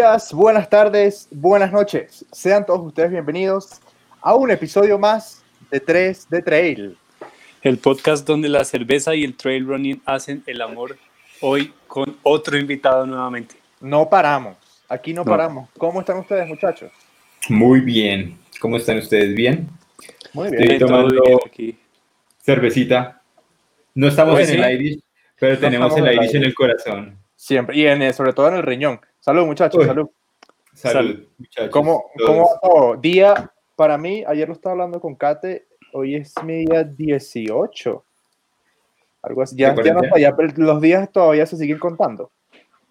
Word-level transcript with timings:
Días, 0.00 0.32
buenas 0.32 0.70
tardes, 0.70 1.28
buenas 1.30 1.70
noches. 1.72 2.24
Sean 2.32 2.64
todos 2.64 2.80
ustedes 2.86 3.10
bienvenidos 3.10 3.82
a 4.22 4.34
un 4.34 4.50
episodio 4.50 4.98
más 4.98 5.42
de 5.70 5.78
3 5.78 6.26
de 6.30 6.40
Trail. 6.40 6.96
El 7.60 7.76
podcast 7.76 8.26
donde 8.26 8.48
la 8.48 8.64
cerveza 8.64 9.14
y 9.14 9.24
el 9.24 9.36
trail 9.36 9.66
running 9.66 10.00
hacen 10.06 10.42
el 10.46 10.62
amor. 10.62 10.96
Hoy 11.42 11.74
con 11.86 12.16
otro 12.22 12.56
invitado 12.56 13.04
nuevamente. 13.04 13.56
No 13.82 14.08
paramos, 14.08 14.56
aquí 14.88 15.12
no, 15.12 15.22
paramos. 15.22 15.68
¿Cómo 15.76 16.00
están 16.00 16.16
ustedes, 16.16 16.48
muchachos? 16.48 16.90
Muy 17.50 17.80
bien. 17.80 18.38
¿Cómo 18.58 18.78
están 18.78 18.96
ustedes? 18.96 19.34
¿Bien? 19.34 19.68
Muy 20.32 20.48
bien. 20.48 20.62
Estoy 20.62 20.78
tomando 20.78 21.22
bien 21.22 21.38
aquí. 21.44 21.78
cervecita. 22.42 23.20
No 23.94 24.08
estamos 24.08 24.34
Pues 24.36 24.48
en 24.48 24.56
sí. 24.56 24.62
el 24.62 24.80
Irish, 24.80 25.00
pero 25.38 25.52
No 25.56 25.60
tenemos 25.60 25.94
el 25.94 26.10
Irish 26.14 26.36
en 26.36 26.44
el 26.44 26.54
corazón. 26.54 27.18
Siempre. 27.36 27.76
Y 27.76 27.86
en, 27.86 28.14
sobre 28.14 28.32
todo 28.32 28.48
en 28.48 28.54
el 28.54 28.62
riñón. 28.62 28.98
Salud, 29.30 29.46
muchachos, 29.46 29.80
Uy. 29.80 29.86
salud. 29.86 30.10
Salud, 30.74 30.92
Salud. 30.94 31.24
muchachos. 31.38 31.70
¿Cómo, 31.70 32.04
cómo 32.26 32.42
va 32.48 32.60
todo? 32.60 32.96
Día, 32.96 33.52
para 33.76 33.96
mí, 33.96 34.24
ayer 34.26 34.48
lo 34.48 34.54
estaba 34.54 34.72
hablando 34.72 35.00
con 35.00 35.14
Kate, 35.14 35.66
hoy 35.92 36.16
es 36.16 36.34
mi 36.44 36.64
día 36.64 36.82
18. 36.82 38.04
Algo 39.22 39.42
así. 39.42 39.54
Ya, 39.56 39.72
¿De 39.72 39.84
ya 39.84 39.94
no 39.94 40.18
ya 40.18 40.34
pero 40.34 40.52
los 40.56 40.80
días 40.80 41.08
todavía 41.12 41.46
se 41.46 41.56
siguen 41.56 41.78
contando. 41.78 42.32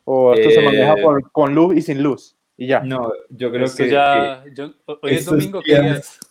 O 0.06 0.34
esto 0.34 0.50
se 0.50 0.60
Eh, 0.62 0.66
maneja 0.66 0.96
por- 0.96 1.30
con 1.32 1.54
luz 1.54 1.76
y 1.76 1.82
sin 1.82 2.02
luz. 2.02 2.38
Y 2.56 2.68
ya. 2.68 2.80
No, 2.80 3.12
yo 3.30 3.52
creo 3.52 3.66
Esto 3.66 3.84
que, 3.84 3.90
ya, 3.90 4.44
yo- 4.54 4.72
hoy 4.86 5.16
es 5.16 5.26
domingo, 5.26 5.60
¿qué 5.62 5.72
días- 5.74 5.84
día 5.84 5.94
es? 5.96 6.20
que 6.20 6.26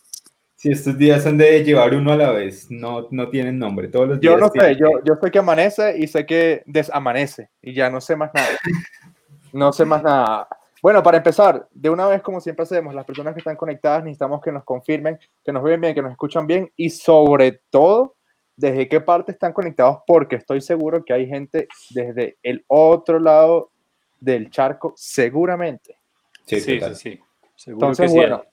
si 0.55 0.71
estos 0.71 0.97
días 0.97 1.21
son 1.23 1.37
de 1.37 1.63
llevar 1.63 1.93
uno 1.93 2.11
a 2.13 2.15
la 2.17 2.31
vez, 2.31 2.65
no, 2.71 3.07
no 3.11 3.29
tienen 3.29 3.59
nombre. 3.59 3.87
Todos 3.89 4.07
los 4.09 4.19
Yo 4.21 4.31
días 4.31 4.41
no 4.41 4.47
sé, 4.47 4.53
tienen- 4.59 4.77
yo, 4.77 4.89
yo 5.05 5.13
sé 5.21 5.29
que 5.31 5.37
amanece 5.39 5.97
y 5.99 6.07
sé 6.07 6.25
que 6.25 6.63
desamanece 6.65 7.49
y 7.61 7.73
ya 7.75 7.89
no 7.91 8.01
sé 8.01 8.15
más 8.15 8.31
nada. 8.33 8.47
No 9.53 9.71
sé 9.73 9.85
más 9.85 10.03
nada. 10.03 10.47
Bueno, 10.81 11.03
para 11.03 11.17
empezar, 11.17 11.67
de 11.71 11.89
una 11.89 12.07
vez, 12.07 12.21
como 12.21 12.39
siempre 12.39 12.63
hacemos, 12.63 12.93
las 12.93 13.05
personas 13.05 13.33
que 13.33 13.39
están 13.39 13.57
conectadas 13.57 14.03
necesitamos 14.03 14.41
que 14.41 14.51
nos 14.51 14.63
confirmen, 14.63 15.19
que 15.43 15.51
nos 15.51 15.63
ven 15.63 15.81
bien, 15.81 15.93
que 15.93 16.01
nos 16.01 16.11
escuchan 16.11 16.47
bien 16.47 16.71
y 16.77 16.89
sobre 16.89 17.61
todo, 17.69 18.15
desde 18.55 18.87
qué 18.87 19.01
parte 19.01 19.31
están 19.31 19.51
conectados, 19.53 19.99
porque 20.07 20.37
estoy 20.37 20.61
seguro 20.61 21.03
que 21.03 21.13
hay 21.13 21.27
gente 21.27 21.67
desde 21.89 22.37
el 22.43 22.63
otro 22.67 23.19
lado 23.19 23.71
del 24.19 24.49
charco, 24.49 24.93
seguramente. 24.95 25.97
Sí, 26.45 26.59
Sí, 26.61 26.79
total. 26.79 26.95
sí, 26.95 27.11
sí. 27.11 27.19
Seguro 27.55 27.87
Entonces, 27.87 28.05
que 28.05 28.09
sí. 28.09 28.15
bueno, 28.17 28.43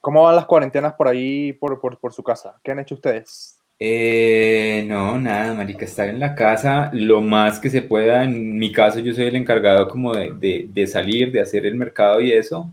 ¿cómo 0.00 0.22
van 0.22 0.36
las 0.36 0.46
cuarentenas 0.46 0.94
por 0.94 1.08
ahí, 1.08 1.52
por, 1.52 1.78
por, 1.80 1.98
por 1.98 2.12
su 2.14 2.22
casa? 2.22 2.58
¿Qué 2.62 2.72
han 2.72 2.78
hecho 2.78 2.94
ustedes? 2.94 3.61
Eh, 3.84 4.84
no, 4.86 5.18
nada, 5.18 5.54
marica, 5.54 5.84
estar 5.84 6.08
en 6.08 6.20
la 6.20 6.36
casa 6.36 6.88
lo 6.92 7.20
más 7.20 7.58
que 7.58 7.68
se 7.68 7.82
pueda. 7.82 8.22
En 8.22 8.56
mi 8.56 8.70
caso, 8.70 9.00
yo 9.00 9.12
soy 9.12 9.24
el 9.24 9.34
encargado 9.34 9.88
como 9.88 10.14
de, 10.14 10.30
de- 10.38 10.68
de 10.72 10.86
salir, 10.86 11.32
de 11.32 11.40
hacer 11.40 11.66
el 11.66 11.74
mercado 11.74 12.20
y 12.20 12.30
eso. 12.32 12.70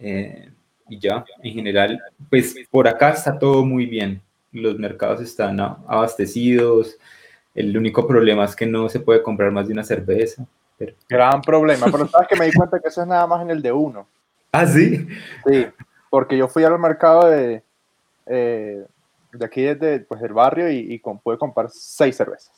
eh, 0.00 0.48
y 0.88 0.98
ya, 0.98 1.24
en 1.40 1.54
general, 1.54 2.02
pues 2.28 2.56
por 2.68 2.88
acá 2.88 3.10
está 3.10 3.38
todo 3.38 3.64
muy 3.64 3.86
bien. 3.86 4.20
Los 4.50 4.76
mercados 4.76 5.20
están 5.20 5.60
abastecidos. 5.60 6.98
El 7.54 7.76
único 7.76 8.04
problema 8.08 8.44
es 8.44 8.56
que 8.56 8.66
no 8.66 8.88
se 8.88 8.98
puede 8.98 9.22
comprar 9.22 9.52
más 9.52 9.68
de 9.68 9.72
una 9.74 9.84
cerveza. 9.84 10.44
Pero... 10.76 10.94
Gran 11.08 11.42
problema, 11.42 11.86
pero 11.92 12.08
sabes 12.08 12.26
que 12.26 12.34
me 12.36 12.46
di 12.46 12.52
cuenta 12.52 12.80
que 12.80 12.88
eso 12.88 13.02
es 13.02 13.06
nada 13.06 13.24
más 13.24 13.40
en 13.42 13.50
el 13.50 13.62
de 13.62 13.70
uno. 13.70 14.04
Ah, 14.50 14.66
sí. 14.66 15.06
Sí, 15.46 15.66
porque 16.10 16.36
yo 16.36 16.48
fui 16.48 16.64
al 16.64 16.76
mercado 16.76 17.30
de, 17.30 17.62
eh, 18.26 18.84
de 19.32 19.44
aquí 19.46 19.62
desde 19.62 20.00
pues, 20.00 20.20
del 20.20 20.32
barrio 20.32 20.70
y, 20.70 20.94
y 20.94 20.98
con- 20.98 21.18
pude 21.18 21.38
comprar 21.38 21.68
seis 21.70 22.16
cervezas. 22.16 22.52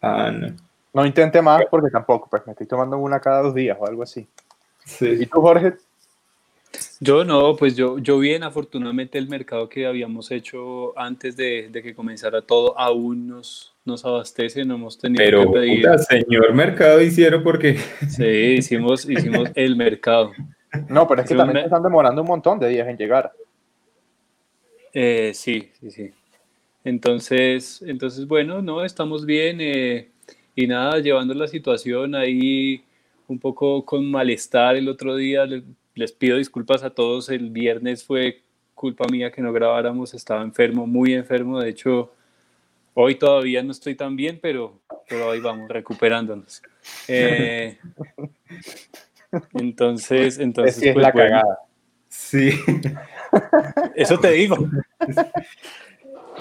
Ah, 0.00 0.30
no. 0.30 0.54
No 0.92 1.04
intenté 1.04 1.42
más 1.42 1.62
porque 1.70 1.90
tampoco, 1.90 2.28
pues 2.30 2.46
me 2.46 2.52
estoy 2.52 2.66
tomando 2.66 2.96
una 2.98 3.20
cada 3.20 3.42
dos 3.42 3.54
días 3.54 3.76
o 3.78 3.86
algo 3.86 4.02
así. 4.02 4.20
¿Y 4.84 4.88
Sí. 4.88 5.26
tú, 5.26 5.40
Jorge? 5.42 5.74
Yo 7.00 7.24
no, 7.24 7.54
pues 7.56 7.74
yo, 7.76 7.98
yo 7.98 8.18
bien, 8.18 8.42
afortunadamente 8.42 9.18
el 9.18 9.28
mercado 9.28 9.68
que 9.68 9.86
habíamos 9.86 10.30
hecho 10.30 10.98
antes 10.98 11.36
de, 11.36 11.68
de 11.70 11.82
que 11.82 11.94
comenzara 11.94 12.42
todo 12.42 12.78
aún 12.78 13.26
nos, 13.28 13.74
nos 13.84 14.04
abastece, 14.04 14.64
no 14.64 14.74
hemos 14.74 14.98
tenido 14.98 15.22
Pero, 15.24 15.40
que 15.52 15.58
pedir. 15.58 15.82
puta, 15.82 15.98
señor 15.98 16.52
mercado 16.54 17.00
hicieron 17.00 17.42
porque... 17.42 17.78
Sí, 18.08 18.24
hicimos, 18.24 19.08
hicimos 19.08 19.50
el 19.54 19.76
mercado. 19.76 20.32
No, 20.88 21.06
pero 21.08 21.22
es 21.22 21.28
que 21.28 21.34
también 21.34 21.54
me- 21.54 21.60
se 21.60 21.66
están 21.66 21.82
demorando 21.82 22.20
un 22.22 22.28
montón 22.28 22.58
de 22.58 22.68
días 22.68 22.88
en 22.88 22.96
llegar. 22.98 23.32
Eh, 24.98 25.32
sí, 25.34 25.68
sí, 25.78 25.90
sí. 25.90 26.10
Entonces, 26.84 27.82
entonces, 27.82 28.26
bueno, 28.26 28.62
no, 28.62 28.82
estamos 28.82 29.26
bien 29.26 29.58
eh, 29.60 30.08
y 30.54 30.66
nada, 30.66 31.00
llevando 31.00 31.34
la 31.34 31.46
situación 31.48 32.14
ahí 32.14 32.82
un 33.28 33.38
poco 33.38 33.84
con 33.84 34.10
malestar 34.10 34.74
el 34.76 34.88
otro 34.88 35.14
día. 35.16 35.44
le- 35.44 35.64
Les 35.94 36.12
pido 36.12 36.38
disculpas 36.38 36.82
a 36.82 36.88
todos, 36.90 37.28
el 37.28 37.50
viernes 37.50 38.04
fue 38.04 38.40
culpa 38.74 39.04
mía 39.10 39.30
que 39.30 39.42
no 39.42 39.52
grabáramos, 39.52 40.14
estaba 40.14 40.42
enfermo, 40.42 40.86
muy 40.86 41.12
enfermo, 41.12 41.60
de 41.60 41.68
hecho, 41.70 42.12
hoy 42.94 43.16
todavía 43.16 43.62
no 43.62 43.72
estoy 43.72 43.96
tan 43.96 44.16
bien, 44.16 44.38
pero, 44.40 44.80
pero 45.10 45.30
ahí 45.30 45.40
vamos, 45.40 45.68
recuperándonos. 45.68 46.62
Eh, 47.08 47.76
entonces, 49.54 50.38
entonces, 50.38 50.78
Así 50.78 50.88
es 50.88 50.94
pues, 50.94 51.02
la 51.02 51.12
bueno, 51.12 51.28
cagada. 51.28 51.65
Sí. 52.26 52.50
eso 53.94 54.18
te 54.18 54.30
digo. 54.32 54.56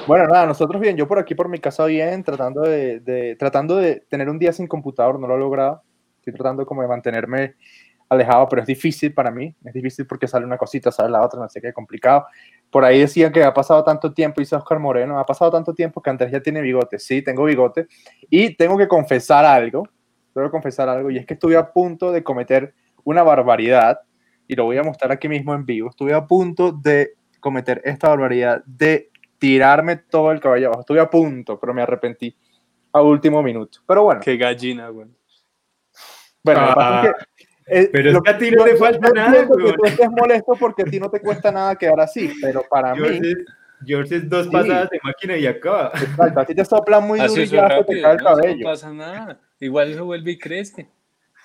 Bueno, 0.07 0.27
nada, 0.27 0.45
nosotros 0.45 0.81
bien, 0.81 0.97
yo 0.97 1.07
por 1.07 1.19
aquí 1.19 1.35
por 1.35 1.47
mi 1.47 1.59
casa 1.59 1.85
bien, 1.85 2.23
tratando 2.23 2.61
de, 2.61 2.99
de- 2.99 3.35
tratando 3.35 3.77
de 3.77 4.01
tener 4.09 4.29
un 4.29 4.39
día 4.39 4.51
sin 4.51 4.67
computador, 4.67 5.19
no 5.19 5.27
lo 5.27 5.35
he 5.35 5.39
logrado. 5.39 5.83
Estoy 6.17 6.33
tratando 6.33 6.65
como 6.65 6.81
de 6.81 6.87
mantenerme 6.87 7.55
alejado, 8.09 8.47
pero 8.49 8.61
es 8.61 8.67
difícil 8.67 9.13
para 9.13 9.31
mí, 9.31 9.55
es 9.63 9.73
difícil 9.73 10.05
porque 10.05 10.27
sale 10.27 10.45
una 10.45 10.57
cosita, 10.57 10.91
sale 10.91 11.09
la 11.09 11.21
otra, 11.23 11.39
no 11.39 11.49
sé 11.49 11.61
qué, 11.61 11.71
complicado. 11.71 12.25
Por 12.69 12.83
ahí 12.83 12.99
decían 12.99 13.31
que 13.31 13.43
ha 13.43 13.53
pasado 13.53 13.83
tanto 13.83 14.13
tiempo, 14.13 14.41
dice 14.41 14.55
Oscar 14.55 14.79
Moreno, 14.79 15.19
ha 15.19 15.25
pasado 15.25 15.51
tanto 15.51 15.73
tiempo 15.73 16.01
que 16.01 16.09
Andrés 16.09 16.31
ya 16.31 16.41
tiene 16.41 16.61
bigote. 16.61 16.99
Sí, 16.99 17.21
tengo 17.21 17.43
bigote. 17.45 17.87
Y 18.29 18.55
tengo 18.55 18.77
que 18.77 18.87
confesar 18.87 19.45
algo, 19.45 19.87
tengo 20.33 20.47
que 20.47 20.51
confesar 20.51 20.89
algo, 20.89 21.09
y 21.11 21.17
es 21.17 21.25
que 21.25 21.35
estuve 21.35 21.55
a 21.57 21.71
punto 21.71 22.11
de 22.11 22.23
cometer 22.23 22.73
una 23.03 23.23
barbaridad, 23.23 23.99
y 24.47 24.55
lo 24.55 24.65
voy 24.65 24.77
a 24.77 24.83
mostrar 24.83 25.11
aquí 25.11 25.27
mismo 25.27 25.53
en 25.53 25.65
vivo. 25.65 25.89
Estuve 25.89 26.13
a 26.13 26.25
punto 26.25 26.71
de 26.71 27.13
cometer 27.39 27.81
esta 27.85 28.09
barbaridad 28.09 28.63
de 28.65 29.09
tirarme 29.37 29.97
todo 29.97 30.31
el 30.31 30.39
cabello 30.39 30.67
abajo. 30.67 30.81
Estuve 30.81 30.99
a 30.99 31.09
punto, 31.09 31.59
pero 31.59 31.73
me 31.73 31.81
arrepentí 31.81 32.35
a 32.91 33.01
último 33.01 33.41
minuto. 33.43 33.79
Pero 33.87 34.03
bueno, 34.03 34.21
Qué 34.23 34.37
gallina, 34.37 34.89
güey. 34.89 35.07
bueno, 36.43 36.61
lo 36.67 36.75
pasa 36.75 37.05
es 37.07 37.11
que, 37.11 37.45
eh, 37.81 37.89
Pero 37.91 38.11
lo 38.11 38.21
que 38.21 38.29
a 38.29 38.37
ti 38.37 38.51
no 38.51 38.63
te 38.63 38.75
falta 38.75 39.09
nada, 39.09 39.27
entiendo 39.27 39.57
que 39.57 39.63
weón. 39.63 39.75
tú 39.77 39.85
estés 39.85 40.09
molesto 40.11 40.53
porque 40.59 40.81
a 40.83 40.85
ti 40.85 40.99
no 40.99 41.09
te 41.09 41.19
cuesta 41.19 41.51
nada 41.51 41.75
quedar 41.75 41.99
así, 41.99 42.31
pero 42.41 42.63
para 42.69 42.93
mí, 42.93 42.99
George 43.01 43.31
es, 43.31 43.37
George 43.85 44.15
es 44.17 44.29
dos 44.29 44.45
Sí. 44.45 44.51
pasadas 44.51 44.89
de 44.89 44.99
máquina 45.03 45.35
y 45.37 45.47
acaba. 45.47 45.91
exacto, 45.95 46.39
a 46.39 46.45
ti 46.45 46.55
te 46.55 46.63
sopla 46.65 46.99
muy 46.99 47.19
duro 47.19 47.41
y 47.41 47.45
ya 47.47 47.67
se 47.67 47.73
te 47.73 47.75
rápido, 47.75 48.01
cae 48.03 48.11
el 48.13 48.17
no, 48.17 48.29
eso 48.29 48.29
no 48.29 48.41
cabello. 48.41 48.65
pasa 48.65 48.93
nada. 48.93 49.39
Igual 49.59 49.91
eso 49.91 50.05
vuelve 50.05 50.31
y 50.31 50.37
crece. 50.37 50.89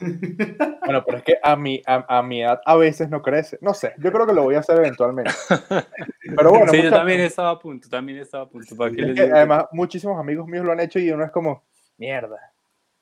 Bueno, 0.00 1.04
pero 1.04 1.18
es 1.18 1.22
que 1.24 1.38
a 1.42 1.56
mi, 1.56 1.82
a, 1.86 2.18
a 2.18 2.22
mi 2.22 2.42
edad 2.42 2.60
a 2.64 2.76
veces 2.76 3.10
no 3.10 3.22
crece. 3.22 3.58
No 3.60 3.74
sé, 3.74 3.92
yo 3.98 4.10
creo 4.12 4.26
que 4.26 4.32
lo 4.32 4.42
voy 4.42 4.54
a 4.54 4.60
hacer 4.60 4.78
eventualmente. 4.78 5.30
Pero 6.36 6.50
bueno, 6.50 6.70
sí, 6.72 6.82
yo 6.82 6.90
también 6.90 7.20
estaba 7.20 7.50
a 7.50 7.58
punto, 7.58 7.88
también 7.88 8.18
estaba 8.18 8.44
a 8.44 8.48
punto. 8.48 8.76
¿Para 8.76 8.90
qué 8.92 9.00
es 9.02 9.06
les 9.08 9.16
que 9.16 9.22
digo 9.22 9.34
que- 9.34 9.38
además 9.38 9.64
muchísimos 9.72 10.18
amigos 10.18 10.46
míos 10.46 10.64
lo 10.64 10.72
han 10.72 10.80
hecho 10.80 10.98
y 10.98 11.10
uno 11.10 11.24
es 11.24 11.30
como, 11.30 11.64
mierda, 11.98 12.38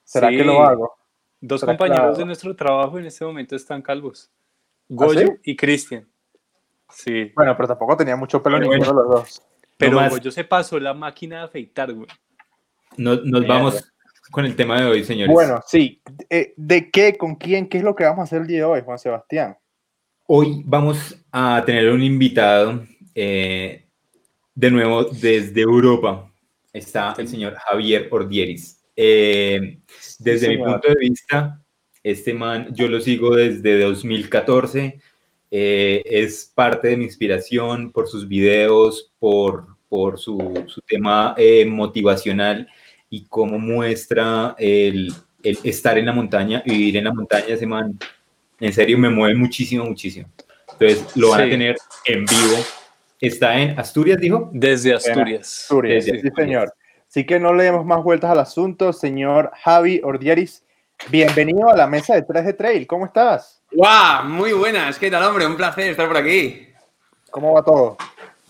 ¿será 0.02 0.28
que 0.30 0.42
lo 0.44 0.62
hago? 0.62 0.96
Dos 1.40 1.62
compañeros 1.64 2.00
claro. 2.00 2.16
de 2.16 2.24
nuestro 2.24 2.56
trabajo 2.56 2.98
en 2.98 3.06
este 3.06 3.24
momento 3.24 3.54
están 3.54 3.80
calvos. 3.82 4.30
Goyo 4.88 5.20
¿Ah, 5.20 5.32
sí? 5.34 5.40
y 5.52 5.56
Cristian. 5.56 6.08
Sí. 6.90 7.30
Bueno, 7.36 7.54
pero 7.56 7.68
tampoco 7.68 7.96
tenía 7.96 8.16
mucho 8.16 8.42
pelo 8.42 8.58
ninguno 8.58 8.80
de 8.86 8.92
los 8.94 9.08
dos. 9.08 9.42
Pero 9.76 9.96
más. 9.96 10.10
Goyo 10.10 10.30
se 10.32 10.42
pasó 10.44 10.80
la 10.80 10.94
máquina 10.94 11.38
de 11.40 11.44
afeitar, 11.44 11.92
güey. 11.92 12.08
Nos, 12.96 13.18
nos 13.24 13.40
Mierda. 13.42 13.54
vamos 13.54 13.92
con 14.30 14.44
el 14.44 14.56
tema 14.56 14.80
de 14.80 14.86
hoy, 14.86 15.04
señores. 15.04 15.32
Bueno, 15.32 15.60
sí. 15.66 16.00
Eh, 16.30 16.54
¿De 16.56 16.90
qué? 16.90 17.16
¿Con 17.16 17.36
quién? 17.36 17.68
¿Qué 17.68 17.78
es 17.78 17.84
lo 17.84 17.94
que 17.94 18.04
vamos 18.04 18.20
a 18.20 18.22
hacer 18.24 18.42
el 18.42 18.46
día 18.46 18.58
de 18.58 18.64
hoy, 18.64 18.80
Juan 18.84 18.98
Sebastián? 18.98 19.56
Hoy 20.26 20.62
vamos 20.66 21.16
a 21.32 21.62
tener 21.64 21.90
un 21.90 22.02
invitado 22.02 22.84
eh, 23.14 23.86
de 24.54 24.70
nuevo 24.70 25.04
desde 25.04 25.62
Europa. 25.62 26.30
Está 26.72 27.14
el 27.18 27.28
señor 27.28 27.54
Javier 27.54 28.08
Ordieris. 28.10 28.80
Eh, 28.94 29.78
desde 30.18 30.48
mi 30.48 30.54
señor. 30.56 30.72
punto 30.72 30.88
de 30.88 31.00
vista, 31.00 31.62
este 32.02 32.34
man, 32.34 32.68
yo 32.74 32.88
lo 32.88 33.00
sigo 33.00 33.34
desde 33.34 33.80
2014. 33.80 35.00
eh, 35.50 36.02
es 36.04 36.52
parte 36.54 36.88
de 36.88 36.96
mi 36.96 37.04
inspiración 37.04 37.90
por 37.90 38.06
sus 38.08 38.28
videos, 38.28 39.12
por, 39.18 39.66
por 39.88 40.18
su, 40.18 40.64
su 40.66 40.82
tema 40.82 41.34
eh, 41.38 41.64
motivacional 41.64 42.68
y 43.10 43.26
cómo 43.26 43.58
muestra 43.58 44.54
el, 44.58 45.12
el 45.42 45.58
estar 45.64 45.98
en 45.98 46.06
la 46.06 46.12
montaña 46.12 46.62
y 46.64 46.70
vivir 46.70 46.96
en 46.98 47.04
la 47.04 47.12
montaña. 47.12 47.44
Ese 47.48 47.66
man, 47.66 47.98
en 48.60 48.72
serio, 48.72 48.98
me 48.98 49.08
mueve 49.10 49.34
muchísimo, 49.34 49.84
muchísimo. 49.84 50.28
Entonces, 50.72 51.16
lo 51.16 51.30
van 51.30 51.42
a 51.42 51.50
tener 51.50 51.76
en 52.04 52.24
vivo. 52.24 52.56
Está 53.20 53.58
en 53.58 53.78
Asturias, 53.78 54.18
dijo. 54.20 54.50
Desde 54.52 54.94
Asturias. 54.94 55.62
Asturias, 55.62 56.04
Desde 56.04 56.20
sí, 56.20 56.26
Asturias. 56.28 56.46
señor. 56.48 56.74
Así 57.08 57.24
que 57.24 57.40
no 57.40 57.54
le 57.54 57.64
demos 57.64 57.86
más 57.86 58.02
vueltas 58.02 58.30
al 58.30 58.38
asunto, 58.38 58.92
señor 58.92 59.50
Javi 59.62 60.00
Ordieris. 60.04 60.62
Bienvenido 61.08 61.70
a 61.70 61.76
la 61.76 61.86
mesa 61.86 62.14
de 62.14 62.22
3 62.22 62.44
de 62.44 62.52
Trail, 62.52 62.86
¿cómo 62.86 63.06
estás? 63.06 63.62
¡Guau! 63.72 64.24
Muy 64.24 64.52
buenas, 64.52 64.98
¿qué 64.98 65.10
tal, 65.10 65.22
hombre? 65.24 65.46
Un 65.46 65.56
placer 65.56 65.88
estar 65.90 66.06
por 66.06 66.18
aquí. 66.18 66.68
¿Cómo 67.30 67.54
va 67.54 67.62
todo? 67.62 67.96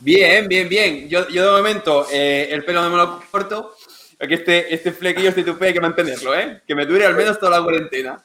Bien, 0.00 0.48
bien, 0.48 0.68
bien. 0.68 1.08
Yo, 1.08 1.28
yo 1.28 1.44
de 1.44 1.58
momento 1.58 2.06
eh, 2.10 2.48
el 2.50 2.64
pelo 2.64 2.82
no 2.82 2.90
me 2.90 2.96
lo 2.96 3.20
corto, 3.30 3.74
porque 4.18 4.34
este, 4.34 4.74
este 4.74 4.92
flequillo, 4.92 5.28
este 5.28 5.44
tupé 5.44 5.68
hay 5.68 5.72
que 5.72 5.80
mantenerlo, 5.80 6.34
¿eh? 6.34 6.62
Que 6.66 6.74
me 6.74 6.86
dure 6.86 7.06
al 7.06 7.14
menos 7.14 7.38
toda 7.38 7.58
la 7.58 7.62
cuarentena. 7.64 8.24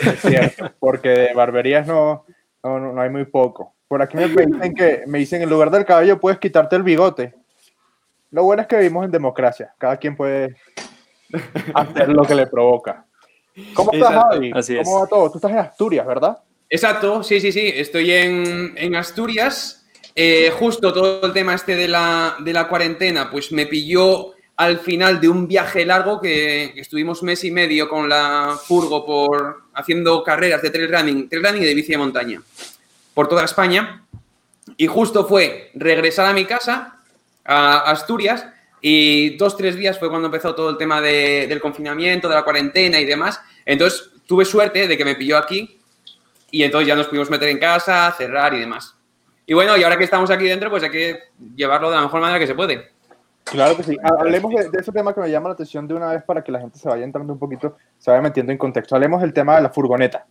Es 0.00 0.20
cierto, 0.20 0.72
porque 0.78 1.08
de 1.10 1.34
barberías 1.34 1.86
no, 1.86 2.24
no, 2.62 2.78
no 2.78 3.00
hay 3.00 3.10
muy 3.10 3.26
poco. 3.26 3.74
Por 3.86 4.00
aquí 4.00 4.16
me 4.16 4.28
dicen 4.28 4.74
que 4.74 5.04
me 5.06 5.18
dicen 5.18 5.42
en 5.42 5.50
lugar 5.50 5.70
del 5.70 5.84
cabello 5.84 6.18
puedes 6.18 6.38
quitarte 6.38 6.76
el 6.76 6.82
bigote. 6.82 7.34
Lo 8.30 8.44
bueno 8.44 8.62
es 8.62 8.68
que 8.68 8.78
vivimos 8.78 9.04
en 9.04 9.10
democracia. 9.10 9.74
Cada 9.78 9.98
quien 9.98 10.16
puede 10.16 10.56
hacer 11.74 12.08
lo 12.08 12.24
que 12.24 12.34
le 12.34 12.46
provoca. 12.46 13.06
¿Cómo 13.74 13.92
estás, 13.92 14.10
Exacto, 14.10 14.30
Javi? 14.32 14.52
así 14.54 14.76
¿Cómo 14.82 14.96
es. 14.96 15.02
va 15.04 15.06
todo? 15.06 15.30
Tú 15.30 15.38
estás 15.38 15.50
en 15.52 15.58
Asturias, 15.58 16.06
¿verdad? 16.06 16.38
Exacto, 16.68 17.22
sí, 17.22 17.40
sí, 17.40 17.52
sí. 17.52 17.72
Estoy 17.72 18.10
en, 18.10 18.72
en 18.76 18.96
Asturias. 18.96 19.86
Eh, 20.16 20.50
justo 20.58 20.92
todo 20.92 21.26
el 21.26 21.32
tema 21.32 21.54
este 21.54 21.76
de 21.76 21.88
la, 21.88 22.36
de 22.40 22.52
la 22.52 22.68
cuarentena, 22.68 23.30
pues 23.30 23.52
me 23.52 23.66
pilló 23.66 24.33
al 24.56 24.78
final 24.78 25.20
de 25.20 25.28
un 25.28 25.48
viaje 25.48 25.84
largo 25.84 26.20
que 26.20 26.72
estuvimos 26.76 27.22
mes 27.22 27.42
y 27.44 27.50
medio 27.50 27.88
con 27.88 28.08
la 28.08 28.56
furgo 28.64 29.04
por 29.04 29.62
haciendo 29.74 30.22
carreras 30.22 30.62
de 30.62 30.70
trail 30.70 30.88
running, 30.92 31.28
trail 31.28 31.44
running 31.44 31.62
y 31.62 31.66
de 31.66 31.74
bici 31.74 31.92
de 31.92 31.98
montaña 31.98 32.40
por 33.14 33.28
toda 33.28 33.44
España. 33.44 34.04
Y 34.76 34.86
justo 34.86 35.26
fue 35.26 35.70
regresar 35.74 36.26
a 36.26 36.32
mi 36.32 36.44
casa, 36.44 37.00
a 37.44 37.90
Asturias, 37.90 38.46
y 38.80 39.36
dos, 39.36 39.56
tres 39.56 39.76
días 39.76 39.98
fue 39.98 40.08
cuando 40.08 40.26
empezó 40.26 40.54
todo 40.54 40.70
el 40.70 40.76
tema 40.76 41.00
de- 41.00 41.46
del 41.48 41.60
confinamiento, 41.60 42.28
de 42.28 42.34
la 42.34 42.42
cuarentena 42.42 43.00
y 43.00 43.04
demás. 43.04 43.40
Entonces 43.64 44.10
tuve 44.26 44.44
suerte 44.44 44.86
de 44.86 44.96
que 44.96 45.04
me 45.04 45.14
pilló 45.16 45.36
aquí 45.38 45.78
y 46.50 46.62
entonces 46.62 46.88
ya 46.88 46.94
nos 46.94 47.06
pudimos 47.08 47.30
meter 47.30 47.48
en 47.48 47.58
casa, 47.58 48.14
cerrar 48.16 48.54
y 48.54 48.60
demás. 48.60 48.94
Y 49.46 49.52
bueno, 49.54 49.76
y 49.76 49.82
ahora 49.82 49.98
que 49.98 50.04
estamos 50.04 50.30
aquí 50.30 50.44
dentro, 50.44 50.70
pues 50.70 50.82
hay 50.82 50.90
que 50.90 51.18
llevarlo 51.56 51.90
de 51.90 51.96
la 51.96 52.02
mejor 52.02 52.20
manera 52.20 52.38
que 52.38 52.46
se 52.46 52.54
puede. 52.54 52.93
Claro 53.44 53.76
que 53.76 53.82
sí. 53.82 53.96
Ha- 54.02 54.20
Hablemos 54.20 54.52
de, 54.54 54.70
de 54.70 54.80
ese 54.80 54.90
tema 54.92 55.14
que 55.14 55.20
me 55.20 55.30
llama 55.30 55.48
la 55.48 55.54
atención 55.54 55.86
de 55.86 55.94
una 55.94 56.10
vez 56.12 56.22
para 56.24 56.42
que 56.42 56.50
la 56.50 56.60
gente 56.60 56.78
se 56.78 56.88
vaya 56.88 57.04
entrando 57.04 57.32
un 57.32 57.38
poquito, 57.38 57.76
se 57.98 58.10
vaya 58.10 58.22
metiendo 58.22 58.52
en 58.52 58.58
contexto. 58.58 58.94
Hablemos 58.94 59.20
del 59.20 59.32
tema 59.32 59.56
de 59.56 59.62
la 59.62 59.70
furgoneta. 59.70 60.26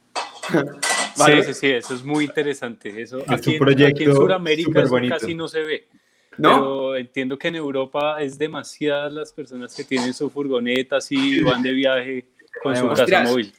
Vale. 1.18 1.44
Sí, 1.44 1.54
sí, 1.54 1.60
sí, 1.60 1.68
eso 1.72 1.94
es 1.94 2.04
muy 2.04 2.26
interesante. 2.26 3.02
Eso 3.02 3.20
Es 3.20 3.30
aquí, 3.30 3.50
un 3.52 3.54
en- 3.56 3.60
proyecto 3.60 3.96
aquí 3.96 4.04
en 4.06 4.16
Sudamérica 4.16 4.66
súper 4.68 4.84
eso 4.84 4.92
bonito. 4.92 5.16
casi 5.16 5.36
no 5.36 5.48
se 5.48 5.60
ve. 5.62 5.88
¿No? 6.40 6.50
Pero 6.50 6.96
entiendo 6.96 7.38
que 7.38 7.50
en 7.50 7.56
Europa 7.58 8.20
es 8.20 8.40
demasiadas 8.40 9.14
las 9.14 9.32
personas 9.32 9.76
que 9.76 9.84
tienen 9.84 10.16
su 10.16 10.32
furgoneta 10.32 10.98
así 10.98 11.40
van 11.44 11.62
de 11.62 11.72
viaje 11.72 12.26
con 12.64 12.76
su 12.76 12.88
casa 12.90 13.22
móvil. 13.24 13.54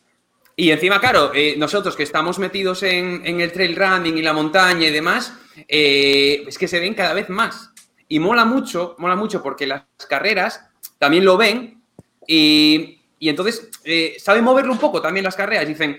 Y 0.57 0.71
encima, 0.73 0.99
claro, 1.01 1.31
eh, 1.35 1.55
nosotros 1.57 1.95
que 1.95 2.03
estamos 2.03 2.41
metidos 2.41 2.83
en, 2.83 3.23
en 3.25 3.41
el 3.41 3.53
trail 3.53 3.77
running 3.77 4.19
y 4.19 4.23
la 4.23 4.33
montaña 4.33 4.89
y 4.89 4.91
demás, 4.93 5.33
eh, 5.69 6.43
es 6.49 6.59
que 6.59 6.67
se 6.67 6.81
ven 6.81 6.95
cada 6.95 7.15
vez 7.15 7.29
más. 7.29 7.73
Y 8.09 8.19
mola 8.19 8.45
mucho, 8.45 8.95
mola 8.99 9.17
mucho 9.17 9.43
porque 9.43 9.67
las 9.67 9.85
carreras 10.09 10.61
también 10.99 11.25
lo 11.25 11.37
ven 11.37 11.83
y, 12.27 13.01
y 13.19 13.29
entonces 13.29 13.69
eh, 13.85 14.17
saben 14.19 14.45
moverlo 14.45 14.73
un 14.73 14.79
poco 14.79 15.01
también 15.01 15.25
las 15.25 15.37
carreras. 15.37 15.67
Dicen, 15.67 15.97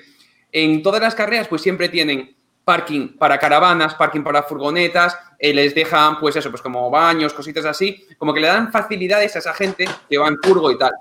en 0.51 0.83
todas 0.83 1.01
las 1.01 1.15
carreras 1.15 1.47
pues 1.47 1.61
siempre 1.61 1.89
tienen 1.89 2.35
parking 2.63 3.17
para 3.17 3.37
caravanas, 3.37 3.93
parking 3.95 4.21
para 4.21 4.43
furgonetas, 4.43 5.17
eh, 5.37 5.53
les 5.53 5.75
dejan 5.75 6.19
pues 6.19 6.35
eso, 6.35 6.49
pues 6.49 6.61
como 6.61 6.89
baños, 6.89 7.33
cositas 7.33 7.65
así, 7.65 8.05
como 8.17 8.33
que 8.33 8.39
le 8.39 8.47
dan 8.47 8.71
facilidades 8.71 9.35
a 9.35 9.39
esa 9.39 9.53
gente 9.53 9.85
que 10.09 10.17
va 10.17 10.27
en 10.27 10.37
furgo 10.41 10.71
y 10.71 10.77
tal. 10.77 10.91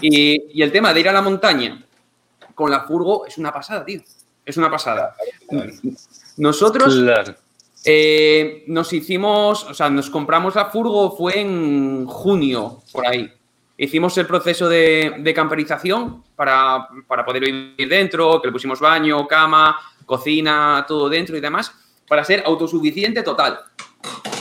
Y, 0.00 0.58
y 0.58 0.62
el 0.62 0.72
tema 0.72 0.94
de 0.94 1.00
ir 1.00 1.08
a 1.08 1.12
la 1.12 1.22
montaña 1.22 1.84
con 2.54 2.70
la 2.70 2.80
furgo 2.80 3.26
es 3.26 3.36
una 3.36 3.52
pasada, 3.52 3.84
tío. 3.84 4.00
Es 4.44 4.56
una 4.56 4.70
pasada. 4.70 5.14
Nosotros 6.36 6.94
Claro. 6.94 7.34
Eh, 7.84 8.64
nos 8.68 8.92
hicimos, 8.94 9.64
o 9.64 9.74
sea, 9.74 9.90
nos 9.90 10.08
compramos 10.08 10.54
la 10.54 10.66
furgo, 10.66 11.14
fue 11.14 11.40
en 11.40 12.06
junio, 12.06 12.82
por 12.90 13.06
ahí. 13.06 13.30
Hicimos 13.76 14.16
el 14.16 14.26
proceso 14.26 14.68
de, 14.68 15.32
camperización 15.34 16.22
para, 16.34 16.88
para 17.06 17.24
poder 17.24 17.44
vivir 17.44 17.88
dentro, 17.88 18.40
que 18.40 18.48
le 18.48 18.52
pusimos 18.52 18.80
baño, 18.80 19.26
cama, 19.28 19.76
cocina, 20.06 20.84
todo 20.88 21.08
dentro 21.08 21.36
y 21.36 21.40
demás, 21.40 21.74
para 22.08 22.24
ser 22.24 22.42
autosuficiente 22.46 23.22
total. 23.22 23.60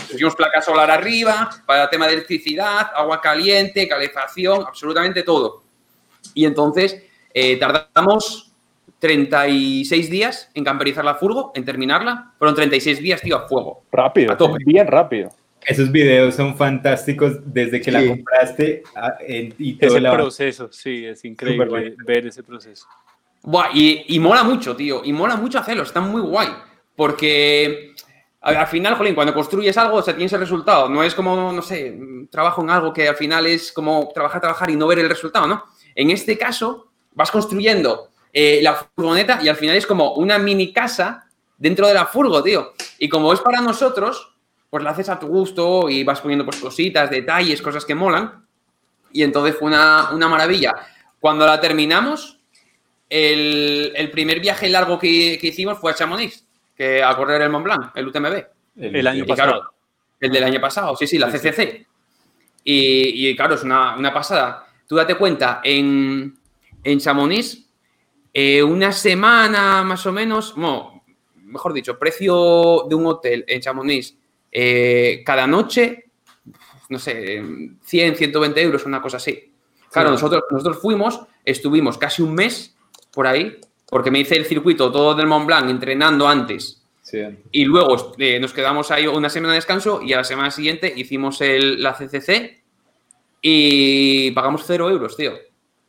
Pusimos 0.10 0.36
placa 0.36 0.62
solar 0.62 0.92
arriba, 0.92 1.50
para 1.66 1.84
el 1.84 1.90
tema 1.90 2.08
de 2.08 2.14
electricidad, 2.14 2.92
agua 2.96 3.20
caliente, 3.20 3.88
calefacción, 3.88 4.64
absolutamente 4.66 5.24
todo. 5.24 5.64
Y 6.34 6.46
entonces 6.46 7.04
eh, 7.34 7.58
tardamos 7.58 8.53
36 9.08 10.10
días 10.10 10.50
en 10.54 10.64
camperizar 10.64 11.04
la 11.04 11.16
furgo, 11.16 11.52
en 11.56 11.66
terminarla. 11.66 12.32
Fueron 12.40 12.56
36 12.56 13.00
días, 13.00 13.22
tío, 13.22 13.36
a 13.36 13.48
fuego. 13.50 13.84
Rápido, 13.92 14.32
A 14.32 14.38
tope. 14.38 14.58
bien 14.66 14.88
rápido. 14.88 15.30
Esos 15.66 15.92
videos 15.92 16.36
son 16.36 16.56
fantásticos 16.56 17.34
desde 17.46 17.82
que 17.82 17.92
la 17.92 18.06
compraste 18.08 18.84
a- 18.96 19.16
en- 19.28 19.54
y 19.58 19.74
todo 19.76 19.92
Ese 19.92 20.00
la- 20.02 20.14
proceso, 20.14 20.70
sí, 20.72 21.06
es 21.06 21.24
increíble 21.26 21.96
ver 22.06 22.28
ese 22.28 22.44
proceso. 22.44 22.88
Buah, 23.44 23.70
y, 23.74 24.06
y 24.08 24.20
mola 24.20 24.44
mucho, 24.44 24.74
tío. 24.76 25.02
Y 25.04 25.12
mola 25.12 25.36
mucho 25.36 25.60
hacerlo. 25.60 25.84
Está 25.84 26.00
muy 26.00 26.22
guay. 26.22 26.48
Porque 26.96 27.92
al 28.42 28.68
final, 28.68 28.96
jolín, 28.96 29.16
cuando 29.16 29.34
construyes 29.34 29.78
algo, 29.78 29.98
o 29.98 30.02
sea, 30.02 30.16
tienes 30.16 30.32
el 30.34 30.40
resultado. 30.40 30.88
No 30.90 31.04
es 31.04 31.14
como, 31.14 31.52
no 31.52 31.62
sé, 31.62 31.98
trabajo 32.32 32.62
en 32.62 32.70
algo 32.70 32.94
que 32.94 33.08
al 33.10 33.16
final 33.18 33.46
es 33.48 33.72
como 33.74 34.10
trabajar, 34.14 34.40
trabajar 34.40 34.70
y 34.70 34.76
no 34.78 34.88
ver 34.88 35.00
el 35.00 35.10
resultado, 35.10 35.46
¿no? 35.48 35.64
En 35.94 36.10
este 36.10 36.38
caso, 36.38 36.90
vas 37.14 37.32
construyendo 37.32 38.10
eh, 38.34 38.60
la 38.64 38.74
furgoneta 38.74 39.40
y 39.42 39.48
al 39.48 39.56
final 39.56 39.76
es 39.76 39.86
como 39.86 40.14
una 40.16 40.40
mini 40.40 40.74
casa 40.74 41.26
dentro 41.58 41.88
de 41.88 41.94
la 41.94 42.06
furgo, 42.08 42.42
tío. 42.44 42.74
Y 42.98 43.08
como 43.08 43.32
es 43.32 43.40
para 43.40 43.62
nosotros, 43.62 44.34
pues 44.70 44.84
la 44.84 44.90
haces 44.90 45.08
a 45.10 45.20
tu 45.20 45.28
gusto 45.28 45.88
y 45.90 46.04
vas 46.04 46.20
poniendo 46.20 46.44
pues 46.44 46.58
cositas, 46.58 47.10
detalles, 47.12 47.62
cosas 47.62 47.86
que 47.86 47.94
molan. 47.96 48.46
Y 49.12 49.22
entonces 49.22 49.56
fue 49.56 49.68
una, 49.68 50.10
una 50.12 50.28
maravilla. 50.28 50.74
Cuando 51.20 51.46
la 51.46 51.62
terminamos, 51.62 52.40
el, 53.10 53.94
el 53.96 54.10
primer 54.10 54.40
viaje 54.40 54.68
largo 54.70 54.98
que, 54.98 55.38
que 55.40 55.48
hicimos 55.48 55.78
fue 55.78 55.92
a 55.92 55.96
Chamonix, 55.96 56.46
que 56.76 57.04
a 57.04 57.16
correr 57.16 57.42
el 57.44 57.50
Mont 57.52 57.64
Blanc, 57.64 57.92
el 57.96 58.08
UTMB. 58.08 58.44
El 58.78 59.06
año 59.08 59.24
Y 59.24 59.28
claro, 59.28 59.52
pasado. 59.52 59.74
el 60.20 60.32
del 60.32 60.44
año 60.44 60.60
pasado, 60.60 60.96
sí, 60.96 61.06
sí, 61.06 61.20
la 61.20 61.30
Sí, 61.32 61.38
sí. 61.38 61.50
CCC. 61.50 61.88
Y, 62.64 63.30
y, 63.30 63.36
claro, 63.36 63.54
es 63.54 63.62
una, 63.64 63.96
una 63.96 64.12
pasada. 64.12 64.66
Tú 64.88 64.96
date 64.96 65.16
cuenta, 65.16 65.62
en, 65.64 66.36
en 66.84 67.00
Chamonix, 67.00 67.64
eh, 68.34 68.64
una 68.64 68.92
semana 68.92 69.84
más 69.84 70.06
o 70.06 70.12
menos, 70.12 70.54
bueno, 70.56 71.04
mejor 71.44 71.74
dicho, 71.74 72.00
precio 72.00 72.86
de 72.90 72.96
un 72.96 73.06
hotel 73.06 73.46
en 73.48 73.62
Chamonix 73.62 74.16
eh, 74.52 75.22
cada 75.26 75.46
noche, 75.48 76.06
no 76.90 77.00
sé, 77.00 77.42
100, 77.84 78.16
120 78.16 78.62
euros, 78.62 78.86
una 78.86 79.02
cosa 79.02 79.18
así. 79.18 79.52
Claro, 79.92 80.10
Sí. 80.10 80.14
nosotros, 80.14 80.44
nosotros 80.50 80.80
fuimos, 80.82 81.22
estuvimos 81.46 81.98
casi 81.98 82.22
un 82.22 82.34
mes 82.34 82.76
por 83.12 83.28
ahí, 83.28 83.58
porque 83.88 84.10
me 84.12 84.20
hice 84.20 84.36
el 84.36 84.46
circuito 84.46 84.92
todo 84.92 85.14
del 85.14 85.28
Mont 85.28 85.46
Blanc 85.46 85.70
entrenando 85.70 86.28
antes 86.28 86.82
Sí. 87.04 87.20
y 87.52 87.66
luego 87.66 88.16
eh, 88.18 88.40
nos 88.40 88.54
quedamos 88.54 88.90
ahí 88.90 89.06
una 89.06 89.30
semana 89.30 89.54
de 89.54 89.58
descanso 89.58 90.02
y 90.02 90.14
a 90.14 90.18
la 90.18 90.24
semana 90.24 90.50
siguiente 90.50 90.92
hicimos 90.96 91.40
el- 91.42 91.82
la 91.84 91.94
CCC 91.94 92.64
y 93.42 94.32
pagamos 94.32 94.64
cero 94.66 94.90
euros, 94.90 95.16
tío. 95.18 95.34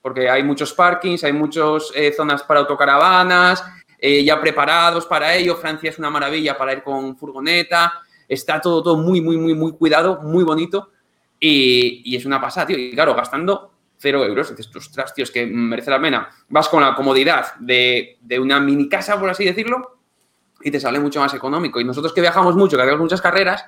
Porque 0.04 0.28
hay 0.28 0.42
muchos 0.42 0.75
parkings, 0.75 1.25
hay 1.25 1.32
muchas 1.32 1.90
zonas 2.14 2.42
para 2.42 2.61
autocaravanas, 2.61 3.64
eh, 3.99 4.23
ya 4.23 4.38
preparados 4.38 5.06
para 5.06 5.34
ello. 5.34 5.56
Francia 5.56 5.88
es 5.88 5.99
una 5.99 6.11
maravilla 6.11 6.58
para 6.58 6.75
ir 6.75 6.82
con 6.82 7.16
furgoneta. 7.16 8.02
Está 8.28 8.61
todo, 8.61 8.82
todo 8.82 8.99
muy, 8.99 9.23
muy, 9.23 9.38
muy, 9.38 9.54
muy 9.54 9.73
cuidado, 9.73 10.20
muy 10.20 10.44
bonito. 10.44 10.90
Y, 11.40 12.02
y 12.04 12.16
es 12.16 12.26
una 12.26 12.38
pasada, 12.38 12.66
tío. 12.66 12.76
Y 12.76 12.92
claro, 12.92 13.14
gastando 13.14 13.73
cero 13.96 14.23
euros. 14.26 14.54
Dices, 14.54 14.76
ostras, 14.76 15.14
tío, 15.14 15.25
es 15.25 15.30
que 15.30 15.46
merece 15.46 15.90
la 15.90 15.99
pena. 15.99 16.28
Vas 16.50 16.68
con 16.68 16.82
la 16.82 16.94
comodidad 16.94 17.54
de, 17.61 18.18
de 18.20 18.38
una 18.38 18.61
mini 18.61 18.90
casa, 18.90 19.18
por 19.18 19.30
así 19.30 19.42
decirlo, 19.46 20.00
y 20.61 20.70
te 20.70 20.80
sale 20.80 21.00
mucho 21.00 21.20
más 21.20 21.32
económico. 21.32 21.80
Y 21.80 21.84
nosotros 21.84 22.12
que 22.12 22.20
viajamos 22.20 22.54
mucho, 22.56 22.76
que 22.76 22.82
hacemos 22.82 23.00
muchas 23.00 23.23
carreras, 23.23 23.64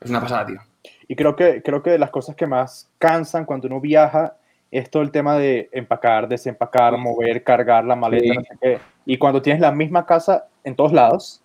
es 0.00 0.08
una 0.08 0.20
pasada, 0.20 0.46
tío. 0.46 0.60
Y 1.08 1.16
creo 1.16 1.34
que, 1.34 1.62
creo 1.64 1.82
que 1.82 1.98
las 1.98 2.10
cosas 2.10 2.36
que 2.36 2.46
más 2.46 2.88
cansan 2.98 3.44
cuando 3.44 3.66
uno 3.66 3.80
viaja 3.80 4.36
es 4.70 4.90
todo 4.90 5.02
el 5.02 5.10
tema 5.10 5.36
de 5.38 5.68
empacar, 5.72 6.28
desempacar, 6.28 6.96
mover, 6.98 7.42
cargar 7.42 7.84
la 7.84 7.96
maleta, 7.96 8.24
Sí. 8.24 8.30
no 8.36 8.42
sé 8.42 8.48
qué. 8.60 8.78
Y 9.06 9.16
cuando 9.16 9.40
tienes 9.42 9.60
la 9.60 9.72
misma 9.72 10.04
casa 10.06 10.46
en 10.64 10.76
todos 10.76 10.92
lados, 10.92 11.40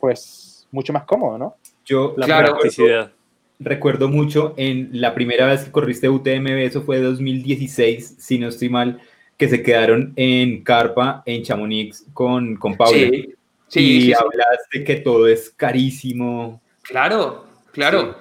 pues 0.00 0.66
mucho 0.72 0.92
más 0.92 1.04
cómodo, 1.04 1.38
¿no? 1.38 1.56
Yo 1.84 2.14
La 2.16 2.26
Claro. 2.26 2.52
practicidad. 2.58 3.12
recuerdo 3.60 4.08
mucho 4.08 4.52
en 4.56 4.88
la 4.92 5.14
primera 5.14 5.46
vez 5.46 5.64
que 5.64 5.70
corriste 5.70 6.08
UTMB, 6.08 6.64
eso 6.64 6.82
fue 6.82 6.98
2016, 7.00 8.16
si 8.18 8.38
no 8.38 8.48
estoy 8.48 8.68
mal, 8.68 9.00
que 9.36 9.48
se 9.48 9.62
quedaron 9.62 10.12
en 10.16 10.62
Carpa, 10.64 11.22
en 11.24 11.42
Chamonix, 11.44 12.04
con, 12.12 12.56
con 12.56 12.76
Paula. 12.76 12.98
Sí, 12.98 13.34
sí, 13.68 13.80
y 13.80 14.00
sí, 14.00 14.06
sí. 14.08 14.12
hablaste 14.12 14.84
que 14.84 14.96
todo 14.96 15.28
es 15.28 15.50
carísimo. 15.50 16.60
Claro, 16.82 17.46
claro. 17.72 18.16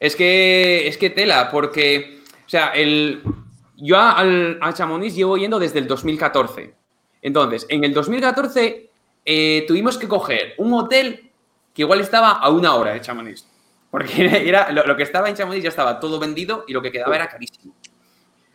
Es 0.00 0.16
que 0.16 0.88
es 0.88 0.96
que 0.96 1.10
tela, 1.10 1.50
porque, 1.50 2.20
o 2.46 2.48
sea, 2.48 2.68
el 2.68 3.20
yo 3.80 3.98
al, 3.98 4.58
a 4.60 4.72
Chamonix 4.72 5.14
llevo 5.14 5.36
yendo 5.36 5.58
desde 5.58 5.78
el 5.78 5.86
2014. 5.86 6.74
Entonces, 7.22 7.66
en 7.68 7.84
el 7.84 7.94
2014 7.94 8.90
eh, 9.24 9.64
tuvimos 9.66 9.96
que 9.98 10.08
coger 10.08 10.54
un 10.58 10.72
hotel 10.74 11.30
que 11.72 11.82
igual 11.82 12.00
estaba 12.00 12.32
a 12.32 12.50
una 12.50 12.74
hora 12.74 12.92
de 12.92 13.00
Chamonix. 13.00 13.46
Porque 13.90 14.26
era, 14.48 14.70
lo, 14.72 14.96
que 14.96 15.02
estaba 15.04 15.28
en 15.28 15.36
Chamonix 15.36 15.62
ya 15.62 15.68
estaba 15.68 16.00
todo 16.00 16.18
vendido 16.18 16.64
y 16.66 16.72
lo 16.72 16.82
que 16.82 16.92
quedaba 16.92 17.14
era 17.14 17.28
carísimo. 17.28 17.74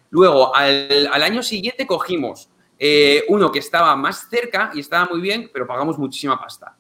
Luego, 0.10 0.56
al, 0.56 1.24
año 1.24 1.42
siguiente 1.42 1.88
cogimos 1.88 2.50
eh, 2.78 3.24
uno 3.30 3.52
que 3.52 3.60
estaba 3.60 3.96
más 3.96 4.28
cerca 4.30 4.72
y 4.74 4.82
estaba 4.82 5.06
muy 5.06 5.22
bien, 5.22 5.50
pero 5.52 5.66
pagamos 5.66 5.98
muchísima 5.98 6.40
pasta. 6.40 6.76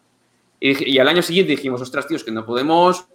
Y, 0.59 0.97
al 0.97 1.07
año 1.07 1.21
siguiente 1.21 1.51
dijimos, 1.51 1.81
ostras, 1.81 2.07
tíos, 2.07 2.23
que 2.23 2.31
no 2.31 2.45
podemos 2.45 3.05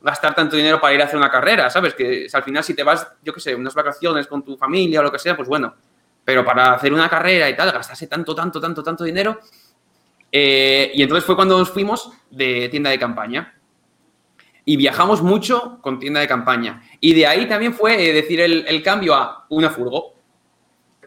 gastar 0.00 0.34
tanto 0.34 0.56
dinero 0.56 0.80
para 0.80 0.94
ir 0.94 1.02
a 1.02 1.04
hacer 1.04 1.16
una 1.16 1.30
carrera, 1.30 1.70
¿sabes? 1.70 1.94
Que 1.94 2.26
al 2.32 2.42
final 2.42 2.62
si 2.62 2.74
te 2.74 2.82
vas, 2.82 3.06
yo 3.22 3.32
qué 3.32 3.40
sé, 3.40 3.54
unas 3.54 3.74
vacaciones 3.74 4.26
con 4.26 4.44
tu 4.44 4.56
familia 4.56 5.00
o 5.00 5.02
lo 5.02 5.12
que 5.12 5.18
sea, 5.18 5.36
pues 5.36 5.48
bueno. 5.48 5.74
Pero 6.24 6.44
para 6.44 6.74
hacer 6.74 6.92
una 6.92 7.08
carrera 7.08 7.48
y 7.48 7.56
tal, 7.56 7.72
gastarse 7.72 8.06
tanto, 8.06 8.34
tanto, 8.34 8.60
tanto, 8.60 8.82
tanto 8.82 9.04
dinero. 9.04 9.40
Eh, 10.30 10.92
y 10.94 11.02
entonces 11.02 11.24
fue 11.24 11.34
cuando 11.34 11.58
nos 11.58 11.70
fuimos 11.70 12.12
de 12.30 12.68
tienda 12.68 12.90
de 12.90 12.98
campaña. 12.98 13.54
Y 14.64 14.76
viajamos 14.76 15.22
mucho 15.22 15.78
con 15.80 15.98
tienda 15.98 16.20
de 16.20 16.28
campaña. 16.28 16.82
Y 17.00 17.14
de 17.14 17.26
ahí 17.26 17.46
también 17.48 17.72
fue 17.72 18.10
eh, 18.10 18.12
decir 18.12 18.40
el, 18.40 18.82
cambio 18.82 19.14
a 19.14 19.46
una 19.48 19.70
furgo. 19.70 20.14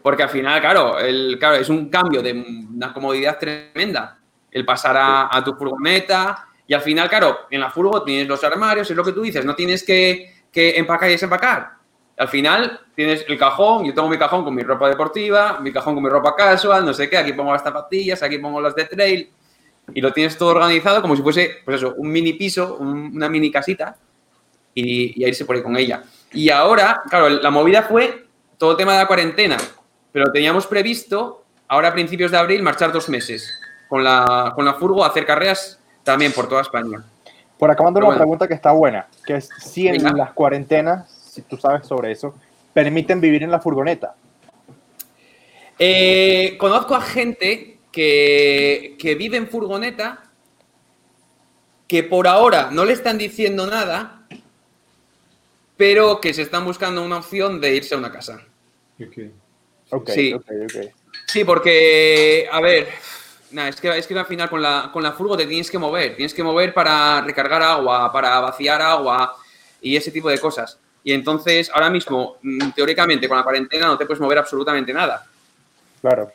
Porque 0.02 0.24
al 0.24 0.30
final, 0.30 0.60
claro, 0.60 0.98
el, 0.98 1.38
claro, 1.38 1.54
es 1.54 1.68
un 1.68 1.88
cambio 1.88 2.20
de 2.20 2.32
una 2.74 2.92
comodidad 2.92 3.38
tremenda. 3.38 4.18
El 4.50 4.64
pasar 4.64 4.96
a 4.98 5.42
tu 5.44 5.54
furgoneta, 5.54 6.48
y 6.66 6.74
al 6.74 6.80
final, 6.80 7.08
claro, 7.08 7.40
en 7.50 7.60
la 7.60 7.70
furgo 7.70 8.02
tienes 8.02 8.28
los 8.28 8.42
armarios, 8.44 8.90
es 8.90 8.96
lo 8.96 9.04
que 9.04 9.12
tú 9.12 9.22
dices, 9.22 9.44
no 9.44 9.54
tienes 9.54 9.82
que, 9.84 10.32
empacar 10.54 11.08
y 11.08 11.12
desempacar. 11.12 11.72
Al 12.16 12.28
final 12.28 12.80
tienes 12.94 13.24
el 13.26 13.38
cajón, 13.38 13.84
yo 13.84 13.94
tengo 13.94 14.08
mi 14.08 14.18
cajón 14.18 14.44
con 14.44 14.54
mi 14.54 14.62
ropa 14.62 14.88
deportiva, 14.88 15.58
mi 15.60 15.72
cajón 15.72 15.94
con 15.94 16.04
mi 16.04 16.10
ropa 16.10 16.36
casual, 16.36 16.84
no 16.84 16.92
sé 16.92 17.08
qué, 17.08 17.16
aquí 17.16 17.32
pongo 17.32 17.52
las 17.52 17.62
zapatillas, 17.62 18.22
aquí 18.22 18.38
pongo 18.38 18.60
las 18.60 18.74
de 18.74 18.84
trail, 18.84 19.30
y 19.92 20.00
lo 20.00 20.12
tienes 20.12 20.38
todo 20.38 20.50
organizado 20.50 21.02
como 21.02 21.16
si 21.16 21.22
fuese, 21.22 21.56
pues 21.64 21.78
eso, 21.78 21.94
un 21.96 22.10
mini 22.10 22.34
piso, 22.34 22.76
una 22.76 23.28
mini 23.28 23.50
casita, 23.50 23.96
y, 24.74 25.20
y 25.20 25.24
a 25.24 25.28
irse 25.28 25.44
por 25.44 25.56
ahí 25.56 25.62
con 25.62 25.76
ella. 25.76 26.04
Y 26.32 26.48
ahora, 26.50 27.02
claro, 27.08 27.28
la 27.28 27.50
movida 27.50 27.82
fue 27.82 28.26
todo 28.56 28.76
tema 28.76 28.92
de 28.92 28.98
la 28.98 29.06
cuarentena, 29.06 29.56
pero 30.12 30.30
teníamos 30.30 30.66
previsto, 30.66 31.44
ahora 31.66 31.88
a 31.88 31.92
principios 31.92 32.30
de 32.30 32.38
abril, 32.38 32.62
marchar 32.62 32.92
dos 32.92 33.08
meses 33.08 33.58
con 33.88 34.04
la, 34.04 34.52
con 34.54 34.64
la 34.64 34.74
furgo 34.74 35.04
a 35.04 35.08
hacer 35.08 35.26
carreras 35.26 35.81
también 36.02 36.32
por 36.32 36.48
toda 36.48 36.62
España. 36.62 37.04
Por 37.58 37.70
acá 37.70 37.84
mando 37.84 38.00
una 38.00 38.16
pregunta 38.16 38.48
que 38.48 38.54
está 38.54 38.72
buena, 38.72 39.06
que 39.24 39.36
es 39.36 39.48
si 39.60 39.86
en 39.86 40.02
las 40.16 40.32
cuarentenas, 40.32 41.08
si 41.10 41.42
tú 41.42 41.56
sabes 41.56 41.86
sobre 41.86 42.10
eso, 42.10 42.34
permiten 42.72 43.20
vivir 43.20 43.42
en 43.42 43.50
la 43.50 43.60
furgoneta. 43.60 44.14
Eh, 45.78 46.56
conozco 46.58 46.94
a 46.94 47.00
gente 47.00 47.78
que, 47.90 48.96
que 48.98 49.14
vive 49.14 49.36
en 49.36 49.48
furgoneta 49.48 50.22
que 51.86 52.02
por 52.02 52.26
ahora 52.26 52.70
no 52.72 52.84
le 52.84 52.94
están 52.94 53.18
diciendo 53.18 53.66
nada, 53.66 54.26
pero 55.76 56.20
que 56.20 56.32
se 56.32 56.42
están 56.42 56.64
buscando 56.64 57.04
una 57.04 57.18
opción 57.18 57.60
de 57.60 57.76
irse 57.76 57.94
a 57.94 57.98
una 57.98 58.10
casa. 58.10 58.40
Ok, 59.90 60.08
sí. 60.08 60.32
okay, 60.32 60.64
okay. 60.64 60.90
sí, 61.26 61.44
porque, 61.44 62.48
a 62.50 62.60
ver, 62.60 62.88
es 63.68 63.80
que, 63.80 63.98
es 63.98 64.06
que 64.06 64.18
al 64.18 64.26
final 64.26 64.48
con 64.48 64.62
la, 64.62 64.90
con 64.92 65.02
la 65.02 65.12
furgo 65.12 65.36
te 65.36 65.46
tienes 65.46 65.70
que 65.70 65.78
mover. 65.78 66.16
Tienes 66.16 66.34
que 66.34 66.42
mover 66.42 66.72
para 66.72 67.20
recargar 67.20 67.62
agua, 67.62 68.12
para 68.12 68.40
vaciar 68.40 68.80
agua 68.80 69.36
y 69.80 69.96
ese 69.96 70.10
tipo 70.10 70.28
de 70.28 70.38
cosas. 70.38 70.78
Y 71.04 71.12
entonces, 71.12 71.70
ahora 71.74 71.90
mismo, 71.90 72.36
mm, 72.42 72.70
teóricamente, 72.70 73.28
con 73.28 73.36
la 73.36 73.42
cuarentena 73.42 73.86
no 73.86 73.98
te 73.98 74.06
puedes 74.06 74.20
mover 74.20 74.38
absolutamente 74.38 74.92
nada. 74.92 75.26
Claro. 76.00 76.32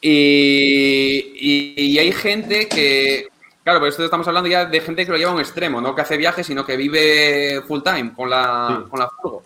Y, 0.00 1.98
hay 1.98 2.12
gente 2.12 2.68
que, 2.68 3.28
claro, 3.64 3.80
pero 3.80 3.88
esto 3.88 4.04
estamos 4.04 4.26
hablando 4.28 4.48
ya 4.48 4.64
de 4.64 4.80
gente 4.80 5.04
que 5.04 5.12
lo 5.12 5.18
lleva 5.18 5.30
a 5.32 5.34
un 5.34 5.40
extremo, 5.40 5.80
no 5.80 5.94
que 5.94 6.02
hace 6.02 6.16
viajes, 6.16 6.46
sino 6.46 6.64
que 6.64 6.76
vive 6.76 7.62
full 7.66 7.82
time 7.82 8.12
con 8.14 8.30
la, 8.30 8.84
con 8.88 9.00
la 9.00 9.08
furgo. 9.08 9.42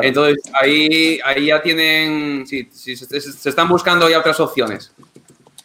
Entonces, 0.00 0.38
ahí, 0.54 1.20
ahí 1.22 1.46
ya 1.46 1.60
tienen, 1.60 2.46
sí, 2.46 2.68
se, 2.72 2.96
se, 2.96 3.48
están 3.48 3.68
buscando 3.68 4.08
ya 4.08 4.20
otras 4.20 4.40
opciones. 4.40 4.92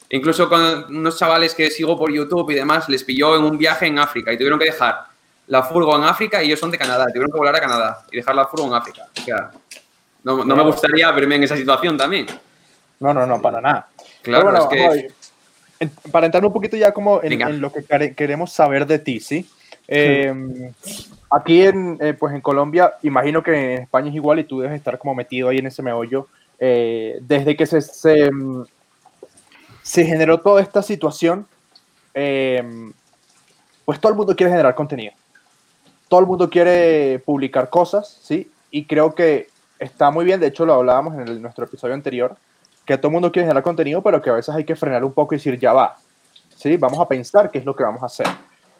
Incluso 0.09 0.47
con 0.47 0.85
unos 0.95 1.17
chavales 1.17 1.53
que 1.53 1.69
sigo 1.69 1.97
por 1.97 2.11
YouTube 2.11 2.49
y 2.51 2.55
demás, 2.55 2.87
les 2.87 3.03
pilló 3.03 3.35
en 3.35 3.43
un 3.43 3.57
viaje 3.57 3.87
en 3.87 3.99
África 3.99 4.31
y 4.31 4.37
tuvieron 4.37 4.57
que 4.57 4.65
dejar 4.65 5.05
la 5.47 5.63
furgo 5.63 5.95
en 5.97 6.03
África 6.03 6.41
y 6.41 6.47
ellos 6.47 6.59
son 6.59 6.71
de 6.71 6.77
Canadá, 6.77 7.07
tuvieron 7.07 7.31
que 7.31 7.37
volar 7.37 7.55
a 7.55 7.59
Canadá 7.59 8.05
y 8.11 8.17
dejar 8.17 8.35
la 8.35 8.45
furgo 8.45 8.67
en 8.67 8.73
África. 8.73 9.03
O 9.17 9.21
sea, 9.21 9.51
no, 10.23 10.43
me 10.43 10.63
gustaría 10.63 11.11
verme 11.11 11.35
en 11.35 11.43
esa 11.43 11.57
situación 11.57 11.97
también. 11.97 12.27
No, 12.99 13.13
no, 13.13 13.25
no, 13.25 13.41
para 13.41 13.61
nada. 13.61 13.87
Claro, 14.21 14.71
es 14.71 15.11
que... 15.79 15.89
para 16.11 16.25
entrar 16.25 16.45
un 16.45 16.53
poquito 16.53 16.75
ya 16.75 16.91
como 16.91 17.21
en, 17.21 17.61
lo 17.61 17.71
que 17.71 18.13
queremos 18.15 18.51
saber 18.51 18.85
de 18.87 18.99
ti, 18.99 19.19
¿sí? 19.19 19.47
Eh, 19.87 20.33
aquí 21.31 21.63
en, 21.63 21.97
eh, 22.01 22.13
pues 22.13 22.33
en 22.33 22.41
Colombia, 22.41 22.93
imagino 23.03 23.41
que 23.41 23.51
en 23.51 23.81
España 23.83 24.09
es 24.09 24.15
igual 24.15 24.39
y 24.39 24.43
tú 24.43 24.59
debes 24.59 24.75
estar 24.75 24.97
como 24.97 25.15
metido 25.15 25.49
ahí 25.49 25.59
en 25.59 25.67
ese 25.67 25.81
meollo. 25.81 26.27
Eh, 26.59 27.19
desde 27.21 27.55
que 27.55 27.65
se, 27.65 27.81
se, 27.81 28.29
se 29.87 30.03
generó 30.03 30.41
toda 30.41 30.61
esta 30.61 30.83
situación, 30.83 31.47
eh, 32.13 32.61
pues 33.85 34.01
todo 34.01 34.11
el 34.11 34.17
mundo 34.17 34.35
quiere 34.35 34.51
generar 34.51 34.75
contenido. 34.75 35.13
Todo 36.09 36.19
el 36.19 36.25
mundo 36.25 36.49
quiere 36.49 37.19
publicar 37.19 37.69
cosas, 37.69 38.19
¿sí? 38.21 38.51
Y 38.69 38.83
creo 38.83 39.15
que 39.15 39.47
está 39.79 40.11
muy 40.11 40.25
bien, 40.25 40.41
de 40.41 40.47
hecho 40.47 40.65
lo 40.65 40.73
hablábamos 40.73 41.15
en 41.15 41.41
nuestro 41.41 41.63
episodio 41.63 41.93
anterior, 41.93 42.35
que 42.83 42.97
todo 42.97 43.07
el 43.07 43.13
mundo 43.13 43.31
quiere 43.31 43.45
generar 43.45 43.63
contenido, 43.63 44.01
pero 44.03 44.21
que 44.21 44.29
a 44.29 44.33
veces 44.33 44.53
hay 44.53 44.65
que 44.65 44.75
frenar 44.75 45.05
un 45.05 45.13
poco 45.13 45.33
y 45.33 45.37
decir, 45.37 45.57
ya 45.57 45.71
va, 45.71 45.95
¿sí? 46.53 46.75
Vamos 46.75 46.99
a 46.99 47.07
pensar 47.07 47.49
qué 47.49 47.59
es 47.59 47.65
lo 47.65 47.73
que 47.73 47.85
vamos 47.85 48.03
a 48.03 48.07
hacer. 48.07 48.27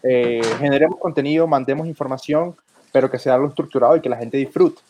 Eh, 0.03 0.41
generemos 0.59 0.99
contenido, 0.99 1.47
mandemos 1.47 1.87
información, 1.87 2.53
pero 2.91 3.09
que 3.09 3.17
sea 3.17 3.35
algo 3.35 3.47
estructurado 3.47 3.95
y 3.95 4.01
que 4.01 4.09
la 4.09 4.17
gente 4.17 4.35
disfrute. 4.35 4.81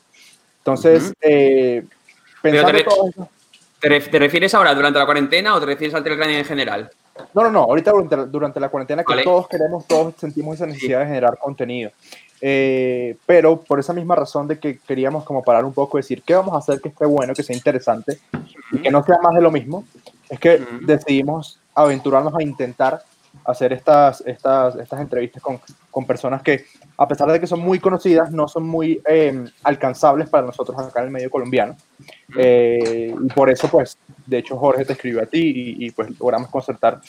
Entonces, 0.61 1.13
eh, 1.21 1.85
pensando 2.41 2.83
todo 2.83 3.09
eso, 3.09 3.29
¿Te, 3.79 3.89
refieres 3.89 4.53
ahora 4.55 4.73
durante 4.73 4.97
la 4.97 5.05
cuarentena 5.05 5.55
o 5.55 5.59
te 5.59 5.67
refieres 5.67 5.93
al 5.93 6.03
Telegram 6.03 6.29
en 6.29 6.45
general? 6.45 6.89
No, 7.33 7.43
no, 7.43 7.51
no, 7.51 7.63
ahorita 7.63 7.91
durante, 8.27 8.59
la 8.59 8.69
cuarentena 8.69 9.03
que 9.03 9.23
todos 9.23 9.47
queremos, 9.47 9.85
todos 9.87 10.15
sentimos 10.17 10.55
esa 10.55 10.65
necesidad 10.65 10.99
de 11.01 11.05
generar 11.07 11.37
contenido. 11.37 11.91
Eh, 12.39 13.17
pero 13.25 13.61
por 13.61 13.79
esa 13.79 13.93
misma 13.93 14.15
razón 14.15 14.47
de 14.47 14.59
que 14.59 14.77
queríamos 14.79 15.23
como 15.23 15.43
parar 15.43 15.65
un 15.65 15.73
poco, 15.73 15.97
decir 15.97 16.21
qué 16.23 16.35
vamos 16.35 16.53
a 16.53 16.59
hacer 16.59 16.79
que 16.79 16.89
esté 16.89 17.05
bueno, 17.05 17.33
que 17.33 17.41
sea 17.41 17.55
interesante 17.55 18.19
y 18.71 18.79
que 18.79 18.91
no 18.91 19.03
sea 19.03 19.17
más 19.21 19.33
de 19.33 19.41
lo 19.41 19.51
mismo, 19.51 19.83
es 20.29 20.39
que 20.39 20.63
decidimos 20.81 21.59
aventurarnos 21.73 22.33
a 22.35 22.43
intentar 22.43 23.01
hacer 23.47 23.71
estas, 23.71 24.21
estas, 24.25 24.75
estas 24.75 24.99
entrevistas 24.99 25.41
con, 25.41 25.59
con, 25.89 26.05
personas 26.05 26.41
que, 26.41 26.65
a 26.97 27.07
pesar 27.07 27.31
de 27.31 27.39
que 27.39 27.47
son 27.47 27.61
muy 27.61 27.79
conocidas, 27.79 28.29
no 28.29 28.47
son 28.49 28.67
muy 28.67 29.01
eh, 29.07 29.45
alcanzables 29.63 30.29
para 30.29 30.45
nosotros 30.45 30.77
acá 30.77 30.99
en 30.99 31.05
el 31.05 31.11
medio 31.11 31.31
colombiano. 31.31 31.75
Eh, 32.37 33.15
y 33.19 33.27
por 33.29 33.49
eso, 33.49 33.69
pues, 33.69 33.97
de 34.25 34.39
hecho, 34.39 34.57
Jorge 34.57 34.83
te 34.83 34.93
escribió 34.93 35.23
a 35.23 35.25
ti 35.25 35.75
y, 35.79 35.89
pues 35.91 36.09
logramos 36.19 36.49
concertar 36.49 36.99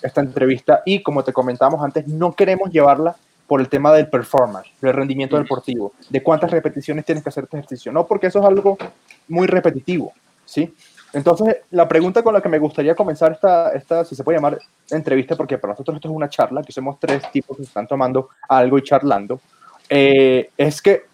esta 0.00 0.20
entrevista. 0.20 0.82
Y 0.86 1.02
como 1.02 1.24
te 1.24 1.32
comentamos 1.32 1.82
antes, 1.82 2.06
no 2.06 2.32
queremos 2.32 2.70
llevarla 2.70 3.16
por 3.48 3.60
el 3.60 3.68
tema 3.68 3.92
del 3.92 4.08
performance, 4.08 4.70
del 4.80 4.92
rendimiento 4.92 5.36
deportivo, 5.36 5.94
de 6.10 6.22
cuántas 6.22 6.50
repeticiones 6.52 7.04
tienes 7.04 7.24
que 7.24 7.30
hacer 7.30 7.44
este 7.44 7.56
ejercicio. 7.56 7.90
No, 7.90 8.06
porque 8.06 8.28
eso 8.28 8.38
es 8.38 8.44
algo 8.44 8.78
muy 9.26 9.48
repetitivo, 9.48 10.12
¿sí? 10.44 10.72
Entonces, 11.12 11.58
la 11.70 11.88
pregunta 11.88 12.22
con 12.22 12.34
la 12.34 12.40
que 12.40 12.48
me 12.48 12.58
gustaría 12.58 12.94
comenzar 12.94 13.32
esta, 13.32 13.72
esta, 13.72 14.04
si 14.04 14.14
se 14.14 14.22
puede 14.22 14.38
llamar 14.38 14.58
entrevista, 14.90 15.36
porque 15.36 15.56
para 15.56 15.72
nosotros 15.72 15.96
esto 15.96 16.08
es 16.08 16.14
una 16.14 16.28
charla, 16.28 16.62
que 16.62 16.72
somos 16.72 16.98
tres 17.00 17.30
tipos 17.32 17.56
que 17.56 17.62
están 17.62 17.86
tomando 17.86 18.30
algo 18.48 18.78
y 18.78 18.82
charlando, 18.82 19.40
eh, 19.88 20.50
es 20.56 20.82
que 20.82 21.06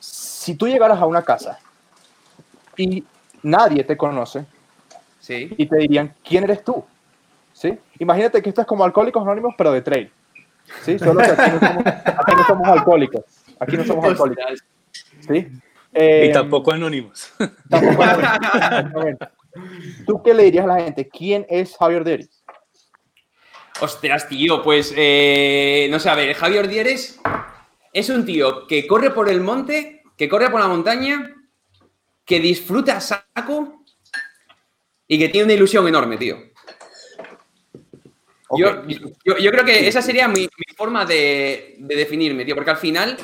si 0.00 0.54
tú 0.54 0.66
llegaras 0.66 0.98
a 0.98 1.06
una 1.06 1.22
casa 1.22 1.58
y 2.76 3.04
nadie 3.42 3.84
te 3.84 3.96
conoce 3.96 4.46
sí. 5.20 5.54
y 5.56 5.66
te 5.66 5.76
dirían, 5.76 6.14
¿quién 6.24 6.44
eres 6.44 6.64
tú? 6.64 6.84
¿Sí? 7.52 7.78
Imagínate 7.98 8.42
que 8.42 8.48
esto 8.48 8.62
es 8.62 8.66
como 8.66 8.82
Alcohólicos 8.82 9.22
Anónimos, 9.22 9.54
pero 9.56 9.72
de 9.72 9.82
trail. 9.82 10.10
¿Sí? 10.82 10.98
Solo 10.98 11.20
que 11.20 11.30
aquí 11.30 11.50
no 11.52 11.60
somos, 11.60 11.86
aquí 11.86 12.32
no 12.36 12.44
somos 12.44 12.68
alcohólicos. 12.68 13.24
Aquí 13.60 13.76
no 13.76 13.84
somos 13.84 14.04
alcohólicos. 14.06 14.64
¿Sí? 15.20 15.48
Y 15.94 16.26
em, 16.26 16.32
tampoco 16.32 16.72
anónimos. 16.72 17.32
¿Tú 20.06 20.22
qué 20.22 20.32
le 20.32 20.44
dirías 20.44 20.64
a 20.64 20.68
la 20.68 20.82
gente? 20.82 21.08
¿Quién 21.08 21.46
es 21.48 21.76
Javier 21.76 22.04
Dieres? 22.04 22.42
Ostras, 23.80 24.28
tío, 24.28 24.62
pues 24.62 24.94
eh, 24.96 25.88
no 25.90 25.98
sé, 25.98 26.08
a 26.08 26.14
ver, 26.14 26.34
Javier 26.34 26.68
Dieres 26.68 27.20
es 27.92 28.08
un 28.08 28.24
tío 28.24 28.66
que 28.66 28.86
corre 28.86 29.10
por 29.10 29.28
el 29.28 29.40
monte, 29.40 30.02
que 30.16 30.28
corre 30.28 30.50
por 30.50 30.60
la 30.60 30.68
montaña, 30.68 31.34
que 32.24 32.40
disfruta 32.40 33.00
saco 33.00 33.84
y 35.06 35.18
que 35.18 35.28
tiene 35.28 35.46
una 35.46 35.54
ilusión 35.54 35.86
enorme, 35.88 36.16
tío. 36.16 36.52
Yo, 38.56 38.84
creo 38.84 39.64
que 39.64 39.88
esa 39.88 40.02
sería 40.02 40.28
mi, 40.28 40.46
forma 40.76 41.06
de, 41.06 41.76
de, 41.78 41.96
definirme, 41.96 42.44
tío, 42.44 42.54
porque 42.54 42.70
al 42.70 42.76
final 42.76 43.16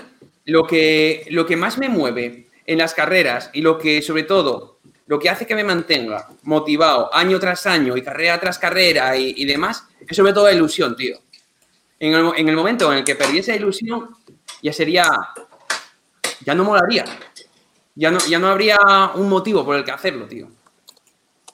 lo 0.46 0.66
que, 0.66 1.26
lo 1.30 1.44
que 1.44 1.56
más 1.56 1.78
me 1.78 1.90
mueve 1.90 2.47
en 2.68 2.78
las 2.78 2.92
carreras 2.92 3.50
y 3.54 3.62
lo 3.62 3.78
que, 3.78 4.02
sobre 4.02 4.24
todo, 4.24 4.78
lo 5.06 5.18
que 5.18 5.30
hace 5.30 5.46
que 5.46 5.54
me 5.54 5.64
mantenga 5.64 6.28
motivado 6.42 7.12
año 7.14 7.40
tras 7.40 7.66
año 7.66 7.96
y 7.96 8.02
carrera 8.02 8.38
tras 8.38 8.58
carrera 8.58 9.16
y, 9.16 9.42
demás, 9.46 9.86
es 10.06 10.14
sobre 10.14 10.34
todo 10.34 10.52
ilusión, 10.52 10.94
tío. 10.94 11.16
En 11.98 12.12
el, 12.12 12.30
en 12.36 12.48
el, 12.48 12.54
momento 12.54 12.92
en 12.92 12.98
el 12.98 13.04
que 13.04 13.14
perdí 13.14 13.38
esa 13.38 13.56
ilusión, 13.56 14.10
ya 14.62 14.72
sería, 14.74 15.06
ya 16.44 16.54
no 16.54 16.64
molaría. 16.64 17.06
Ya 17.94 18.10
no, 18.10 18.18
ya 18.28 18.38
no 18.38 18.48
habría 18.48 18.78
un 19.14 19.30
motivo 19.30 19.64
por 19.64 19.74
el 19.74 19.82
que 19.82 19.90
hacerlo, 19.90 20.26
tío. 20.26 20.48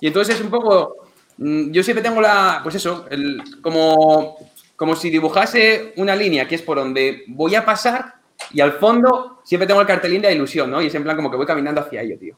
Y 0.00 0.08
entonces 0.08 0.34
es 0.34 0.40
un 0.40 0.50
poco, 0.50 1.06
mm, 1.38 1.70
yo 1.70 1.84
siempre 1.84 2.02
tengo 2.02 2.20
la, 2.20 2.58
pues 2.62 2.74
eso, 2.74 3.06
el, 3.08 3.40
como, 3.62 4.36
como 4.74 4.96
si 4.96 5.10
dibujase 5.10 5.94
una 5.96 6.16
línea 6.16 6.48
que 6.48 6.56
es 6.56 6.62
por 6.62 6.76
donde 6.76 7.22
voy 7.28 7.54
a 7.54 7.64
pasar 7.64 8.13
y 8.52 8.60
al 8.60 8.72
fondo 8.72 9.40
siempre 9.44 9.66
tengo 9.66 9.80
el 9.80 9.86
cartelín 9.86 10.22
de 10.22 10.32
ilusión, 10.32 10.70
¿no? 10.70 10.82
Y 10.82 10.86
es 10.86 10.94
en 10.94 11.02
plan 11.02 11.16
como 11.16 11.30
que 11.30 11.36
voy 11.36 11.46
caminando 11.46 11.80
hacia 11.80 12.02
ello, 12.02 12.18
tío. 12.18 12.36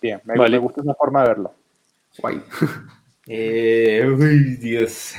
Bien, 0.00 0.20
me, 0.24 0.58
gusta 0.58 0.80
esa 0.80 0.94
forma 0.94 1.22
de 1.22 1.28
verlo. 1.28 1.54
Guay. 2.18 2.42
Eh, 3.28 4.04
uy, 4.04 4.56
Dios. 4.56 5.14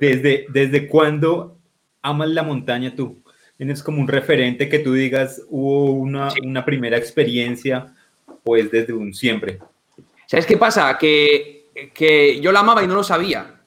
desde, 0.00 0.46
¿Desde 0.48 0.88
cuándo 0.88 1.56
amas 2.02 2.28
la 2.30 2.42
montaña 2.42 2.92
tú? 2.96 3.22
¿Tienes 3.56 3.80
como 3.84 4.00
un 4.00 4.08
referente 4.08 4.68
que 4.68 4.80
tú 4.80 4.92
digas, 4.92 5.40
hubo 5.48 5.92
una, 5.92 6.30
una 6.44 6.64
primera 6.64 6.96
experiencia, 6.96 7.94
pues 8.42 8.72
desde 8.72 8.92
un 8.92 9.14
siempre? 9.14 9.60
¿Sabes 10.26 10.46
qué 10.46 10.56
pasa? 10.56 10.98
Que, 10.98 11.68
que 11.94 12.40
yo 12.40 12.50
la 12.50 12.60
amaba 12.60 12.82
y 12.82 12.88
no 12.88 12.96
lo 12.96 13.04
sabía. 13.04 13.60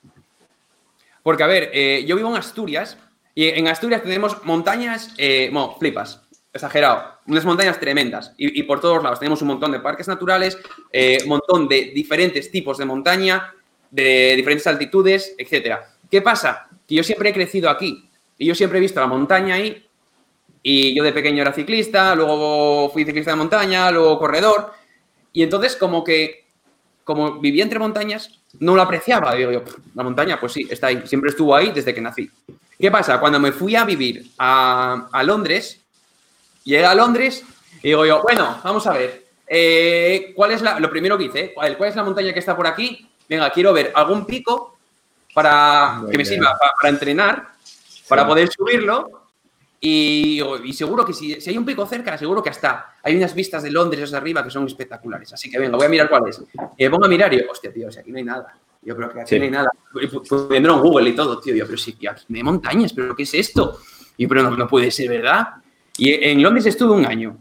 Porque, 1.23 1.43
a 1.43 1.47
ver, 1.47 1.69
eh, 1.73 2.03
yo 2.05 2.17
vivo 2.17 2.29
en 2.29 2.35
Asturias 2.35 2.97
y 3.35 3.47
en 3.47 3.67
Asturias 3.67 4.03
tenemos 4.03 4.43
montañas, 4.43 5.13
eh, 5.17 5.51
flipas, 5.79 6.21
exagerado, 6.53 7.19
unas 7.25 7.45
montañas 7.45 7.79
tremendas 7.79 8.33
y, 8.37 8.61
por 8.63 8.79
todos 8.79 9.01
lados. 9.01 9.19
Tenemos 9.19 9.41
un 9.41 9.47
montón 9.49 9.71
de 9.71 9.79
parques 9.79 10.07
naturales, 10.07 10.57
eh, 10.91 11.17
un 11.23 11.29
montón 11.29 11.67
de 11.67 11.91
diferentes 11.95 12.51
tipos 12.51 12.77
de 12.77 12.85
montaña, 12.85 13.53
de 13.89 14.33
diferentes 14.35 14.67
altitudes, 14.67 15.35
etc. 15.37 15.77
¿Qué 16.11 16.21
pasa? 16.21 16.67
Que 16.87 16.95
yo 16.95 17.03
siempre 17.03 17.29
he 17.29 17.33
crecido 17.33 17.69
aquí 17.69 18.07
y 18.37 18.45
yo 18.45 18.53
siempre 18.53 18.77
he 18.77 18.81
visto 18.81 18.99
la 18.99 19.07
montaña 19.07 19.55
ahí 19.55 19.83
y 20.61 20.95
yo 20.95 21.03
de 21.03 21.11
pequeño 21.11 21.41
era 21.41 21.53
ciclista, 21.53 22.13
luego 22.15 22.89
fui 22.91 23.03
ciclista 23.03 23.31
de 23.31 23.37
montaña, 23.37 23.89
luego 23.89 24.19
corredor 24.19 24.73
y 25.31 25.41
entonces 25.41 25.75
como 25.75 26.03
que, 26.03 26.45
como 27.03 27.39
vivía 27.39 27.63
entre 27.63 27.79
montañas, 27.79 28.39
no 28.59 28.75
lo 28.75 28.83
apreciaba. 28.83 29.35
La 29.35 30.03
montaña, 30.03 30.39
pues 30.39 30.53
sí, 30.53 30.67
está 30.69 30.87
ahí, 30.87 31.01
siempre 31.05 31.31
estuvo 31.31 31.55
ahí 31.55 31.71
desde 31.71 31.93
que 31.93 32.01
nací. 32.01 32.29
¿Qué 32.83 32.91
pasa? 32.91 33.17
Cuando 33.17 33.39
me 33.39 33.53
fui 33.53 33.77
a 33.77 33.85
vivir 33.85 34.25
a, 34.37 35.23
Londres, 35.23 35.79
llegué 36.65 36.85
a 36.85 36.93
Londres 36.93 37.41
y 37.81 37.87
digo 37.87 38.05
yo, 38.05 38.21
bueno, 38.21 38.59
vamos 38.61 38.85
a 38.87 38.91
ver, 38.91 39.23
eh, 39.47 40.33
¿cuál 40.35 40.51
es 40.51 40.61
la, 40.61 40.77
lo 40.81 40.89
primero 40.89 41.17
que 41.17 41.23
hice? 41.23 41.53
¿Cuál, 41.53 41.77
es 41.79 41.95
la 41.95 42.03
montaña 42.03 42.33
que 42.33 42.39
está 42.39 42.57
por 42.57 42.67
aquí? 42.67 43.09
Venga, 43.29 43.49
quiero 43.51 43.71
ver 43.71 43.93
algún 43.95 44.25
pico 44.25 44.79
para 45.33 46.01
que 46.11 46.17
me 46.17 46.25
sirva 46.25 46.59
para, 46.81 46.89
entrenar, 46.89 47.53
para 48.09 48.27
poder 48.27 48.51
subirlo. 48.51 49.29
Y, 49.79 50.41
seguro 50.73 51.05
que 51.05 51.13
si, 51.13 51.35
hay 51.35 51.57
un 51.57 51.63
pico 51.63 51.85
cerca, 51.85 52.17
seguro 52.17 52.43
que 52.43 52.49
hasta 52.49 52.97
hay 53.01 53.15
unas 53.15 53.33
vistas 53.33 53.63
de 53.63 53.71
Londres 53.71 54.01
desde 54.01 54.17
arriba 54.17 54.43
que 54.43 54.49
son 54.49 54.67
espectaculares. 54.67 55.31
Así 55.31 55.49
que 55.49 55.57
venga, 55.57 55.77
voy 55.77 55.85
a 55.85 55.89
mirar 55.89 56.09
cuál 56.09 56.27
es. 56.27 56.41
Y 56.77 56.89
pongo 56.89 57.05
a 57.05 57.07
mirar 57.07 57.33
y 57.33 57.39
hostia, 57.49 57.71
tío, 57.71 57.87
o 57.87 57.91
sea, 57.93 58.01
aquí 58.01 58.11
no 58.11 58.17
hay 58.17 58.25
nada. 58.25 58.57
Yo 58.85 58.95
creo 58.95 59.09
que 59.09 59.21
aquí 59.21 59.37
no 59.37 59.45
hay 59.45 59.51
nada. 59.51 59.69
Poniéndolo 60.29 60.75
en 60.75 60.81
Google 60.81 61.09
y 61.09 61.15
todo, 61.15 61.39
tío. 61.39 61.55
Yo, 61.55 61.65
pero 61.65 61.77
sí, 61.77 61.93
tío, 61.93 62.11
aquí 62.11 62.25
no 62.29 62.37
hay 62.37 62.43
montañas, 62.43 62.93
pero 62.93 63.15
¿qué 63.15 63.23
es 63.23 63.33
esto? 63.33 63.79
Y 64.17 64.27
pero 64.27 64.49
no, 64.49 64.67
puede 64.67 64.91
ser 64.91 65.09
verdad. 65.09 65.47
Y 65.97 66.11
en 66.11 66.41
Londres 66.41 66.65
estuve 66.65 66.93
un 66.93 67.05
año. 67.05 67.37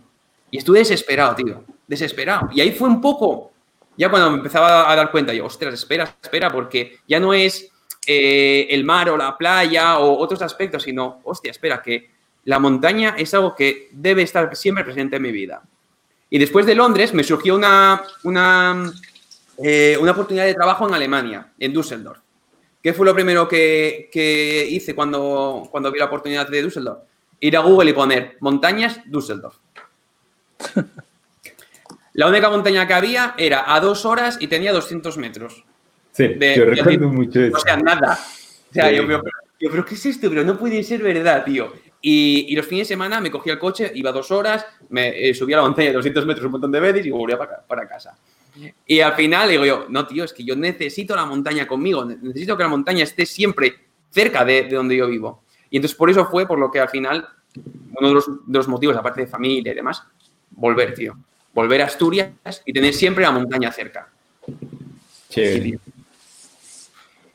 Y 0.51 0.59
estuve 0.59 0.81
desesperado, 0.81 1.35
tío. 1.35 1.65
Desesperado. 1.87 2.49
Y 2.53 2.61
ahí 2.61 2.73
fue 2.73 2.89
un 2.89 3.01
poco, 3.01 3.53
ya 3.97 4.11
cuando 4.11 4.31
me 4.31 4.37
empezaba 4.39 4.91
a 4.91 4.97
dar 4.97 5.11
cuenta, 5.11 5.33
yo, 5.33 5.47
ostras, 5.47 5.75
espera, 5.75 6.17
espera, 6.23 6.51
porque 6.51 6.99
ya 7.09 7.19
no 7.19 7.35
es 7.35 7.71
eh, 8.07 8.67
el 8.71 8.85
mar 8.85 9.11
o 9.11 9.17
la 9.17 9.37
playa 9.37 9.99
o 9.99 10.19
otros 10.19 10.43
aspectos, 10.43 10.83
sino, 10.83 11.21
hostia, 11.25 11.51
espera, 11.51 11.83
que 11.83 12.11
la 12.45 12.59
montaña 12.59 13.15
es 13.17 13.33
algo 13.35 13.55
que 13.55 13.89
debe 13.93 14.23
estar 14.23 14.55
siempre 14.57 14.85
presente 14.85 15.17
en 15.17 15.23
mi 15.23 15.33
vida. 15.33 15.63
Y 16.29 16.39
después 16.39 16.67
de 16.67 16.75
Londres 16.75 17.13
me 17.13 17.25
surgió 17.25 17.55
una, 17.55 18.03
una 18.25 18.91
eh, 19.63 19.97
una 20.01 20.13
oportunidad 20.13 20.45
de 20.45 20.55
trabajo 20.55 20.89
en 20.89 20.95
Alemania, 20.95 21.53
en 21.59 21.73
Düsseldorf. 21.73 22.21
¿Qué 22.83 22.93
fue 22.93 23.07
lo 23.07 23.15
primero 23.15 23.47
que, 23.47 24.67
hice 24.69 24.95
cuando, 24.95 25.69
cuando 25.71 25.93
vi 25.93 25.99
la 25.99 26.07
oportunidad 26.07 26.49
de 26.49 26.63
Düsseldorf? 26.63 27.01
Ir 27.41 27.57
a 27.57 27.61
Google 27.61 27.91
y 27.91 27.93
poner 27.93 28.37
montañas 28.41 29.01
Düsseldorf. 29.07 29.57
La 32.15 32.29
única 32.29 32.51
montaña 32.51 32.87
que 32.87 32.93
había 32.93 33.35
era 33.39 33.75
a 33.75 33.81
dos 33.81 34.05
horas 34.05 34.37
y 34.39 34.47
tenía 34.47 34.73
200 34.73 35.17
metros. 35.17 35.65
Sí, 36.13 36.29
yo 36.39 36.65
recuerdo 36.67 37.09
mucho 37.09 37.41
eso. 37.41 37.57
O 37.57 37.61
sea, 37.61 37.77
nada. 37.77 38.19
O 38.71 38.75
sea, 38.75 38.93
yo, 38.93 39.07
pero 39.71 39.85
¿qué 39.85 39.95
es 39.95 40.07
esto? 40.07 40.29
Pero 40.29 40.45
no 40.45 40.59
puede 40.59 40.83
ser 40.83 41.03
verdad, 41.03 41.45
tío. 41.45 41.73
Y, 42.03 42.55
los 42.55 42.67
fines 42.67 42.89
de 42.89 42.95
semana 42.95 43.21
me 43.21 43.31
cogía 43.31 43.55
el 43.55 43.59
coche, 43.59 43.91
iba 43.95 44.11
dos 44.13 44.31
horas, 44.31 44.67
me 44.91 45.29
eh, 45.29 45.35
subía 45.35 45.57
a 45.57 45.61
la 45.61 45.69
montaña 45.69 45.89
de 45.89 45.95
200 45.95 46.27
metros 46.27 46.47
un 46.47 46.53
montón 46.53 46.73
de 46.73 46.81
veces 46.81 47.07
y 47.07 47.11
volvía 47.11 47.39
para, 47.39 47.63
para 47.63 47.89
casa. 47.89 48.17
Y 48.87 49.01
al 49.01 49.15
final 49.15 49.49
digo 49.49 49.65
yo, 49.65 49.87
no, 49.89 50.07
tío, 50.07 50.25
es 50.25 50.33
que 50.33 50.45
yo 50.45 50.55
necesito 50.57 51.17
la 51.17 51.25
montaña 51.25 51.67
conmigo, 51.67 52.05
necesito 52.05 52.57
que 52.57 52.63
la 52.63 52.69
montaña 52.69 53.05
esté 53.05 53.25
siempre 53.27 53.75
cerca 54.11 54.45
de, 54.45 54.69
donde 54.69 54.97
yo 54.97 55.09
vivo. 55.09 55.43
Y 55.71 55.77
entonces 55.77 55.97
por 55.97 56.11
eso 56.11 56.27
fue 56.27 56.47
por 56.47 56.59
lo 56.59 56.71
que 56.71 56.81
al 56.81 56.91
final, 56.91 57.27
uno 57.99 58.09
de 58.09 58.15
los, 58.59 58.69
motivos, 58.69 58.97
aparte 58.97 59.23
de 59.23 59.27
familia 59.27 59.73
y 59.73 59.75
demás, 59.75 60.03
volver, 60.51 60.95
tío. 60.95 61.17
Volver 61.55 61.83
a 61.83 61.87
Asturias 61.87 62.63
y 62.65 62.73
tener 62.73 62.95
siempre 62.95 63.25
la 63.25 63.31
montaña 63.31 63.73
cerca. 63.73 64.09
Sí, 65.29 65.79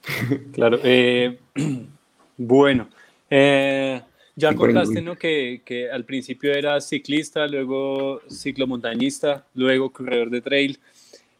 claro. 0.54 0.80
Eh, 0.84 1.40
bueno, 2.38 2.90
eh, 3.30 4.02
ya 4.36 4.54
contaste, 4.54 5.02
¿no? 5.02 5.16
Que, 5.18 5.62
que, 5.66 5.90
al 5.90 6.06
principio 6.06 6.54
eras 6.54 6.88
ciclista, 6.88 7.48
luego 7.48 8.22
ciclomontañista, 8.30 9.46
luego 9.56 9.92
corredor 9.92 10.30
de 10.30 10.42
trail. 10.42 10.80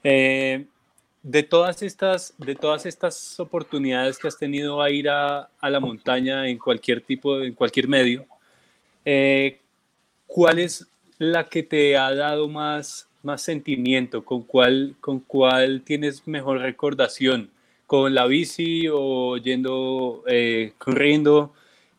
Eh, 0.10 0.66
de, 1.22 1.44
todas 1.44 1.82
estas, 1.82 2.34
de 2.38 2.56
todas 2.56 2.86
estas 2.86 3.38
oportunidades 3.42 4.18
que 4.18 4.30
has 4.30 4.38
tenido 4.38 4.82
a 4.82 4.90
ir 4.90 5.10
a, 5.10 5.50
la 5.62 5.80
montaña 5.82 6.48
en 6.48 6.58
cualquier 6.58 7.02
tipo, 7.02 7.42
en 7.42 7.54
cualquier 7.54 7.90
medio, 7.90 8.26
eh, 9.04 9.60
¿cuál 10.26 10.60
es 10.60 10.88
la 11.18 11.50
que 11.50 11.62
te 11.62 11.98
ha 11.98 12.16
dado 12.16 12.48
más, 12.48 13.10
más 13.22 13.42
sentimiento? 13.42 14.24
¿Con 14.24 14.44
cuál, 14.44 14.96
¿Con 15.02 15.20
cuál 15.20 15.82
tienes 15.82 16.26
mejor 16.26 16.60
recordación? 16.60 17.50
¿Con 17.86 18.16
la 18.16 18.28
bici 18.28 18.88
o 18.90 19.36
yendo 19.36 20.24
eh, 20.26 20.72
corriendo? 20.78 21.54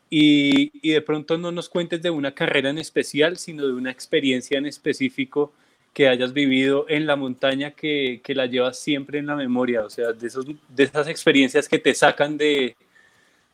Y, 0.09 0.71
y, 0.81 0.93
de 0.93 1.03
pronto 1.03 1.37
no 1.37 1.53
nos 1.53 1.69
cuentes 1.69 2.01
de 2.01 2.09
una 2.09 2.33
carrera 2.33 2.71
en 2.71 2.79
especial, 2.79 3.37
sino 3.37 3.67
de 3.67 3.75
una 3.75 3.91
experiencia 3.91 4.57
en 4.57 4.65
específico 4.65 5.53
que 5.99 6.07
hayas 6.07 6.33
vivido 6.33 6.87
en 6.89 7.09
la 7.09 7.17
montaña 7.17 7.73
que, 7.73 8.21
que 8.23 8.33
la 8.33 8.47
llevas 8.47 8.79
siempre 8.79 9.19
en 9.19 9.27
la 9.27 9.35
memoria, 9.35 9.85
o 9.85 9.91
sea, 9.91 10.13
de, 10.13 10.29
esos, 10.29 10.47
de 10.47 10.85
esas 10.85 11.09
experiencias 11.09 11.69
que 11.69 11.81
te 11.81 11.93
sacan 11.93 12.39
de, 12.39 12.77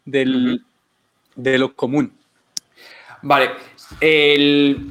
del, 0.04 0.62
de 1.36 1.56
lo 1.56 1.74
común. 1.74 2.12
Vale, 3.22 3.48
el, 3.98 4.90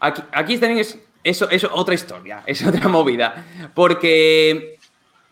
aquí, 0.00 0.22
aquí 0.32 0.56
también 0.56 0.80
es 0.80 0.98
eso, 1.22 1.50
eso, 1.50 1.68
otra 1.74 1.94
historia, 1.94 2.42
es 2.46 2.66
otra 2.66 2.88
movida, 2.88 3.44
porque 3.74 4.78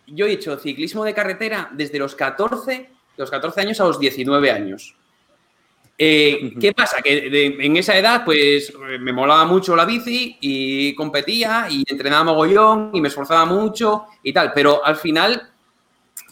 yo 0.08 0.26
he 0.26 0.32
hecho 0.32 0.58
ciclismo 0.58 1.04
de 1.04 1.14
carretera 1.14 1.70
desde 1.72 1.98
los 1.98 2.14
14, 2.14 2.90
los 3.16 3.30
14 3.30 3.62
años 3.62 3.80
a 3.80 3.85
los 3.85 3.98
19 3.98 4.50
años. 4.50 4.94
Eh, 5.98 6.55
¿Qué 6.61 6.72
pasa? 6.72 7.00
Que 7.00 7.57
en 7.61 7.76
esa 7.76 7.96
edad, 7.96 8.24
pues 8.24 8.72
me 9.00 9.12
molaba 9.12 9.44
mucho 9.44 9.76
la 9.76 9.85
bici 9.85 10.37
y 10.40 10.94
competía 10.94 11.68
y 11.70 11.85
entrenaba 11.87 12.24
mogollón 12.24 12.90
y 12.92 13.00
me 13.00 13.09
esforzaba 13.09 13.44
mucho 13.44 14.07
y 14.22 14.33
tal, 14.33 14.52
pero 14.52 14.85
al 14.85 14.96
final 14.96 15.50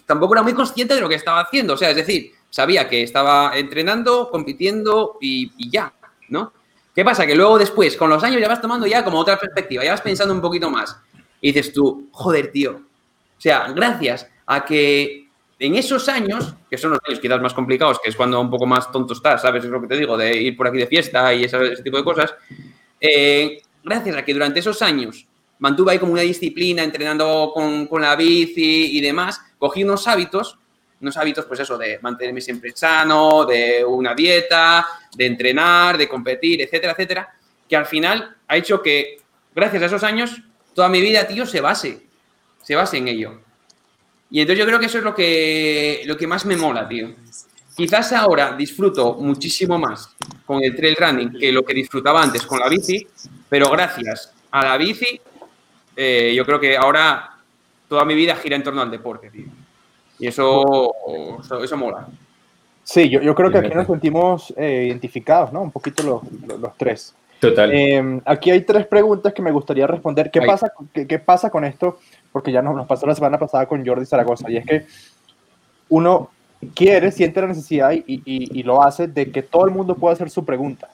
tampoco 0.06 0.34
era 0.34 0.42
muy 0.42 0.54
consciente 0.54 0.94
de 0.94 1.00
lo 1.00 1.08
que 1.08 1.14
estaba 1.14 1.40
haciendo. 1.40 1.74
O 1.74 1.76
sea, 1.76 1.90
es 1.90 1.96
decir, 1.96 2.32
sabía 2.50 2.88
que 2.88 3.02
estaba 3.02 3.52
entrenando, 3.56 4.28
compitiendo 4.28 5.18
y, 5.20 5.70
ya, 5.70 5.92
¿no? 6.28 6.52
¿Qué 6.94 7.04
pasa? 7.04 7.24
Que 7.26 7.36
luego 7.36 7.58
después, 7.58 7.96
con 7.96 8.10
los 8.10 8.24
años, 8.24 8.40
ya 8.40 8.48
vas 8.48 8.60
tomando 8.60 8.86
ya 8.86 9.04
como 9.04 9.20
otra 9.20 9.38
perspectiva, 9.38 9.84
ya 9.84 9.92
vas 9.92 10.00
pensando 10.00 10.34
un 10.34 10.40
poquito 10.40 10.68
más. 10.68 10.98
Y 11.40 11.52
dices 11.52 11.72
tú, 11.72 12.08
joder, 12.10 12.50
tío. 12.50 12.72
O 12.72 13.40
sea, 13.40 13.72
gracias 13.72 14.28
a 14.46 14.64
que 14.64 15.19
en 15.60 15.76
esos 15.76 16.08
años, 16.08 16.54
que 16.70 16.78
son 16.78 16.92
los 16.92 17.00
años 17.06 17.20
quizás 17.20 17.40
más 17.40 17.52
complicados, 17.52 18.00
que 18.02 18.08
es 18.08 18.16
cuando 18.16 18.40
un 18.40 18.48
poco 18.48 18.64
más 18.64 18.90
tonto 18.90 19.12
estás, 19.12 19.42
¿sabes? 19.42 19.62
Es 19.62 19.70
lo 19.70 19.80
que 19.80 19.88
te 19.88 19.96
digo, 19.98 20.16
de 20.16 20.34
ir 20.34 20.56
por 20.56 20.66
aquí 20.66 20.78
de 20.78 20.86
fiesta 20.86 21.34
y 21.34 21.44
ese, 21.44 21.76
tipo 21.82 21.98
de 21.98 22.02
cosas. 22.02 22.34
Eh, 22.98 23.60
gracias 23.84 24.16
a 24.16 24.24
que 24.24 24.32
durante 24.32 24.60
esos 24.60 24.80
años 24.80 25.26
mantuve 25.58 25.92
ahí 25.92 25.98
como 25.98 26.14
una 26.14 26.22
disciplina, 26.22 26.82
entrenando 26.82 27.50
con, 27.52 27.86
con, 27.86 28.00
la 28.00 28.16
bici 28.16 28.96
y 28.96 29.02
demás, 29.02 29.38
cogí 29.58 29.84
unos 29.84 30.08
hábitos, 30.08 30.58
unos 31.02 31.18
hábitos, 31.18 31.44
pues 31.44 31.60
eso, 31.60 31.76
de 31.76 31.98
mantenerme 32.00 32.40
siempre 32.40 32.72
sano, 32.74 33.44
de 33.44 33.84
una 33.84 34.14
dieta, 34.14 34.86
de 35.14 35.26
entrenar, 35.26 35.98
de 35.98 36.08
competir, 36.08 36.62
etcétera, 36.62 36.94
etcétera, 36.94 37.34
que 37.68 37.76
al 37.76 37.84
final 37.84 38.34
ha 38.48 38.56
hecho 38.56 38.80
que, 38.80 39.20
gracias 39.54 39.82
a 39.82 39.86
esos 39.86 40.04
años, 40.04 40.40
toda 40.74 40.88
mi 40.88 41.02
vida, 41.02 41.26
tío, 41.26 41.44
se 41.44 41.60
base, 41.60 42.00
se 42.62 42.74
base 42.74 42.96
en 42.96 43.08
ello. 43.08 43.49
Y 44.30 44.40
entonces 44.40 44.60
yo 44.60 44.66
creo 44.66 44.78
que 44.78 44.86
eso 44.86 44.98
es 44.98 45.04
lo 45.04 45.14
que, 45.14 46.02
lo 46.06 46.16
que 46.16 46.26
más 46.26 46.46
me 46.46 46.56
mola, 46.56 46.88
tío. 46.88 47.10
Quizás 47.76 48.12
ahora 48.12 48.52
disfruto 48.56 49.14
muchísimo 49.14 49.78
más 49.78 50.14
con 50.44 50.62
el 50.62 50.76
trail 50.76 50.96
running 50.98 51.38
que 51.38 51.50
lo 51.50 51.64
que 51.64 51.74
disfrutaba 51.74 52.22
antes 52.22 52.42
con 52.42 52.60
la 52.60 52.68
bici, 52.68 53.06
pero 53.48 53.70
gracias 53.70 54.32
a 54.50 54.64
la 54.64 54.76
bici, 54.76 55.20
eh, 55.96 56.32
yo 56.34 56.44
creo 56.44 56.60
que 56.60 56.76
ahora 56.76 57.36
toda 57.88 58.04
mi 58.04 58.14
vida 58.14 58.36
gira 58.36 58.56
en 58.56 58.62
torno 58.62 58.82
al 58.82 58.90
deporte, 58.90 59.30
tío. 59.30 59.46
Y 60.18 60.26
eso, 60.26 60.92
eso, 61.42 61.64
eso 61.64 61.76
mola. 61.76 62.06
Sí, 62.84 63.08
yo, 63.08 63.20
yo 63.22 63.34
creo 63.34 63.50
que 63.50 63.58
aquí 63.58 63.74
nos 63.74 63.86
sentimos 63.86 64.52
eh, 64.56 64.86
identificados, 64.88 65.52
¿no? 65.52 65.62
Un 65.62 65.70
poquito 65.70 66.02
los, 66.02 66.22
los, 66.46 66.60
los 66.60 66.76
tres. 66.76 67.14
Total. 67.40 67.72
Eh, 67.72 68.20
aquí 68.26 68.50
hay 68.50 68.60
tres 68.62 68.86
preguntas 68.86 69.32
que 69.32 69.40
me 69.40 69.50
gustaría 69.50 69.86
responder. 69.86 70.30
¿Qué, 70.30 70.42
pasa, 70.42 70.72
qué, 70.92 71.06
qué 71.06 71.18
pasa 71.18 71.50
con 71.50 71.64
esto? 71.64 71.98
Porque 72.32 72.52
ya 72.52 72.62
nos, 72.62 72.74
nos 72.76 72.86
pasó 72.86 73.06
la 73.06 73.14
semana 73.14 73.38
pasada 73.38 73.66
con 73.66 73.84
Jordi 73.84 74.06
Zaragoza. 74.06 74.50
Y 74.50 74.56
es 74.58 74.66
que 74.66 74.86
uno 75.88 76.30
quiere, 76.74 77.10
siente 77.10 77.40
la 77.40 77.48
necesidad 77.48 77.90
y, 77.92 78.04
y- 78.06 78.60
y 78.60 78.62
lo 78.62 78.82
hace 78.82 79.06
de 79.08 79.30
que 79.32 79.42
todo 79.42 79.64
el 79.64 79.70
mundo 79.72 79.94
pueda 79.94 80.14
hacer 80.14 80.30
su 80.30 80.44
pregunta. 80.44 80.88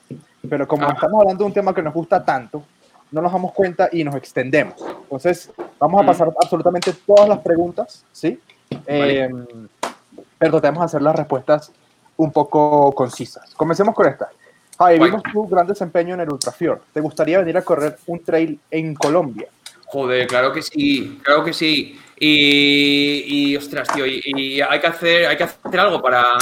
Pero 0.48 0.66
como 0.66 0.86
Ah. 0.86 0.92
estamos 0.94 1.20
hablando 1.20 1.42
de 1.44 1.48
un 1.48 1.52
tema 1.52 1.74
que 1.74 1.82
nos 1.82 1.92
gusta 1.92 2.24
tanto, 2.24 2.62
no 3.10 3.20
nos 3.20 3.32
damos 3.32 3.52
cuenta 3.52 3.88
y 3.92 4.04
nos 4.04 4.14
extendemos. 4.14 4.74
Entonces, 5.02 5.50
vamos 5.78 6.00
a 6.00 6.02
Mm. 6.02 6.06
pasar 6.06 6.28
absolutamente 6.40 6.92
todas 7.06 7.28
las 7.28 7.38
preguntas, 7.40 8.04
¿sí? 8.12 8.38
Vale. 8.70 9.24
Eh, 9.24 9.30
pero 10.38 10.52
tratemos 10.52 10.80
de 10.80 10.84
hacer 10.86 11.02
las 11.02 11.16
respuestas 11.16 11.72
un 12.16 12.30
poco 12.32 12.92
concisas. 12.92 13.54
Comencemos 13.54 13.94
con 13.94 14.06
esta. 14.06 14.28
Javi, 14.78 14.98
vimos 14.98 15.22
tu 15.32 15.46
gran 15.48 15.66
desempeño 15.66 16.14
en 16.14 16.20
el 16.20 16.30
Ultrafjord. 16.32 16.80
¿Te 16.92 17.00
gustaría 17.00 17.38
venir 17.38 17.56
a 17.56 17.62
correr 17.62 17.96
un 18.06 18.22
trail 18.22 18.58
en 18.70 18.94
Colombia? 18.94 19.48
Joder, 19.86 20.26
claro 20.26 20.52
que 20.52 20.62
sí, 20.62 21.18
claro 21.22 21.44
que 21.44 21.52
sí. 21.52 21.98
Y, 22.18 23.50
y, 23.52 23.56
ostras, 23.56 23.88
tío, 23.94 24.06
y, 24.06 24.60
hay, 24.60 24.80
que 24.80 24.86
hacer, 24.86 25.26
hay 25.26 25.36
que 25.36 25.44
hacer 25.44 25.80
algo 25.80 26.00
para... 26.02 26.36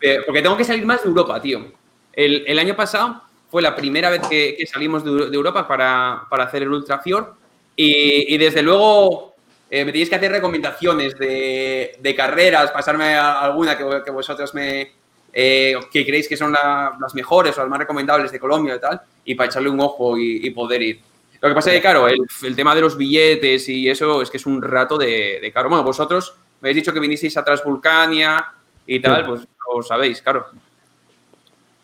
eh, 0.00 0.20
porque 0.24 0.42
tengo 0.42 0.56
que 0.56 0.64
salir 0.64 0.84
más 0.86 1.02
de 1.02 1.08
Europa, 1.08 1.40
tío. 1.40 1.66
El, 2.12 2.44
el 2.46 2.58
año 2.58 2.76
pasado 2.76 3.22
fue 3.50 3.62
la 3.62 3.74
primera 3.74 4.10
vez 4.10 4.20
que, 4.28 4.64
salimos 4.70 5.02
de, 5.04 5.10
Europa 5.34 5.66
para, 5.66 6.24
para 6.30 6.44
hacer 6.44 6.62
el 6.62 6.68
Ultra 6.72 6.98
Fjord. 7.00 7.26
Y, 7.74 8.34
y 8.34 8.38
desde 8.38 8.62
luego 8.62 9.34
eh, 9.70 9.84
me 9.84 9.92
tenéis 9.92 10.10
que 10.10 10.16
hacer 10.16 10.30
recomendaciones 10.30 11.18
de, 11.18 11.96
de 11.98 12.14
carreras, 12.14 12.70
pasarme 12.70 13.14
a 13.14 13.40
alguna 13.40 13.76
que, 13.78 13.84
que 14.04 14.10
vosotros 14.10 14.54
me... 14.54 14.92
eh, 15.32 15.74
que 15.90 16.04
creéis 16.04 16.28
que 16.28 16.36
son 16.36 16.52
la- 16.52 16.96
las 17.00 17.14
mejores 17.14 17.56
o 17.56 17.60
las 17.62 17.70
más 17.70 17.78
recomendables 17.78 18.30
de 18.30 18.38
Colombia 18.38 18.76
y 18.76 18.80
tal, 18.80 19.00
y 19.24 19.34
para 19.34 19.48
echarle 19.48 19.70
un 19.70 19.80
ojo 19.80 20.16
y 20.18 20.48
poder 20.50 20.82
ir. 20.82 21.00
Lo 21.40 21.48
que 21.48 21.54
pasa 21.54 21.70
es 21.70 21.76
que, 21.76 21.82
claro, 21.82 22.08
el, 22.08 22.18
el 22.42 22.56
tema 22.56 22.74
de 22.74 22.80
los 22.80 22.96
billetes 22.96 23.68
y 23.68 23.88
eso 23.88 24.22
es 24.22 24.30
que 24.30 24.38
es 24.38 24.46
un 24.46 24.60
rato 24.60 24.98
de, 24.98 25.38
de 25.40 25.52
caro. 25.52 25.68
Bueno, 25.68 25.84
vosotros 25.84 26.34
me 26.60 26.68
habéis 26.68 26.82
dicho 26.82 26.92
que 26.92 26.98
vinisteis 27.00 27.36
a 27.36 27.44
Transvulcania 27.44 28.44
y 28.86 29.00
tal, 29.00 29.24
pues 29.24 29.42
lo 29.74 29.82
sabéis, 29.82 30.20
claro. 30.20 30.46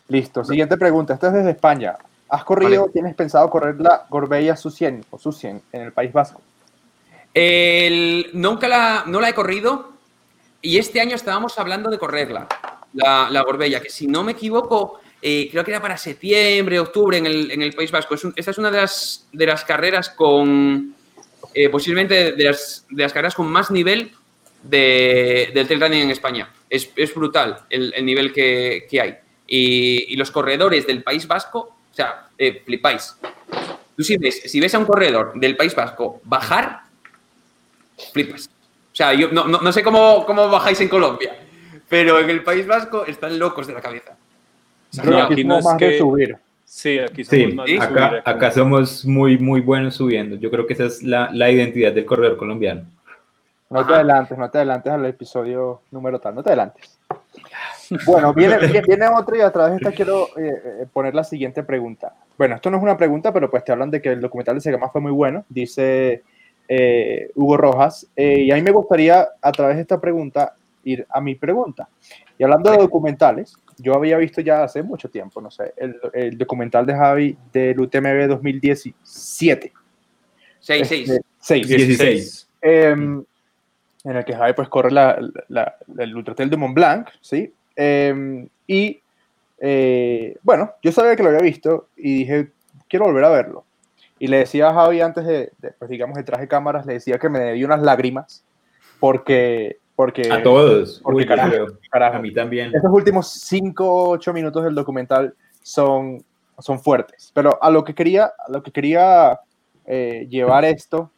Listo. 0.09 0.43
Siguiente 0.43 0.77
pregunta. 0.77 1.13
Esta 1.13 1.27
es 1.27 1.33
desde 1.33 1.51
España. 1.51 1.95
¿Has 2.29 2.43
corrido, 2.43 2.81
Vale. 2.81 2.93
tienes 2.93 3.15
pensado 3.15 3.49
correr 3.49 3.79
la 3.79 4.05
Gorbella 4.09 4.55
Susien 4.57 5.05
o 5.11 5.17
Susien 5.17 5.61
en 5.71 5.81
el 5.83 5.91
País 5.93 6.11
Vasco? 6.11 6.41
El- 7.33 8.29
nunca 8.33 8.67
la, 8.67 9.03
no 9.07 9.21
la 9.21 9.29
he 9.29 9.33
corrido 9.33 9.89
y 10.61 10.77
este 10.77 10.99
año 11.01 11.15
estábamos 11.15 11.57
hablando 11.59 11.89
de 11.89 11.99
correrla, 11.99 12.47
la, 12.93 13.29
la 13.29 13.41
Gorbella, 13.43 13.81
que 13.81 13.89
si 13.89 14.07
no 14.07 14.23
me 14.23 14.31
equivoco, 14.31 14.99
eh, 15.27 15.47
creo 15.49 15.63
que 15.63 15.71
era 15.71 15.81
para 15.81 15.97
septiembre, 15.97 16.79
octubre 16.79 17.17
en 17.17 17.25
el, 17.25 17.49
en 17.49 17.61
el 17.63 17.73
País 17.73 17.89
Vasco. 17.89 18.13
Esta 18.35 18.51
es 18.51 18.57
una 18.59 18.69
de 18.69 18.77
las, 18.81 19.27
de 19.31 19.45
las 19.47 19.63
carreras 19.65 20.09
con, 20.11 20.93
eh, 21.53 21.69
posiblemente 21.69 22.33
de 22.33 22.43
las, 22.43 22.85
de 22.89 23.01
las 23.01 23.11
carreras 23.11 23.33
con 23.33 23.47
más 23.47 23.71
nivel 23.71 24.11
de, 24.61 25.49
del 25.53 25.65
trail 25.65 25.81
running 25.81 26.01
en 26.03 26.11
España. 26.11 26.49
Es, 26.69 26.89
es 26.95 27.13
brutal 27.15 27.65
el, 27.71 27.91
el 27.95 28.05
nivel 28.05 28.31
que, 28.31 28.85
que 28.89 29.01
hay. 29.01 29.15
Y, 29.47 30.13
y 30.13 30.15
los 30.15 30.29
corredores 30.29 30.85
del 30.85 31.01
País 31.01 31.27
Vasco, 31.27 31.59
o 31.91 31.95
sea, 31.95 32.27
eh, 32.37 32.61
flipáis. 32.63 33.15
Tú 33.97 34.03
si 34.03 34.17
ves, 34.17 34.43
si 34.45 34.59
ves 34.59 34.75
a 34.75 34.79
un 34.79 34.85
corredor 34.85 35.31
del 35.35 35.55
País 35.57 35.73
Vasco 35.73 36.21
bajar, 36.23 36.81
flipas. 38.13 38.47
O 38.91 38.95
sea, 38.95 39.13
yo 39.13 39.29
no, 39.31 39.47
no- 39.47 39.61
no 39.61 39.71
sé 39.71 39.81
cómo, 39.81 40.23
cómo 40.25 40.49
bajáis 40.49 40.79
en 40.81 40.89
Colombia, 40.89 41.35
pero 41.89 42.19
en 42.19 42.29
el 42.29 42.43
País 42.43 42.65
Vasco 42.67 43.05
están 43.05 43.39
locos 43.39 43.65
de 43.67 43.73
la 43.73 43.81
cabeza. 43.81 44.17
Creo 45.01 45.15
que 45.17 45.21
aquí 45.23 45.33
aquí 45.33 45.43
no 45.43 45.57
es 45.59 45.65
más 45.65 45.77
de 45.77 45.89
que- 45.89 45.97
subir. 45.97 46.37
Sí, 46.65 46.99
aquí 46.99 47.23
somos 47.23 47.39
Sí, 47.49 47.53
más 47.53 47.65
subir 47.67 47.81
acá, 47.81 48.05
aquí. 48.07 48.17
acá 48.25 48.51
somos 48.51 49.05
muy, 49.05 49.37
muy 49.37 49.61
buenos 49.61 49.95
subiendo. 49.95 50.35
Yo 50.35 50.49
creo 50.51 50.65
que 50.65 50.73
esa 50.73 50.85
es 50.85 51.03
la, 51.03 51.29
la 51.31 51.49
identidad 51.51 51.93
del 51.93 52.05
corredor 52.05 52.37
colombiano. 52.37 52.81
No 53.69 53.85
te 53.85 53.93
adelantes, 53.93 54.37
no 54.37 54.49
te 54.49 54.57
adelantes 54.59 54.91
al 54.91 55.05
episodio 55.05 55.81
número 55.91 56.19
tal, 56.19 56.35
no 56.35 56.43
te 56.43 56.49
adelantes. 56.49 56.99
Bueno, 58.05 58.33
viene, 58.33 58.57
viene, 58.87 59.07
otra 59.07 59.37
y 59.37 59.41
a 59.41 59.51
través 59.51 59.71
de 59.71 59.77
esta 59.77 59.91
quiero 59.91 60.27
eh, 60.37 60.61
eh, 60.81 60.85
poner 60.91 61.13
la 61.15 61.23
siguiente 61.23 61.63
pregunta. 61.63 62.13
Bueno, 62.37 62.55
esto 62.55 62.69
no 62.69 62.77
es 62.77 62.83
una 62.83 62.97
pregunta, 62.97 63.31
pero 63.31 63.49
pues 63.49 63.63
te 63.63 63.71
hablan 63.71 63.91
de 63.91 64.01
que 64.01 64.09
el 64.09 64.21
documental 64.21 64.55
de 64.55 64.61
Segama 64.61 64.89
fue 64.89 65.01
muy 65.01 65.11
bueno, 65.11 65.45
dice 65.49 66.23
eh, 66.67 67.29
Hugo 67.35 67.57
Rojas. 67.57 68.07
Eh, 68.15 68.41
y 68.41 68.51
a 68.51 68.55
mí 68.55 68.61
me 68.61 68.71
gustaría, 68.71 69.27
a 69.41 69.51
través 69.51 69.75
de 69.77 69.83
esta 69.83 69.99
pregunta, 69.99 70.53
ir 70.83 71.05
a 71.09 71.21
mi 71.21 71.35
pregunta. 71.35 71.87
Y 72.37 72.43
hablando 72.43 72.71
de 72.71 72.77
documentales, 72.77 73.55
yo 73.77 73.93
había 73.95 74.17
visto 74.17 74.41
ya 74.41 74.63
hace 74.63 74.81
mucho 74.83 75.09
tiempo, 75.09 75.41
no 75.41 75.51
sé, 75.51 75.73
el, 75.77 75.99
el 76.13 76.37
documental 76.37 76.85
de 76.85 76.93
Javi 76.95 77.37
del 77.51 77.79
UTMB 77.79 78.27
2017. 78.27 79.73
6-6. 80.61 80.81
Este, 80.81 81.21
seis. 81.39 81.67
16. 81.67 82.49
Em, 82.61 83.23
en 84.03 84.15
el 84.15 84.25
que 84.25 84.35
Javi 84.35 84.53
pues 84.53 84.69
corre 84.69 84.91
la, 84.91 85.19
la- 85.49 85.75
el 85.97 86.15
Ultratel 86.15 86.49
de 86.49 86.57
Mont 86.57 86.73
Blanc, 86.75 87.07
¿sí? 87.21 87.53
Em, 87.75 88.47
y 88.67 88.99
eh, 89.59 90.37
bueno, 90.41 90.73
yo 90.81 90.91
sabía 90.91 91.15
que 91.15 91.23
lo 91.23 91.29
había 91.29 91.41
visto 91.41 91.89
y 91.95 92.19
dije, 92.19 92.51
quiero 92.89 93.05
volver 93.05 93.23
a 93.23 93.29
verlo. 93.29 93.65
Y 94.17 94.27
le 94.27 94.37
decía 94.39 94.69
a 94.69 94.73
Javi 94.73 95.01
antes 95.01 95.25
de, 95.25 95.51
de, 95.59 95.71
pues 95.71 95.89
digamos, 95.89 96.17
de 96.17 96.47
cámaras, 96.47 96.85
le 96.85 96.93
decía 96.93 97.19
que 97.19 97.29
me 97.29 97.53
dio 97.53 97.65
unas 97.67 97.81
lágrimas 97.81 98.43
porque, 98.99 99.77
porque 99.95 100.29
A 100.31 100.43
todos. 100.43 100.99
porque 101.03 101.17
Uy, 101.17 101.25
carajo, 101.25 101.49
creo. 101.49 101.67
carajo, 101.89 102.17
A 102.17 102.19
mí 102.19 102.33
también. 102.33 102.71
estos 102.75 102.91
últimos 102.91 103.29
5 103.31 104.09
8 104.09 104.33
minutos 104.33 104.63
del 104.63 104.75
documental 104.75 105.33
son, 105.63 106.23
son 106.59 106.79
fuertes. 106.79 107.31
Pero 107.33 107.57
a 107.63 107.69
lo 107.69 107.83
que 107.83 107.95
quería, 107.95 108.25
a 108.25 108.51
lo 108.51 108.61
que 108.61 108.71
quería 108.71 109.39
eh, 109.85 110.27
llevar 110.29 110.65
esto 110.65 111.09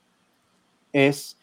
es 0.93 1.37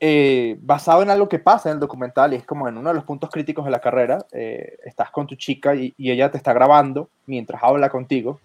eh, 0.00 0.56
basado 0.60 1.02
en 1.02 1.10
algo 1.10 1.28
que 1.28 1.38
pasa 1.38 1.68
en 1.70 1.74
el 1.74 1.80
documental 1.80 2.32
y 2.32 2.36
es 2.36 2.44
como 2.44 2.68
en 2.68 2.76
uno 2.76 2.88
de 2.90 2.94
los 2.96 3.04
puntos 3.04 3.30
críticos 3.30 3.64
de 3.64 3.70
la 3.70 3.80
carrera. 3.80 4.18
eh, 4.32 4.76
estás 4.84 5.10
con 5.10 5.26
tu 5.26 5.36
chica 5.36 5.74
y, 5.74 5.94
y 5.96 6.10
ella 6.10 6.30
te 6.30 6.36
está 6.36 6.52
grabando 6.52 7.08
mientras 7.26 7.62
habla 7.62 7.88
contigo 7.88 8.40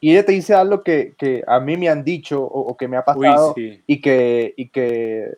y 0.00 0.12
ella 0.12 0.24
te 0.26 0.32
dice 0.32 0.54
algo 0.54 0.82
que, 0.82 1.14
que 1.18 1.42
a 1.46 1.58
mí 1.58 1.76
me 1.76 1.88
han 1.88 2.04
dicho 2.04 2.42
o, 2.42 2.60
o 2.60 2.76
que 2.76 2.86
me 2.86 2.96
ha 2.96 3.00
Uy, 3.00 3.26
pasado 3.26 3.52
sí. 3.56 3.82
y 3.86 4.00
que, 4.00 4.54
y 4.56 4.68
que, 4.68 5.32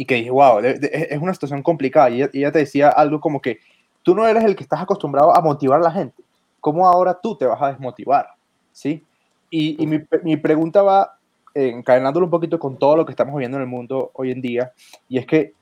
y 0.00 0.06
que 0.06 0.14
dije, 0.14 0.30
wow, 0.30 0.62
de- 0.62 1.08
es 1.10 1.20
una 1.20 1.34
situación 1.34 1.62
complicada. 1.62 2.08
Y 2.08 2.22
ella, 2.22 2.50
te 2.50 2.60
decía 2.60 2.88
algo 2.88 3.20
como 3.20 3.38
que 3.38 3.58
tú 4.02 4.14
no 4.14 4.26
eres 4.26 4.42
el 4.44 4.56
que 4.56 4.62
estás 4.62 4.80
acostumbrado 4.80 5.36
a 5.36 5.42
motivar 5.42 5.78
a 5.78 5.82
la 5.82 5.90
gente. 5.90 6.22
¿Cómo 6.58 6.88
ahora 6.88 7.20
tú 7.20 7.36
te 7.36 7.44
vas 7.44 7.60
a 7.60 7.66
desmotivar? 7.66 8.30
¿Sí? 8.72 9.04
Y, 9.50 9.76
y 9.82 9.86
mi, 9.86 10.00
mi 10.22 10.38
pregunta 10.38 10.80
va 10.80 11.18
encadenándolo 11.52 12.24
un 12.24 12.30
poquito 12.30 12.58
con 12.58 12.78
todo 12.78 12.96
lo 12.96 13.04
que 13.04 13.12
estamos 13.12 13.34
viviendo 13.34 13.58
en 13.58 13.64
el 13.64 13.68
mundo 13.68 14.10
hoy 14.14 14.30
en 14.30 14.40
día. 14.40 14.72
Y 15.06 15.18
es 15.18 15.26
que, 15.26 15.52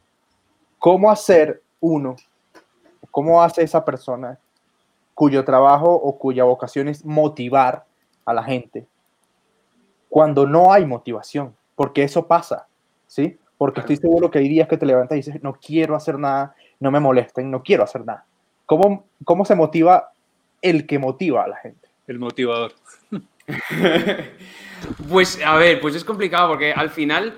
¿cómo 0.79 1.11
hacer 1.11 1.61
uno, 1.81 2.15
cómo 3.11 3.43
hace 3.43 3.65
esa 3.65 3.85
persona 3.85 4.39
cuyo 5.15 5.45
trabajo 5.45 5.93
o 5.93 6.17
cuya 6.17 6.45
vocación 6.45 6.87
es 6.87 7.05
motivar 7.05 7.85
a 8.25 8.33
la 8.33 8.45
gente 8.45 8.87
cuando 10.09 10.47
no 10.47 10.73
hay 10.73 10.87
motivación? 10.87 11.57
Porque 11.75 12.05
eso 12.05 12.25
pasa, 12.25 12.69
¿sí? 13.09 13.37
Porque 13.59 13.81
estoy 13.81 13.97
seguro 13.97 14.31
que 14.31 14.39
hay 14.39 14.49
días 14.49 14.69
que 14.69 14.79
te 14.79 14.87
levantas 14.87 15.17
y 15.17 15.21
dices, 15.21 15.43
no 15.43 15.55
quiero 15.55 15.97
hacer 15.97 16.19
nada, 16.19 16.55
no 16.81 16.91
me 16.91 17.01
molesten, 17.01 17.51
no 17.51 17.63
quiero 17.63 17.83
hacer 17.83 18.07
nada. 18.07 18.25
¿Cómo, 18.65 19.09
cómo 19.25 19.45
se 19.45 19.57
motiva 19.57 20.13
el 20.63 20.87
que 20.87 20.99
motiva 20.99 21.45
a 21.45 21.49
la 21.49 21.57
gente? 21.57 21.89
El 22.07 22.19
motivador. 22.19 22.73
Pues 25.09 25.41
a 25.45 25.57
ver, 25.57 25.81
pues 25.81 25.95
es 25.95 26.05
complicado 26.05 26.51
porque 26.51 26.73
al 26.73 26.91
final, 26.91 27.37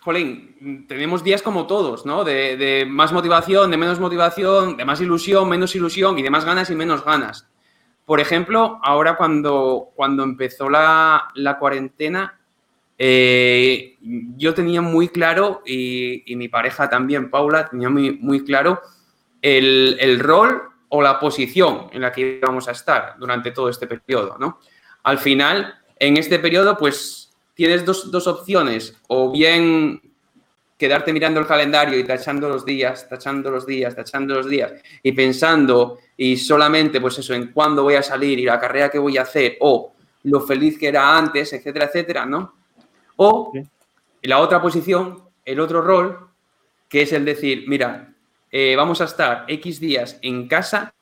jolín, 0.00 0.86
tenemos 0.88 1.22
días 1.22 1.42
como 1.42 1.66
todos, 1.66 2.06
¿no? 2.06 2.24
De, 2.24 2.56
de 2.56 2.86
más 2.86 3.12
motivación, 3.12 3.70
de 3.70 3.76
menos 3.76 4.00
motivación, 4.00 4.76
de 4.76 4.84
más 4.84 5.00
ilusión, 5.00 5.48
menos 5.48 5.74
ilusión 5.74 6.18
y 6.18 6.22
de 6.22 6.30
más 6.30 6.44
ganas 6.44 6.70
y 6.70 6.74
menos 6.74 7.04
ganas. 7.04 7.46
Por 8.06 8.20
ejemplo, 8.20 8.80
ahora 8.82 9.16
cuando, 9.16 9.90
cuando 9.94 10.22
empezó 10.22 10.70
la, 10.70 11.28
la 11.34 11.58
cuarentena, 11.58 12.37
eh, 12.98 13.96
yo 14.36 14.52
tenía 14.54 14.82
muy 14.82 15.08
claro, 15.08 15.62
y, 15.64 16.30
y 16.30 16.36
mi 16.36 16.48
pareja 16.48 16.88
también, 16.90 17.30
Paula, 17.30 17.68
tenía 17.68 17.88
muy, 17.88 18.18
muy 18.18 18.44
claro 18.44 18.80
el, 19.40 19.96
el 20.00 20.18
rol 20.18 20.62
o 20.88 21.00
la 21.00 21.20
posición 21.20 21.88
en 21.92 22.02
la 22.02 22.12
que 22.12 22.40
íbamos 22.42 22.68
a 22.68 22.72
estar 22.72 23.14
durante 23.18 23.52
todo 23.52 23.68
este 23.68 23.86
periodo, 23.86 24.36
¿no? 24.38 24.58
al 25.08 25.18
final, 25.18 25.74
en 25.98 26.18
este 26.18 26.38
periodo, 26.38 26.76
pues 26.76 27.30
tienes 27.54 27.84
dos, 27.84 28.10
dos 28.10 28.26
opciones, 28.26 28.94
o 29.08 29.32
bien 29.32 30.02
quedarte 30.76 31.12
mirando 31.12 31.40
el 31.40 31.46
calendario 31.46 31.98
y 31.98 32.04
tachando 32.04 32.48
los 32.48 32.64
días, 32.64 33.08
tachando 33.08 33.50
los 33.50 33.66
días, 33.66 33.96
tachando 33.96 34.34
los 34.34 34.48
días 34.48 34.72
y 35.02 35.12
pensando 35.12 35.98
y 36.16 36.36
solamente 36.36 37.00
pues 37.00 37.18
eso 37.18 37.34
en 37.34 37.52
cuándo 37.52 37.82
voy 37.82 37.94
a 37.94 38.02
salir 38.02 38.38
y 38.38 38.44
la 38.44 38.60
carrera 38.60 38.90
que 38.90 38.98
voy 38.98 39.18
a 39.18 39.22
hacer 39.22 39.56
o 39.60 39.94
lo 40.24 40.40
feliz 40.42 40.78
que 40.78 40.88
era 40.88 41.16
antes, 41.16 41.52
etcétera, 41.52 41.86
etcétera, 41.86 42.26
¿no? 42.26 42.54
O 43.20 43.52
la 44.22 44.38
otra 44.38 44.62
posición, 44.62 45.24
el 45.44 45.58
otro 45.58 45.82
rol, 45.82 46.28
que 46.88 47.02
es 47.02 47.12
el 47.12 47.24
decir, 47.24 47.64
mira, 47.66 48.14
eh, 48.50 48.76
vamos 48.76 49.00
a 49.00 49.04
estar 49.04 49.44
X 49.48 49.80
días 49.80 50.18
en 50.22 50.46
casa, 50.46 50.94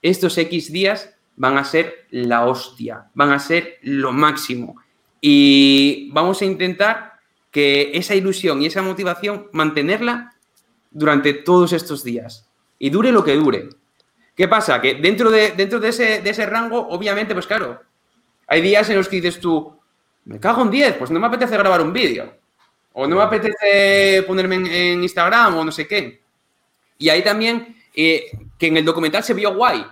estos 0.00 0.38
X 0.38 0.72
días 0.72 1.14
van 1.36 1.58
a 1.58 1.64
ser 1.64 2.06
la 2.10 2.46
hostia, 2.46 3.06
van 3.14 3.32
a 3.32 3.40
ser 3.40 3.78
lo 3.82 4.12
máximo 4.12 4.76
y 5.20 6.10
vamos 6.12 6.40
a 6.42 6.44
intentar 6.44 7.14
que 7.50 7.90
esa 7.94 8.14
ilusión 8.14 8.62
y 8.62 8.66
esa 8.66 8.82
motivación, 8.82 9.48
mantenerla 9.52 10.34
durante 10.92 11.32
todos 11.32 11.72
estos 11.72 12.04
días. 12.04 12.46
Y 12.78 12.90
dure 12.90 13.10
lo 13.10 13.24
que 13.24 13.34
dure. 13.34 13.68
¿Qué 14.36 14.46
pasa? 14.46 14.80
Que 14.80 14.94
dentro 14.94 15.30
de, 15.30 15.52
dentro 15.52 15.80
de, 15.80 15.88
ese, 15.88 16.20
de 16.20 16.30
ese 16.30 16.46
rango, 16.46 16.86
obviamente, 16.88 17.34
pues 17.34 17.48
claro, 17.48 17.80
hay 18.46 18.60
días 18.60 18.88
en 18.90 18.96
los 18.96 19.08
que 19.08 19.16
dices 19.16 19.40
tú, 19.40 19.77
me 20.28 20.38
cago 20.38 20.60
en 20.60 20.70
10, 20.70 20.96
pues 20.98 21.10
no 21.10 21.18
me 21.18 21.26
apetece 21.26 21.56
grabar 21.56 21.80
un 21.80 21.90
vídeo. 21.90 22.30
O 22.92 23.06
no 23.06 23.16
me 23.16 23.22
apetece 23.22 24.22
ponerme 24.26 24.56
en, 24.56 25.02
Instagram 25.02 25.56
o 25.56 25.64
no 25.64 25.72
sé 25.72 25.88
qué. 25.88 26.20
Y 26.98 27.08
ahí 27.08 27.22
también, 27.22 27.76
eh, 27.94 28.26
que 28.58 28.66
en 28.66 28.76
el 28.76 28.84
documental 28.84 29.24
se 29.24 29.32
vio 29.32 29.54
guay. 29.54 29.86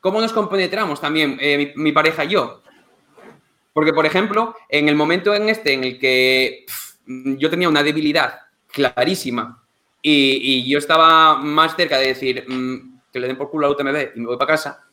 ¿Cómo 0.00 0.20
nos 0.20 0.32
compenetramos 0.32 1.00
también 1.00 1.36
eh, 1.40 1.72
mi, 1.74 1.90
pareja 1.90 2.24
y 2.24 2.28
yo? 2.28 2.62
Porque, 3.72 3.92
por 3.92 4.06
ejemplo, 4.06 4.54
en 4.68 4.88
el 4.88 4.94
momento 4.94 5.34
en 5.34 5.48
este 5.48 5.72
en 5.72 5.82
el 5.82 5.98
que 5.98 6.66
yo 7.06 7.50
tenía 7.50 7.68
una 7.68 7.82
debilidad 7.82 8.42
clarísima 8.68 9.60
y, 10.00 10.70
yo 10.70 10.78
estaba 10.78 11.36
más 11.36 11.74
cerca 11.74 11.98
de 11.98 12.06
decir 12.06 12.44
mm, 12.46 13.00
que 13.12 13.18
le 13.18 13.26
den 13.26 13.36
por 13.36 13.50
culo 13.50 13.66
a 13.66 13.70
UTMB 13.70 14.14
y 14.14 14.20
me 14.20 14.26
voy 14.26 14.36
para 14.36 14.52
casa. 14.52 14.89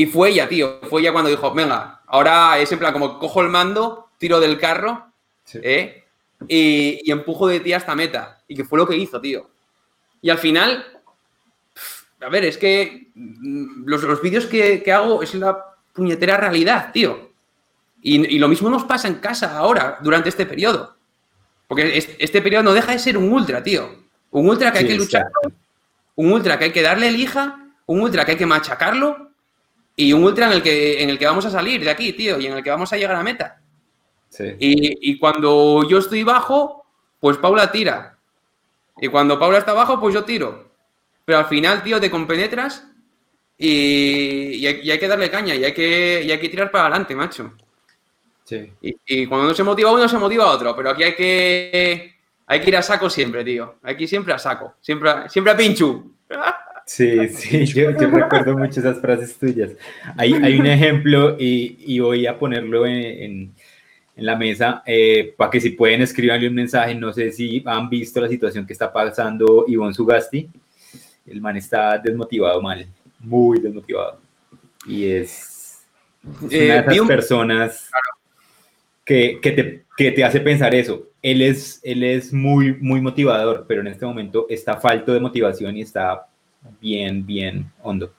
Y 0.00 0.06
fue 0.06 0.30
ella, 0.30 0.48
tío. 0.48 0.80
Fue 0.88 1.02
ella 1.02 1.12
cuando 1.12 1.28
dijo, 1.28 1.52
venga, 1.52 2.00
ahora 2.06 2.58
es 2.58 2.72
en 2.72 2.78
plan 2.78 2.94
como 2.94 3.18
cojo 3.18 3.42
el 3.42 3.50
mando, 3.50 4.08
tiro 4.16 4.40
del 4.40 4.58
carro 4.58 5.12
¿eh? 5.52 6.04
y, 6.48 7.10
empujo 7.12 7.46
de 7.46 7.60
ti 7.60 7.74
hasta 7.74 7.94
meta. 7.94 8.42
Y 8.48 8.56
que 8.56 8.64
fue 8.64 8.78
lo 8.78 8.88
que 8.88 8.96
hizo, 8.96 9.20
tío. 9.20 9.50
Y 10.22 10.30
al 10.30 10.38
final, 10.38 11.02
a 12.18 12.30
ver, 12.30 12.46
es 12.46 12.56
que 12.56 13.10
mm, 13.14 13.84
los, 13.84 14.22
vídeos 14.22 14.46
que, 14.46 14.82
hago 14.90 15.22
es 15.22 15.34
la 15.34 15.62
puñetera 15.92 16.38
realidad, 16.38 16.92
tío. 16.94 17.32
Y, 18.00 18.38
lo 18.38 18.48
mismo 18.48 18.70
nos 18.70 18.84
pasa 18.84 19.06
en 19.06 19.16
casa 19.16 19.58
ahora, 19.58 19.98
durante 20.00 20.30
este 20.30 20.46
periodo. 20.46 20.96
Porque 21.68 22.16
este 22.18 22.40
periodo 22.40 22.62
no 22.62 22.72
deja 22.72 22.92
de 22.92 22.98
ser 22.98 23.18
un 23.18 23.30
ultra, 23.30 23.62
tío. 23.62 23.96
Un 24.30 24.48
ultra 24.48 24.72
que 24.72 24.78
hay 24.78 24.86
que 24.86 24.94
luchar, 24.94 25.26
un 26.14 26.32
ultra 26.32 26.58
que 26.58 26.64
hay 26.64 26.72
que 26.72 26.80
darle 26.80 27.08
elija, 27.08 27.68
un 27.84 28.00
ultra 28.00 28.24
que 28.24 28.30
hay 28.30 28.38
que 28.38 28.46
machacarlo 28.46 29.29
y 29.96 30.12
un 30.12 30.24
ultra 30.24 30.46
en 30.46 30.52
el, 30.52 30.62
que, 30.62 31.02
en 31.02 31.10
el 31.10 31.18
que 31.18 31.26
vamos 31.26 31.44
a 31.46 31.50
salir 31.50 31.84
de 31.84 31.90
aquí, 31.90 32.12
tío, 32.12 32.38
y 32.38 32.46
en 32.46 32.54
el 32.54 32.62
que 32.62 32.70
vamos 32.70 32.92
a 32.92 32.96
llegar 32.96 33.16
a 33.16 33.22
meta. 33.22 33.60
Y, 34.58 35.10
y 35.10 35.18
cuando 35.18 35.86
yo 35.88 35.98
estoy 35.98 36.22
bajo, 36.22 36.86
pues 37.18 37.36
Paula 37.36 37.70
tira. 37.70 38.16
Y 39.00 39.08
cuando 39.08 39.38
Paula 39.38 39.58
está 39.58 39.72
abajo, 39.72 40.00
pues 40.00 40.14
yo 40.14 40.24
tiro. 40.24 40.70
Pero 41.24 41.38
al 41.38 41.46
final, 41.46 41.82
tío, 41.82 42.00
te 42.00 42.10
compenetras 42.10 42.86
y, 43.62 44.66
hay, 44.66 44.98
que 44.98 45.06
darle 45.08 45.30
caña 45.30 45.54
y 45.54 45.64
hay 45.64 45.74
que, 45.74 46.22
y 46.24 46.30
hay 46.30 46.40
que 46.40 46.48
tirar 46.48 46.70
para 46.70 46.86
adelante, 46.86 47.14
macho. 47.14 47.52
Y, 48.80 49.26
cuando 49.26 49.48
no 49.48 49.54
se 49.54 49.62
motiva 49.62 49.92
uno, 49.92 50.08
se 50.08 50.18
motiva 50.18 50.50
otro. 50.50 50.74
Pero 50.74 50.90
aquí 50.90 51.02
hay 51.04 51.14
que, 51.14 52.16
hay 52.46 52.60
que 52.60 52.68
ir 52.68 52.76
a 52.76 52.82
saco 52.82 53.10
siempre, 53.10 53.44
tío. 53.44 53.76
Aquí 53.82 54.06
siempre 54.06 54.32
a 54.32 54.38
saco. 54.38 54.74
Siempre, 54.80 55.28
siempre 55.28 55.52
a 55.52 55.56
pinchu. 55.56 56.14
Sí, 56.90 57.28
sí, 57.28 57.66
yo, 57.66 57.92
recuerdo 57.92 58.58
mucho 58.58 58.80
esas 58.80 59.00
frases 59.00 59.36
tuyas. 59.38 59.70
Hay, 60.16 60.32
hay 60.32 60.58
un 60.58 60.66
ejemplo 60.66 61.36
y, 61.38 62.00
voy 62.00 62.26
a 62.26 62.36
ponerlo 62.36 62.84
en, 62.84 63.54
la 64.16 64.36
mesa 64.36 64.82
eh, 64.84 65.32
para 65.36 65.50
que 65.52 65.60
si 65.60 65.70
pueden 65.70 66.02
escribirle 66.02 66.48
un 66.48 66.54
mensaje. 66.54 66.96
No 66.96 67.12
sé 67.12 67.30
si 67.30 67.62
han 67.64 67.88
visto 67.88 68.20
la 68.20 68.28
situación 68.28 68.66
que 68.66 68.72
está 68.72 68.92
pasando 68.92 69.66
Ivonne 69.68 69.94
Sugasti. 69.94 70.50
El 71.26 71.40
man 71.40 71.56
está 71.56 71.96
desmotivado 71.96 72.60
mal, 72.60 72.84
muy 73.20 73.60
desmotivado. 73.60 74.18
Y 74.84 75.06
es, 75.10 75.86
una 76.24 76.48
de 76.48 76.58
eh, 76.58 76.84
esas 76.88 77.06
personas 77.06 77.90
que, 79.04 79.84
te, 79.96 80.24
hace 80.24 80.40
pensar 80.40 80.74
eso. 80.74 81.06
Él 81.22 81.40
es, 81.40 81.78
él 81.84 82.02
es 82.02 82.32
muy, 82.32 82.74
muy 82.80 83.00
motivador, 83.00 83.64
pero 83.68 83.80
en 83.80 83.86
este 83.86 84.04
momento 84.04 84.46
está 84.50 84.76
falto 84.80 85.14
de 85.14 85.20
motivación 85.20 85.76
y 85.76 85.82
está 85.82 86.26
bien, 86.80 87.26
bien 87.26 87.70
hondo. 87.82 88.12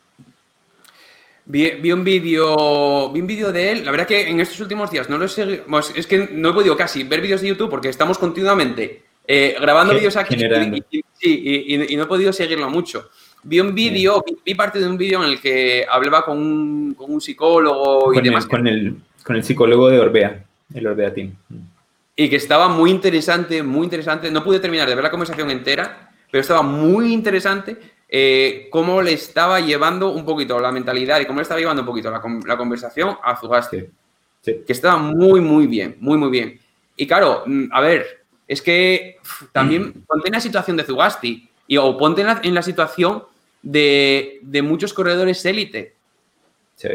Vi, 1.46 1.92
un 1.92 2.04
vídeo 2.04 3.12
vi 3.12 3.20
un 3.20 3.28
vídeo 3.28 3.52
de 3.52 3.72
él. 3.72 3.86
La 3.86 3.92
verdad 3.92 4.08
que 4.08 4.30
en 4.30 4.40
estos 4.40 4.60
últimos 4.60 4.92
días 4.92 5.10
no 5.10 5.18
lo 5.18 5.26
he 5.26 5.30
seguido. 5.30 5.64
Es 5.96 6.08
que 6.08 6.30
no 6.32 6.50
he 6.50 6.54
podido 6.54 6.78
casi 6.78 7.04
ver 7.04 7.22
vídeos 7.22 7.42
de 7.42 7.50
YouTube 7.50 7.70
porque 7.70 7.90
estamos 7.90 8.18
continuamente 8.18 9.04
eh, 9.28 9.56
grabando 9.60 9.94
vídeos 9.94 10.16
aquí 10.18 10.36
y, 10.36 11.96
no 11.98 12.04
he 12.04 12.06
podido 12.06 12.32
seguirlo 12.32 12.70
mucho. 12.70 13.10
Vi 13.44 13.60
un 13.60 13.74
vídeo, 13.74 14.24
vi, 14.46 14.56
parte 14.56 14.80
de 14.80 14.88
un 14.88 14.98
vídeo 14.98 15.24
en 15.24 15.30
el 15.30 15.42
que 15.42 15.86
hablaba 15.90 16.24
con 16.24 16.38
un, 16.38 17.22
psicólogo 17.22 18.14
y 18.14 18.22
demás. 18.22 18.46
con, 18.46 18.68
el, 18.68 18.96
con 19.24 19.36
el 19.36 19.44
psicólogo 19.44 19.90
de 19.90 20.00
Orbea. 20.00 20.46
El 20.74 20.88
Orbeatín. 20.88 21.36
Y 22.16 22.30
que 22.30 22.36
estaba 22.36 22.70
muy 22.70 22.92
interesante, 22.92 23.64
muy 23.64 23.84
interesante. 23.86 24.30
No 24.32 24.44
pude 24.44 24.60
terminar 24.60 24.88
de 24.88 24.96
ver 24.96 25.04
la 25.04 25.12
conversación 25.12 25.50
entera, 25.50 26.12
pero 26.30 26.42
estaba 26.42 26.62
muy 26.62 27.12
interesante 27.12 27.78
eh, 28.13 28.67
cómo 28.69 29.02
le 29.02 29.13
estaba 29.13 29.62
llevando 29.62 30.12
un 30.12 30.26
poquito 30.26 30.60
la 30.60 30.74
mentalidad 30.74 31.21
y 31.21 31.26
cómo 31.26 31.39
le 31.39 31.43
estaba 31.43 31.62
llevando 31.62 31.82
un 31.82 31.86
poquito 31.86 32.12
la, 32.12 32.58
conversación 32.58 33.17
a 33.24 33.38
Zugasti. 33.38 33.86
Que 34.43 34.65
estaba 34.67 34.97
muy, 34.97 35.39
muy 35.39 35.65
bien, 35.65 35.95
muy, 36.02 36.17
muy 36.17 36.30
bien. 36.30 36.60
Y 36.97 37.08
claro, 37.08 37.43
mm, 37.45 37.69
a 37.71 37.80
ver, 37.80 38.26
es 38.45 38.62
que 38.62 39.17
también 39.54 39.84
mm. 39.84 40.02
ponte 40.06 40.28
en 40.28 40.34
la 40.34 40.41
situación 40.41 40.76
de 40.76 40.84
Zugasti 40.84 41.47
y, 41.67 41.78
o 41.78 41.97
ponte 41.97 42.21
en 42.21 42.54
la, 42.54 42.62
situación 42.62 43.24
de, 43.62 44.41
muchos 44.62 44.93
corredores 44.93 45.45
élite, 45.45 45.95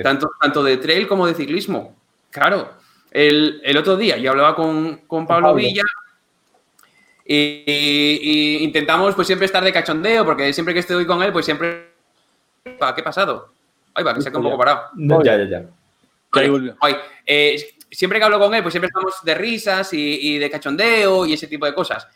tanto, 0.02 0.31
tanto 0.38 0.62
de 0.62 0.76
trail 0.76 1.09
como 1.09 1.26
de 1.26 1.33
ciclismo. 1.33 1.96
Claro, 2.31 2.74
el, 3.11 3.76
otro 3.79 3.96
día 3.96 4.18
yo 4.18 4.33
hablaba 4.33 4.55
con, 4.55 5.00
Pablo, 5.26 5.55
Villa 5.55 5.85
y, 7.29 8.59
intentamos 8.62 9.15
pues 9.15 9.27
siempre 9.27 9.47
estar 9.47 9.62
de 9.65 9.73
cachondeo 9.73 10.25
porque 10.25 10.53
siempre 10.53 10.75
que 10.75 10.81
estoy 10.81 11.07
con 11.07 11.23
él 11.23 11.33
pues 11.33 11.45
siempre... 11.45 11.95
¿Qué 12.65 12.77
ha 12.81 12.95
pasado? 13.05 13.53
Ay, 13.95 14.05
va, 14.05 14.15
que 14.15 14.21
se 14.21 14.29
ha 14.29 14.37
un 14.37 14.43
poco 14.43 14.59
parado. 14.59 14.91
ya, 15.25 15.37
ya, 15.37 15.45
ya. 15.45 15.65
Eh, 17.25 17.75
siempre 17.91 18.19
que 18.19 18.25
hablo 18.25 18.39
con 18.39 18.55
él 18.55 18.62
pues 18.62 18.73
siempre 18.73 18.89
estamos 18.89 19.15
de 19.23 19.35
risas 19.35 19.93
y, 19.93 20.39
de 20.39 20.51
cachondeo 20.51 21.27
y 21.27 21.35
ese 21.35 21.47
tipo 21.47 21.67
de 21.67 21.75
cosas. 21.75 22.07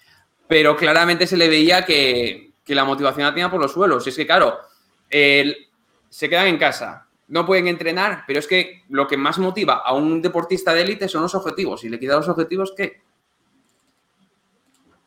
Pero 0.46 0.76
claramente 0.76 1.26
se 1.26 1.36
le 1.36 1.48
veía 1.48 1.84
que, 1.84 2.52
la 2.66 2.84
motivación 2.84 3.26
la 3.26 3.32
tenía 3.32 3.50
por 3.50 3.60
los 3.60 3.72
suelos. 3.72 4.06
Y 4.06 4.10
es 4.10 4.16
que, 4.16 4.26
claro, 4.26 4.60
se 5.08 6.28
quedan 6.28 6.46
en 6.46 6.58
casa, 6.58 7.06
no 7.28 7.46
pueden 7.46 7.68
entrenar, 7.68 8.24
pero 8.26 8.38
es 8.38 8.46
que 8.46 8.82
lo 8.88 9.06
que 9.06 9.16
más 9.16 9.38
motiva 9.38 9.82
a 9.84 9.92
un 9.94 10.20
deportista 10.20 10.74
de 10.74 10.82
élite 10.82 11.08
son 11.08 11.22
los 11.22 11.34
objetivos. 11.34 11.82
Y 11.84 11.88
le 11.88 11.98
quita 11.98 12.16
los 12.16 12.28
objetivos, 12.28 12.74
¿qué? 12.76 13.00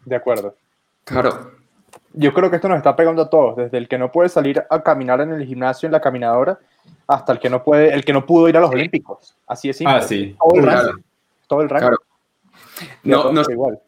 De 0.06 0.16
acuerdo. 0.16 0.56
Claro. 1.04 1.52
Yo 2.13 2.34
creo 2.34 2.50
que 2.50 2.58
esto 2.58 2.70
nos 2.70 2.78
está 2.78 2.96
pegando 2.96 3.24
a 3.24 3.30
todos, 3.30 3.56
desde 3.58 3.78
el 3.78 3.88
que 3.88 3.98
no 3.98 4.12
puede 4.12 4.30
salir 4.30 4.63
a 4.70 4.84
caminar 4.84 5.22
en 5.22 5.32
el 5.32 5.46
gimnasio, 5.46 5.88
en 5.88 5.94
la 5.94 6.02
caminadora, 6.02 6.60
hasta 7.08 7.34
el 7.34 7.39
que 7.39 7.50
no 7.50 7.63
puede, 7.63 7.94
el 7.94 8.06
que 8.06 8.13
no 8.13 8.26
pudo 8.26 8.48
ir 8.50 8.58
a 8.58 8.60
los 8.60 8.72
Olímpicos. 8.72 9.36
Así 9.48 9.70
es. 9.70 9.80
Ah, 9.86 10.02
sí. 10.02 10.36
Todo 10.39 10.60
el 10.60 10.66
rango. 10.66 11.00
Todo 11.48 11.62
el 11.62 11.70
rango. 11.70 11.98
No, 13.04 13.42
igual. 13.50 13.80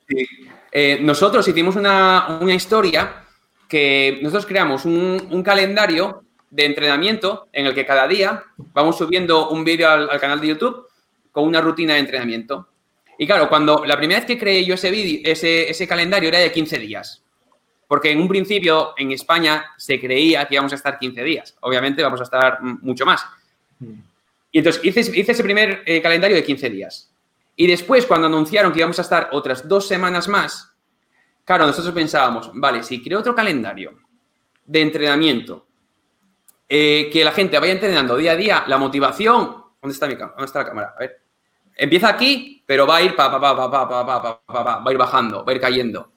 Eh, 0.72 1.00
nosotros 1.02 1.48
hicimos 1.48 1.76
una, 1.76 2.40
historia 2.54 3.24
que 3.68 4.20
nosotros 4.22 4.46
creamos 4.46 4.86
un 4.86 5.44
calendario 5.44 6.26
de 6.56 6.66
entrenamiento 6.66 7.48
en 7.52 7.66
el 7.66 7.76
que 7.76 7.86
cada 7.86 8.08
día 8.08 8.44
vamos 8.74 8.98
subiendo 8.98 9.50
un 9.50 9.66
vídeo 9.66 9.90
al, 9.90 10.20
canal 10.22 10.40
de 10.40 10.48
YouTube 10.48 10.88
con 11.32 11.44
una 11.44 11.60
rutina 11.60 11.96
de 11.96 12.00
entrenamiento. 12.00 12.70
Y 13.18 13.26
claro, 13.26 13.50
cuando 13.50 13.86
la 13.86 13.98
primera 13.98 14.20
vez 14.20 14.28
que 14.28 14.38
creé 14.38 14.66
yo 14.66 14.76
ese, 14.76 14.92
vídeo, 14.92 15.22
ese, 15.24 15.70
ese 15.70 15.88
calendario 15.88 16.30
era 16.30 16.40
de 16.40 16.52
15 16.52 16.80
días. 16.80 17.24
Porque 17.88 18.12
en 18.12 18.20
un 18.20 18.28
principio 18.28 18.94
en 18.98 19.12
España 19.12 19.66
se 19.78 20.00
creía 20.00 20.48
que 20.48 20.56
íbamos 20.56 20.72
a 20.72 20.76
estar 20.76 20.98
15 20.98 21.24
días. 21.24 21.56
Obviamente 21.62 22.02
vamos 22.02 22.20
a 22.20 22.24
estar 22.24 22.62
mucho 22.62 23.06
más. 23.06 23.26
Y 24.52 24.60
entonces 24.60 24.84
hice, 24.84 25.02
hice 25.02 25.32
ese 25.32 25.44
primer 25.44 25.84
eh, 25.86 26.02
calendario 26.02 26.36
de 26.36 26.44
15 26.44 26.70
días. 26.70 27.12
Y 27.56 27.68
después, 27.68 28.06
cuando 28.06 28.28
anunciaron 28.28 28.74
que 28.74 28.80
íbamos 28.80 29.00
a 29.00 29.04
estar 29.04 29.30
otras 29.32 29.68
dos 29.68 29.88
semanas 29.88 30.28
más, 30.28 30.74
claro, 31.46 31.68
nosotros 31.68 31.94
pensábamos, 31.94 32.52
vale, 32.54 32.84
si 32.84 33.02
creo 33.02 33.20
otro 33.20 33.36
calendario 33.36 33.98
de 34.66 34.82
entrenamiento 34.82 35.68
eh, 36.68 37.10
que 37.14 37.24
la 37.24 37.32
gente 37.32 37.58
vaya 37.60 37.74
entrenando 37.74 38.18
día 38.18 38.32
a 38.32 38.36
día, 38.36 38.64
la 38.68 38.78
motivación 38.78 39.66
¿Dónde 39.86 39.94
está 39.94 40.08
mi 40.08 40.16
cámara? 40.16 40.34
¿Dónde 40.36 40.48
está 40.48 40.60
la 40.60 40.66
cámara? 40.66 40.94
A 40.96 41.00
ver. 41.00 41.22
Empieza 41.76 42.10
aquí, 42.10 42.55
pero 42.66 42.88
va 42.88 42.98
a 42.98 43.02
ir 43.02 43.16
pa, 43.16 43.32
pa, 43.32 43.40
pa, 43.40 43.56
pa, 43.56 43.88
pa, 43.88 44.44
pa, 44.46 44.62
va 44.80 44.84
a 44.86 44.92
ir 44.92 44.98
bajando, 44.98 45.46
va 45.46 45.52
a 45.52 45.56
ir 45.56 45.62
cayendo. 45.62 46.12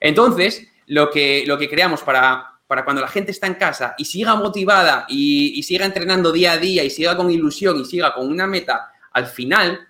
Entonces, 0.00 0.68
lo 0.86 1.10
que, 1.10 1.44
lo 1.46 1.58
que 1.58 1.68
creamos 1.68 2.02
para, 2.02 2.60
cuando 2.66 3.00
la 3.00 3.08
gente 3.08 3.30
está 3.30 3.46
en 3.46 3.54
casa 3.54 3.94
y 3.98 4.04
siga 4.04 4.34
motivada 4.36 5.06
y, 5.08 5.62
siga 5.62 5.84
entrenando 5.84 6.32
día 6.32 6.52
a 6.52 6.58
día 6.58 6.84
y 6.84 6.90
siga 6.90 7.16
con 7.16 7.30
ilusión 7.30 7.80
y 7.80 7.84
siga 7.84 8.14
con 8.14 8.28
una 8.28 8.46
meta, 8.46 8.92
al 9.12 9.26
final 9.26 9.88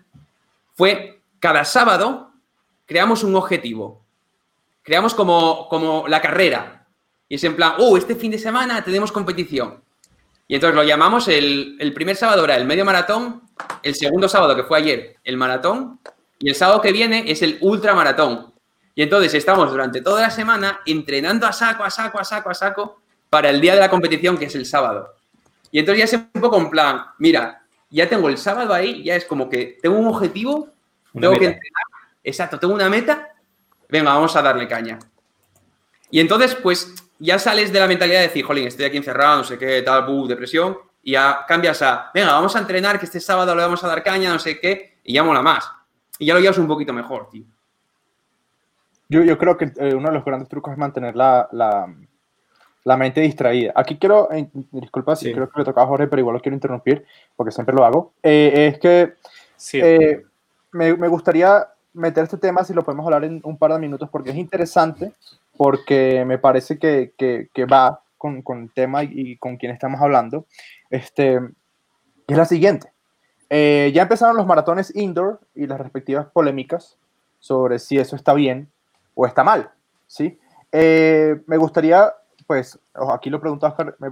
fue 0.75 1.23
cada 1.39 1.65
sábado 1.65 2.33
creamos 2.87 3.23
un 3.23 3.37
objetivo. 3.37 4.05
Creamos 4.83 5.15
como, 5.15 5.69
como 5.69 6.09
la 6.09 6.23
carrera. 6.23 6.87
Y 7.29 7.35
es 7.35 7.45
en 7.45 7.55
plan, 7.55 7.75
oh, 7.79 7.97
este 7.99 8.17
fin 8.17 8.31
de 8.31 8.39
semana 8.39 8.83
tenemos 8.83 9.13
competición. 9.13 9.83
Y 10.47 10.55
entonces 10.55 10.75
lo 10.75 10.83
llamamos 10.83 11.29
el, 11.29 11.77
el 11.79 11.93
primer 11.93 12.17
sábado 12.17 12.45
era 12.45 12.57
el 12.57 12.65
medio 12.65 12.87
maratón, 12.87 13.43
el 13.83 13.95
segundo 13.95 14.29
sábado 14.29 14.55
que 14.57 14.65
fue 14.65 14.79
ayer 14.79 15.17
el 15.25 15.37
maratón 15.37 16.01
y 16.39 16.49
el 16.49 16.55
sábado 16.55 16.81
que 16.81 16.93
viene 16.93 17.25
es 17.31 17.43
el 17.43 17.59
ultramaratón. 17.61 18.53
Y 18.95 19.03
entonces 19.03 19.35
estamos 19.35 19.71
durante 19.71 20.01
toda 20.01 20.23
la 20.23 20.31
semana 20.31 20.81
entrenando 20.85 21.47
a 21.47 21.53
saco, 21.53 21.85
a 21.85 21.91
saco, 21.91 22.19
a 22.19 22.25
saco, 22.25 22.51
a 22.51 22.55
saco 22.55 23.01
para 23.31 23.51
el 23.51 23.61
día 23.61 23.75
de 23.75 23.81
la 23.81 23.91
competición 23.91 24.37
que 24.37 24.47
es 24.47 24.55
el 24.55 24.67
sábado. 24.67 25.15
Y 25.71 25.79
entonces 25.79 26.11
ya 26.11 26.17
es 26.17 26.25
un 26.35 26.41
poco 26.41 26.59
en 26.59 26.71
plan, 26.71 27.03
mira, 27.19 27.63
ya 27.91 28.09
tengo 28.09 28.29
el 28.29 28.39
sábado 28.39 28.75
ahí, 28.75 29.03
ya 29.03 29.17
es 29.17 29.25
como 29.25 29.49
que 29.49 29.79
tengo 29.81 29.97
un 29.99 30.07
objetivo, 30.07 30.69
Una 31.13 31.29
tengo 31.29 31.39
que 31.39 31.47
entrenar, 31.47 31.85
exacto, 32.25 32.59
tengo 32.59 32.75
una 32.75 32.89
meta, 32.89 33.29
venga, 33.89 34.15
vamos 34.15 34.35
a 34.37 34.43
darle 34.43 34.67
caña. 34.67 34.99
Y 36.11 36.21
entonces, 36.21 36.55
pues 36.55 36.95
ya 37.19 37.39
sales 37.39 37.73
de 37.73 37.81
la 37.81 37.87
mentalidad 37.87 38.21
de 38.21 38.29
decir, 38.29 38.45
jolín, 38.45 38.67
estoy 38.67 38.87
aquí 38.87 38.97
encerrado, 38.97 39.39
no 39.39 39.45
sé 39.45 39.59
qué, 39.59 39.83
tal, 39.83 40.07
buh, 40.07 40.27
depresión, 40.27 40.79
y 41.09 41.13
ya 41.13 41.47
cambias 41.49 41.81
a, 41.81 42.11
venga, 42.13 42.33
vamos 42.33 42.55
a 42.55 42.59
entrenar, 42.59 42.99
que 42.99 43.07
este 43.07 43.19
sábado 43.19 43.55
le 43.55 43.63
vamos 43.63 43.83
a 43.83 43.89
dar 43.89 44.03
caña, 44.03 44.31
no 44.31 44.39
sé 44.39 44.61
qué, 44.61 44.99
y 45.03 45.15
ya 45.15 45.23
mola 45.23 45.41
más. 45.41 45.71
Y 46.19 46.27
ya 46.27 46.35
lo 46.35 46.41
llevas 46.41 46.59
un 46.59 46.67
poquito 46.67 46.93
mejor, 46.93 47.31
tío. 47.31 47.45
Yo, 49.09 49.23
yo 49.23 49.39
creo 49.39 49.57
que 49.57 49.73
eh, 49.79 49.95
uno 49.95 50.09
de 50.09 50.15
los 50.17 50.25
grandes 50.25 50.51
trucos 50.51 50.73
es 50.73 50.79
mantener 50.79 51.17
la, 51.17 51.49
la, 51.53 51.91
la 52.85 52.97
mente 52.99 53.23
distraída. 53.23 53.73
Aquí 53.75 53.97
quiero, 53.97 54.31
eh, 54.31 54.51
disculpa 54.71 55.17
si 55.17 55.27
Sí. 55.27 55.33
creo 55.33 55.49
que 55.49 55.61
le 55.61 55.65
tocaba 55.65 55.87
a 55.87 55.89
Jorge, 55.89 56.09
pero 56.09 56.21
igual 56.21 56.35
lo 56.35 56.43
quiero 56.43 56.57
interrumpir, 56.57 57.07
porque 57.37 57.53
siempre 57.53 57.75
lo 57.75 57.87
hago. 57.87 58.13
Eh, 58.23 58.69
es 58.75 58.79
que 58.79 59.15
Sí, 59.57 59.81
eh, 59.83 60.27
me, 60.73 60.95
me 60.95 61.09
gustaría 61.09 61.69
meter 61.95 62.25
este 62.25 62.37
tema, 62.37 62.65
si 62.65 62.75
lo 62.75 62.83
podemos 62.85 63.07
hablar 63.07 63.25
en 63.25 63.41
un 63.45 63.57
par 63.57 63.73
de 63.73 63.79
minutos, 63.79 64.11
porque 64.11 64.31
es 64.31 64.37
interesante, 64.37 65.13
porque 65.57 66.25
me 66.27 66.37
parece 66.37 66.79
que, 66.79 67.13
que, 67.17 67.49
que 67.55 67.65
va 67.65 68.03
con, 68.19 68.43
con 68.43 68.63
el 68.65 68.71
tema 68.73 69.05
y, 69.05 69.11
y 69.15 69.37
con 69.39 69.57
quien 69.57 69.73
estamos 69.73 70.01
hablando. 70.03 70.45
Este, 70.91 71.41
es 72.27 72.37
la 72.37 72.45
siguiente. 72.45 72.93
Eh, 73.51 73.91
ya 73.95 74.03
empezaron 74.03 74.37
los 74.37 74.47
maratones 74.47 74.95
indoor 74.95 75.41
y 75.55 75.67
las 75.67 75.81
respectivas 75.81 76.27
polémicas 76.27 76.99
sobre 77.39 77.79
si 77.79 77.99
eso 77.99 78.17
está 78.17 78.35
bien 78.35 78.71
o 79.15 79.27
está 79.27 79.43
mal, 79.43 79.71
¿sí? 80.07 80.39
Eh, 80.71 81.41
me 81.47 81.57
gustaría, 81.57 82.13
pues, 82.47 82.79
aquí 83.13 83.31
lo 83.31 83.41
pregunto 83.41 83.67
a 83.67 83.71
Oscar, 83.71 83.97
me 83.99 84.09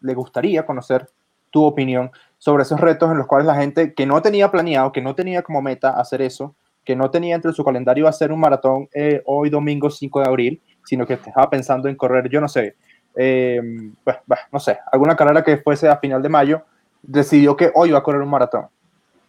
le 0.00 0.14
gustaría 0.14 0.66
conocer 0.66 1.08
tu 1.50 1.64
opinión 1.64 2.10
sobre 2.38 2.64
esos 2.64 2.80
retos 2.80 3.10
en 3.10 3.18
los 3.18 3.26
cuales 3.26 3.46
la 3.46 3.54
gente 3.54 3.94
que 3.94 4.04
no 4.04 4.20
tenía 4.20 4.50
planeado, 4.50 4.92
que 4.92 5.00
no 5.00 5.14
tenía 5.14 5.42
como 5.42 5.62
meta 5.62 5.98
hacer 5.98 6.20
eso, 6.20 6.54
que 6.84 6.94
no 6.94 7.10
tenía 7.10 7.34
entre 7.34 7.52
su 7.52 7.64
calendario 7.64 8.06
hacer 8.06 8.30
un 8.30 8.40
maratón 8.40 8.88
eh, 8.92 9.22
hoy 9.24 9.48
domingo 9.48 9.90
5 9.90 10.20
de 10.20 10.26
abril, 10.26 10.62
sino 10.84 11.06
que 11.06 11.14
estaba 11.14 11.48
pensando 11.48 11.88
en 11.88 11.96
correr, 11.96 12.28
yo 12.28 12.40
no 12.40 12.48
sé, 12.48 12.76
eh, 13.16 13.60
bah, 14.04 14.22
no 14.52 14.60
sé, 14.60 14.78
alguna 14.92 15.16
carrera 15.16 15.42
que 15.42 15.56
fuese 15.56 15.88
a 15.88 15.96
final 15.96 16.22
de 16.22 16.28
mayo, 16.28 16.62
decidió 17.02 17.56
que 17.56 17.72
hoy 17.74 17.90
va 17.90 17.98
a 17.98 18.02
correr 18.02 18.20
un 18.20 18.28
maratón. 18.28 18.66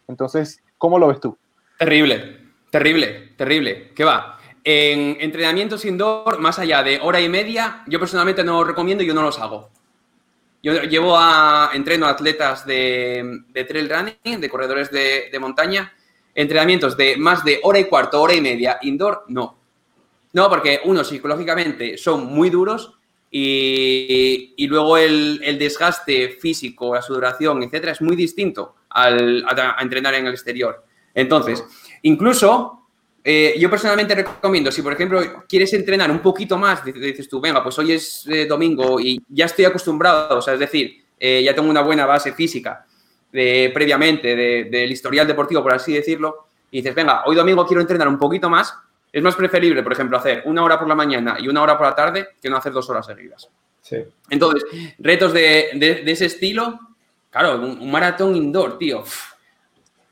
Entonces, 0.06 0.62
¿cómo 0.76 0.98
lo 0.98 1.08
ves 1.08 1.20
tú? 1.20 1.36
Terrible, 1.78 2.38
terrible, 2.70 3.32
terrible. 3.36 3.92
¿Qué 3.94 4.04
va? 4.04 4.38
En 4.64 5.16
entrenamientos 5.20 5.84
indoor, 5.84 6.38
más 6.38 6.58
allá 6.58 6.82
de 6.82 7.00
hora 7.00 7.20
y 7.20 7.28
media, 7.28 7.82
yo 7.86 7.98
personalmente 7.98 8.44
no 8.44 8.58
los 8.58 8.66
recomiendo 8.66 9.02
y 9.02 9.06
yo 9.06 9.14
no 9.14 9.22
los 9.22 9.38
hago. 9.38 9.70
Yo 10.62 10.82
llevo 10.82 11.16
a, 11.16 11.70
entreno 11.72 12.06
a 12.06 12.10
atletas 12.10 12.66
de, 12.66 13.42
de 13.48 13.64
trail 13.64 13.88
running, 13.88 14.40
de 14.40 14.50
corredores 14.50 14.90
de, 14.90 15.28
de 15.30 15.38
montaña, 15.38 15.92
entrenamientos 16.34 16.96
de 16.96 17.16
más 17.16 17.44
de 17.44 17.60
hora 17.62 17.78
y 17.78 17.84
cuarto, 17.84 18.20
hora 18.20 18.34
y 18.34 18.40
media, 18.40 18.78
indoor, 18.82 19.24
no. 19.28 19.56
No, 20.32 20.48
porque 20.48 20.80
uno, 20.84 21.04
psicológicamente 21.04 21.96
son 21.96 22.26
muy 22.26 22.50
duros 22.50 22.97
y, 23.30 24.66
luego 24.68 24.96
el, 24.96 25.58
desgaste 25.58 26.30
físico, 26.30 26.94
la 26.94 27.02
sudoración, 27.02 27.62
etcétera, 27.62 27.92
es 27.92 28.00
muy 28.00 28.16
distinto 28.16 28.76
al, 28.90 29.44
a, 29.46 29.76
entrenar 29.80 30.14
en 30.14 30.26
el 30.26 30.32
exterior. 30.32 30.84
Entonces, 31.14 31.64
incluso 32.02 32.86
eh, 33.22 33.56
yo 33.58 33.68
personalmente 33.68 34.14
recomiendo, 34.14 34.72
si 34.72 34.80
por 34.82 34.92
ejemplo 34.92 35.44
quieres 35.48 35.72
entrenar 35.74 36.10
un 36.10 36.20
poquito 36.20 36.56
más, 36.56 36.84
dices, 36.84 37.28
tú, 37.28 37.40
venga, 37.40 37.62
pues 37.62 37.78
hoy 37.78 37.92
es 37.92 38.26
eh, 38.28 38.46
domingo 38.46 38.98
y 39.00 39.20
ya 39.28 39.46
estoy 39.46 39.66
acostumbrado, 39.66 40.38
o 40.38 40.42
sea, 40.42 40.54
es 40.54 40.60
decir, 40.60 41.04
eh, 41.18 41.42
ya 41.44 41.54
tengo 41.54 41.68
una 41.68 41.82
buena 41.82 42.06
base 42.06 42.32
física 42.32 42.86
de, 43.32 43.70
previamente 43.74 44.34
de- 44.34 44.64
del 44.70 44.90
historial 44.90 45.26
deportivo, 45.26 45.62
por 45.62 45.74
así 45.74 45.92
decirlo, 45.92 46.46
y 46.70 46.78
dices, 46.78 46.94
venga, 46.94 47.24
hoy 47.26 47.34
domingo 47.34 47.66
quiero 47.66 47.80
entrenar 47.80 48.08
un 48.08 48.18
poquito 48.18 48.48
más, 48.48 48.74
es 49.12 49.22
más 49.22 49.34
preferible, 49.34 49.82
por 49.82 49.92
ejemplo, 49.92 50.16
hacer 50.18 50.42
una 50.46 50.62
hora 50.62 50.78
por 50.78 50.88
la 50.88 50.94
mañana 50.94 51.36
y 51.40 51.48
una 51.48 51.62
hora 51.62 51.76
por 51.78 51.86
la 51.86 51.94
tarde 51.94 52.28
que 52.40 52.48
no 52.50 52.56
hacer 52.56 52.72
dos 52.72 52.88
horas 52.90 53.06
seguidas. 53.06 53.48
Sí. 53.80 53.96
Entonces, 54.30 54.64
retos 54.98 55.32
de, 55.32 55.70
de- 55.74 56.02
de 56.04 56.12
ese 56.12 56.26
estilo, 56.26 56.78
claro, 57.30 57.56
un, 57.56 57.80
un 57.80 57.90
maratón 57.90 58.36
indoor, 58.36 58.76
tío. 58.78 59.00
uf. 59.00 59.32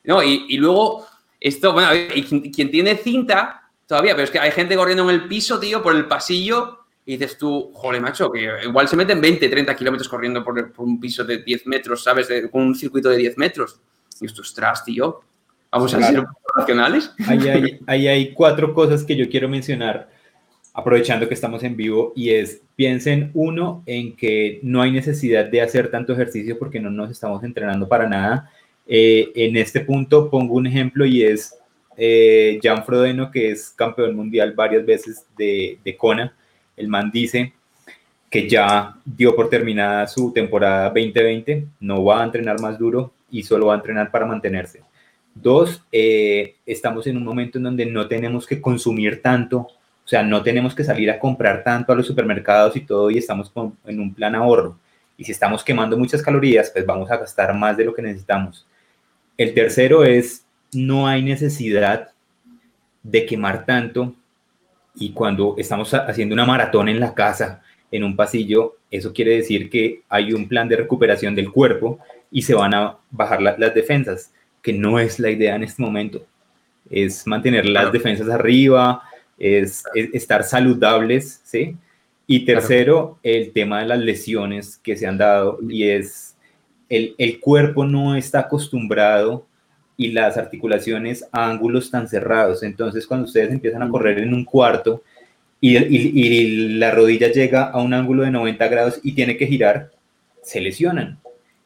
No, 0.04 0.22
y, 0.22 0.46
y 0.48 0.56
luego, 0.56 1.06
esto, 1.40 1.72
bueno, 1.72 1.90
y 1.94 2.22
quien, 2.22 2.50
quien 2.52 2.70
tiene 2.70 2.96
cinta, 2.96 3.68
todavía, 3.86 4.14
pero 4.14 4.24
es 4.24 4.30
que 4.30 4.38
hay 4.38 4.50
gente 4.52 4.76
corriendo 4.76 5.02
en 5.10 5.10
el 5.10 5.28
piso, 5.28 5.58
tío, 5.60 5.82
por 5.82 5.94
el 5.94 6.06
pasillo, 6.06 6.80
y 7.04 7.16
dices 7.16 7.36
tú, 7.38 7.70
joder, 7.74 8.00
macho, 8.00 8.30
que 8.32 8.48
igual 8.64 8.88
se 8.88 8.96
meten 8.96 9.20
20, 9.20 9.48
30 9.48 9.76
kilómetros 9.76 10.08
corriendo 10.08 10.42
por, 10.42 10.72
por 10.72 10.86
un 10.86 10.98
piso 10.98 11.22
de 11.24 11.38
10 11.38 11.66
metros, 11.66 12.02
¿sabes? 12.02 12.28
De- 12.28 12.50
con 12.50 12.62
un 12.62 12.74
circuito 12.74 13.08
de 13.10 13.16
10 13.18 13.36
metros. 13.36 13.78
Y 14.20 14.26
esto, 14.26 14.40
ostras, 14.42 14.84
tío, 14.84 15.20
vamos 15.76 15.94
a 15.94 15.98
Claro. 15.98 16.20
ser 16.22 16.26
racionales. 16.56 17.12
Ahí 17.26 17.48
hay, 17.48 17.80
ahí 17.86 18.08
hay 18.08 18.32
cuatro 18.32 18.72
cosas 18.74 19.04
que 19.04 19.16
yo 19.16 19.28
quiero 19.28 19.48
mencionar, 19.48 20.08
aprovechando 20.72 21.28
que 21.28 21.34
estamos 21.34 21.62
en 21.62 21.76
vivo, 21.76 22.12
y 22.16 22.30
es, 22.30 22.62
piensen 22.76 23.30
uno 23.34 23.82
en 23.86 24.14
que 24.16 24.60
no 24.62 24.82
hay 24.82 24.90
necesidad 24.90 25.46
de 25.46 25.60
hacer 25.62 25.90
tanto 25.90 26.12
ejercicio 26.12 26.58
porque 26.58 26.80
no 26.80 26.90
nos 26.90 27.10
estamos 27.10 27.42
entrenando 27.44 27.88
para 27.88 28.08
nada. 28.08 28.50
Eh, 28.86 29.32
en 29.34 29.56
este 29.56 29.80
punto 29.80 30.30
pongo 30.30 30.54
un 30.54 30.66
ejemplo 30.66 31.04
y 31.06 31.24
es 31.24 31.54
eh, 31.96 32.58
Jan 32.62 32.84
Frodeno, 32.84 33.30
que 33.30 33.50
es 33.50 33.70
campeón 33.70 34.14
mundial 34.14 34.52
varias 34.52 34.84
veces 34.84 35.24
de, 35.36 35.78
de 35.84 35.96
Kona. 35.96 36.34
El 36.76 36.88
man 36.88 37.10
dice 37.10 37.52
que 38.30 38.48
ya 38.48 38.96
dio 39.04 39.34
por 39.34 39.48
terminada 39.48 40.06
su 40.06 40.32
temporada 40.32 40.84
2020, 40.90 41.66
no 41.80 42.04
va 42.04 42.20
a 42.20 42.24
entrenar 42.24 42.60
más 42.60 42.78
duro 42.78 43.12
y 43.30 43.42
solo 43.42 43.66
va 43.66 43.74
a 43.74 43.76
entrenar 43.76 44.10
para 44.10 44.26
mantenerse. 44.26 44.82
Dos, 45.42 45.82
eh, 45.92 46.56
estamos 46.64 47.06
en 47.06 47.18
un 47.18 47.24
momento 47.24 47.58
en 47.58 47.64
donde 47.64 47.84
no 47.84 48.08
tenemos 48.08 48.46
que 48.46 48.60
consumir 48.60 49.20
tanto, 49.20 49.58
o 49.58 50.08
sea, 50.08 50.22
no 50.22 50.42
tenemos 50.42 50.74
que 50.74 50.82
salir 50.82 51.10
a 51.10 51.18
comprar 51.18 51.62
tanto 51.62 51.92
a 51.92 51.96
los 51.96 52.06
supermercados 52.06 52.74
y 52.76 52.80
todo, 52.80 53.10
y 53.10 53.18
estamos 53.18 53.52
en 53.84 54.00
un 54.00 54.14
plan 54.14 54.34
ahorro. 54.34 54.78
Y 55.18 55.24
si 55.24 55.32
estamos 55.32 55.62
quemando 55.62 55.96
muchas 55.98 56.22
calorías, 56.22 56.70
pues 56.70 56.86
vamos 56.86 57.10
a 57.10 57.18
gastar 57.18 57.54
más 57.54 57.76
de 57.76 57.84
lo 57.84 57.92
que 57.94 58.02
necesitamos. 58.02 58.66
El 59.36 59.52
tercero 59.52 60.04
es, 60.04 60.44
no 60.72 61.06
hay 61.06 61.22
necesidad 61.22 62.10
de 63.02 63.26
quemar 63.26 63.66
tanto 63.66 64.14
y 64.94 65.10
cuando 65.12 65.54
estamos 65.58 65.92
ha- 65.92 66.06
haciendo 66.06 66.32
una 66.34 66.46
maratón 66.46 66.88
en 66.88 66.98
la 66.98 67.14
casa, 67.14 67.62
en 67.90 68.04
un 68.04 68.16
pasillo, 68.16 68.76
eso 68.90 69.12
quiere 69.12 69.36
decir 69.36 69.68
que 69.68 70.02
hay 70.08 70.32
un 70.32 70.48
plan 70.48 70.68
de 70.68 70.76
recuperación 70.76 71.34
del 71.34 71.52
cuerpo 71.52 71.98
y 72.30 72.42
se 72.42 72.54
van 72.54 72.72
a 72.74 72.96
bajar 73.10 73.42
la- 73.42 73.56
las 73.58 73.74
defensas, 73.74 74.32
que 74.66 74.72
no 74.72 74.98
es 74.98 75.20
la 75.20 75.30
idea 75.30 75.54
en 75.54 75.62
este 75.62 75.80
momento. 75.80 76.26
Es 76.90 77.24
mantener 77.24 77.66
las 77.66 77.84
Claro. 77.84 77.90
defensas 77.92 78.28
arriba, 78.28 79.00
es, 79.38 79.84
es 79.94 80.10
estar 80.12 80.42
saludables, 80.42 81.40
¿sí? 81.44 81.76
Y 82.26 82.44
tercero, 82.44 83.20
el 83.22 83.52
tema 83.52 83.78
de 83.78 83.86
las 83.86 84.00
lesiones 84.00 84.78
que 84.82 84.96
se 84.96 85.06
han 85.06 85.18
dado 85.18 85.60
y 85.68 85.84
es 85.84 86.36
el, 86.88 87.14
el 87.18 87.38
cuerpo 87.38 87.84
no 87.84 88.16
está 88.16 88.40
acostumbrado 88.40 89.46
y 89.96 90.08
las 90.08 90.36
articulaciones 90.36 91.24
a 91.30 91.48
ángulos 91.48 91.88
tan 91.92 92.08
cerrados. 92.08 92.64
Entonces, 92.64 93.06
cuando 93.06 93.26
ustedes 93.26 93.52
empiezan 93.52 93.82
a 93.84 93.88
correr 93.88 94.18
en 94.18 94.34
un 94.34 94.44
cuarto 94.44 95.04
y, 95.60 95.76
y- 95.78 96.10
y 96.12 96.68
la 96.78 96.90
rodilla 96.90 97.30
llega 97.30 97.70
a 97.70 97.80
un 97.80 97.94
ángulo 97.94 98.24
de 98.24 98.32
90 98.32 98.66
grados 98.66 98.98
y 99.04 99.12
tiene 99.12 99.36
que 99.36 99.46
girar, 99.46 99.92
se 100.42 100.60
lesionan. 100.60 101.18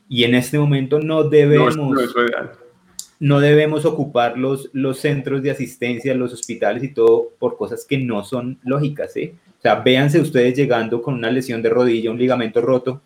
Y 0.06 0.24
en 0.24 0.34
este 0.34 0.58
momento 0.58 1.00
no 1.00 1.24
debemos, 1.24 1.70
es- 1.70 1.76
no 1.78 1.98
es 1.98 2.14
lo 2.14 2.26
ideal. 2.28 2.50
No 3.20 3.38
debemos 3.38 3.84
ocupar 3.84 4.38
los, 4.38 4.70
los 4.72 4.98
centros 4.98 5.42
de 5.42 5.50
asistencia, 5.50 6.14
los 6.14 6.32
hospitales 6.32 6.82
y 6.82 6.88
todo 6.88 7.28
por 7.38 7.56
cosas 7.56 7.84
que 7.84 7.98
no 7.98 8.24
son 8.24 8.58
lógicas. 8.62 9.12
¿sí? 9.12 9.34
O 9.58 9.60
sea, 9.60 9.76
véanse 9.76 10.20
ustedes 10.20 10.56
llegando 10.56 11.02
con 11.02 11.14
una 11.14 11.30
lesión 11.30 11.62
de 11.62 11.68
rodilla, 11.68 12.10
un 12.10 12.18
ligamento 12.18 12.62
roto. 12.62 13.02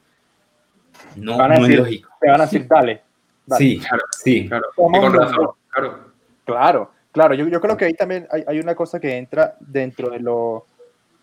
No, 1.17 1.37
Van 1.37 1.53
a 1.53 1.59
no 1.59 1.67
es 1.67 1.77
lógico. 1.77 2.11
Te 2.21 2.31
van 2.31 2.41
a 2.41 2.45
decir, 2.45 2.67
dale, 2.69 3.03
Dale. 3.45 3.65
Sí, 3.65 3.79
Claro, 3.79 4.03
sí. 4.17 4.49
Claro, 4.49 4.65
con 4.77 5.13
razón, 5.13 5.49
claro. 5.69 5.99
Claro, 6.45 6.91
claro. 7.11 7.35
Yo, 7.35 7.49
yo 7.49 7.61
creo 7.61 7.77
que 7.77 7.87
ahí 7.87 7.95
también 7.95 8.27
hay, 8.31 8.45
hay 8.47 8.61
una 8.61 8.75
cosa 8.75 9.01
que 9.01 9.17
entra 9.17 9.57
dentro 9.61 10.11
de 10.11 10.21
lo, 10.21 10.67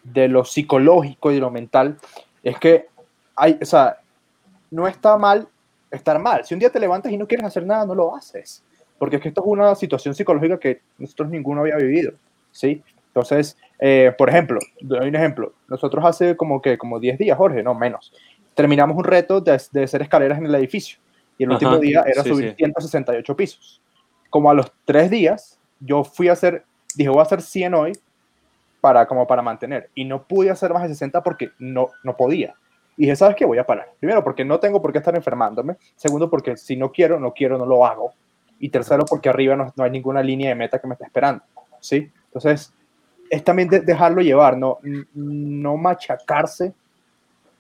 de 0.04 0.28
lo 0.28 0.44
psicológico 0.44 1.32
y 1.32 1.36
de 1.36 1.42
lo 1.42 1.50
mental. 1.50 1.98
Es 2.44 2.60
que 2.60 2.88
hay, 3.36 3.58
o 3.62 3.66
sea, 3.66 3.98
no 4.70 4.88
está 4.88 5.18
mal 5.18 5.48
estar 5.90 6.20
mal. 6.20 6.44
Si 6.46 6.54
un 6.54 6.60
día 6.60 6.70
te 6.70 6.80
levantas 6.80 7.12
y 7.12 7.18
no 7.18 7.28
quieres 7.28 7.46
hacer 7.46 7.66
nada, 7.66 7.86
no 7.86 7.96
lo 7.96 8.16
haces. 8.16 8.64
Porque 9.02 9.16
es 9.16 9.22
que 9.24 9.30
esto 9.30 9.42
es 9.42 9.48
una 9.48 9.74
situación 9.74 10.14
psicológica 10.14 10.60
que 10.60 10.82
nosotros 11.00 11.32
ninguno 11.32 11.62
había 11.62 11.76
vivido. 11.76 12.12
¿sí? 12.52 12.84
Entonces, 13.08 13.58
eh, 13.80 14.14
por 14.16 14.30
ejemplo, 14.30 14.60
doy 14.80 15.08
un 15.08 15.16
ejemplo. 15.16 15.54
Nosotros 15.68 16.06
hace 16.06 16.38
como 16.38 16.62
que 16.62 16.78
como 16.78 17.00
10 17.00 17.18
días, 17.18 17.36
Jorge, 17.36 17.64
no 17.64 17.74
menos, 17.74 18.14
terminamos 18.54 18.96
un 18.96 19.04
reto 19.04 19.42
de, 19.42 19.60
de 19.72 19.84
hacer 19.86 20.04
escaleras 20.04 20.38
en 20.38 20.46
el 20.46 20.54
edificio. 20.54 21.00
Y 21.40 21.46
el 21.46 21.50
Ajá, 21.50 21.56
último 21.56 21.80
día 21.80 22.04
era 22.06 22.22
sí, 22.22 22.30
subir 22.30 22.50
sí. 22.52 22.58
168 22.58 23.36
pisos. 23.36 23.82
Como 24.30 24.52
a 24.52 24.54
los 24.54 24.72
tres 24.86 25.10
días, 25.10 25.58
yo 25.80 26.04
fui 26.04 26.28
a 26.28 26.34
hacer, 26.34 26.64
dije, 26.94 27.10
voy 27.10 27.22
a 27.22 27.24
hacer 27.24 27.42
100 27.42 27.74
hoy 27.74 27.94
para, 28.82 29.08
como 29.08 29.26
para 29.26 29.42
mantener. 29.42 29.90
Y 29.96 30.06
no 30.06 30.28
pude 30.28 30.52
hacer 30.52 30.72
más 30.74 30.84
de 30.84 30.90
60 30.90 31.24
porque 31.24 31.50
no, 31.58 31.90
no 32.04 32.16
podía. 32.16 32.54
Y 32.98 33.06
dije, 33.06 33.16
¿sabes 33.16 33.36
qué? 33.36 33.46
Voy 33.46 33.58
a 33.58 33.66
parar. 33.66 33.92
Primero, 34.00 34.24
porque 34.24 34.46
no 34.46 34.60
tengo 34.60 34.80
por 34.80 34.92
qué 34.92 35.00
estar 35.00 35.16
enfermándome. 35.16 35.78
Segundo, 35.96 36.30
porque 36.30 36.56
si 36.56 36.76
no 36.76 36.92
quiero, 36.92 37.20
no 37.20 37.34
quiero, 37.34 37.58
no 37.58 37.66
lo 37.66 37.84
hago. 37.84 38.14
Y 38.62 38.70
tercero, 38.70 39.04
porque 39.06 39.28
arriba 39.28 39.56
no, 39.58 39.74
no 39.76 39.84
hay 39.84 39.92
ninguna 39.92 40.22
línea 40.24 40.50
de 40.50 40.56
meta 40.56 40.80
que 40.80 40.88
me 40.88 40.94
esté 40.94 41.06
esperando. 41.06 41.44
¿Sí? 41.82 42.10
Entonces, 42.28 42.72
es 43.30 43.44
también 43.44 43.68
de- 43.68 43.82
dejarlo 43.82 44.22
llevar, 44.22 44.58
no, 44.58 44.78
no 45.14 45.78
machacarse 45.78 46.74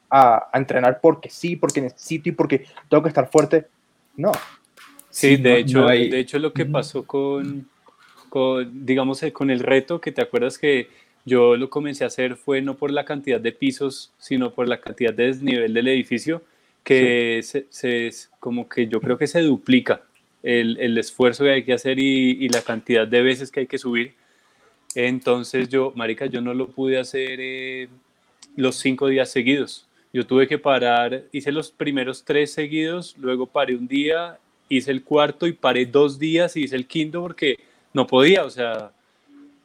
a, 0.10 0.47
a 0.54 0.58
entrenar 0.58 0.99
porque 1.02 1.30
sí, 1.30 1.56
porque 1.56 1.82
necesito 1.82 2.30
y 2.30 2.34
porque 2.34 2.66
tengo 2.89 3.02
que 3.04 3.10
estar 3.10 3.30
fuerte. 3.30 3.68
No. 4.16 4.32
Sí, 5.10 5.36
Sí, 5.36 5.38
de, 5.38 5.49
no- 5.49 5.56
hecho, 5.58 5.82
no 5.82 5.88
hay- 5.88 6.10
de 6.10 6.20
hecho 6.20 6.39
lo 6.39 6.54
que 6.54 6.66
pasó 6.66 7.04
con, 7.06 7.68
con, 8.30 8.86
digamos, 8.86 9.24
eh, 9.24 9.34
con 9.34 9.49
el 9.49 9.60
reto, 9.60 9.99
que 9.99 10.12
te 10.12 10.22
acuerdas 10.22 10.58
que 10.58 10.88
yo 11.26 11.56
lo 11.56 11.70
comencé 11.70 12.04
a 12.04 12.08
hacer 12.08 12.36
fue 12.36 12.62
no 12.62 12.76
por 12.76 12.91
la 12.91 13.06
cantidad 13.06 13.39
de 13.39 13.52
pisos, 13.52 14.12
sino 14.20 14.54
por 14.54 14.68
la 14.68 14.80
cantidad 14.82 15.14
de 15.14 15.28
desnivel 15.28 15.74
del 15.74 15.88
edificio, 15.88 16.41
que 16.84 17.41
se, 17.43 17.66
se- 17.70 18.08
es 18.08 18.30
como 18.39 18.68
que 18.70 18.88
yo 18.88 18.99
creo 19.02 19.18
que 19.18 19.28
se 19.28 19.41
duplica 19.41 20.02
el, 20.43 20.77
el 20.79 20.97
esfuerzo 20.97 21.43
que 21.43 21.51
hay 21.51 21.63
que 21.63 21.73
hacer 21.73 21.99
y, 21.99 22.47
la 22.49 22.61
cantidad 22.61 23.07
de 23.07 23.21
veces 23.21 23.51
que 23.51 23.61
hay 23.61 23.67
que 23.67 23.77
subir. 23.77 24.15
Entonces 24.95 25.69
yo, 25.69 25.93
marica, 25.95 26.25
yo 26.25 26.41
no 26.41 26.53
lo 26.53 26.69
pude 26.69 26.99
hacer 26.99 27.39
eh, 27.39 27.87
los 28.55 28.75
cinco 28.75 29.07
días 29.07 29.29
seguidos. 29.29 29.87
Yo 30.13 30.25
tuve 30.25 30.47
que 30.47 30.57
parar, 30.57 31.23
hice 31.31 31.51
los 31.51 31.71
primeros 31.71 32.25
tres 32.25 32.51
seguidos, 32.51 33.15
luego 33.17 33.45
paré 33.45 33.75
un 33.75 33.87
día, 33.87 34.37
hice 34.67 34.91
el 34.91 35.03
cuarto 35.03 35.47
y 35.47 35.53
paré 35.53 35.85
dos 35.85 36.19
días 36.19 36.57
y 36.57 36.63
hice 36.63 36.75
el 36.75 36.85
quinto 36.85 37.21
porque 37.21 37.57
no 37.93 38.07
podía, 38.07 38.43
o 38.43 38.49
sea, 38.49 38.91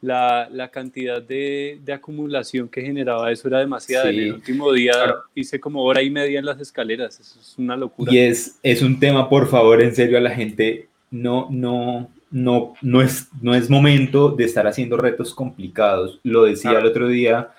la, 0.01 0.47
la 0.51 0.69
cantidad 0.69 1.21
de, 1.21 1.79
de 1.83 1.93
acumulación 1.93 2.69
que 2.69 2.81
generaba 2.81 3.31
eso 3.31 3.47
era 3.47 3.59
demasiada. 3.59 4.09
En 4.09 4.19
el 4.19 4.33
último 4.33 4.71
día 4.71 4.91
claro. 4.93 5.15
hice 5.33 5.59
como 5.59 5.83
hora 5.83 6.01
y 6.01 6.09
media 6.09 6.39
en 6.39 6.45
las 6.45 6.59
escaleras, 6.59 7.19
eso 7.19 7.39
es 7.39 7.55
una 7.57 7.75
locura. 7.75 8.11
Y 8.13 8.19
es, 8.19 8.59
es 8.63 8.81
un 8.81 8.99
tema, 8.99 9.27
por 9.29 9.47
favor, 9.47 9.81
en 9.81 9.95
serio, 9.95 10.17
a 10.17 10.21
la 10.21 10.31
gente 10.31 10.87
no, 11.09 11.47
no, 11.49 12.09
no, 12.29 12.73
no, 12.81 13.01
es, 13.01 13.29
no 13.41 13.55
es 13.55 13.69
momento 13.69 14.29
de 14.29 14.43
estar 14.45 14.67
haciendo 14.67 14.97
retos 14.97 15.33
complicados. 15.33 16.19
Lo 16.23 16.43
decía 16.43 16.71
Claro. 16.71 16.85
el 16.85 16.91
otro 16.91 17.07
día, 17.07 17.49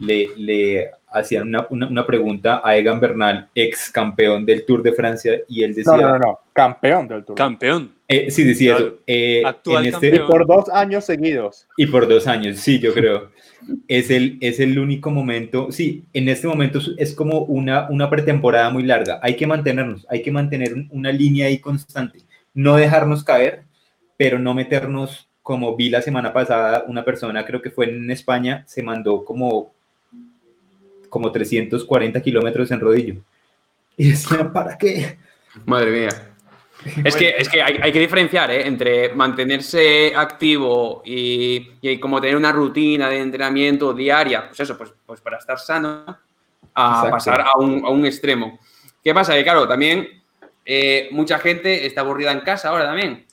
le, 0.00 0.28
le 0.36 0.90
hacían 1.10 1.48
una, 1.48 1.66
una, 1.70 1.88
una 1.88 2.06
pregunta 2.06 2.62
a 2.64 2.76
Egan 2.76 3.00
Bernal, 3.00 3.48
ex 3.54 3.90
campeón 3.90 4.46
del 4.46 4.64
Tour 4.64 4.82
de 4.82 4.92
Francia, 4.92 5.40
y 5.48 5.62
él 5.62 5.74
decía, 5.74 5.92
No, 5.96 6.00
no, 6.02 6.08
no, 6.10 6.18
no. 6.18 6.38
Campeón 6.52 7.08
del 7.08 7.24
Tour. 7.24 7.36
Campeón. 7.36 7.92
Eh, 8.12 8.30
sí, 8.30 8.44
decía 8.44 8.76
Claro. 8.76 8.86
eso, 8.88 8.98
eh, 9.06 9.42
Actual 9.44 9.86
en 9.86 9.94
este- 9.94 10.10
campeón. 10.10 10.28
por 10.28 10.46
dos 10.46 10.68
años 10.68 11.04
seguidos. 11.04 11.66
y 11.76 11.86
por 11.86 12.06
dos 12.08 12.26
años, 12.26 12.58
sí, 12.58 12.78
yo 12.78 12.92
creo. 12.94 13.30
Es 13.88 14.10
el, 14.10 14.38
es 14.40 14.58
el 14.60 14.78
único 14.78 15.10
momento, 15.10 15.70
sí, 15.70 16.04
en 16.12 16.28
este 16.28 16.46
momento 16.48 16.78
es- 16.78 16.90
es 16.98 17.14
como 17.14 17.40
una, 17.40 17.88
una 17.90 18.10
pretemporada 18.10 18.70
muy 18.70 18.82
larga. 18.82 19.18
Hay 19.22 19.36
que 19.36 19.46
mantenernos, 19.46 20.06
hay 20.10 20.22
que 20.22 20.30
mantener 20.30 20.74
un- 20.74 20.88
una 20.90 21.12
línea 21.12 21.46
ahí 21.46 21.58
constante. 21.58 22.20
No 22.54 22.76
dejarnos 22.76 23.22
caer, 23.24 23.62
pero 24.16 24.38
no 24.38 24.52
meternos 24.54 25.28
como 25.42 25.74
vi 25.76 25.88
la 25.90 26.02
semana 26.02 26.32
pasada, 26.32 26.84
una 26.86 27.04
persona, 27.04 27.44
creo 27.44 27.60
que 27.62 27.70
fue 27.70 27.86
en 27.90 28.10
España, 28.10 28.62
se 28.66 28.82
mandó 28.82 29.24
como, 29.24 29.72
como 31.08 31.30
340 31.32 32.20
kilómetros 32.22 32.70
en 32.70 32.80
rodillo. 32.80 33.14
Y 33.96 34.10
decía, 34.10 34.50
¿para 34.52 34.78
qué? 34.78 35.16
Madre 35.66 35.90
mía. 35.90 36.08
Es 37.04 37.16
que, 37.16 37.34
es 37.38 37.48
que 37.48 37.62
hay, 37.62 37.78
hay 37.82 37.92
que 37.92 37.98
diferenciar 38.00 38.50
¿eh? 38.50 38.66
entre 38.66 39.14
mantenerse 39.14 40.12
activo 40.16 41.02
y, 41.04 41.70
y 41.80 41.98
como 41.98 42.20
tener 42.20 42.36
una 42.36 42.50
rutina 42.52 43.08
de 43.08 43.18
entrenamiento 43.20 43.92
diaria, 43.92 44.48
pues 44.48 44.60
eso, 44.60 44.76
pues, 44.76 44.92
pues 45.06 45.20
para 45.20 45.38
estar 45.38 45.58
sano, 45.58 46.04
a 46.74 46.88
Exacto. 46.94 47.10
pasar 47.10 47.40
a 47.42 47.58
un, 47.58 47.84
a 47.84 47.90
un 47.90 48.04
extremo. 48.06 48.58
¿Qué 49.02 49.12
pasa? 49.14 49.34
Que 49.34 49.42
claro, 49.44 49.66
también 49.68 50.22
eh, 50.64 51.08
mucha 51.12 51.38
gente 51.38 51.86
está 51.86 52.00
aburrida 52.02 52.32
en 52.32 52.40
casa 52.40 52.68
ahora 52.70 52.84
también. 52.86 53.26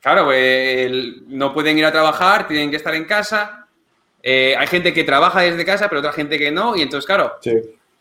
Claro, 0.00 0.24
pues 0.24 0.86
el- 0.86 1.24
no 1.28 1.52
pueden 1.52 1.78
ir 1.78 1.84
a 1.84 1.92
trabajar, 1.92 2.46
tienen 2.48 2.70
que 2.70 2.76
estar 2.76 2.94
en 2.94 3.04
casa. 3.04 3.66
Eh, 4.22 4.54
hay 4.58 4.66
gente 4.66 4.92
que 4.94 5.04
trabaja 5.04 5.40
desde 5.40 5.64
casa, 5.64 5.88
pero 5.88 6.00
otra 6.00 6.12
gente 6.12 6.38
que 6.38 6.50
no, 6.50 6.76
y 6.76 6.82
entonces, 6.82 7.06
claro, 7.06 7.34
Sí. 7.40 7.52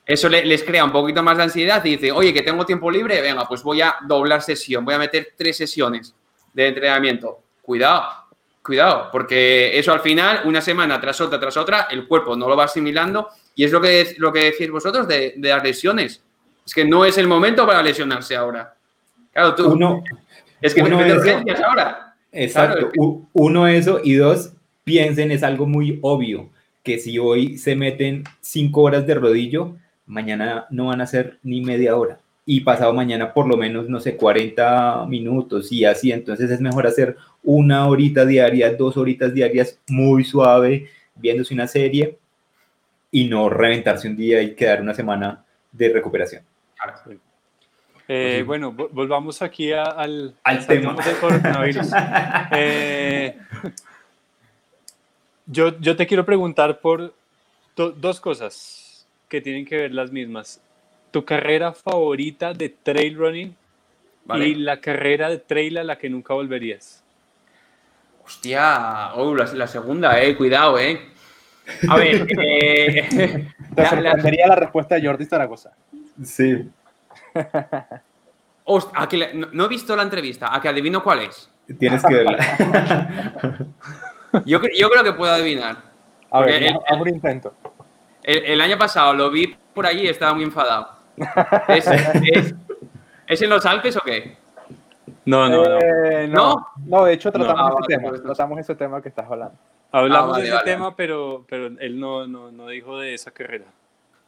Eso 0.10 0.28
le- 0.28 0.46
les 0.46 0.64
crea 0.64 0.84
un 0.84 0.92
poquito 0.92 1.22
más 1.24 1.38
de 1.38 1.44
ansiedad 1.44 1.84
y 1.86 1.92
dice, 1.92 2.12
oye, 2.12 2.34
que 2.34 2.42
tengo 2.42 2.66
tiempo 2.66 2.90
libre, 2.90 3.22
venga, 3.22 3.48
pues 3.48 3.62
voy 3.64 3.82
a 3.82 3.96
doblar 4.08 4.42
sesión, 4.42 4.84
voy 4.84 4.96
a 4.96 5.00
meter 5.00 5.34
tres 5.38 5.56
sesiones 5.58 6.16
de 6.54 6.68
entrenamiento. 6.68 7.40
Cuidado, 7.62 8.04
cuidado, 8.64 9.10
porque 9.12 9.78
eso 9.78 9.94
al 9.94 10.00
final, 10.00 10.42
una 10.46 10.62
semana 10.62 11.00
tras 11.00 11.22
otra, 11.22 11.40
tras 11.40 11.56
otra, 11.58 11.88
el 11.92 12.08
cuerpo 12.08 12.36
no 12.36 12.50
lo 12.50 12.58
va 12.58 12.64
asimilando 12.66 13.28
y 13.56 13.64
es 13.64 13.72
lo 13.72 13.80
que, 13.80 14.16
lo 14.18 14.34
que 14.34 14.46
decís 14.46 14.72
vosotros 14.72 15.08
de, 15.08 15.36
de 15.38 15.50
las 15.50 15.64
lesiones. 15.64 16.24
Es 16.66 16.74
que 16.74 16.86
no 16.86 17.06
es 17.06 17.18
el 17.18 17.28
momento 17.28 17.66
para 17.68 17.82
lesionarse 17.84 18.36
ahora. 18.36 18.74
Claro, 19.32 19.56
tú, 19.56 19.72
Uno, 19.72 20.04
es 20.62 20.74
que 20.74 20.82
uno 20.82 21.00
eso- 21.04 21.66
ahora. 21.66 22.16
Exacto. 22.32 22.76
Claro. 22.78 22.92
U- 22.98 23.28
Uno, 23.34 23.68
eso. 23.68 24.00
Y 24.04 24.14
dos, 24.16 24.52
piensen, 24.84 25.32
es 25.32 25.44
algo 25.44 25.66
muy 25.68 26.00
obvio, 26.02 26.50
que 26.84 26.98
si 27.00 27.18
hoy 27.20 27.58
se 27.58 27.76
meten 27.76 28.24
cinco 28.42 28.82
horas 28.82 29.06
de 29.08 29.16
rodillo, 29.16 29.76
mañana 30.10 30.66
no 30.70 30.88
van 30.88 31.00
a 31.02 31.06
hacer 31.06 31.38
ni 31.44 31.62
media 31.62 31.96
hora. 31.96 32.20
Y 32.46 32.62
pasado 32.62 32.94
mañana 32.94 33.32
por 33.34 33.48
lo 33.48 33.56
menos, 33.56 33.88
no 33.90 34.00
sé, 34.00 34.18
40 34.18 35.06
minutos 35.08 35.72
y 35.72 35.86
así. 35.86 36.12
Entonces 36.12 36.50
es 36.52 36.60
mejor 36.60 36.88
hacer 36.88 37.16
una 37.44 37.88
horita 37.88 38.26
diaria, 38.26 38.74
dos 38.74 38.98
horitas 38.98 39.34
diarias 39.34 39.80
muy 39.88 40.24
suave, 40.24 40.90
viéndose 41.16 41.54
una 41.54 41.68
serie 41.68 42.18
y 43.12 43.26
no 43.30 43.50
reventarse 43.50 44.08
un 44.08 44.18
día 44.18 44.42
y 44.42 44.56
quedar 44.56 44.82
una 44.82 44.94
semana 44.94 45.44
de 45.72 45.90
recuperación. 45.90 46.42
Eh, 48.08 48.38
Sí. 48.38 48.42
bueno, 48.44 48.74
vo- 48.74 48.90
volvamos 48.92 49.42
aquí 49.44 49.72
a- 49.72 49.84
al, 49.84 50.34
Al 50.44 50.66
tema. 50.66 50.96
del 50.96 51.18
coronavirus. 51.18 51.88
Eh, 52.52 53.38
yo, 55.46 55.80
yo 55.80 55.96
te 55.96 56.08
quiero 56.08 56.26
preguntar 56.26 56.80
por 56.80 57.14
do- 57.76 57.92
dos 57.92 58.20
cosas 58.20 58.79
que 59.30 59.42
tienen 59.42 59.66
que 59.66 59.78
ver 59.78 59.94
las 59.94 60.12
mismas. 60.12 60.62
Tu 61.12 61.24
carrera 61.24 61.72
favorita 61.74 62.54
de 62.54 62.70
trail 62.70 63.16
running 63.16 63.56
Vale. 64.26 64.48
y 64.48 64.56
la 64.56 64.80
carrera 64.82 65.30
de 65.30 65.38
trail 65.38 65.78
a 65.78 65.84
la 65.84 65.98
que 65.98 66.10
nunca 66.10 66.34
volverías. 66.34 67.04
Hostia, 68.26 69.14
oh, 69.16 69.34
la, 69.36 69.46
la 69.54 69.68
segunda, 69.68 70.22
eh, 70.22 70.36
cuidado, 70.36 70.78
eh. 70.78 71.00
A 71.88 71.96
ver, 71.98 72.28
eh, 72.40 73.08
Te 73.76 73.82
la- 73.82 73.92
la- 73.92 74.12
sorprendería 74.12 74.48
la 74.48 74.56
respuesta 74.56 74.96
de 74.96 75.06
Jordi 75.08 75.26
Zaragoza. 75.26 75.72
Sí. 76.24 76.70
Host- 78.66 78.92
a 78.94 79.08
que 79.08 79.18
le- 79.18 79.34
no, 79.34 79.48
no 79.52 79.66
he 79.66 79.68
visto 79.68 79.96
la 79.96 80.04
entrevista, 80.04 80.54
a 80.54 80.62
que 80.62 80.68
adivino 80.70 81.04
cuál 81.04 81.22
es. 81.22 81.50
Tienes 81.80 82.04
que 82.04 82.14
verla. 82.16 82.38
Yo, 84.46 84.60
cre- 84.62 84.76
yo 84.78 84.90
creo 84.90 85.04
que 85.04 85.14
puedo 85.14 85.32
adivinar. 85.34 85.78
A 86.32 86.42
ver, 86.42 86.64
el- 86.64 86.76
haz 86.88 87.00
un 87.02 87.10
intento. 87.10 87.54
El, 88.30 88.46
el 88.46 88.62
año 88.62 88.78
pasado 88.78 89.14
lo 89.14 89.30
vi 89.32 89.56
por 89.74 89.86
allí 89.88 90.02
y 90.04 90.08
estaba 90.08 90.34
muy 90.34 90.44
enfadado. 90.44 90.88
¿Es, 91.68 91.88
es- 92.34 92.56
es 93.28 93.42
en 93.42 93.50
los 93.50 93.66
Alpes 93.66 93.96
o 93.98 94.02
qué? 94.02 94.38
No, 95.26 95.48
no, 95.50 95.64
no. 95.64 95.80
Eh, 95.80 96.28
no, 96.28 96.68
no, 96.86 97.06
de 97.06 97.14
hecho 97.14 97.32
tratamos 97.32 97.60
Ah, 97.62 97.66
ese 97.70 97.74
vale, 97.74 97.88
tema. 97.98 98.10
pues, 98.10 98.24
Tratamos 98.24 98.60
ese 98.60 98.76
tema 98.76 99.02
que 99.02 99.10
estás 99.10 99.26
hablando. 99.30 99.56
Hablamos 99.92 100.30
Ah, 100.30 100.32
vale, 100.32 100.44
de 100.44 100.48
ese 100.50 100.56
vale. 100.58 100.72
tema, 100.72 100.96
pero, 100.96 101.46
pero 101.50 101.68
él 101.68 102.00
no, 102.00 102.28
no, 102.28 102.52
no 102.52 102.68
dijo 102.68 103.00
de 103.00 103.14
esa 103.16 103.32
carrera. 103.32 103.66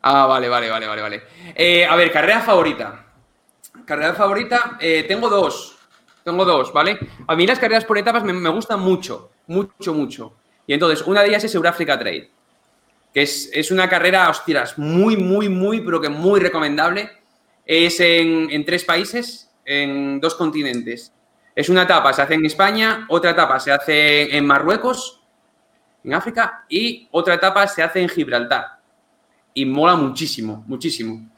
Ah, 0.02 0.26
vale, 0.26 0.50
vale, 0.50 0.70
vale, 0.70 0.88
vale, 0.88 1.02
vale. 1.02 1.22
Eh, 1.56 1.86
a 1.86 1.96
ver, 1.96 2.12
carrera 2.12 2.42
favorita. 2.42 3.06
Carrera 3.86 4.14
favorita, 4.14 4.78
eh, 4.80 5.06
tengo 5.08 5.30
dos. 5.30 5.78
Tengo 6.24 6.44
dos, 6.46 6.74
¿vale? 6.74 6.98
A 7.28 7.36
mí 7.36 7.46
las 7.48 7.60
carreras 7.60 7.86
por 7.86 7.98
etapas 7.98 8.24
me, 8.24 8.34
me 8.34 8.50
gustan 8.50 8.80
mucho, 8.80 9.32
mucho, 9.48 9.94
mucho. 9.94 10.34
Y 10.68 10.74
entonces, 10.74 11.06
una 11.08 11.22
de 11.22 11.30
ellas 11.30 11.44
es 11.44 11.54
Eurafrica 11.56 11.98
Trail, 11.98 12.30
que 13.14 13.24
es, 13.24 13.50
es 13.54 13.72
una 13.72 13.90
carrera, 13.90 14.30
hostias, 14.30 14.78
muy, 14.78 15.18
muy, 15.18 15.50
muy, 15.50 15.82
pero 15.82 16.00
que 16.00 16.10
muy 16.10 16.40
recomendable. 16.40 17.10
Es 17.66 18.00
en, 18.00 18.50
en 18.50 18.66
tres 18.66 18.84
países, 18.84 19.50
en 19.66 20.20
dos 20.20 20.36
continentes. 20.36 21.14
Es 21.56 21.70
una 21.70 21.84
etapa, 21.84 22.14
se 22.14 22.22
hace 22.22 22.36
en 22.36 22.46
España, 22.46 23.06
otra 23.10 23.32
etapa 23.32 23.60
se 23.60 23.72
hace 23.72 24.36
en 24.36 24.46
Marruecos, 24.46 25.22
en 26.04 26.14
África, 26.14 26.66
y 26.70 27.08
otra 27.12 27.36
etapa 27.36 27.68
se 27.68 27.84
hace 27.84 28.02
en 28.02 28.10
Gibraltar. 28.10 28.80
Y 29.54 29.66
mola 29.66 29.96
muchísimo, 29.96 30.64
muchísimo. 30.66 31.30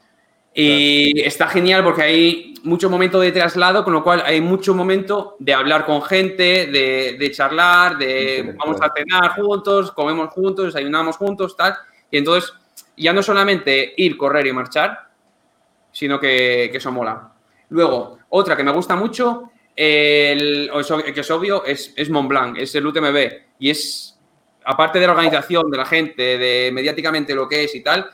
Y 0.54 1.20
está 1.22 1.48
genial 1.48 1.82
porque 1.82 2.02
hay 2.02 2.53
mucho 2.64 2.90
momento 2.90 3.20
de 3.20 3.30
traslado, 3.30 3.84
con 3.84 3.92
lo 3.92 4.02
cual 4.02 4.22
hay 4.26 4.40
mucho 4.40 4.74
momento 4.74 5.36
de 5.38 5.54
hablar 5.54 5.86
con 5.86 6.02
gente, 6.02 6.66
de, 6.66 7.30
charlar, 7.30 7.96
de 7.98 8.54
vamos 8.58 8.80
a 8.80 8.90
cenar 8.94 9.34
juntos, 9.36 9.92
comemos 9.92 10.30
juntos, 10.30 10.66
desayunamos 10.66 11.16
juntos, 11.16 11.56
tal. 11.56 11.76
Y 12.10 12.18
entonces 12.18 12.52
ya 12.96 13.12
no 13.12 13.22
solamente 13.22 13.94
ir, 13.96 14.16
correr 14.16 14.46
y 14.46 14.52
marchar, 14.52 15.08
sino 15.92 16.18
que, 16.18 16.68
que 16.72 16.78
eso 16.78 16.90
mola. 16.90 17.32
Luego, 17.68 18.18
otra 18.30 18.56
que 18.56 18.64
me 18.64 18.72
gusta 18.72 18.96
mucho, 18.96 19.50
el, 19.76 20.70
que 21.14 21.20
es 21.20 21.30
obvio, 21.30 21.64
es, 21.64 21.92
es 21.96 22.10
Mont 22.10 22.28
Blanc, 22.28 22.58
es 22.58 22.74
el 22.74 22.86
UTMB. 22.86 23.16
Y 23.58 23.70
es, 23.70 24.18
aparte 24.64 24.98
de 24.98 25.06
la 25.06 25.12
organización, 25.12 25.70
de 25.70 25.76
la 25.76 25.84
gente, 25.84 26.38
de 26.38 26.70
mediáticamente 26.72 27.34
lo 27.34 27.48
que 27.48 27.64
es 27.64 27.74
y 27.74 27.82
tal, 27.82 28.10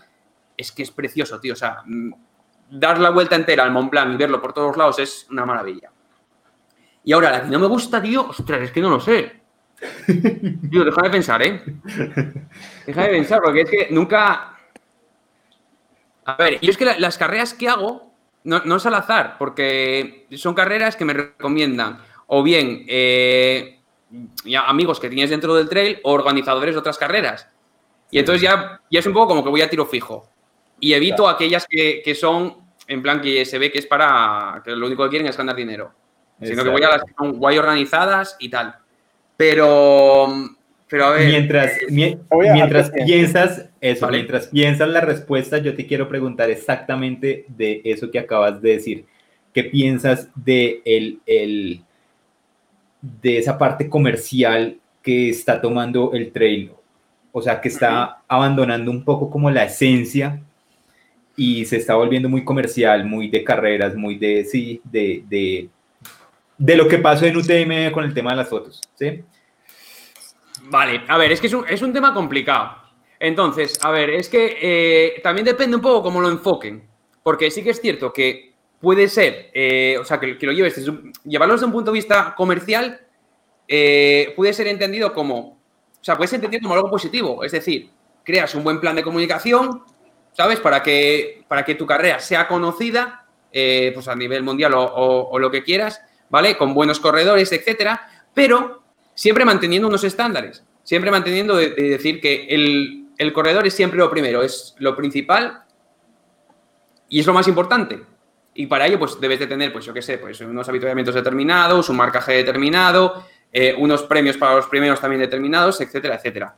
es 0.57 0.73
que 0.73 0.83
es 0.83 0.91
precioso, 0.91 1.41
tío. 1.41 1.53
O 1.53 1.57
sea, 1.57 1.83
mm, 1.85 2.13
dar 2.71 2.99
la 2.99 3.11
vuelta 3.11 3.37
entera 3.37 3.65
al 3.65 3.73
Mont 3.73 3.91
Blanc 3.91 4.15
y 4.15 4.17
verlo 4.17 4.41
por 4.41 4.53
todos 4.53 4.77
lados 4.77 4.99
es 4.99 5.27
una 5.31 5.45
maravilla. 5.45 5.91
Y 7.05 7.13
ahora, 7.13 7.31
la 7.31 7.43
que 7.43 7.49
no 7.49 7.59
me 7.59 7.67
gusta, 7.67 8.01
tío, 8.01 8.29
ostras, 8.29 8.63
es 8.63 8.73
que 8.73 8.81
no 8.81 8.91
lo 8.91 9.01
sé. 9.01 9.41
Tío, 10.71 10.85
deja 10.85 11.01
de 11.01 11.11
pensar, 11.11 11.43
¿eh? 11.43 11.63
Deja 12.85 13.03
de 13.03 13.09
pensar, 13.09 13.41
porque 13.43 13.63
es 13.63 13.71
que 13.71 13.89
nunca. 13.91 14.59
A 16.27 16.37
ver, 16.37 16.61
yo 16.61 16.71
es 16.71 16.77
que 16.77 16.85
las 16.85 17.17
carreras 17.17 17.55
que 17.55 17.67
hago 17.67 18.13
no, 18.45 18.77
es 18.77 18.87
al 18.87 18.95
azar, 18.95 19.37
porque 19.39 20.27
son 20.37 20.55
carreras 20.55 20.97
que 20.97 21.07
me 21.07 21.15
recomiendan 21.15 21.99
o 22.27 22.43
bien 22.43 22.85
eh, 22.89 23.81
amigos 24.67 25.01
que 25.01 25.09
tienes 25.09 25.31
dentro 25.31 25.55
del 25.55 25.69
trail 25.69 25.99
o 26.05 26.13
organizadores 26.13 26.75
de 26.75 26.79
otras 26.79 26.99
carreras. 26.99 27.49
Y 28.11 28.19
entonces 28.19 28.43
ya, 28.43 28.81
ya 28.91 29.01
es 29.01 29.07
un 29.07 29.13
poco 29.13 29.29
como 29.29 29.45
que 29.45 29.51
voy 29.51 29.63
a 29.63 29.71
tiro 29.71 29.87
fijo. 29.87 30.29
Y 30.81 30.95
evito 30.95 31.29
aquellas 31.29 31.67
que, 31.69 32.15
son, 32.15 32.60
en 32.91 33.03
plan, 33.03 33.21
que 33.21 33.45
se 33.45 33.57
ve 33.57 33.71
que 33.71 33.79
es 33.79 33.87
para, 33.87 34.63
que 34.65 34.73
lo 34.73 34.87
único 34.87 35.05
que 35.05 35.11
quieren 35.11 35.29
es 35.29 35.37
ganar 35.37 35.55
dinero. 35.55 35.93
Sino 36.43 36.65
que 36.65 36.71
voy 36.71 36.83
a 36.83 36.89
las 36.89 37.05
que 37.05 37.13
son 37.17 37.39
guay 37.39 37.57
organizadas 37.57 38.37
y 38.41 38.49
tal. 38.49 38.75
Pero, 39.37 40.27
pero 40.89 41.05
a 41.05 41.11
ver. 41.13 41.29
Mientras, 41.29 41.73
mientras 41.89 42.91
piensas 42.91 43.69
eso, 43.81 44.09
mientras 44.09 44.49
piensas 44.49 44.89
la 44.89 45.01
respuesta, 45.03 45.59
yo 45.59 45.77
te 45.77 45.87
quiero 45.87 46.09
preguntar 46.09 46.51
exactamente 46.51 47.45
de 47.47 47.81
eso 47.85 48.11
que 48.11 48.19
acabas 48.19 48.61
de 48.61 48.71
decir. 48.71 49.05
¿Qué 49.55 49.65
piensas 49.65 50.29
de, 50.35 50.83
el, 50.85 51.21
el, 51.27 51.85
de 53.01 53.39
esa 53.39 53.57
parte 53.57 53.89
comercial 53.89 54.79
que 55.01 55.29
está 55.29 55.61
tomando 55.61 56.13
el 56.13 56.33
trail? 56.33 56.73
O 57.31 57.41
sea, 57.41 57.61
que 57.61 57.69
está 57.69 58.23
abandonando 58.27 58.91
un 58.91 59.05
poco 59.05 59.31
como 59.31 59.49
la 59.49 59.65
esencia 59.65 60.41
y 61.43 61.65
se 61.65 61.79
está 61.79 61.95
volviendo 61.95 62.29
muy 62.29 62.45
comercial, 62.45 63.07
muy 63.07 63.31
de 63.31 63.43
carreras, 63.43 63.97
muy 63.97 64.19
de, 64.19 64.45
sí, 64.45 64.79
de, 64.85 65.25
de, 65.27 65.71
de 66.59 66.77
lo 66.77 66.87
que 66.87 66.99
pasó 66.99 67.25
en 67.25 67.35
UTM 67.35 67.91
con 67.95 68.05
el 68.05 68.13
tema 68.13 68.33
de 68.33 68.37
las 68.37 68.51
fotos, 68.51 68.83
¿sí? 68.95 69.25
Vale, 70.65 71.01
a 71.09 71.17
ver, 71.17 71.33
es 71.33 71.41
que 71.41 71.47
es 71.47 71.55
un, 71.55 71.65
es 71.67 71.81
un 71.81 71.95
tema 71.95 72.13
complicado. 72.13 72.77
Entonces, 73.19 73.83
a 73.83 73.91
ver, 73.91 74.11
es 74.11 74.29
que 74.29 74.59
eh, 74.61 75.21
también 75.23 75.47
depende 75.47 75.77
un 75.77 75.81
poco 75.81 76.03
cómo 76.03 76.21
lo 76.21 76.29
enfoquen, 76.29 76.87
porque 77.23 77.51
sí 77.51 77.65
que 77.65 77.71
es 77.71 77.81
cierto 77.81 78.13
que 78.13 78.53
puede 78.79 79.09
ser, 79.09 79.49
eh, 79.55 79.97
o 79.99 80.05
sea, 80.05 80.21
que, 80.21 80.37
lo 80.43 80.53
lleves, 80.53 80.77
llevarlo 81.25 81.55
desde 81.55 81.65
un 81.65 81.73
punto 81.73 81.91
de 81.91 81.97
vista 81.97 82.35
comercial, 82.37 83.01
eh, 83.67 84.35
puede 84.37 84.53
ser 84.53 84.67
entendido 84.67 85.15
como, 85.15 85.39
o 85.39 86.05
sea, 86.05 86.17
puede 86.17 86.29
ser 86.29 86.37
entendido 86.37 86.65
como 86.65 86.75
algo 86.75 86.91
positivo, 86.91 87.43
es 87.45 87.53
decir, 87.53 87.89
creas 88.25 88.55
un 88.55 88.63
buen 88.63 88.79
plan 88.79 88.95
de 88.95 89.03
comunicación, 89.03 89.85
¿sabes? 90.41 90.59
Para 90.59 90.83
que, 90.83 91.45
para 91.49 91.67
que 91.67 91.75
tu 91.75 91.87
carrera 91.87 92.19
sea 92.19 92.49
conocida, 92.49 93.27
eh, 93.53 93.91
pues 93.93 94.09
a 94.09 94.15
nivel 94.15 94.43
mundial 94.43 94.73
o, 94.75 95.39
lo 95.39 95.51
que 95.51 95.63
quieras, 95.63 96.01
¿vale? 96.31 96.57
Con 96.57 96.73
buenos 96.73 96.99
corredores, 96.99 97.53
etcétera, 97.53 98.09
pero 98.33 98.83
siempre 99.13 99.45
manteniendo 99.45 99.87
unos 99.87 100.03
estándares, 100.03 100.65
siempre 100.83 101.11
manteniendo 101.11 101.57
de, 101.57 101.69
decir 101.75 102.23
que 102.23 102.47
el, 102.49 103.33
corredor 103.35 103.67
es 103.67 103.75
siempre 103.75 103.99
lo 103.99 104.11
primero, 104.11 104.43
es 104.43 104.75
lo 104.79 104.97
principal 104.97 105.65
y 107.11 107.21
es 107.21 107.27
lo 107.27 107.35
más 107.35 107.47
importante. 107.47 108.01
Y 108.55 108.67
para 108.67 108.87
ello, 108.87 108.99
pues 108.99 109.21
debes 109.21 109.41
de 109.41 109.47
tener, 109.47 109.75
pues 109.75 109.85
yo 109.85 109.93
qué 109.93 110.01
sé, 110.01 110.17
pues 110.17 110.41
unos 110.41 110.67
habituamientos 110.71 111.15
determinados, 111.15 111.91
un 111.91 111.99
marcaje 111.99 112.33
determinado, 112.33 113.27
eh, 113.53 113.75
unos 113.77 114.05
premios 114.05 114.39
para 114.39 114.57
los 114.57 114.69
primeros 114.69 115.03
también 115.03 115.21
determinados, 115.21 115.83
etcétera, 115.83 116.15
etcétera. 116.15 116.57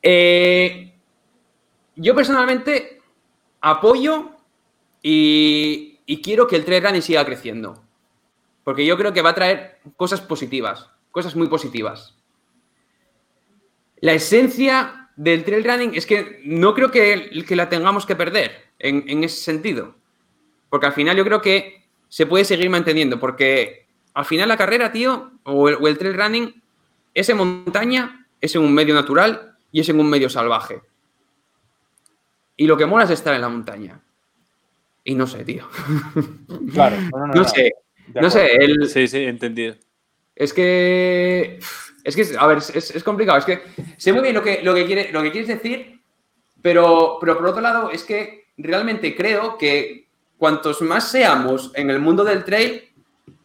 Eh, 0.00 0.93
yo 1.96 2.14
personalmente 2.14 3.00
apoyo 3.60 4.30
y, 5.02 6.00
quiero 6.22 6.46
que 6.46 6.56
el 6.56 6.64
trail 6.64 6.82
running 6.82 7.02
siga 7.02 7.24
creciendo. 7.24 7.82
Porque 8.62 8.86
yo 8.86 8.96
creo 8.96 9.12
que 9.12 9.22
va 9.22 9.30
a 9.30 9.34
traer 9.34 9.78
cosas 9.96 10.20
positivas, 10.20 10.90
cosas 11.10 11.36
muy 11.36 11.48
positivas. 11.48 12.16
La 14.00 14.12
esencia 14.12 15.10
del 15.16 15.44
trail 15.44 15.64
running 15.64 15.94
es 15.94 16.06
que 16.06 16.40
no 16.44 16.74
creo 16.74 16.90
que, 16.90 17.30
la 17.50 17.68
tengamos 17.68 18.06
que 18.06 18.16
perder 18.16 18.70
en, 18.78 19.22
ese 19.24 19.42
sentido. 19.42 19.94
Porque 20.70 20.86
al 20.86 20.92
final 20.92 21.16
yo 21.16 21.24
creo 21.24 21.40
que 21.40 21.84
se 22.08 22.26
puede 22.26 22.44
seguir 22.44 22.70
manteniendo. 22.70 23.20
Porque 23.20 23.86
al 24.14 24.24
final 24.24 24.48
la 24.48 24.56
carrera, 24.56 24.92
tío, 24.92 25.32
o 25.44 25.68
el, 25.68 25.76
o 25.76 25.88
el 25.88 25.98
trail 25.98 26.16
running 26.16 26.62
es 27.12 27.28
en 27.28 27.36
montaña, 27.36 28.26
es 28.40 28.54
en 28.54 28.62
un 28.62 28.74
medio 28.74 28.94
natural 28.94 29.56
y 29.70 29.80
es 29.80 29.88
en 29.88 30.00
un 30.00 30.08
medio 30.08 30.28
salvaje. 30.28 30.82
Y 32.56 32.66
lo 32.66 32.76
que 32.76 32.86
mola 32.86 33.04
es 33.04 33.10
estar 33.10 33.34
en 33.34 33.40
la 33.40 33.48
montaña. 33.48 34.00
Y 35.04 35.14
no 35.14 35.26
sé, 35.26 35.44
tío. 35.44 35.68
Claro, 36.72 36.96
no, 37.34 37.44
sé. 37.44 37.72
No 38.14 38.30
sé, 38.30 38.54
el... 38.54 38.88
Sí, 38.88 39.06
sí, 39.06 39.24
entendido. 39.24 39.74
Es 40.34 40.52
que. 40.52 41.58
Es 42.02 42.16
que, 42.16 42.26
a 42.38 42.46
ver, 42.46 42.58
es, 42.58 43.04
complicado. 43.04 43.38
Es 43.38 43.44
que 43.44 43.62
sé 43.96 44.12
muy 44.12 44.22
bien 44.22 44.34
lo 44.34 44.42
que, 44.42 44.62
lo 44.62 44.74
que, 44.74 44.84
quiere, 44.84 45.10
lo 45.10 45.22
que 45.22 45.30
quieres 45.30 45.48
decir, 45.48 46.00
pero, 46.60 47.16
pero 47.20 47.36
por 47.38 47.46
otro 47.46 47.62
lado, 47.62 47.90
es 47.90 48.04
que 48.04 48.44
realmente 48.58 49.16
creo 49.16 49.56
que 49.56 50.06
cuantos 50.36 50.82
más 50.82 51.10
seamos 51.10 51.72
en 51.74 51.88
el 51.88 52.00
mundo 52.00 52.22
del 52.22 52.44
trail, 52.44 52.90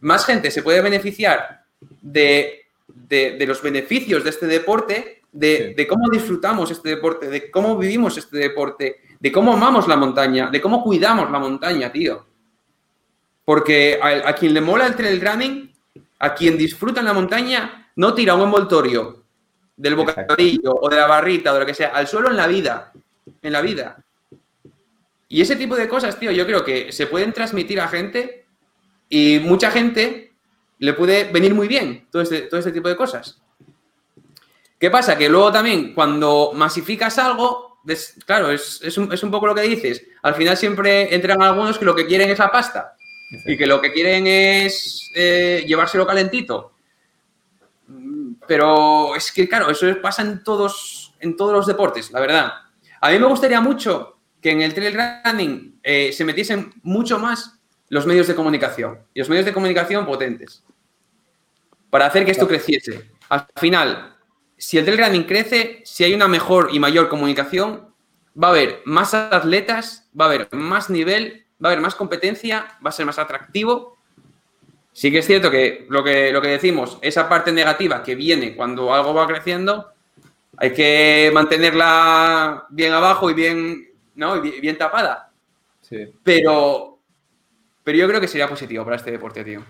más 0.00 0.26
gente 0.26 0.50
se 0.50 0.62
puede 0.62 0.82
beneficiar 0.82 1.64
de, 2.02 2.66
de 3.08 3.44
los 3.46 3.62
beneficios 3.62 4.24
de 4.24 4.30
este 4.30 4.46
deporte 4.46 5.19
de, 5.32 5.86
cómo 5.88 6.08
disfrutamos 6.10 6.70
este 6.70 6.90
deporte, 6.90 7.28
de 7.28 7.50
cómo 7.50 7.76
vivimos 7.76 8.16
este 8.16 8.38
deporte, 8.38 9.00
de 9.18 9.32
cómo 9.32 9.52
amamos 9.52 9.86
la 9.86 9.96
montaña, 9.96 10.50
de 10.50 10.60
cómo 10.60 10.82
cuidamos 10.82 11.30
la 11.30 11.38
montaña, 11.38 11.92
tío. 11.92 12.26
Porque 13.44 13.98
a, 14.02 14.32
quien 14.34 14.54
le 14.54 14.60
mola 14.60 14.86
el 14.86 14.94
trail 14.94 15.20
running, 15.20 15.72
a 16.18 16.34
quien 16.34 16.56
disfruta 16.56 17.00
en 17.00 17.06
la 17.06 17.12
montaña, 17.12 17.90
no 17.96 18.14
tira 18.14 18.34
un 18.34 18.42
envoltorio 18.42 19.24
del 19.76 19.94
bocadillo 19.94 20.74
o 20.74 20.88
de 20.88 20.96
la 20.96 21.06
barrita 21.06 21.50
o 21.50 21.54
de 21.54 21.60
lo 21.60 21.66
que 21.66 21.74
sea, 21.74 21.88
al 21.88 22.06
suelo 22.06 22.30
en 22.30 22.36
la 22.36 22.46
vida, 22.46 22.92
en 23.42 23.52
la 23.52 23.60
vida. 23.60 24.04
Y 25.28 25.40
ese 25.40 25.56
tipo 25.56 25.76
de 25.76 25.88
cosas, 25.88 26.18
tío, 26.18 26.32
yo 26.32 26.44
creo 26.44 26.64
que 26.64 26.92
se 26.92 27.06
pueden 27.06 27.32
transmitir 27.32 27.80
a 27.80 27.88
gente 27.88 28.46
y 29.08 29.38
mucha 29.38 29.70
gente 29.70 30.32
le 30.78 30.92
puede 30.92 31.24
venir 31.30 31.54
muy 31.54 31.68
bien 31.68 32.06
todo 32.10 32.22
este, 32.22 32.42
todo 32.42 32.58
este 32.58 32.72
tipo 32.72 32.88
de 32.88 32.96
cosas. 32.96 33.40
¿Qué 34.80 34.90
pasa? 34.90 35.18
Que 35.18 35.28
luego 35.28 35.52
también 35.52 35.92
cuando 35.92 36.52
masificas 36.54 37.18
algo, 37.18 37.80
claro, 38.24 38.50
es, 38.50 38.96
un, 38.96 39.30
poco 39.30 39.46
lo 39.46 39.54
que 39.54 39.60
dices. 39.60 40.02
Al 40.22 40.34
final 40.34 40.56
siempre 40.56 41.14
entran 41.14 41.42
algunos 41.42 41.78
que 41.78 41.84
lo 41.84 41.94
que 41.94 42.06
quieren 42.06 42.30
es 42.30 42.38
la 42.38 42.50
pasta 42.50 42.96
y 43.44 43.58
que 43.58 43.66
lo 43.66 43.82
que 43.82 43.92
quieren 43.92 44.26
es 44.26 45.10
eh, 45.14 45.64
llevárselo 45.66 46.06
calentito. 46.06 46.72
Pero 48.48 49.14
es 49.14 49.30
que, 49.30 49.46
claro, 49.46 49.70
eso 49.70 49.86
pasa 50.00 50.22
en 50.22 50.42
todos, 50.42 51.12
en 51.20 51.36
todos 51.36 51.52
los 51.52 51.66
deportes, 51.66 52.10
la 52.10 52.20
verdad. 52.20 52.52
A 53.02 53.10
mí 53.10 53.18
me 53.18 53.26
gustaría 53.26 53.60
mucho 53.60 54.16
que 54.40 54.50
en 54.50 54.62
el 54.62 54.72
trail 54.72 54.98
running 55.24 55.78
eh, 55.82 56.10
se 56.14 56.24
metiesen 56.24 56.72
mucho 56.82 57.18
más 57.18 57.60
los 57.90 58.06
medios 58.06 58.28
de 58.28 58.34
comunicación 58.34 59.00
y 59.12 59.18
los 59.18 59.28
medios 59.28 59.44
de 59.44 59.52
comunicación 59.52 60.06
potentes 60.06 60.64
para 61.90 62.06
hacer 62.06 62.24
que 62.24 62.30
esto 62.30 62.48
creciese. 62.48 63.10
Al 63.28 63.46
final, 63.56 64.16
si 64.60 64.76
el 64.76 64.84
trail 64.84 64.98
running 64.98 65.24
crece, 65.24 65.80
si 65.84 66.04
hay 66.04 66.12
una 66.12 66.28
mejor 66.28 66.68
y 66.70 66.78
mayor 66.78 67.08
comunicación, 67.08 67.88
va 68.40 68.48
a 68.48 68.50
haber 68.50 68.82
más 68.84 69.14
atletas, 69.14 70.10
va 70.18 70.26
a 70.26 70.28
haber 70.28 70.48
más 70.52 70.90
nivel, 70.90 71.46
va 71.64 71.70
a 71.70 71.72
haber 71.72 71.82
más 71.82 71.94
competencia, 71.94 72.66
va 72.84 72.90
a 72.90 72.92
ser 72.92 73.06
más 73.06 73.18
atractivo. 73.18 73.96
Sí 74.92 75.10
que 75.10 75.20
es 75.20 75.26
cierto 75.26 75.50
que 75.50 75.86
lo 75.88 76.04
que, 76.04 76.30
lo 76.30 76.42
que 76.42 76.48
decimos, 76.48 76.98
esa 77.00 77.26
parte 77.26 77.52
negativa 77.52 78.02
que 78.02 78.14
viene 78.14 78.54
cuando 78.54 78.92
algo 78.92 79.14
va 79.14 79.26
creciendo, 79.26 79.92
hay 80.58 80.74
que 80.74 81.30
mantenerla 81.32 82.66
bien 82.68 82.92
abajo 82.92 83.30
y 83.30 83.34
bien, 83.34 83.88
¿no? 84.14 84.42
bien, 84.42 84.76
tapada. 84.76 85.32
Pero, 86.22 86.98
pero 87.82 87.96
yo 87.96 88.06
creo 88.06 88.20
que 88.20 88.28
sería 88.28 88.46
positivo 88.46 88.84
para 88.84 88.96
este 88.96 89.10
deporte, 89.10 89.42
tío. 89.42 89.64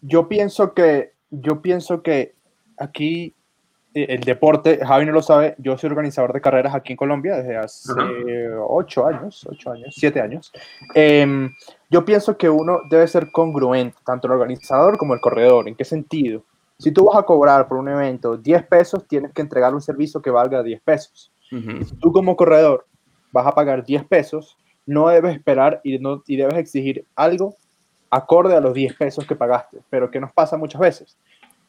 Yo 0.00 0.28
pienso 0.28 0.72
que, 0.72 1.12
yo 1.30 1.60
pienso 1.60 2.02
que 2.02 2.34
aquí 2.78 3.34
el 4.04 4.20
deporte, 4.20 4.78
Javi 4.84 5.06
no 5.06 5.12
lo 5.12 5.22
sabe, 5.22 5.54
yo 5.58 5.76
soy 5.78 5.90
organizador 5.90 6.32
de 6.32 6.40
carreras 6.40 6.74
aquí 6.74 6.92
en 6.92 6.96
Colombia 6.96 7.36
desde 7.36 7.56
hace 7.56 7.92
ocho 8.66 9.06
años, 9.06 9.46
ocho 9.50 9.72
años, 9.72 9.94
siete 9.96 10.20
años. 10.20 10.52
Em, 10.94 11.54
yo 11.90 12.04
pienso 12.04 12.36
que 12.36 12.48
uno 12.48 12.80
debe 12.88 13.06
ser 13.08 13.30
congruente, 13.30 13.96
tanto 14.04 14.26
el 14.26 14.34
organizador 14.34 14.98
como 14.98 15.14
el 15.14 15.20
corredor. 15.20 15.68
¿En 15.68 15.74
qué 15.74 15.84
sentido? 15.84 16.42
Si 16.78 16.92
tú 16.92 17.06
vas 17.06 17.16
a 17.16 17.22
cobrar 17.24 17.66
por 17.66 17.78
un 17.78 17.88
evento 17.88 18.36
10 18.36 18.66
pesos, 18.66 19.06
tienes 19.08 19.32
que 19.32 19.42
entregar 19.42 19.74
un 19.74 19.80
servicio 19.80 20.22
que 20.22 20.30
valga 20.30 20.62
10 20.62 20.80
pesos. 20.82 21.32
Si 21.50 21.96
tú 22.00 22.12
como 22.12 22.36
corredor 22.36 22.86
vas 23.32 23.46
a 23.46 23.52
pagar 23.52 23.84
10 23.84 24.04
pesos, 24.04 24.56
no 24.86 25.08
debes 25.08 25.34
esperar 25.34 25.80
y, 25.82 25.98
no, 25.98 26.22
y 26.26 26.36
debes 26.36 26.56
exigir 26.56 27.04
algo 27.16 27.56
acorde 28.10 28.54
a 28.54 28.60
los 28.60 28.74
10 28.74 28.94
pesos 28.94 29.26
que 29.26 29.34
pagaste. 29.34 29.78
Pero 29.90 30.10
¿qué 30.10 30.20
nos 30.20 30.32
pasa 30.32 30.56
muchas 30.56 30.80
veces? 30.80 31.16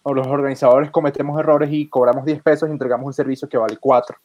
Los 0.06 0.28
organizadores 0.28 0.91
cometemos 0.91 1.39
errores 1.39 1.70
y 1.72 1.88
cobramos 1.88 2.26
10 2.26 2.41
pesos 2.41 2.70
y 2.70 2.72
entregamos 2.72 3.06
un 3.06 3.14
servicio 3.14 3.47
que 3.47 3.58
vale 3.58 3.78
4. 3.78 4.18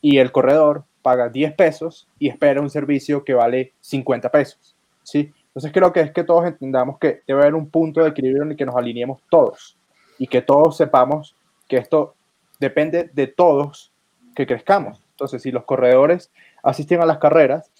Y 0.00 0.18
el 0.18 0.32
corredor 0.32 0.84
paga 1.02 1.28
10 1.28 1.54
pesos 1.54 2.08
y 2.18 2.28
espera 2.28 2.60
un 2.60 2.70
servicio 2.70 3.24
que 3.24 3.34
vale 3.34 3.72
50 3.80 4.30
pesos. 4.30 4.74
¿sí? 5.02 5.32
Entonces 5.48 5.72
creo 5.72 5.92
que 5.92 6.00
es 6.00 6.12
que 6.12 6.24
todos 6.24 6.46
entendamos 6.46 6.98
que 6.98 7.22
debe 7.26 7.42
haber 7.42 7.54
un 7.54 7.70
punto 7.70 8.02
de 8.02 8.08
equilibrio 8.08 8.42
en 8.42 8.50
el 8.52 8.56
que 8.56 8.66
nos 8.66 8.74
alineemos 8.74 9.22
todos 9.30 9.76
y 10.18 10.26
que 10.26 10.42
todos 10.42 10.76
sepamos 10.76 11.36
que 11.68 11.76
esto 11.76 12.14
depende 12.58 13.10
de 13.12 13.26
todos 13.26 13.92
que 14.34 14.46
crezcamos. 14.46 15.00
Entonces, 15.10 15.42
si 15.42 15.52
los 15.52 15.64
corredores 15.64 16.32
asisten 16.62 17.00
a 17.00 17.06
las 17.06 17.18
carreras, 17.18 17.70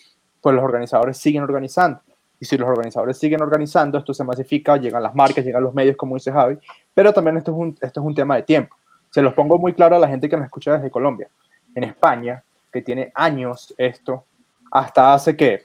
pues 0.40 0.54
los 0.54 0.64
organizadores 0.64 1.16
siguen 1.16 1.42
organizando. 1.42 2.00
Y 2.44 2.46
si 2.46 2.58
los 2.58 2.68
organizadores 2.68 3.16
siguen 3.16 3.40
organizando, 3.40 3.96
esto 3.96 4.12
se 4.12 4.22
masifica, 4.22 4.76
llegan 4.76 5.02
las 5.02 5.14
marcas, 5.14 5.42
llegan 5.42 5.62
los 5.62 5.72
medios, 5.72 5.96
como 5.96 6.16
dice 6.16 6.30
Javi, 6.30 6.58
pero 6.92 7.10
también 7.10 7.38
esto 7.38 7.52
es 7.52 7.56
un, 7.56 7.78
esto 7.80 8.00
es 8.00 8.06
un 8.06 8.14
tema 8.14 8.36
de 8.36 8.42
tiempo. 8.42 8.76
Se 9.08 9.22
los 9.22 9.32
pongo 9.32 9.56
muy 9.56 9.72
claro 9.72 9.96
a 9.96 9.98
la 9.98 10.06
gente 10.06 10.28
que 10.28 10.36
me 10.36 10.44
escucha 10.44 10.74
desde 10.74 10.90
Colombia. 10.90 11.26
En 11.74 11.84
España, 11.84 12.44
que 12.70 12.82
tiene 12.82 13.10
años 13.14 13.74
esto, 13.78 14.26
hasta 14.70 15.14
hace 15.14 15.34
que 15.34 15.62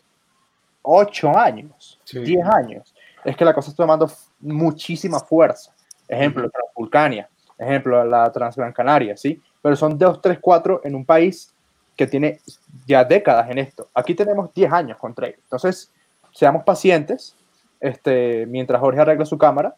8 0.84 1.38
años, 1.38 2.00
10 2.14 2.46
años, 2.46 2.96
es 3.26 3.36
que 3.36 3.44
la 3.44 3.54
cosa 3.54 3.72
está 3.72 3.84
tomando 3.84 4.10
muchísima 4.40 5.20
fuerza. 5.20 5.74
Ejemplo, 6.08 6.44
la 6.44 6.50
Transvulcania, 6.50 7.30
ejemplo, 7.58 8.06
la 8.06 8.32
Transgran 8.32 8.72
Canaria, 8.72 9.18
¿sí? 9.18 9.42
Pero 9.62 9.76
son 9.76 9.98
2, 9.98 10.22
3, 10.22 10.40
4 10.40 10.82
en 10.86 10.96
un 10.96 11.04
país 11.04 11.54
que 11.98 12.08
tiene 12.08 12.40
ya 12.88 13.04
décadas 13.04 13.50
en 13.50 13.58
esto. 13.58 13.90
Aquí 13.94 14.16
tenemos 14.16 14.54
10 14.54 14.72
años 14.72 14.98
con 14.98 15.14
trail. 15.14 15.36
Entonces, 15.44 15.92
seamos 16.40 16.64
pacientes, 16.64 17.36
este, 17.82 18.46
mientras 18.46 18.80
Jorge 18.80 19.02
arregla 19.02 19.26
su 19.26 19.38
cámara, 19.38 19.76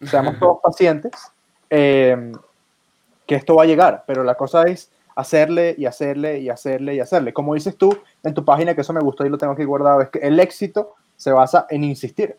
seamos 0.00 0.38
todos 0.38 0.58
pacientes, 0.62 1.10
eh, 1.68 2.30
que 3.26 3.34
esto 3.34 3.56
va 3.56 3.64
a 3.64 3.66
llegar, 3.66 4.04
pero 4.06 4.22
la 4.22 4.36
cosa 4.36 4.62
es 4.62 4.92
hacerle 5.16 5.74
y 5.76 5.86
hacerle 5.86 6.38
y 6.38 6.50
hacerle 6.50 6.94
y 6.94 7.00
hacerle. 7.00 7.32
Como 7.32 7.54
dices 7.54 7.76
tú 7.76 7.98
en 8.22 8.32
tu 8.32 8.44
página, 8.44 8.76
que 8.76 8.82
eso 8.82 8.92
me 8.92 9.00
gustó 9.00 9.26
y 9.26 9.28
lo 9.28 9.38
tengo 9.38 9.54
aquí 9.54 9.64
guardado, 9.64 10.02
es 10.02 10.10
que 10.10 10.20
el 10.20 10.38
éxito 10.38 10.94
se 11.16 11.32
basa 11.32 11.66
en 11.68 11.82
insistir. 11.82 12.36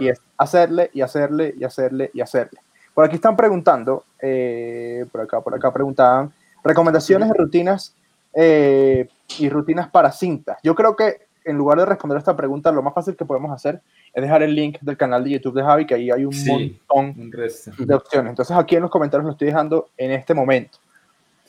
Y 0.00 0.08
es 0.08 0.20
hacerle 0.36 0.90
y 0.92 1.02
hacerle 1.02 1.54
y 1.56 1.62
hacerle 1.62 2.10
y 2.12 2.20
hacerle. 2.20 2.58
Por 2.94 3.04
aquí 3.04 3.14
están 3.14 3.36
preguntando, 3.36 4.02
eh, 4.20 5.06
por 5.12 5.20
acá, 5.20 5.40
por 5.40 5.54
acá 5.54 5.72
preguntaban, 5.72 6.32
recomendaciones 6.64 7.28
de 7.28 7.34
rutinas 7.34 7.94
eh, 8.32 9.08
y 9.38 9.48
rutinas 9.48 9.88
para 9.88 10.10
cintas. 10.10 10.58
Yo 10.64 10.74
creo 10.74 10.96
que 10.96 11.23
en 11.44 11.56
lugar 11.56 11.78
de 11.78 11.86
responder 11.86 12.16
a 12.16 12.18
esta 12.18 12.36
pregunta, 12.36 12.72
lo 12.72 12.82
más 12.82 12.94
fácil 12.94 13.16
que 13.16 13.24
podemos 13.24 13.52
hacer 13.52 13.80
es 14.12 14.22
dejar 14.22 14.42
el 14.42 14.54
link 14.54 14.78
del 14.80 14.96
canal 14.96 15.22
de 15.22 15.30
YouTube 15.30 15.54
de 15.54 15.62
Javi, 15.62 15.86
que 15.86 15.94
ahí 15.94 16.10
hay 16.10 16.24
un 16.24 16.34
montón 16.46 17.30
de 17.30 17.94
opciones. 17.94 18.30
Entonces 18.30 18.56
aquí 18.56 18.76
en 18.76 18.82
los 18.82 18.90
comentarios 18.90 19.26
lo 19.26 19.32
estoy 19.32 19.48
dejando 19.48 19.90
en 19.96 20.12
este 20.12 20.34
momento. 20.34 20.78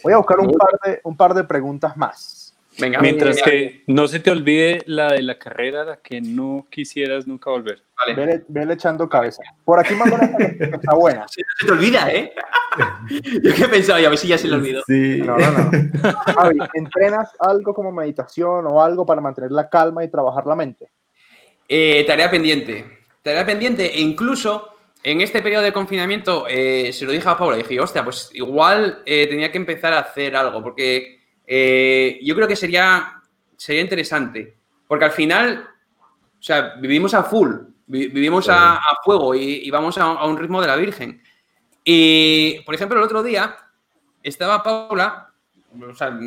Voy 0.04 0.14
a 0.14 0.18
buscar 0.18 0.40
un 0.40 0.52
par 0.52 0.80
de, 0.86 1.00
un 1.04 1.16
par 1.16 1.34
de 1.34 1.44
preguntas 1.44 1.96
más. 1.96 2.45
Venga, 2.78 3.00
Mientras 3.00 3.42
que 3.42 3.84
no 3.88 4.08
se 4.08 4.20
te 4.20 4.32
olvide 4.32 4.82
la 4.86 5.14
de 5.14 5.22
la 5.22 5.40
carrera, 5.40 5.86
la 5.86 5.98
que 5.98 6.20
no 6.20 6.68
quisieras 6.70 7.26
nunca 7.26 7.50
volver. 7.50 7.84
Vale. 7.98 8.44
Vele, 8.48 8.74
echando 8.74 9.08
cabeza. 9.08 9.42
Por 9.64 9.80
aquí 9.80 9.94
más 9.96 10.12
que 10.38 10.66
está 10.66 10.94
buena. 10.94 11.26
Se, 11.30 11.42
te 11.66 11.72
olvida, 11.72 12.12
¿eh? 12.12 12.34
Yo 13.42 13.54
que 13.54 13.68
pensaba, 13.70 14.02
ya 14.02 14.08
a 14.08 14.10
ver 14.10 14.20
si 14.20 14.28
ya 14.28 14.38
se 14.38 14.50
le 14.50 14.56
olvidó. 14.56 14.82
Sí. 14.86 15.22
No, 15.22 15.38
no, 15.38 15.52
no. 15.52 15.72
Javi, 16.36 16.58
¿entrenas 16.74 17.30
algo 17.40 17.74
como 17.74 17.92
meditación 17.94 18.66
o 18.68 18.82
algo 18.82 19.06
para 19.06 19.22
mantener 19.22 19.52
la 19.52 19.70
calma 19.70 20.04
y 20.04 20.10
trabajar 20.10 20.46
la 20.46 20.56
mente? 20.56 20.90
Eh, 21.70 22.04
tarea 22.06 22.30
pendiente. 22.30 23.00
Tarea 23.22 23.46
pendiente 23.46 23.96
e 23.96 24.02
incluso 24.02 24.76
en 25.02 25.22
este 25.22 25.42
periodo 25.42 25.64
de 25.64 25.72
confinamiento 25.72 26.46
eh, 26.50 26.92
se 26.92 27.06
lo 27.06 27.12
dije 27.12 27.30
a 27.30 27.38
Paula, 27.38 27.58
dije, 27.58 27.80
hostia, 27.80 28.04
pues 28.04 28.30
igual 28.34 29.04
eh, 29.06 29.28
tenía 29.28 29.52
que 29.52 29.58
empezar 29.60 29.94
a 29.94 30.00
hacer 30.00 30.36
algo, 30.36 30.62
porque 30.62 31.25
yo 31.48 32.36
creo 32.36 32.48
que 32.48 32.56
sería, 32.56 33.22
sería 33.58 33.82
interesante, 33.82 34.58
porque 34.88 35.06
al 35.06 35.12
final, 35.12 35.68
o 36.40 36.44
sea, 36.44 36.76
vivimos 36.80 37.14
a 37.14 37.24
full, 37.24 37.52
vivimos 37.88 38.48
a, 38.50 38.80
fuego 39.04 39.36
y, 39.36 39.70
vamos 39.70 39.98
a, 39.98 40.26
un 40.26 40.38
ritmo 40.38 40.62
de 40.62 40.68
la 40.68 40.76
Virgen. 40.76 41.22
Y, 41.84 42.62
por 42.66 42.74
ejemplo, 42.74 42.98
el 42.98 43.04
otro 43.04 43.22
día 43.22 43.56
estaba 44.24 44.64
Paula, 44.64 45.32
o 45.88 45.94
sea, 45.94 46.18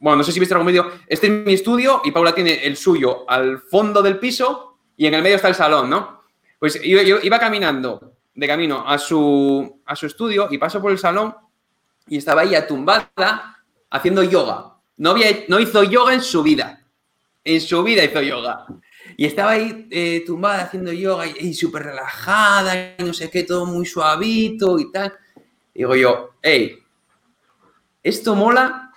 bueno, 0.00 0.16
no 0.16 0.24
sé 0.24 0.32
si 0.32 0.40
viste 0.40 0.54
algún 0.54 0.68
vídeo, 0.68 0.90
este 1.06 1.26
es 1.26 1.46
mi 1.46 1.52
estudio 1.52 2.00
y 2.04 2.10
Paula 2.10 2.34
tiene 2.34 2.64
el 2.64 2.76
suyo 2.76 3.28
al 3.28 3.58
fondo 3.58 4.02
del 4.02 4.18
piso 4.18 4.78
y 4.96 5.06
en 5.06 5.14
el 5.14 5.22
medio 5.22 5.36
está 5.36 5.48
el 5.48 5.54
salón, 5.54 5.90
¿no? 5.90 6.22
Pues 6.58 6.80
yo, 6.82 7.00
iba 7.22 7.38
caminando 7.38 8.14
de 8.34 8.46
camino 8.46 8.84
a 8.86 8.98
su, 8.98 9.82
a 9.84 9.94
su 9.94 10.06
estudio 10.06 10.48
y 10.50 10.58
paso 10.58 10.80
por 10.80 10.90
el 10.90 10.98
salón 10.98 11.34
y 12.08 12.16
estaba 12.16 12.44
ella 12.44 12.66
tumbada 12.66 13.59
haciendo 13.90 14.22
yoga. 14.22 14.76
No, 14.96 15.10
había, 15.10 15.44
no 15.48 15.60
hizo 15.60 15.82
yoga 15.82 16.14
en 16.14 16.22
su 16.22 16.42
vida. 16.42 16.82
En 17.44 17.60
su 17.60 17.82
vida 17.82 18.04
hizo 18.04 18.22
yoga. 18.22 18.66
Y 19.16 19.26
estaba 19.26 19.52
ahí 19.52 19.86
eh, 19.90 20.22
tumbada 20.26 20.62
haciendo 20.62 20.92
yoga 20.92 21.26
y, 21.26 21.52
súper 21.54 21.84
relajada 21.84 22.94
y 22.98 23.02
no 23.02 23.12
sé 23.12 23.30
qué, 23.30 23.42
todo 23.42 23.66
muy 23.66 23.86
suavito 23.86 24.78
y 24.78 24.90
tal. 24.90 25.12
Digo 25.74 25.94
yo, 25.94 26.30
hey, 26.42 26.78
esto 28.02 28.34
mola 28.34 28.92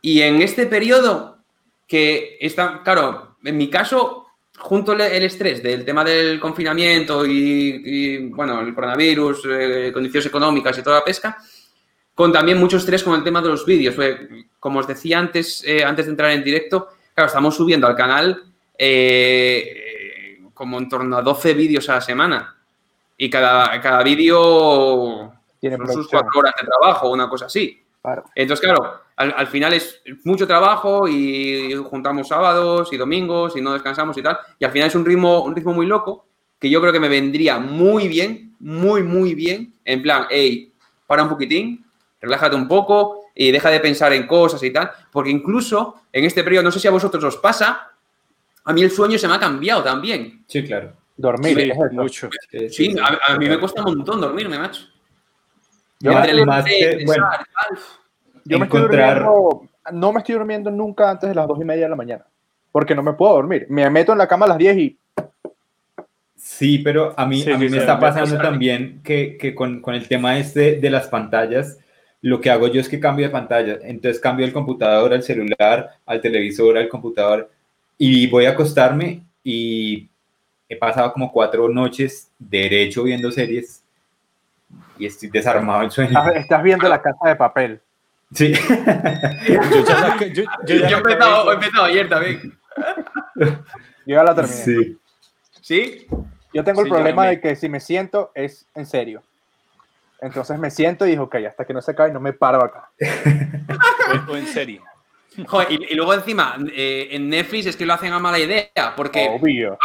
y 0.00 0.20
en 0.22 0.42
este 0.42 0.66
periodo, 0.66 1.38
que 1.86 2.36
está, 2.40 2.82
claro, 2.82 3.36
en 3.42 3.56
mi 3.56 3.68
caso, 3.68 4.26
junto 4.58 4.92
el 4.92 5.00
estrés 5.00 5.62
del 5.62 5.84
tema 5.84 6.04
del 6.04 6.38
confinamiento 6.40 7.24
y, 7.26 8.28
bueno, 8.28 8.60
el 8.60 8.74
coronavirus, 8.74 9.46
eh, 9.50 9.90
condiciones 9.92 10.26
económicas 10.26 10.76
y 10.78 10.82
toda 10.82 10.98
la 10.98 11.04
pesca, 11.04 11.38
con 12.14 12.32
también 12.32 12.58
mucho 12.58 12.76
estrés 12.76 13.02
con 13.02 13.14
el 13.14 13.24
tema 13.24 13.42
de 13.42 13.48
los 13.48 13.66
vídeos. 13.66 13.94
Como 14.60 14.80
os 14.80 14.86
decía 14.86 15.18
antes, 15.18 15.64
eh, 15.66 15.84
antes 15.84 16.06
de 16.06 16.10
entrar 16.10 16.30
en 16.30 16.44
directo, 16.44 16.88
claro, 17.14 17.26
estamos 17.26 17.54
subiendo 17.56 17.86
al 17.86 17.96
canal 17.96 18.42
eh, 18.78 20.38
como 20.54 20.78
en 20.78 20.88
torno 20.88 21.16
a 21.16 21.22
12 21.22 21.54
vídeos 21.54 21.88
a 21.88 21.94
la 21.94 22.00
semana. 22.00 22.56
Y 23.16 23.30
cada, 23.30 23.80
cada 23.80 24.02
vídeo 24.02 25.32
tiene 25.60 25.76
sus 25.92 26.08
cuatro 26.08 26.30
horas 26.40 26.54
de 26.60 26.66
trabajo, 26.66 27.10
una 27.10 27.28
cosa 27.28 27.46
así. 27.46 27.80
Entonces, 28.34 28.64
claro, 28.64 29.00
al, 29.16 29.46
final 29.46 29.72
es 29.72 30.02
mucho 30.24 30.46
trabajo 30.46 31.08
y 31.08 31.74
juntamos 31.74 32.28
sábados 32.28 32.92
y 32.92 32.96
domingos 32.96 33.56
y 33.56 33.60
no 33.60 33.72
descansamos 33.72 34.16
y 34.18 34.22
tal. 34.22 34.38
Y 34.58 34.64
al 34.64 34.72
final 34.72 34.88
es 34.88 34.94
un 34.94 35.04
ritmo, 35.04 35.42
un 35.42 35.54
ritmo 35.54 35.72
muy 35.72 35.86
loco 35.86 36.26
que 36.58 36.70
yo 36.70 36.80
creo 36.80 36.92
que 36.92 37.00
me 37.00 37.08
vendría 37.08 37.58
muy 37.58 38.08
bien, 38.08 38.56
muy, 38.60 39.02
muy 39.02 39.34
bien. 39.34 39.74
En 39.84 40.02
plan, 40.02 40.26
hey, 40.30 40.72
para 41.06 41.22
un 41.22 41.28
poquitín, 41.28 41.83
relájate 42.24 42.56
un 42.56 42.66
poco 42.66 43.26
y 43.34 43.50
deja 43.50 43.70
de 43.70 43.80
pensar 43.80 44.12
en 44.12 44.26
cosas 44.26 44.62
y 44.62 44.70
tal. 44.70 44.90
Porque 45.12 45.30
incluso 45.30 46.02
en 46.12 46.24
este 46.24 46.42
periodo, 46.42 46.64
no 46.64 46.70
sé 46.70 46.80
si 46.80 46.88
a 46.88 46.92
vosotros 46.92 47.22
os 47.24 47.36
pasa, 47.36 47.90
a 48.64 48.72
mí 48.72 48.82
el 48.82 48.90
sueño 48.90 49.18
se 49.18 49.28
me 49.28 49.34
ha 49.34 49.40
cambiado 49.40 49.82
también. 49.82 50.44
Sí, 50.46 50.64
claro. 50.64 50.92
Dormir, 51.16 51.72
mucho. 51.92 52.28
Sí, 52.70 52.94
a, 53.00 53.38
mí 53.38 53.48
me 53.48 53.58
cuesta 53.58 53.82
un 53.82 53.96
montón 53.96 54.20
dormirme, 54.20 54.58
macho. 54.58 54.82
Yo, 56.00 56.12
más 56.44 56.64
bueno, 57.06 57.26
yo 58.44 58.58
me 58.58 58.64
estoy 58.64 58.80
durmiendo, 58.82 59.68
no 59.92 60.12
me 60.12 60.18
estoy 60.18 60.34
durmiendo 60.34 60.70
nunca 60.70 61.10
antes 61.10 61.28
de 61.28 61.34
las 61.34 61.46
dos 61.46 61.58
y 61.60 61.64
media 61.64 61.84
de 61.84 61.90
la 61.90 61.96
mañana, 61.96 62.26
porque 62.72 62.94
no 62.94 63.02
me 63.02 63.12
puedo 63.12 63.34
dormir. 63.34 63.66
Me 63.70 63.88
meto 63.90 64.12
en 64.12 64.18
la 64.18 64.28
cama 64.28 64.46
a 64.46 64.50
las 64.50 64.58
10 64.58 64.76
y... 64.76 64.98
Sí, 66.36 66.78
pero 66.78 67.14
a 67.16 67.24
mí, 67.24 67.42
a 67.48 67.56
mí 67.56 67.68
me 67.68 67.78
está 67.78 67.98
pasando 67.98 68.36
también 68.36 69.00
que, 69.02 69.38
que 69.38 69.54
con, 69.54 69.80
con, 69.80 69.94
el 69.94 70.06
tema 70.08 70.36
este 70.36 70.78
de 70.78 70.90
las 70.90 71.08
pantallas, 71.08 71.78
lo 72.24 72.40
que 72.40 72.50
hago 72.50 72.68
yo 72.68 72.80
es 72.80 72.88
que 72.88 72.98
cambio 72.98 73.26
de 73.26 73.32
pantalla. 73.32 73.78
Entonces 73.82 74.18
cambio 74.18 74.46
el 74.46 74.52
computador 74.52 75.12
al 75.12 75.22
celular, 75.22 75.98
al 76.06 76.22
televisor, 76.22 76.78
al 76.78 76.88
computador, 76.88 77.50
y 77.98 78.26
voy 78.28 78.46
a 78.46 78.52
acostarme 78.52 79.20
y 79.42 80.08
he 80.66 80.74
pasado 80.76 81.12
como 81.12 81.30
cuatro 81.30 81.68
noches 81.68 82.30
derecho 82.38 83.02
viendo 83.02 83.30
series 83.30 83.84
y 84.98 85.04
estoy 85.04 85.28
desarmado 85.28 85.82
el 85.82 85.90
sueño. 85.90 86.18
Estás 86.34 86.62
viendo 86.62 86.88
la 86.88 87.02
casa 87.02 87.28
de 87.28 87.36
papel. 87.36 87.82
Sí. 88.32 88.54
yo, 90.32 90.44
he, 90.66 90.92
empezado, 90.94 91.50
ayer 91.84 92.08
también. 92.08 92.58
Yo 93.36 94.16
ya 94.16 94.24
la 94.24 94.34
terminé. 94.34 94.56
Sí. 94.56 94.98
¿Sí? 95.60 96.06
Yo 96.54 96.64
tengo 96.64 96.80
el 96.80 96.86
Sí, 96.86 96.90
yo 96.90 96.96
problema 96.96 97.26
de 97.26 97.38
que 97.38 97.54
si 97.54 97.68
me 97.68 97.80
siento 97.80 98.32
es 98.34 98.66
en 98.74 98.86
serio. 98.86 99.22
Entonces 100.20 100.58
me 100.58 100.70
siento 100.70 101.06
y 101.06 101.10
digo, 101.10 101.24
ok, 101.24 101.36
hasta 101.46 101.64
que 101.64 101.74
no 101.74 101.82
se 101.82 101.90
acabe 101.90 102.12
no 102.12 102.20
me 102.20 102.32
paro 102.32 102.64
acá. 102.64 102.90
O, 104.28 104.36
en 104.36 104.46
serie. 104.46 104.80
Joder, 105.46 105.72
y, 105.72 105.92
y 105.92 105.94
luego 105.94 106.14
encima, 106.14 106.56
eh, 106.72 107.08
en 107.10 107.28
Netflix 107.28 107.66
es 107.66 107.76
que 107.76 107.84
lo 107.84 107.94
hacen 107.94 108.12
a 108.12 108.18
mala 108.18 108.38
idea, 108.38 108.94
porque 108.96 109.28
Obvio. 109.28 109.76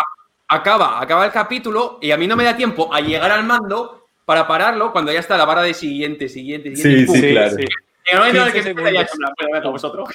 acaba, 0.48 1.02
acaba 1.02 1.26
el 1.26 1.32
capítulo 1.32 1.98
y 2.02 2.12
a 2.12 2.18
mí 2.18 2.28
no 2.28 2.36
me 2.36 2.44
da 2.44 2.56
tiempo 2.56 2.94
a 2.94 3.02
llegar 3.02 3.32
al 3.32 3.44
mando 3.44 4.06
para 4.26 4.48
pararlo 4.48 4.92
cuando 4.92 5.12
ya 5.12 5.20
está 5.20 5.38
la 5.38 5.46
vara 5.46 5.64
de 5.64 5.74
siguiente, 5.74 6.30
siguiente, 6.30 6.76
siguiente. 6.76 7.02
Sí, 7.02 7.06
¡pum! 7.08 7.16
sí, 7.16 7.32
claro. 7.32 7.56
En 7.58 7.66
el 8.12 8.18
momento 8.20 8.42
en 8.42 8.48
el 8.48 8.54
que 8.54 8.60
15 8.60 8.70
empieza 8.70 8.92
ya 8.92 9.08
segundos. 9.08 9.12
es 9.12 9.20
una 9.20 9.34
prueba 9.36 9.62
con 9.62 9.72
vosotros. 9.72 10.10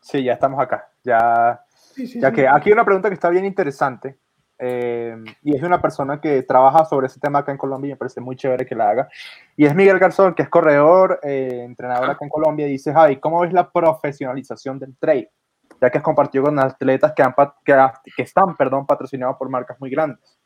Sí, 0.00 0.22
ya 0.22 0.34
estamos 0.34 0.60
acá. 0.60 0.88
Ya, 1.02 1.60
ya 1.96 2.32
que 2.32 2.46
aquí 2.46 2.68
hay 2.68 2.72
una 2.72 2.84
pregunta 2.84 3.08
que 3.08 3.14
está 3.14 3.28
bien 3.30 3.44
interesante. 3.44 4.16
Eh, 4.58 5.16
y 5.42 5.54
es 5.54 5.62
una 5.62 5.80
persona 5.80 6.20
que 6.20 6.42
trabaja 6.42 6.84
sobre 6.84 7.08
ese 7.08 7.20
tema 7.20 7.40
acá 7.40 7.52
en 7.52 7.58
Colombia 7.58 7.88
y 7.88 7.92
me 7.92 7.96
parece 7.96 8.20
muy 8.20 8.36
chévere 8.36 8.64
que 8.64 8.74
la 8.74 8.90
haga. 8.90 9.08
Y 9.56 9.66
es 9.66 9.74
Miguel 9.74 9.98
Garzón, 9.98 10.34
que 10.34 10.42
es 10.42 10.48
corredor, 10.48 11.20
eh, 11.22 11.62
entrenador 11.64 12.10
acá 12.10 12.24
en 12.24 12.30
Colombia, 12.30 12.66
y 12.66 12.72
dice, 12.72 12.92
Javi, 12.92 13.16
¿cómo 13.16 13.40
ves 13.40 13.52
la 13.52 13.70
profesionalización 13.70 14.78
del 14.78 14.96
trail? 14.96 15.28
Ya 15.80 15.90
que 15.90 15.98
has 15.98 16.04
compartido 16.04 16.44
con 16.44 16.58
atletas 16.58 17.12
que, 17.14 17.22
han, 17.22 17.34
que, 17.64 17.76
que 18.16 18.22
están 18.22 18.56
perdón, 18.56 18.86
patrocinados 18.86 19.36
por 19.36 19.48
marcas 19.48 19.78
muy 19.78 19.90
grandes. 19.90 20.38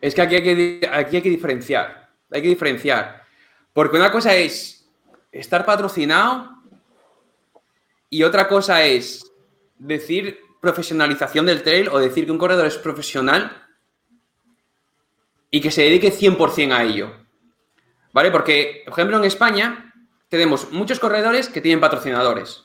Es 0.00 0.14
que 0.14 0.22
aquí 0.22 0.34
hay 0.36 0.42
que, 0.42 0.90
aquí 0.92 1.16
hay 1.16 1.22
que 1.22 1.30
diferenciar. 1.30 2.10
Hay 2.30 2.42
que 2.42 2.48
diferenciar. 2.48 3.22
Porque 3.72 3.96
una 3.96 4.10
cosa 4.10 4.34
es 4.34 4.90
estar 5.30 5.64
patrocinado 5.64 6.50
y 8.10 8.22
otra 8.22 8.46
cosa 8.46 8.84
es 8.84 9.24
decir 9.78 10.38
profesionalización 10.64 11.46
del 11.46 11.62
trail 11.62 11.88
o 11.88 12.00
decir 12.00 12.24
que 12.24 12.32
un 12.32 12.38
corredor 12.38 12.66
es 12.66 12.78
profesional 12.78 13.64
y 15.50 15.60
que 15.60 15.70
se 15.70 15.82
dedique 15.82 16.12
100% 16.12 16.72
a 16.72 16.82
ello. 16.82 17.12
¿Vale? 18.12 18.30
Porque, 18.30 18.82
por 18.84 18.94
ejemplo, 18.94 19.18
en 19.18 19.24
España 19.24 19.92
tenemos 20.28 20.72
muchos 20.72 20.98
corredores 20.98 21.48
que 21.48 21.60
tienen 21.60 21.80
patrocinadores. 21.80 22.64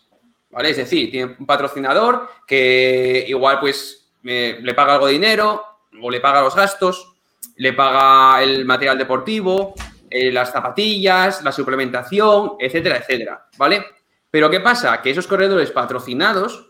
¿Vale? 0.49 0.71
Es 0.71 0.77
decir, 0.77 1.11
tienen 1.11 1.35
un 1.37 1.45
patrocinador 1.45 2.29
que 2.47 3.25
igual 3.27 3.59
pues 3.59 4.11
eh, 4.23 4.57
le 4.61 4.73
paga 4.73 4.93
algo 4.93 5.05
de 5.05 5.13
dinero 5.13 5.63
o 6.01 6.09
le 6.09 6.19
paga 6.19 6.41
los 6.41 6.55
gastos, 6.55 7.13
le 7.57 7.73
paga 7.73 8.41
el 8.41 8.65
material 8.65 8.97
deportivo, 8.97 9.75
eh, 10.09 10.31
las 10.31 10.51
zapatillas, 10.51 11.43
la 11.43 11.51
suplementación, 11.51 12.53
etcétera, 12.59 12.97
etcétera. 12.97 13.49
¿Vale? 13.57 13.85
Pero 14.31 14.49
¿qué 14.49 14.61
pasa? 14.61 15.01
Que 15.01 15.11
esos 15.11 15.27
corredores 15.27 15.69
patrocinados 15.71 16.68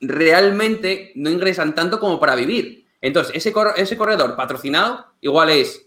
realmente 0.00 1.12
no 1.16 1.30
ingresan 1.30 1.74
tanto 1.74 1.98
como 2.00 2.18
para 2.20 2.34
vivir. 2.34 2.86
Entonces, 3.00 3.34
ese, 3.36 3.52
cor- 3.52 3.74
ese 3.76 3.96
corredor 3.96 4.36
patrocinado 4.36 5.06
igual 5.20 5.50
es 5.50 5.86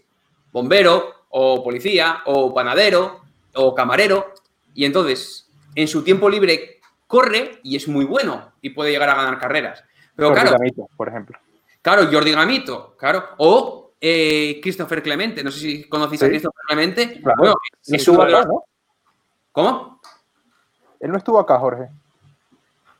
bombero 0.52 1.26
o 1.30 1.62
policía 1.62 2.20
o 2.26 2.52
panadero 2.54 3.20
o 3.54 3.74
camarero 3.74 4.32
y 4.74 4.84
entonces 4.84 5.48
en 5.74 5.88
su 5.88 6.02
tiempo 6.02 6.28
libre 6.28 6.80
corre 7.06 7.60
y 7.62 7.76
es 7.76 7.88
muy 7.88 8.04
bueno 8.04 8.52
y 8.62 8.70
puede 8.70 8.90
llegar 8.90 9.10
a 9.10 9.14
ganar 9.14 9.38
carreras. 9.38 9.82
Pero 10.16 10.28
Por 10.28 10.34
claro, 10.38 10.50
Vitamito, 10.52 10.88
por 10.96 11.08
ejemplo. 11.08 11.38
claro, 11.80 12.08
Jordi 12.10 12.32
Gamito, 12.32 12.94
claro, 12.98 13.24
o 13.38 13.92
eh, 14.00 14.58
Christopher 14.62 15.02
Clemente, 15.02 15.42
no 15.44 15.50
sé 15.50 15.60
si 15.60 15.84
conocéis 15.84 16.22
a. 16.22 16.28
Christopher 16.28 16.60
Clemente. 16.66 17.20
Claro. 17.22 17.36
Bueno, 17.38 17.54
es 17.82 17.92
estuvo 17.92 18.16
uno 18.16 18.24
de 18.26 18.32
acá, 18.34 18.44
los- 18.46 18.48
¿no? 18.54 18.64
¿Cómo? 19.52 20.00
Él 21.00 21.10
no 21.10 21.18
estuvo 21.18 21.38
acá, 21.38 21.58
Jorge. 21.58 21.88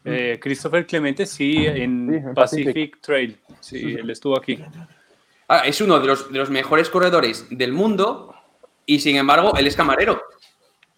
Eh, 0.04 0.38
Christopher 0.40 0.86
Clemente, 0.86 1.26
sí, 1.26 1.64
en, 1.66 2.08
Sí, 2.10 2.16
en 2.16 2.34
Pacific, 2.34 2.66
Pacific. 2.66 3.00
Trail. 3.00 3.38
Sí, 3.60 3.94
él 3.98 4.10
estuvo 4.10 4.36
aquí. 4.36 4.58
Ah, 5.48 5.62
es 5.66 5.80
uno 5.80 6.00
de 6.00 6.06
los, 6.06 6.32
de 6.32 6.38
los 6.38 6.50
mejores 6.50 6.88
corredores 6.88 7.46
del 7.50 7.72
mundo 7.72 8.34
y 8.86 8.98
sin 9.00 9.16
embargo 9.16 9.52
él 9.56 9.66
es 9.66 9.76
camarero 9.76 10.20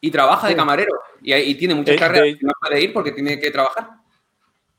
y 0.01 0.11
trabaja 0.11 0.49
de 0.49 0.57
camarero 0.57 0.93
y, 1.23 1.35
y 1.35 1.55
tiene 1.57 1.75
muchas 1.75 1.97
Eh, 1.97 1.99
carreras 1.99 2.25
de- 2.25 2.39
que 2.39 2.47
no 2.47 2.53
puede 2.61 2.83
ir 2.83 2.93
porque 2.93 3.13
tiene 3.13 3.39
que 3.41 3.51
trabajar. 3.51 3.91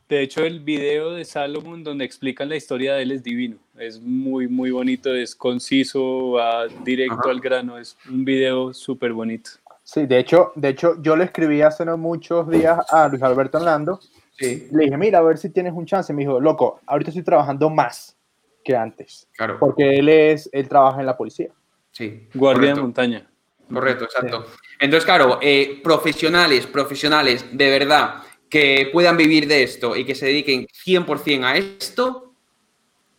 De 0.07 0.21
hecho, 0.21 0.45
el 0.45 0.59
video 0.59 1.13
de 1.13 1.25
Salomon 1.25 1.83
donde 1.83 2.05
explican 2.05 2.47
la 2.47 2.55
historia 2.55 2.93
de 2.93 3.01
él 3.03 3.11
es 3.11 3.23
divino. 3.23 3.57
Es 3.77 3.99
muy, 3.99 4.47
muy 4.47 4.69
bonito, 4.69 5.13
es 5.13 5.35
conciso, 5.35 6.31
va 6.33 6.67
directo 6.67 7.15
Ajá. 7.21 7.31
al 7.31 7.39
grano. 7.41 7.77
Es 7.79 7.97
un 8.07 8.23
video 8.23 8.71
súper 8.71 9.13
bonito. 9.13 9.49
Sí, 9.85 10.07
de 10.07 10.17
hecho, 10.17 10.51
de 10.55 10.69
hecho, 10.69 10.99
yo 10.99 11.15
le 11.15 11.25
escribí 11.25 11.61
hace 11.61 11.85
no 11.85 11.95
muchos 11.95 12.49
días 12.49 12.79
a 12.91 13.07
Luis 13.07 13.21
Alberto 13.21 13.59
Orlando. 13.59 13.99
Sí, 14.35 14.67
Le 14.71 14.85
dije, 14.85 14.97
mira, 14.97 15.19
a 15.19 15.21
ver 15.21 15.37
si 15.37 15.51
tienes 15.51 15.73
un 15.73 15.85
chance. 15.85 16.11
Me 16.11 16.23
dijo, 16.23 16.39
loco, 16.41 16.81
ahorita 16.87 17.11
estoy 17.11 17.23
trabajando 17.23 17.69
más 17.69 18.17
que 18.63 18.75
antes. 18.75 19.27
claro. 19.37 19.57
Porque 19.59 19.97
él 19.97 20.09
es, 20.09 20.49
él 20.51 20.67
trabaja 20.67 20.99
en 20.99 21.05
la 21.05 21.15
policía. 21.15 21.49
Sí, 21.91 22.27
Guardia 22.33 22.73
de 22.73 22.81
montaña. 22.81 23.27
Correcto, 23.71 24.05
exacto. 24.05 24.47
Entonces, 24.79 25.05
claro, 25.05 25.37
eh, 25.41 25.79
profesionales, 25.83 26.65
profesionales 26.65 27.45
de 27.51 27.69
verdad 27.69 28.23
que 28.49 28.89
puedan 28.91 29.15
vivir 29.17 29.47
de 29.47 29.61
esto 29.63 29.95
y 29.95 30.03
que 30.03 30.15
se 30.15 30.25
dediquen 30.25 30.65
100% 30.67 31.43
a 31.43 31.55
esto, 31.57 32.33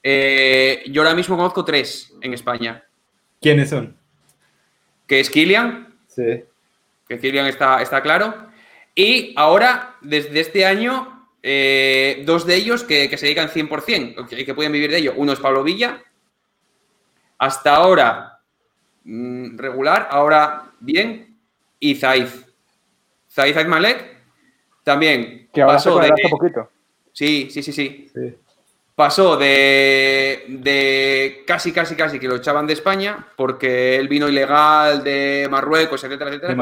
eh, 0.02 0.82
yo 0.90 1.02
ahora 1.02 1.14
mismo 1.14 1.36
conozco 1.36 1.64
tres 1.64 2.12
en 2.20 2.34
España, 2.34 2.84
¿Quiénes 3.40 3.70
son? 3.70 3.96
que 5.06 5.20
es 5.20 5.30
Kilian, 5.30 5.94
Sí. 6.08 6.44
Que 7.09 7.18
Kilian 7.18 7.46
está, 7.46 7.82
está 7.82 8.02
claro, 8.02 8.34
y 8.94 9.34
ahora, 9.36 9.96
desde 10.00 10.40
este 10.40 10.64
año, 10.64 11.28
eh, 11.42 12.22
dos 12.24 12.46
de 12.46 12.57
ellos 12.57 12.82
que, 12.82 13.11
que 13.11 13.18
se 13.18 13.26
dedican 13.26 13.48
100% 13.48 14.26
y 14.30 14.44
que 14.44 14.54
pueden 14.54 14.72
vivir 14.72 14.90
de 14.90 14.98
ello. 14.98 15.14
Uno 15.16 15.32
es 15.32 15.38
Pablo 15.38 15.62
Villa, 15.62 16.02
hasta 17.38 17.76
ahora 17.76 18.40
mm, 19.04 19.59
regular, 19.59 20.09
ahora 20.11 20.72
bien, 20.80 21.36
y 21.78 21.94
Zaiz. 21.94 22.46
Zaiz 23.30 23.66
Malek 23.66 24.16
también 24.82 25.48
Que 25.52 25.62
pasó 25.62 25.94
con 25.94 26.02
de... 26.02 26.12
hace 26.12 26.28
poquito. 26.30 26.70
Sí, 27.12 27.48
sí, 27.50 27.62
sí, 27.62 27.72
sí. 27.72 28.11
sí. 28.14 28.34
Pasó 28.97 29.36
de, 29.36 30.47
de 30.49 31.44
casi, 31.47 31.70
casi, 31.70 31.94
casi 31.94 32.18
que 32.18 32.26
lo 32.26 32.36
echaban 32.36 32.66
de 32.66 32.72
España 32.72 33.28
porque 33.36 33.94
él 33.97 34.09
vino 34.09 34.26
ilegal 34.26 35.05
de 35.05 35.47
Marruecos, 35.51 36.03
etcétera, 36.03 36.30
etcétera. 36.30 36.55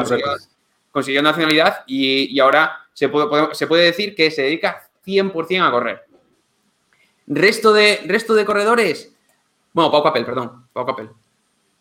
Consiguió- 0.91 1.23
nacionalidad 1.23 1.85
y, 1.87 2.35
y 2.35 2.41
ahora 2.41 2.77
se 2.93 3.09
puede, 3.09 3.55
se 3.55 3.69
puede 3.69 3.85
decir 3.85 4.17
que 4.17 4.33
se 4.33 4.43
dedica 4.43 4.83
100% 5.07 5.67
a 5.67 5.71
correr. 5.71 6.03
Resto 7.29 7.73
de, 7.73 8.01
resto 8.07 8.35
de 8.35 8.45
corredores, 8.45 9.15
bueno, 9.73 9.91
Pau 9.93 10.03
Capel, 10.03 10.25
perdón, 10.25 10.67
Pau 10.73 10.85
Capel. 10.85 11.11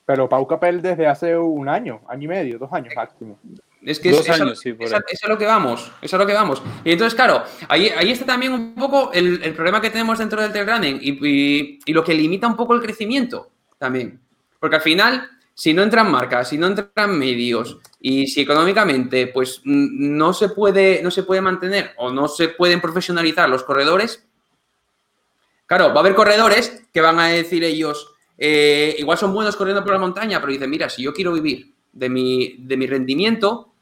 Pero 0.06 0.30
Pau 0.30 0.46
Capel 0.48 0.82
desde 0.84 1.08
hace 1.08 1.36
un 1.36 1.68
año, 1.68 2.02
año 2.08 2.24
y 2.26 2.28
medio, 2.28 2.60
dos 2.60 2.72
años 2.74 2.94
máximo. 2.96 3.40
Es 3.86 4.00
que 4.00 4.12
Dos 4.12 4.22
es, 4.22 4.30
años, 4.30 4.60
sí, 4.60 4.74
por 4.74 4.86
es 4.88 4.94
es 5.12 5.24
a 5.24 5.28
lo 5.28 5.38
que 5.38 5.46
vamos, 5.46 5.92
es 6.02 6.14
a 6.14 6.18
lo 6.18 6.26
que 6.26 6.34
vamos. 6.34 6.62
Y 6.86 6.92
entonces, 6.92 7.16
claro, 7.16 7.44
ahí, 7.68 7.90
ahí 7.90 8.12
está 8.12 8.26
también 8.26 8.54
un 8.54 8.76
poco 8.76 9.12
el, 9.14 9.44
el 9.44 9.54
problema 9.54 9.82
que 9.82 9.90
tenemos 9.90 10.20
dentro 10.20 10.42
del 10.42 10.52
trail 10.52 10.68
running 10.68 11.00
y, 11.02 11.28
y- 11.28 11.80
y 11.86 11.94
lo 11.94 12.04
que 12.04 12.14
limita 12.14 12.48
un 12.48 12.56
poco 12.56 12.74
el 12.76 12.82
crecimiento 12.82 13.50
también. 13.78 14.20
Porque 14.60 14.78
al 14.78 14.82
final, 14.82 15.30
si 15.54 15.74
no 15.74 15.84
entran 15.84 16.10
marcas, 16.10 16.48
si 16.48 16.58
no 16.58 16.68
entran 16.68 17.18
medios 17.18 17.78
y 18.00 18.28
si 18.28 18.42
económicamente 18.42 19.28
pues 19.28 19.60
no 19.66 20.34
se 20.34 20.50
puede, 20.50 21.02
no 21.04 21.12
se 21.12 21.24
puede 21.24 21.42
mantener 21.42 21.92
o 21.98 22.10
no 22.10 22.30
se 22.30 22.48
pueden 22.50 22.80
profesionalizar 22.80 23.50
los 23.50 23.64
corredores, 23.64 24.26
claro, 25.66 25.90
va 25.90 25.96
a 25.96 26.00
haber 26.00 26.16
corredores 26.16 26.84
que 26.94 27.02
van 27.02 27.20
a 27.20 27.28
decir 27.28 27.64
ellos, 27.64 28.08
eh, 28.38 28.96
igual 29.00 29.18
son 29.18 29.34
buenos 29.34 29.56
corriendo 29.56 29.84
por 29.84 29.94
la 29.94 30.00
montaña, 30.00 30.40
pero 30.40 30.54
dicen, 30.54 30.70
mira, 30.70 30.90
si 30.90 31.04
yo 31.04 31.14
quiero 31.14 31.34
vivir 31.34 31.74
de 31.92 32.10
mi, 32.10 32.56
de 32.60 32.78
mi 32.78 32.88
rendimiento, 32.88 33.73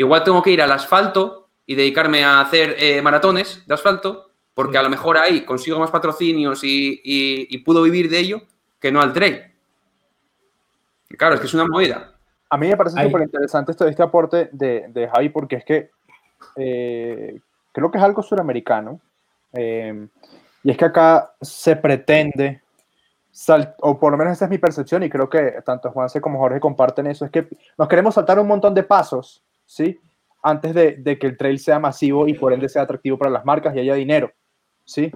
igual 0.00 0.24
tengo 0.24 0.42
que 0.42 0.50
ir 0.50 0.62
al 0.62 0.72
asfalto 0.72 1.48
y 1.66 1.74
dedicarme 1.74 2.24
a 2.24 2.40
hacer 2.40 2.74
eh, 2.78 3.00
maratones 3.02 3.64
de 3.66 3.74
asfalto, 3.74 4.30
porque 4.54 4.78
a 4.78 4.82
lo 4.82 4.90
mejor 4.90 5.16
ahí 5.18 5.44
consigo 5.44 5.78
más 5.78 5.90
patrocinios 5.90 6.64
y, 6.64 7.00
y- 7.04 7.46
y 7.48 7.58
puedo 7.58 7.82
vivir 7.82 8.10
de 8.10 8.18
ello 8.18 8.42
que 8.80 8.90
no 8.92 9.00
al 9.00 9.12
trail. 9.12 9.42
Y 11.08 11.16
claro, 11.16 11.34
es 11.34 11.40
que 11.40 11.46
es 11.46 11.54
una 11.54 11.66
movida. 11.66 12.12
A 12.48 12.56
mí 12.56 12.66
me 12.68 12.76
parece 12.76 12.96
súper 13.06 13.22
interesante 13.22 13.72
esto, 13.72 13.86
este 13.86 14.02
aporte 14.02 14.48
de, 14.52 14.86
de 14.88 15.08
Javi, 15.08 15.28
porque 15.28 15.56
es 15.56 15.64
que 15.64 15.90
eh, 16.56 17.40
creo 17.72 17.90
que 17.90 17.98
es 17.98 18.04
algo 18.04 18.22
suramericano. 18.22 19.00
eh, 19.52 20.06
y 20.62 20.70
es 20.70 20.76
que 20.76 20.84
acá 20.84 21.32
se 21.40 21.74
pretende, 21.76 22.60
sal- 23.30 23.74
o 23.80 23.98
por 23.98 24.12
lo 24.12 24.18
menos 24.18 24.32
esa 24.34 24.44
es 24.44 24.50
mi 24.50 24.58
percepción, 24.58 25.02
y 25.02 25.08
creo 25.08 25.28
que 25.30 25.62
tanto 25.64 25.90
Juanse 25.90 26.20
como 26.20 26.38
Jorge 26.38 26.60
comparten 26.60 27.06
eso, 27.06 27.24
es 27.24 27.30
que 27.30 27.48
nos 27.78 27.88
queremos 27.88 28.14
saltar 28.14 28.38
un 28.38 28.46
montón 28.46 28.74
de 28.74 28.82
pasos, 28.82 29.42
¿sí? 29.70 30.00
Antes 30.42 30.74
de, 30.74 30.96
de 30.96 31.18
que 31.18 31.28
el 31.28 31.36
trail 31.36 31.58
sea 31.60 31.78
masivo 31.78 32.26
y 32.26 32.34
por 32.34 32.52
ende 32.52 32.68
sea 32.68 32.82
atractivo 32.82 33.16
para 33.16 33.30
las 33.30 33.44
marcas 33.44 33.74
y 33.74 33.78
haya 33.78 33.94
dinero, 33.94 34.32
¿sí? 34.84 35.12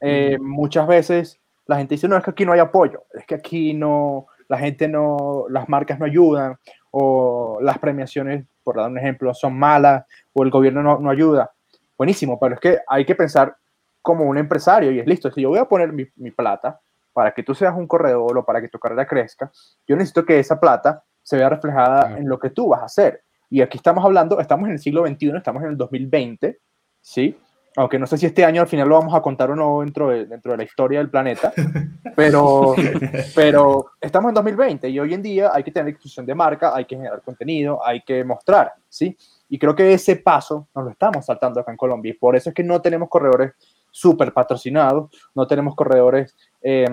Eh, 0.00 0.38
Muchas 0.40 0.88
veces 0.88 1.38
la 1.66 1.76
gente 1.76 1.94
dice, 1.94 2.08
no, 2.08 2.16
es 2.16 2.24
que 2.24 2.32
aquí 2.32 2.44
no 2.44 2.52
hay 2.52 2.58
apoyo, 2.58 3.04
es 3.14 3.24
que 3.24 3.36
aquí 3.36 3.74
no, 3.74 4.26
la 4.48 4.58
gente 4.58 4.88
no, 4.88 5.44
las 5.48 5.68
marcas 5.68 6.00
no 6.00 6.04
ayudan, 6.04 6.56
o 6.90 7.58
las 7.62 7.78
premiaciones, 7.78 8.44
por 8.64 8.76
dar 8.76 8.90
un 8.90 8.98
ejemplo, 8.98 9.32
son 9.34 9.56
malas, 9.56 10.04
o 10.32 10.42
el 10.42 10.50
gobierno 10.50 10.82
no, 10.82 10.98
no 10.98 11.08
ayuda. 11.08 11.52
Buenísimo, 11.96 12.40
pero 12.40 12.54
es 12.54 12.60
que 12.60 12.78
hay 12.88 13.04
que 13.04 13.14
pensar 13.14 13.56
como 14.02 14.24
un 14.24 14.36
empresario 14.36 14.90
y 14.90 14.98
es 14.98 15.06
listo, 15.06 15.30
si 15.30 15.42
yo 15.42 15.50
voy 15.50 15.60
a 15.60 15.66
poner 15.66 15.92
mi, 15.92 16.06
mi 16.16 16.32
plata 16.32 16.80
para 17.12 17.32
que 17.32 17.44
tú 17.44 17.54
seas 17.54 17.76
un 17.76 17.86
corredor 17.86 18.36
o 18.36 18.44
para 18.44 18.60
que 18.60 18.68
tu 18.68 18.80
carrera 18.80 19.06
crezca, 19.06 19.52
yo 19.86 19.94
necesito 19.94 20.24
que 20.24 20.40
esa 20.40 20.58
plata 20.58 21.04
se 21.22 21.36
vea 21.36 21.48
reflejada 21.48 22.18
en 22.18 22.28
lo 22.28 22.40
que 22.40 22.50
tú 22.50 22.68
vas 22.68 22.82
a 22.82 22.86
hacer. 22.86 23.22
Y 23.52 23.60
aquí 23.60 23.76
estamos 23.76 24.02
hablando, 24.02 24.40
estamos 24.40 24.66
en 24.66 24.72
el 24.72 24.78
siglo 24.78 25.06
XXI, 25.06 25.36
estamos 25.36 25.62
en 25.62 25.68
el 25.68 25.76
2020, 25.76 26.58
¿sí? 27.02 27.36
Aunque 27.76 27.98
no 27.98 28.06
sé 28.06 28.16
si 28.16 28.24
este 28.24 28.46
año 28.46 28.62
al 28.62 28.66
final 28.66 28.88
lo 28.88 28.98
vamos 28.98 29.14
a 29.14 29.20
contar 29.20 29.50
o 29.50 29.54
no 29.54 29.80
dentro 29.80 30.08
de, 30.08 30.24
dentro 30.24 30.52
de 30.52 30.56
la 30.56 30.64
historia 30.64 31.00
del 31.00 31.10
planeta, 31.10 31.52
pero, 32.16 32.74
pero 33.34 33.90
estamos 34.00 34.30
en 34.30 34.36
2020 34.36 34.88
y 34.88 34.98
hoy 34.98 35.12
en 35.12 35.20
día 35.20 35.50
hay 35.52 35.62
que 35.62 35.70
tener 35.70 35.92
discusión 35.92 36.24
de 36.24 36.34
marca, 36.34 36.74
hay 36.74 36.86
que 36.86 36.96
generar 36.96 37.20
contenido, 37.20 37.86
hay 37.86 38.00
que 38.00 38.24
mostrar, 38.24 38.72
¿sí? 38.88 39.14
Y 39.50 39.58
creo 39.58 39.76
que 39.76 39.92
ese 39.92 40.16
paso 40.16 40.68
nos 40.74 40.86
lo 40.86 40.90
estamos 40.90 41.26
saltando 41.26 41.60
acá 41.60 41.72
en 41.72 41.76
Colombia 41.76 42.08
y 42.08 42.14
por 42.14 42.34
eso 42.34 42.48
es 42.48 42.54
que 42.54 42.64
no 42.64 42.80
tenemos 42.80 43.10
corredores 43.10 43.52
súper 43.90 44.32
patrocinados, 44.32 45.10
no 45.34 45.46
tenemos 45.46 45.74
corredores 45.74 46.34
eh, 46.62 46.88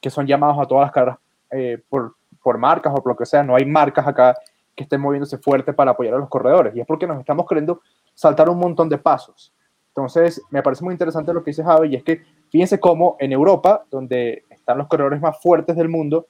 que 0.00 0.08
son 0.08 0.26
llamados 0.26 0.58
a 0.58 0.66
todas 0.66 0.86
las 0.86 0.92
carreras 0.92 1.18
eh, 1.50 1.82
por, 1.86 2.14
por 2.42 2.56
marcas 2.56 2.94
o 2.96 3.02
por 3.02 3.12
lo 3.12 3.16
que 3.18 3.26
sea, 3.26 3.42
no 3.42 3.54
hay 3.54 3.66
marcas 3.66 4.06
acá 4.06 4.34
que 4.78 4.84
estén 4.84 5.00
moviéndose 5.00 5.36
fuerte 5.38 5.72
para 5.72 5.90
apoyar 5.90 6.14
a 6.14 6.18
los 6.18 6.28
corredores. 6.28 6.74
Y 6.76 6.80
es 6.80 6.86
porque 6.86 7.04
nos 7.06 7.18
estamos 7.18 7.46
queriendo 7.48 7.82
saltar 8.14 8.48
un 8.48 8.58
montón 8.58 8.88
de 8.88 8.96
pasos. 8.96 9.52
Entonces, 9.88 10.40
me 10.50 10.62
parece 10.62 10.84
muy 10.84 10.94
interesante 10.94 11.32
lo 11.34 11.42
que 11.42 11.50
dice 11.50 11.64
Javi, 11.64 11.88
y 11.88 11.96
es 11.96 12.04
que 12.04 12.22
fíjense 12.48 12.78
cómo 12.78 13.16
en 13.18 13.32
Europa, 13.32 13.84
donde 13.90 14.44
están 14.48 14.78
los 14.78 14.86
corredores 14.86 15.20
más 15.20 15.42
fuertes 15.42 15.74
del 15.74 15.88
mundo, 15.88 16.28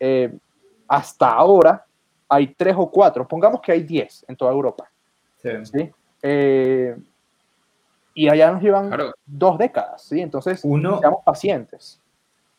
eh, 0.00 0.36
hasta 0.88 1.30
ahora 1.30 1.86
hay 2.28 2.48
tres 2.48 2.74
o 2.76 2.90
cuatro, 2.90 3.28
pongamos 3.28 3.60
que 3.60 3.70
hay 3.70 3.84
diez 3.84 4.24
en 4.26 4.34
toda 4.34 4.50
Europa. 4.50 4.90
Sí. 5.36 5.50
¿sí? 5.62 5.90
Eh, 6.22 6.96
y 8.14 8.28
allá 8.28 8.50
nos 8.50 8.60
llevan 8.62 8.88
Claro. 8.88 9.12
dos 9.24 9.56
décadas, 9.56 10.02
¿sí? 10.02 10.20
Entonces, 10.20 10.62
Uno, 10.64 10.98
seamos 10.98 11.20
pacientes. 11.24 12.00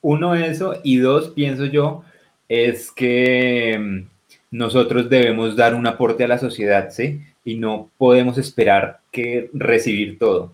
Uno, 0.01 0.33
eso, 0.35 0.75
y 0.83 0.97
dos, 0.99 1.31
pienso 1.31 1.65
yo, 1.65 2.03
es 2.47 2.91
que 2.91 3.77
mm, 3.77 4.14
nosotros 4.55 5.09
debemos 5.09 5.55
dar 5.55 5.75
un 5.75 5.85
aporte 5.85 6.23
a 6.23 6.27
la 6.29 6.37
sociedad, 6.37 6.89
¿sí? 6.89 7.21
Y 7.43 7.55
no 7.55 7.89
podemos 7.97 8.37
esperar 8.37 8.99
que 9.11 9.49
recibir 9.53 10.17
todo. 10.17 10.53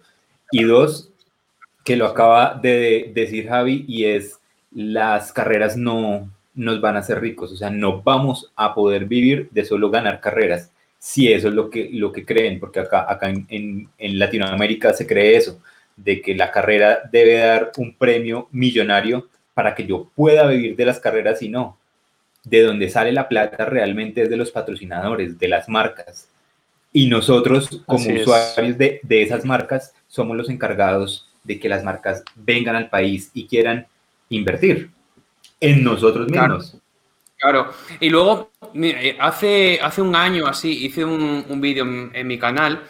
Y 0.51 0.63
dos, 0.63 1.09
que 1.85 1.95
lo 1.95 2.07
acaba 2.07 2.59
de 2.61 3.11
decir 3.13 3.47
Javi, 3.47 3.85
y 3.87 4.05
es 4.05 4.39
las 4.71 5.31
carreras 5.31 5.77
no 5.77 6.31
nos 6.55 6.81
van 6.81 6.95
a 6.95 6.99
hacer 6.99 7.21
ricos, 7.21 7.51
o 7.51 7.55
sea, 7.55 7.69
no 7.69 8.01
vamos 8.01 8.51
a 8.55 8.73
poder 8.73 9.05
vivir 9.05 9.49
de 9.51 9.65
solo 9.65 9.89
ganar 9.89 10.19
carreras, 10.19 10.71
si 10.99 11.31
eso 11.31 11.47
es 11.47 11.53
lo 11.53 11.69
que, 11.69 11.89
lo 11.93 12.11
que 12.11 12.25
creen, 12.25 12.59
porque 12.59 12.79
acá, 12.79 13.05
acá 13.07 13.29
en, 13.29 13.89
en, 13.97 14.19
Latinoamérica 14.19 14.93
se 14.93 15.07
cree 15.07 15.37
eso, 15.37 15.61
de 15.95 16.21
que 16.21 16.35
la 16.35 16.51
carrera 16.51 16.99
debe 17.11 17.37
dar 17.37 17.71
un 17.77 17.95
premio 17.95 18.47
millonario 18.51 19.27
para 19.53 19.73
que 19.75 19.85
yo 19.85 20.09
pueda 20.15 20.47
vivir 20.47 20.75
de 20.75 20.85
las 20.85 20.99
carreras 20.99 21.41
y 21.41 21.49
no. 21.49 21.77
De 22.43 22.61
donde 22.63 22.89
sale 22.89 23.11
la 23.11 23.27
plata 23.27 23.65
realmente 23.65 24.23
es 24.23 24.29
de 24.29 24.37
los 24.37 24.51
patrocinadores, 24.51 25.37
de 25.37 25.47
las 25.47 25.69
marcas. 25.69 26.27
Y 26.93 27.07
nosotros, 27.07 27.81
como 27.85 27.99
Así 27.99 28.11
es. 28.11 28.21
usuarios 28.21 28.77
de, 28.77 28.99
de 29.03 29.21
esas 29.21 29.45
marcas, 29.45 29.93
somos 30.07 30.35
los 30.35 30.49
encargados 30.49 31.29
de 31.43 31.59
que 31.59 31.69
las 31.69 31.83
marcas 31.83 32.23
vengan 32.35 32.75
al 32.75 32.89
país 32.89 33.31
y 33.33 33.47
quieran 33.47 33.87
invertir 34.29 34.89
en 35.59 35.83
nosotros 35.83 36.29
mismos. 36.29 36.77
Claro, 37.37 37.71
y 37.99 38.09
luego 38.09 38.51
eh, 38.75 39.17
hace, 39.19 39.79
hace 39.81 40.01
un 40.01 40.15
año 40.15 40.45
así 40.45 40.85
hice 40.85 41.03
un, 41.03 41.43
un 41.47 41.61
vídeo 41.61 41.83
en, 41.83 42.11
en 42.13 42.27
mi 42.27 42.37
canal 42.37 42.83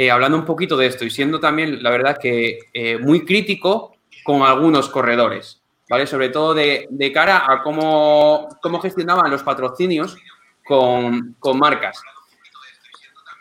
eh, 0.00 0.12
hablando 0.12 0.38
un 0.38 0.44
poquito 0.44 0.76
de 0.76 0.86
esto 0.86 1.04
y 1.04 1.10
siendo 1.10 1.40
también, 1.40 1.82
la 1.82 1.90
verdad, 1.90 2.18
que 2.22 2.60
eh, 2.72 2.98
muy 2.98 3.24
crítico 3.24 3.96
con 4.22 4.42
algunos 4.42 4.88
corredores, 4.88 5.60
¿vale? 5.88 6.06
Sobre 6.06 6.28
todo 6.28 6.54
de, 6.54 6.86
de 6.90 7.12
cara 7.12 7.44
a 7.50 7.62
cómo, 7.62 8.48
cómo 8.62 8.80
gestionaban 8.80 9.30
los 9.30 9.42
patrocinios 9.42 10.16
con, 10.64 11.34
con 11.38 11.58
marcas. 11.58 12.00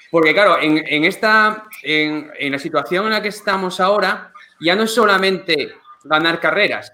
Porque 0.10 0.34
claro, 0.34 0.58
en, 0.60 0.84
en 0.88 1.04
esta, 1.04 1.68
en, 1.84 2.32
en 2.40 2.52
la 2.52 2.60
situación 2.60 3.06
en 3.06 3.12
la 3.12 3.22
que 3.22 3.28
estamos 3.28 3.80
ahora, 3.80 4.32
ya 4.60 4.76
no 4.76 4.84
es 4.84 4.94
solamente 4.94 5.76
ganar 6.04 6.40
carreras, 6.40 6.92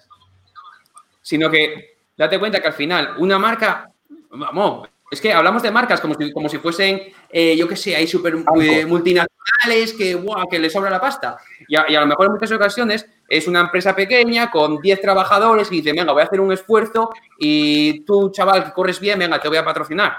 sino 1.22 1.50
que 1.50 1.98
date 2.18 2.40
cuenta 2.40 2.60
que 2.60 2.68
al 2.68 2.74
final 2.74 3.16
una 3.18 3.38
marca, 3.38 3.90
vamos, 4.30 4.90
es 5.14 5.22
que 5.22 5.32
hablamos 5.32 5.62
de 5.62 5.70
marcas 5.72 6.02
como 6.02 6.16
si, 6.16 6.32
como 6.32 6.50
si 6.50 6.58
fuesen, 6.58 7.02
eh, 7.30 7.56
yo 7.56 7.68
qué 7.68 7.76
sé, 7.76 7.96
hay 7.96 8.08
super 8.08 8.36
eh, 8.60 8.86
multinacionales 8.86 9.94
que, 9.98 10.16
guau, 10.16 10.48
que 10.50 10.58
les 10.58 10.74
sobra 10.74 10.90
la 10.90 11.00
pasta. 11.00 11.38
Y 11.68 11.76
a, 11.76 11.86
y 11.88 11.96
a 11.96 12.02
lo 12.02 12.08
mejor 12.08 12.26
en 12.26 12.32
muchas 12.34 12.52
ocasiones 12.52 13.08
es 13.30 13.48
una 13.48 13.62
empresa 13.62 13.96
pequeña 13.96 14.50
con 14.50 14.82
10 14.82 15.02
trabajadores 15.02 15.72
y 15.72 15.78
dice, 15.82 15.94
venga, 15.94 16.12
voy 16.14 16.24
a 16.24 16.26
hacer 16.26 16.42
un 16.42 16.52
esfuerzo 16.52 17.12
y 17.38 18.02
tú, 18.06 18.32
chaval, 18.32 18.64
que 18.66 18.72
corres 18.72 19.00
bien, 19.00 19.20
venga, 19.20 19.40
te 19.40 19.48
voy 19.48 19.58
a 19.58 19.64
patrocinar. 19.66 20.18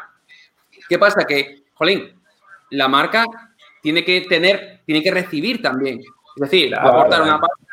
¿Qué 0.88 0.98
pasa? 0.98 1.24
Que, 1.24 1.64
jolín, 1.74 2.12
la 2.70 2.86
marca 2.86 3.24
tiene 3.82 4.04
que 4.04 4.20
tener, 4.22 4.82
tiene 4.86 5.02
que 5.02 5.10
recibir 5.10 5.60
también. 5.60 6.00
Es 6.00 6.40
decir, 6.40 6.68
Claro. 6.70 6.88
aportar 6.88 7.22
una 7.22 7.40
parte 7.40 7.64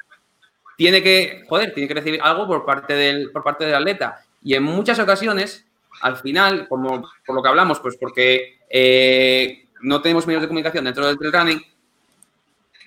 tiene 0.76 1.04
que, 1.04 1.44
joder, 1.48 1.76
tiene 1.76 1.88
que 1.88 1.94
recibir 1.94 2.20
algo 2.24 2.48
por 2.48 2.66
parte 2.66 2.96
del, 2.96 3.32
por 3.32 3.44
parte 3.44 3.66
del 3.66 3.76
atleta. 3.76 4.24
Y 4.42 4.56
en 4.56 4.64
muchas 4.64 4.98
ocasiones, 4.98 5.68
al 6.02 6.18
final, 6.18 6.68
como 6.68 7.10
por 7.26 7.36
lo 7.36 7.42
que 7.42 7.50
hablamos, 7.50 7.80
pues 7.80 7.98
porque 7.98 8.60
eh, 8.70 9.70
no 9.82 10.02
tenemos 10.02 10.28
medios 10.28 10.42
de 10.42 10.48
comunicación 10.48 10.86
dentro 10.86 11.06
del 11.06 11.18
trail 11.18 11.34
running, 11.34 11.66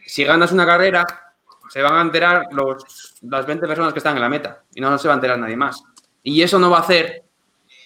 si 0.07 0.25
ganas 0.25 0.53
una 0.53 0.67
carrera, 0.67 1.05
se 1.69 1.83
van 1.83 1.95
a 1.95 2.03
enterar 2.03 2.49
los, 2.53 3.17
las 3.23 3.47
20 3.47 3.67
personas 3.67 3.93
que 3.93 3.99
están 3.99 4.17
en 4.17 4.23
la 4.23 4.29
meta 4.29 4.62
y 4.75 4.81
no 4.81 4.97
se 4.99 5.09
va 5.09 5.15
a 5.15 5.17
enterar 5.17 5.39
nadie 5.39 5.57
más. 5.57 5.83
Y 6.23 6.43
eso 6.43 6.59
no 6.59 6.71
va 6.71 6.79
a 6.79 6.81
hacer 6.81 7.25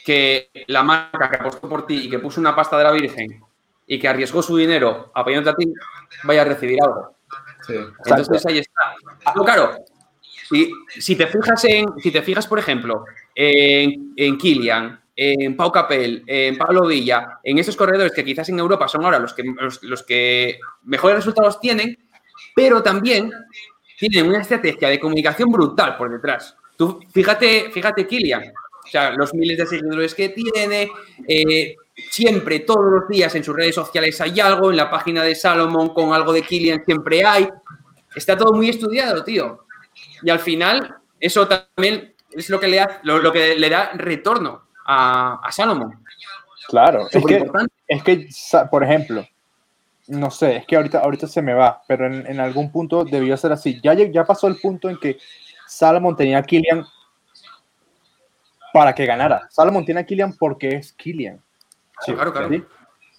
que 0.04 0.50
la 0.68 0.82
marca 0.82 1.30
que 1.30 1.36
apostó 1.36 1.68
por 1.68 1.86
ti 1.86 2.06
y 2.06 2.10
que 2.10 2.18
puso 2.18 2.40
una 2.40 2.56
pasta 2.56 2.78
de 2.78 2.84
la 2.84 2.92
Virgen 2.92 3.42
y 3.86 3.98
que 3.98 4.08
arriesgó 4.08 4.42
su 4.42 4.56
dinero 4.56 5.10
apoyándote 5.14 5.50
a 5.50 5.56
ti, 5.56 5.72
vaya 6.24 6.42
a 6.42 6.44
recibir 6.44 6.78
algo. 6.82 7.14
Sí. 7.66 7.74
Entonces 8.04 8.46
ahí 8.46 8.58
está. 8.58 8.94
Pero 9.32 9.44
claro, 9.44 9.84
si, 10.48 10.72
si 10.98 11.16
te 11.16 11.26
fijas 11.26 11.64
en, 11.64 11.86
si 11.98 12.10
te 12.10 12.22
fijas, 12.22 12.46
por 12.46 12.58
ejemplo, 12.58 13.04
en, 13.34 14.12
en 14.16 14.38
Kilian, 14.38 15.00
en 15.20 15.56
Pau 15.56 15.72
Capel, 15.72 16.22
en 16.28 16.56
Pablo 16.56 16.86
Villa, 16.86 17.40
en 17.42 17.58
esos 17.58 17.76
corredores 17.76 18.12
que 18.12 18.24
quizás 18.24 18.48
en 18.50 18.60
Europa 18.60 18.86
son 18.86 19.04
ahora 19.04 19.18
los 19.18 19.34
que, 20.04 20.60
mejores 20.84 21.16
resultados 21.16 21.60
tienen, 21.60 21.98
pero 22.54 22.80
también 22.84 23.32
tienen 23.98 24.28
una 24.28 24.42
estrategia 24.42 24.88
de 24.88 25.00
comunicación 25.00 25.50
brutal 25.50 25.96
por 25.96 26.12
detrás. 26.12 26.56
Tú 26.76 27.00
fíjate, 27.12 27.68
fíjate 27.72 28.06
Kilian, 28.06 28.44
o 28.44 28.86
sea, 28.88 29.10
los 29.10 29.34
miles 29.34 29.58
de 29.58 29.66
seguidores 29.66 30.14
que 30.14 30.28
tiene, 30.28 30.88
eh, 31.26 31.74
siempre, 32.10 32.60
todos 32.60 32.84
los 32.88 33.08
días 33.08 33.34
en 33.34 33.42
sus 33.42 33.56
redes 33.56 33.74
sociales 33.74 34.20
hay 34.20 34.38
algo, 34.38 34.70
en 34.70 34.76
la 34.76 34.88
página 34.88 35.24
de 35.24 35.34
Salomon 35.34 35.88
con 35.94 36.12
algo 36.12 36.32
de 36.32 36.42
Kilian 36.42 36.84
siempre 36.86 37.24
hay. 37.24 37.48
Está 38.14 38.36
todo 38.36 38.52
muy 38.52 38.68
estudiado, 38.68 39.24
tío. 39.24 39.64
Y 40.22 40.30
al 40.30 40.38
final, 40.38 40.94
eso 41.18 41.48
también 41.48 42.14
es 42.30 42.48
lo 42.50 42.60
que 42.60 42.68
le 42.68 42.86
lo, 43.02 43.18
lo 43.18 43.32
que 43.32 43.56
le 43.56 43.68
da 43.68 43.90
retorno 43.94 44.67
a, 44.88 45.38
a 45.44 45.52
Salomon. 45.52 46.02
Claro, 46.66 47.06
es 47.10 47.24
que, 47.24 47.46
es 47.86 48.02
que, 48.02 48.28
por 48.70 48.82
ejemplo, 48.82 49.24
no 50.08 50.30
sé, 50.30 50.56
es 50.56 50.66
que 50.66 50.76
ahorita, 50.76 51.00
ahorita 51.00 51.26
se 51.26 51.42
me 51.42 51.52
va, 51.52 51.82
pero 51.86 52.06
en, 52.06 52.26
en 52.26 52.40
algún 52.40 52.72
punto 52.72 53.04
debió 53.04 53.36
ser 53.36 53.52
así. 53.52 53.80
Ya, 53.82 53.92
ya 53.92 54.24
pasó 54.24 54.48
el 54.48 54.56
punto 54.56 54.88
en 54.88 54.98
que 54.98 55.18
Salomon 55.66 56.16
tenía 56.16 56.38
a 56.38 56.42
Killian 56.42 56.84
para 58.72 58.94
que 58.94 59.06
ganara. 59.06 59.46
Salomon 59.50 59.84
tiene 59.84 60.00
a 60.00 60.06
Killian 60.06 60.34
porque 60.36 60.76
es 60.76 60.92
Killian. 60.94 61.40
claro, 62.04 62.32
claro. 62.32 62.48
¿sí? 62.48 62.64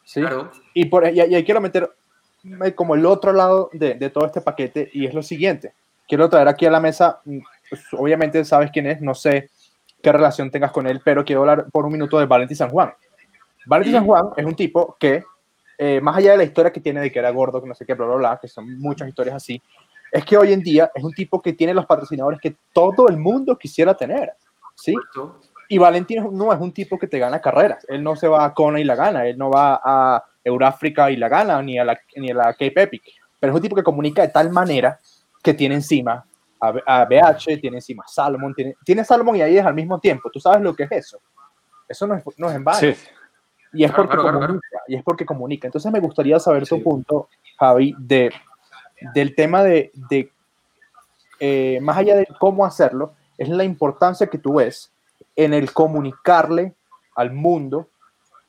¿Sí? 0.06 0.22
Claro. 0.22 0.52
Y, 0.74 0.86
por, 0.86 1.08
y, 1.08 1.44
quiero 1.44 1.62
meter 1.62 1.92
eh, 2.66 2.74
como 2.74 2.96
el 2.96 3.06
otro 3.06 3.32
lado 3.32 3.70
de, 3.74 3.94
de 3.94 4.10
todo 4.10 4.26
este 4.26 4.42
paquete 4.42 4.90
y 4.92 5.06
es 5.06 5.14
lo 5.14 5.22
siguiente. 5.22 5.74
Quiero 6.08 6.30
traer 6.30 6.48
aquí 6.48 6.66
a 6.66 6.72
la 6.72 6.80
mesa, 6.80 7.22
mm, 7.26 7.40
pues, 7.70 7.82
obviamente 7.94 8.44
sabes 8.44 8.72
quién 8.72 8.88
es, 8.88 9.02
no 9.02 9.14
sé 9.14 9.50
qué 10.02 10.12
relación 10.12 10.52
tengas 10.52 10.72
con 10.72 10.88
él, 10.88 11.02
pero 11.04 11.26
quiero 11.26 11.42
hablar 11.42 11.68
por 11.72 11.86
un 11.86 11.92
minuto 11.92 12.20
de 12.20 12.26
Valentín 12.26 12.58
San 12.58 12.70
Juan. 12.70 12.94
Valentín 13.66 13.94
San 13.94 14.06
Juan 14.06 14.30
es 14.36 14.46
un 14.46 14.56
tipo 14.56 14.96
que, 15.00 15.24
eh, 15.78 16.02
más 16.02 16.18
allá 16.18 16.32
de 16.32 16.38
la 16.38 16.44
historia 16.44 16.72
que 16.72 16.82
tiene 16.82 17.02
de 17.02 17.12
que 17.12 17.20
era 17.20 17.30
gordo, 17.32 17.62
que 17.62 17.68
no 17.68 17.76
sé 17.76 17.86
qué, 17.86 17.94
bla, 17.94 18.06
bla, 18.06 18.16
bla, 18.16 18.40
que 18.42 18.48
son 18.48 18.80
muchas 18.80 19.08
historias 19.08 19.36
así, 19.36 19.62
es 20.12 20.26
que 20.26 20.38
hoy 20.38 20.54
en 20.54 20.62
día 20.62 20.92
es 20.94 21.04
un 21.04 21.14
tipo 21.14 21.42
que 21.42 21.54
tiene 21.54 21.74
los 21.74 21.86
patrocinadores 21.86 22.40
que 22.40 22.56
todo 22.74 23.08
el 23.10 23.18
mundo 23.18 23.58
quisiera 23.58 23.96
tener. 23.96 24.34
¿sí? 24.76 24.96
Y 25.68 25.78
Valentín 25.78 26.28
no 26.32 26.52
es 26.52 26.60
un 26.60 26.72
tipo 26.72 26.98
que 26.98 27.08
te 27.08 27.20
gana 27.20 27.42
carreras. 27.42 27.86
Él 27.88 28.04
no 28.04 28.16
se 28.16 28.28
va 28.28 28.44
a 28.44 28.54
Kona 28.54 28.80
y 28.80 28.84
la 28.84 28.96
gana. 28.96 29.28
Él 29.28 29.38
no 29.38 29.52
va 29.52 29.80
a 29.84 30.24
Euráfrica 30.44 31.12
y 31.12 31.18
la 31.18 31.30
gana, 31.30 31.62
ni 31.62 31.78
a 31.78 31.84
la, 31.84 32.00
ni 32.16 32.32
a 32.32 32.34
la 32.34 32.54
Cape 32.54 32.82
Epic. 32.84 33.04
Pero 33.40 33.54
es 33.54 33.56
un 33.56 33.62
tipo 33.62 33.76
que 33.76 33.84
comunica 33.84 34.22
de 34.22 34.30
tal 34.30 34.50
manera 34.50 35.00
que 35.44 35.54
tiene 35.54 35.76
encima 35.76 36.26
a, 36.62 37.02
a 37.02 37.06
BH, 37.06 37.60
tiene 37.62 37.78
encima 37.78 38.04
a 38.04 38.08
Salomon, 38.08 38.54
tiene, 38.54 38.76
tiene 38.84 39.04
Salomon 39.06 39.36
y 39.36 39.42
ahí 39.42 39.58
es 39.58 39.66
al 39.66 39.74
mismo 39.74 40.00
tiempo. 40.00 40.30
¿Tú 40.30 40.40
sabes 40.40 40.62
lo 40.62 40.76
que 40.76 40.84
es 40.84 40.92
eso? 40.92 41.20
Eso 41.88 42.06
no 42.08 42.16
es, 42.16 42.24
no 42.38 42.50
es 42.50 42.56
en 42.56 42.64
vano. 42.64 42.80
Sí. 42.80 42.94
Y 43.74 43.84
es 43.84 43.92
Claro, 43.92 44.10
porque 44.10 44.22
claro, 44.22 44.38
claro, 44.40 44.48
comunica. 44.48 44.80
Y 44.88 44.96
es 44.96 45.04
porque 45.04 45.26
comunica. 45.26 45.68
Entonces 45.68 45.92
me 45.92 46.00
gustaría 46.00 46.40
saber 46.40 46.68
tu 46.68 46.76
Sí. 46.78 46.82
punto, 46.82 47.30
Javi, 47.60 47.96
de, 48.00 48.32
del 49.14 49.36
tema 49.36 49.64
de, 49.64 49.92
de 50.10 50.32
eh, 51.40 51.80
más 51.82 51.98
allá 51.98 52.16
de 52.16 52.28
cómo 52.40 52.66
hacerlo, 52.66 53.14
es 53.38 53.48
la 53.50 53.64
importancia 53.64 54.28
que 54.28 54.38
tú 54.38 54.56
ves 54.56 54.92
en 55.36 55.54
el 55.54 55.72
comunicarle 55.72 56.74
al 57.16 57.32
mundo 57.32 57.88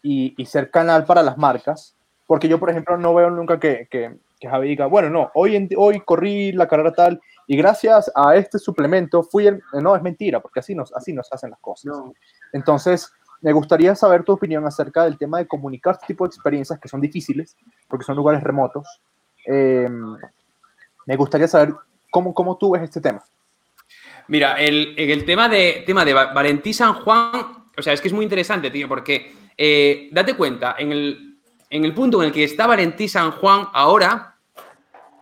y, 0.02 0.34
y 0.36 0.46
ser 0.46 0.70
canal 0.70 1.04
para 1.04 1.22
las 1.22 1.38
marcas. 1.38 1.94
Porque 2.26 2.48
yo, 2.48 2.58
por 2.58 2.70
ejemplo, 2.70 2.96
no 2.96 3.14
veo 3.14 3.30
nunca 3.30 3.60
que, 3.60 3.86
que, 3.90 4.16
que 4.40 4.48
Javi 4.48 4.68
diga, 4.68 4.86
bueno, 4.86 5.10
no, 5.10 5.30
hoy, 5.34 5.56
en, 5.56 5.68
hoy 5.76 6.00
corrí 6.00 6.52
la 6.52 6.66
carrera 6.66 6.92
tal 6.92 7.20
y 7.50 7.56
gracias 7.56 8.12
a 8.14 8.36
este 8.36 8.60
suplemento 8.60 9.24
fui 9.24 9.48
el... 9.48 9.60
No, 9.82 9.96
es 9.96 10.02
mentira, 10.02 10.38
porque 10.38 10.60
así 10.60 10.72
nos, 10.72 10.92
así 10.94 11.12
nos 11.12 11.32
hacen 11.32 11.50
las 11.50 11.58
cosas. 11.58 11.86
No. 11.86 12.14
Entonces, 12.52 13.12
me 13.40 13.52
gustaría 13.52 13.96
saber 13.96 14.22
tu 14.22 14.32
opinión 14.32 14.64
acerca 14.66 15.02
del 15.02 15.18
tema 15.18 15.38
de 15.38 15.48
comunicar 15.48 15.94
este 15.94 16.06
tipo 16.06 16.24
de 16.24 16.28
experiencias 16.28 16.78
que 16.78 16.86
son 16.88 17.00
difíciles, 17.00 17.56
porque 17.88 18.04
son 18.04 18.14
lugares 18.14 18.44
remotos. 18.44 18.86
Eh, 19.44 19.88
me 21.06 21.16
gustaría 21.16 21.48
saber 21.48 21.74
cómo, 22.08 22.32
cómo 22.32 22.56
tú 22.56 22.70
ves 22.70 22.82
este 22.82 23.00
tema. 23.00 23.24
Mira, 24.28 24.54
el, 24.60 24.94
en 24.96 25.10
el 25.10 25.24
tema 25.24 25.48
de, 25.48 25.82
tema 25.84 26.04
de 26.04 26.14
Va- 26.14 26.32
Valentí 26.32 26.72
San 26.72 26.94
Juan, 27.02 27.32
o 27.76 27.82
sea, 27.82 27.92
es 27.94 28.00
que 28.00 28.06
es 28.06 28.14
muy 28.14 28.22
interesante, 28.22 28.70
tío, 28.70 28.86
porque 28.86 29.34
eh, 29.56 30.08
date 30.12 30.36
cuenta, 30.36 30.76
en 30.78 30.92
el, 30.92 31.40
en 31.68 31.84
el 31.84 31.92
punto 31.94 32.22
en 32.22 32.28
el 32.28 32.32
que 32.32 32.44
está 32.44 32.68
Valentí 32.68 33.08
San 33.08 33.32
Juan 33.32 33.66
ahora, 33.72 34.36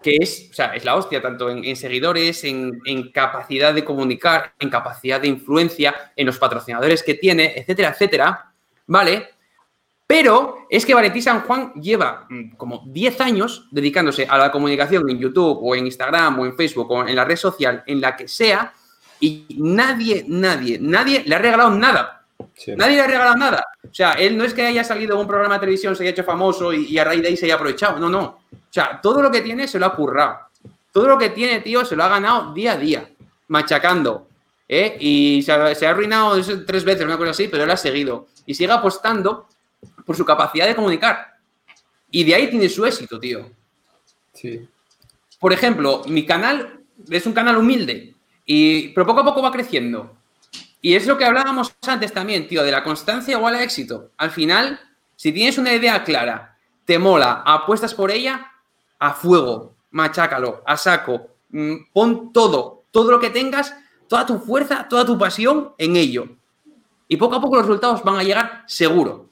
que 0.02 0.16
es, 0.20 0.48
o 0.50 0.54
sea, 0.54 0.74
es 0.74 0.84
la 0.84 0.96
hostia, 0.96 1.20
tanto 1.20 1.50
en, 1.50 1.76
seguidores, 1.76 2.44
en, 2.44 2.80
en 2.84 3.10
capacidad 3.10 3.74
de 3.74 3.84
comunicar, 3.84 4.54
en 4.58 4.70
capacidad 4.70 5.20
de 5.20 5.28
influencia, 5.28 6.12
en 6.14 6.26
los 6.26 6.38
patrocinadores 6.38 7.02
que 7.02 7.14
tiene, 7.14 7.54
etcétera, 7.56 7.90
etcétera, 7.90 8.52
¿vale? 8.86 9.28
Pero 10.08 10.66
es 10.70 10.86
que 10.86 10.94
Valentí 10.94 11.20
San 11.20 11.42
Juan 11.42 11.74
lleva 11.74 12.26
mm, 12.30 12.56
como 12.56 12.82
10 12.86 13.20
años 13.20 13.68
dedicándose 13.70 14.26
a 14.26 14.38
la 14.38 14.50
comunicación 14.50 15.08
en 15.10 15.18
YouTube 15.18 15.58
o 15.60 15.74
en 15.74 15.84
Instagram 15.84 16.40
o 16.40 16.46
en 16.46 16.56
Facebook 16.56 16.90
o 16.90 17.06
en 17.06 17.14
la 17.14 17.26
red 17.26 17.36
social, 17.36 17.82
en 17.86 18.00
la 18.00 18.16
que 18.16 18.26
sea, 18.26 18.72
y 19.20 19.46
nadie, 19.58 20.24
nadie, 20.26 20.78
nadie 20.80 21.24
le 21.26 21.34
ha 21.34 21.38
regalado 21.38 21.70
nada. 21.72 22.17
Sí. 22.54 22.74
Nadie 22.76 22.96
le 22.96 23.02
ha 23.02 23.06
regalado 23.06 23.36
nada. 23.36 23.64
O 23.88 23.94
sea, 23.94 24.12
él 24.12 24.36
no 24.36 24.44
es 24.44 24.54
que 24.54 24.62
haya 24.62 24.84
salido 24.84 25.14
en 25.14 25.20
un 25.20 25.26
programa 25.26 25.54
de 25.54 25.60
televisión, 25.60 25.94
se 25.94 26.02
haya 26.02 26.10
hecho 26.10 26.24
famoso 26.24 26.72
y, 26.72 26.86
y 26.86 26.98
a 26.98 27.04
raíz 27.04 27.22
de 27.22 27.28
ahí 27.28 27.36
se 27.36 27.46
haya 27.46 27.54
aprovechado. 27.54 27.98
No, 27.98 28.08
no. 28.08 28.22
O 28.52 28.72
sea, 28.72 29.00
todo 29.00 29.22
lo 29.22 29.30
que 29.30 29.40
tiene 29.40 29.66
se 29.66 29.78
lo 29.78 29.86
ha 29.86 29.94
currado. 29.94 30.38
Todo 30.92 31.08
lo 31.08 31.18
que 31.18 31.30
tiene, 31.30 31.60
tío, 31.60 31.84
se 31.84 31.96
lo 31.96 32.04
ha 32.04 32.08
ganado 32.08 32.52
día 32.52 32.72
a 32.72 32.76
día, 32.76 33.08
machacando. 33.48 34.28
¿eh? 34.68 34.96
Y 35.00 35.42
se 35.42 35.52
ha, 35.52 35.74
se 35.74 35.86
ha 35.86 35.90
arruinado 35.90 36.36
eso 36.36 36.64
tres 36.64 36.84
veces, 36.84 37.04
una 37.04 37.16
cosa 37.16 37.30
así, 37.30 37.48
pero 37.48 37.64
él 37.64 37.70
ha 37.70 37.76
seguido. 37.76 38.28
Y 38.46 38.54
sigue 38.54 38.72
apostando 38.72 39.46
por 40.04 40.16
su 40.16 40.24
capacidad 40.24 40.66
de 40.66 40.74
comunicar. 40.74 41.34
Y 42.10 42.24
de 42.24 42.34
ahí 42.34 42.48
tiene 42.48 42.68
su 42.68 42.84
éxito, 42.84 43.18
tío. 43.18 43.50
Sí. 44.32 44.66
Por 45.38 45.52
ejemplo, 45.52 46.02
mi 46.06 46.24
canal 46.24 46.80
es 47.08 47.26
un 47.26 47.32
canal 47.32 47.56
humilde, 47.56 48.14
y, 48.44 48.88
pero 48.88 49.06
poco 49.06 49.20
a 49.20 49.24
poco 49.24 49.42
va 49.42 49.52
creciendo. 49.52 50.16
Y 50.80 50.94
es 50.94 51.06
lo 51.06 51.18
que 51.18 51.24
hablábamos 51.24 51.74
antes 51.86 52.12
también, 52.12 52.46
tío, 52.46 52.62
de 52.62 52.70
la 52.70 52.84
constancia 52.84 53.36
igual 53.36 53.56
a 53.56 53.62
éxito. 53.62 54.12
Al 54.16 54.30
final, 54.30 54.80
si 55.16 55.32
tienes 55.32 55.58
una 55.58 55.72
idea 55.72 56.04
clara, 56.04 56.56
te 56.84 56.98
mola, 56.98 57.42
apuestas 57.44 57.94
por 57.94 58.10
ella, 58.10 58.52
a 58.98 59.12
fuego, 59.12 59.74
machácalo, 59.90 60.62
a 60.64 60.76
saco, 60.76 61.28
mm, 61.50 61.92
pon 61.92 62.32
todo, 62.32 62.84
todo 62.90 63.10
lo 63.10 63.20
que 63.20 63.30
tengas, 63.30 63.74
toda 64.08 64.24
tu 64.24 64.38
fuerza, 64.38 64.86
toda 64.88 65.04
tu 65.04 65.18
pasión 65.18 65.72
en 65.78 65.96
ello. 65.96 66.28
Y 67.08 67.16
poco 67.16 67.36
a 67.36 67.40
poco 67.40 67.56
los 67.56 67.66
resultados 67.66 68.02
van 68.04 68.16
a 68.16 68.22
llegar 68.22 68.64
seguro. 68.66 69.28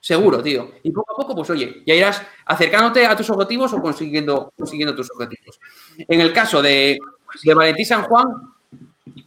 Seguro, 0.00 0.42
tío. 0.42 0.72
Y 0.82 0.90
poco 0.90 1.12
a 1.12 1.16
poco, 1.16 1.34
pues 1.34 1.50
oye, 1.50 1.82
ya 1.86 1.94
irás 1.94 2.22
acercándote 2.46 3.06
a 3.06 3.14
tus 3.16 3.28
objetivos 3.30 3.72
o 3.72 3.82
consiguiendo, 3.82 4.52
consiguiendo 4.56 4.94
tus 4.94 5.10
objetivos. 5.10 5.60
En 5.96 6.20
el 6.20 6.32
caso 6.32 6.62
de, 6.62 6.98
de 7.44 7.54
Valentín 7.54 7.84
San 7.84 8.04
Juan, 8.04 8.28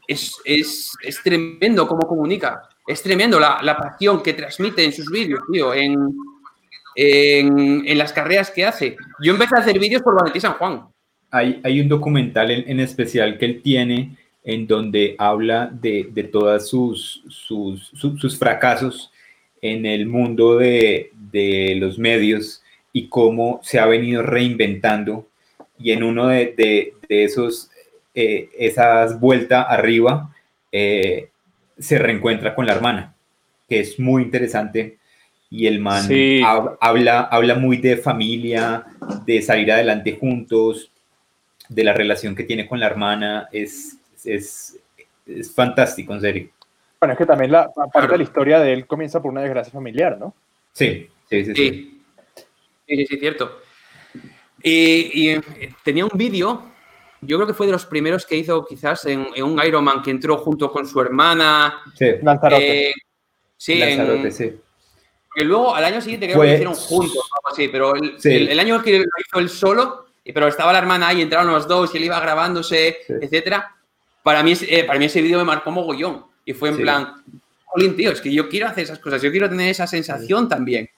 es, 0.08 0.38
es, 0.46 0.92
es 1.02 1.22
tremendo 1.24 1.88
cómo 1.88 2.08
comunica. 2.08 2.70
Es 2.86 3.02
tremendo 3.02 3.40
la, 3.40 3.60
la 3.62 3.78
pasión 3.78 4.22
que 4.22 4.34
transmite 4.34 4.84
en 4.84 4.92
sus 4.92 5.10
vídeos, 5.10 5.42
tío, 5.52 5.74
en, 5.74 5.98
en, 6.96 7.88
en 7.88 7.98
las 7.98 8.12
carreras 8.12 8.52
que 8.52 8.66
hace. 8.66 8.98
Yo 9.22 9.34
empecé 9.34 9.56
a 9.56 9.60
hacer 9.60 9.80
vídeos 9.80 10.02
por 10.02 10.16
Valentín 10.16 10.42
San 10.42 10.54
Juan. 10.54 10.88
Hay, 11.32 11.62
hay 11.64 11.80
un 11.80 11.88
documental 11.88 12.52
en, 12.52 12.70
en 12.70 12.80
especial 12.80 13.38
que 13.38 13.46
él 13.46 13.62
tiene 13.64 14.18
en 14.44 14.68
donde 14.68 15.16
habla 15.18 15.72
de, 15.72 16.10
de 16.12 16.24
todas 16.24 16.68
sus, 16.68 17.24
sus, 17.30 17.90
sus, 17.96 18.38
fracasos 18.38 19.12
en 19.62 19.86
el 19.86 20.06
mundo 20.06 20.58
de, 20.58 21.12
de 21.32 21.76
los 21.80 21.98
medios 21.98 22.62
y 22.92 23.08
cómo 23.08 23.62
se 23.64 23.80
ha 23.80 23.86
venido 23.86 24.22
reinventando. 24.22 25.28
Y 25.80 25.92
en 25.92 26.04
uno 26.04 26.28
de, 26.28 26.54
de 26.58 27.24
esos, 27.24 27.72
eh, 28.16 28.50
esas 28.58 29.20
vueltas 29.20 29.66
arriba, 29.70 30.34
eh, 30.72 31.30
se 31.78 31.98
reencuentra 31.98 32.54
con 32.56 32.66
la 32.66 32.74
hermana, 32.74 33.16
que 33.68 33.80
es 33.80 34.00
muy 34.00 34.24
interesante. 34.24 34.98
Y 35.50 35.68
el 35.68 35.80
man 35.80 36.04
Sí. 36.04 36.42
hab- 36.42 36.78
habla, 36.82 37.22
habla 37.22 37.56
muy 37.56 37.78
de 37.78 37.98
familia, 37.98 38.86
de 39.26 39.42
salir 39.42 39.72
adelante 39.72 40.18
juntos, 40.20 40.92
de 41.70 41.84
la 41.84 41.94
relación 41.94 42.36
que 42.36 42.44
tiene 42.44 42.68
con 42.68 42.80
la 42.80 42.88
hermana. 42.88 43.50
Es, 43.52 43.98
es, 44.26 44.78
es 45.28 45.54
fantástico, 45.54 46.14
en 46.14 46.22
serio. 46.22 46.50
Bueno, 47.00 47.14
es 47.14 47.18
que 47.18 47.26
también 47.26 47.52
la 47.52 47.66
parte 47.72 47.92
Claro. 47.92 48.12
de 48.14 48.18
la 48.18 48.24
historia 48.24 48.60
de 48.60 48.74
él 48.74 48.88
comienza 48.88 49.22
por 49.22 49.32
una 49.32 49.42
desgracia 49.42 49.72
familiar, 49.74 50.18
¿no? 50.20 50.34
Sí, 50.72 51.08
sí, 51.30 51.46
sí. 51.46 51.54
sí. 51.56 52.02
Sí, 52.88 52.96
sí, 52.98 53.06
sí, 53.06 53.18
cierto. 53.20 53.60
Y, 54.62 55.12
y, 55.14 55.30
eh, 55.30 55.42
tenía 55.84 56.06
un 56.06 56.18
vídeo, 56.18 56.64
yo 57.26 57.38
creo 57.38 57.48
que 57.48 57.54
fue 57.54 57.66
de 57.66 57.72
los 57.72 57.86
primeros 57.86 58.26
que 58.26 58.36
hizo 58.38 58.66
quizás 58.66 59.06
en, 59.06 59.28
en 59.36 59.44
un 59.44 59.62
Ironman 59.64 60.02
que 60.02 60.12
entró 60.12 60.38
junto 60.38 60.72
con 60.72 60.88
su 60.88 61.00
hermana. 61.02 61.82
Sí, 61.98 62.06
Lanzarote. 62.22 62.90
eh, 62.90 62.94
sí, 63.58 63.82
en- 63.82 63.98
Lanzarote, 63.98 64.32
sí. 64.32 64.54
que 65.36 65.44
luego 65.44 65.74
al 65.76 65.84
año 65.86 66.00
siguiente 66.02 66.28
creo 66.28 66.40
que 66.42 66.48
lo 66.48 66.54
hicieron 66.54 66.76
juntos 66.76 67.18
o 67.18 67.36
algo 67.38 67.50
así, 67.52 67.68
pero 67.70 67.96
el, 67.96 68.20
Sí. 68.20 68.30
el- 68.34 68.50
el 68.50 68.60
año 68.60 68.82
que 68.84 69.00
lo 69.00 69.06
hizo 69.06 69.40
él 69.40 69.50
solo, 69.50 70.06
pero 70.34 70.48
estaba 70.48 70.72
la 70.72 70.80
hermana 70.80 71.08
ahí, 71.10 71.22
entraron 71.22 71.52
los 71.52 71.68
dos 71.68 71.94
y 71.94 71.98
él 71.98 72.04
iba 72.06 72.20
grabándose, 72.20 72.98
Sí. 73.08 73.14
etcétera. 73.22 73.76
Para 74.22 74.42
mí, 74.44 74.52
ese- 74.54 74.80
eh, 74.80 74.84
para 74.86 75.00
mí 75.00 75.06
ese 75.06 75.22
vídeo 75.22 75.38
me 75.40 75.44
marcó 75.44 75.72
mogollón. 75.72 76.26
Y 76.46 76.54
fue 76.54 76.70
en 76.70 76.76
Sí. 76.78 76.82
plan, 76.84 77.24
jolín, 77.66 77.96
tío, 77.96 78.12
es 78.12 78.22
que 78.22 78.32
yo 78.32 78.48
quiero 78.48 78.68
hacer 78.68 78.84
esas 78.84 79.00
cosas, 79.00 79.22
yo 79.22 79.32
quiero 79.32 79.50
tener 79.50 79.70
esa 79.70 79.88
sensación 79.88 80.48
también 80.48 80.90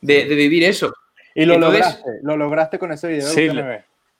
de, 0.00 0.24
de 0.26 0.34
vivir 0.34 0.64
eso. 0.64 0.92
Y 1.34 1.44
lo 1.44 1.54
Entonces- 1.54 1.80
lograste, 1.80 2.10
lo 2.22 2.36
lograste 2.36 2.78
con 2.78 2.92
ese 2.92 3.08
video 3.08 3.28
de 3.28 3.34
Sí, 3.34 3.48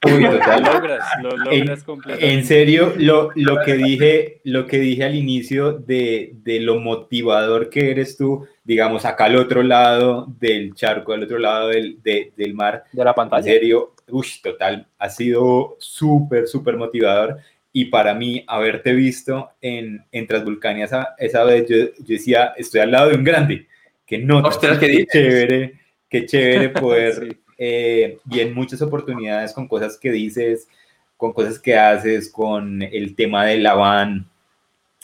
Lo 0.61 0.73
logras, 0.73 1.05
lo 1.23 1.31
En, 1.53 1.61
logras 1.61 1.85
completamente. 1.85 2.35
en 2.35 2.45
serio, 2.45 2.93
lo, 2.97 3.31
lo 3.35 3.63
que 3.65 3.75
dije, 3.75 4.41
lo 4.45 4.67
que 4.67 4.79
dije 4.79 5.05
al 5.05 5.15
inicio 5.15 5.73
de, 5.73 6.33
de 6.43 6.61
lo 6.61 6.81
motivador 6.81 7.71
que 7.71 7.91
eres 7.91 8.17
tú, 8.17 8.47
digamos, 8.65 9.05
acá 9.05 9.25
al 9.27 9.37
otro 9.37 9.63
lado 9.63 10.27
del 10.39 10.75
charco, 10.75 11.13
al 11.13 11.23
otro 11.25 11.39
lado 11.39 11.69
del, 11.69 12.03
de- 12.03 12.33
del 12.37 12.55
mar, 12.55 12.85
de 12.93 13.05
la 13.05 13.11
en 13.11 13.15
pantalla. 13.17 13.45
serio, 13.45 13.95
uy, 14.09 14.27
total, 14.43 14.87
ha 14.99 15.09
sido 15.11 15.77
súper, 15.79 16.47
súper 16.49 16.77
motivador. 16.77 17.39
Y 17.73 17.87
para 17.87 18.15
mí, 18.15 18.45
haberte 18.47 18.93
visto 18.93 19.51
en, 19.61 20.05
en 20.13 20.27
Transvulcania 20.29 20.85
esa, 20.85 21.15
esa 21.19 21.43
vez, 21.43 21.67
yo, 21.69 21.77
yo 21.77 22.05
decía, 22.07 22.53
estoy 22.57 22.81
al 22.83 22.93
lado 22.93 23.09
de 23.11 23.17
un 23.17 23.25
grande, 23.25 23.67
que 24.07 24.19
no, 24.19 24.43
¿qué 24.79 25.07
chévere, 25.11 25.73
qué 26.09 26.25
chévere 26.27 26.69
poder, 26.69 27.15
Sí. 27.29 27.37
Eh, 27.59 28.19
y 28.31 28.41
en 28.41 28.55
muchas 28.55 28.81
oportunidades 28.83 29.53
con 29.53 29.69
cosas 29.69 29.97
que 29.99 30.11
dices, 30.11 30.69
con 31.17 31.33
cosas 31.33 31.59
que 31.59 31.77
haces, 31.77 32.31
con 32.31 32.83
el 32.83 33.15
tema 33.15 33.47
de 33.47 33.59
la 33.59 33.75
van, 33.75 34.27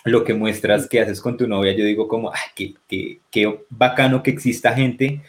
lo 0.05 0.25
que 0.25 0.35
muestras 0.35 0.89
que 0.89 1.01
haces 1.01 1.21
con 1.21 1.37
tu 1.37 1.47
novia, 1.47 1.73
yo 1.73 1.85
digo 1.85 2.09
como, 2.09 2.33
ay, 2.33 2.41
qué, 2.55 2.75
qué, 2.89 3.21
qué 3.31 3.61
bacano 3.69 4.23
que 4.23 4.31
exista 4.31 4.73
gente 4.73 5.21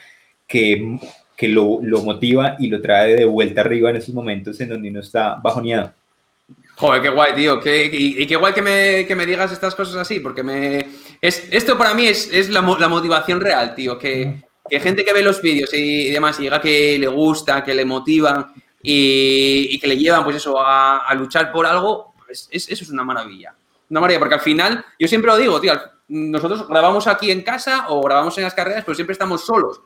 que, 0.48 0.98
que 1.36 1.48
lo, 1.50 1.80
lo 1.82 2.02
motiva 2.04 2.56
y 2.60 2.68
lo 2.68 2.82
trae 2.82 3.16
de 3.16 3.26
vuelta 3.26 3.62
arriba 3.62 3.90
en 3.90 3.98
esos 3.98 4.16
momentos 4.16 4.60
en 4.62 4.70
donde 4.70 4.90
uno 4.90 5.02
está 5.02 5.36
bajoneado. 5.36 5.94
Joder, 6.76 7.02
qué 7.02 7.10
guay, 7.10 7.36
tío. 7.36 7.60
Qué- 7.60 7.90
y, 7.92 8.24
y 8.24 8.26
qué 8.28 8.36
guay 8.36 8.54
que 8.54 8.62
me, 8.62 9.06
que 9.06 9.16
me 9.16 9.26
digas 9.26 9.52
estas 9.52 9.76
cosas 9.76 9.96
así, 9.98 10.20
porque 10.20 10.42
me. 10.42 10.88
Es, 11.22 11.48
esto 11.52 11.78
para 11.78 11.94
mí 11.94 12.08
es, 12.08 12.32
es 12.34 12.50
la, 12.50 12.62
la 12.80 12.88
motivación 12.88 13.40
real, 13.40 13.76
tío. 13.76 14.00
Que, 14.00 14.42
que 14.72 14.80
gente 14.80 15.04
que 15.04 15.12
ve 15.12 15.22
los 15.22 15.42
vídeos 15.42 15.70
y, 15.74 16.10
demás 16.12 16.40
y 16.40 16.44
diga 16.44 16.62
que 16.62 16.98
le 16.98 17.08
gusta, 17.08 17.62
que 17.62 17.76
le 17.76 17.84
motivan 17.84 18.54
y, 18.82 19.78
que 19.80 19.88
le 19.88 19.98
llevan, 19.98 20.24
pues 20.24 20.38
eso, 20.38 20.56
a, 20.60 21.14
luchar 21.14 21.52
por 21.52 21.66
algo, 21.66 22.14
pues 22.26 22.48
es- 22.52 22.70
eso 22.70 22.84
es 22.86 22.90
una 22.90 23.04
maravilla. 23.04 23.54
Una 23.90 24.00
maravilla, 24.00 24.20
porque 24.20 24.36
al 24.36 24.42
final, 24.42 24.86
yo 24.98 25.08
siempre 25.10 25.30
lo 25.30 25.36
digo, 25.38 25.60
tío, 25.60 25.74
nosotros 26.08 26.68
grabamos 26.70 27.06
aquí 27.08 27.32
en 27.32 27.42
casa 27.42 27.88
o 27.90 28.02
grabamos 28.02 28.38
en 28.38 28.46
las 28.46 28.54
carreras, 28.54 28.84
pero 28.86 28.96
siempre 28.96 29.12
estamos 29.12 29.46
solos. 29.46 29.82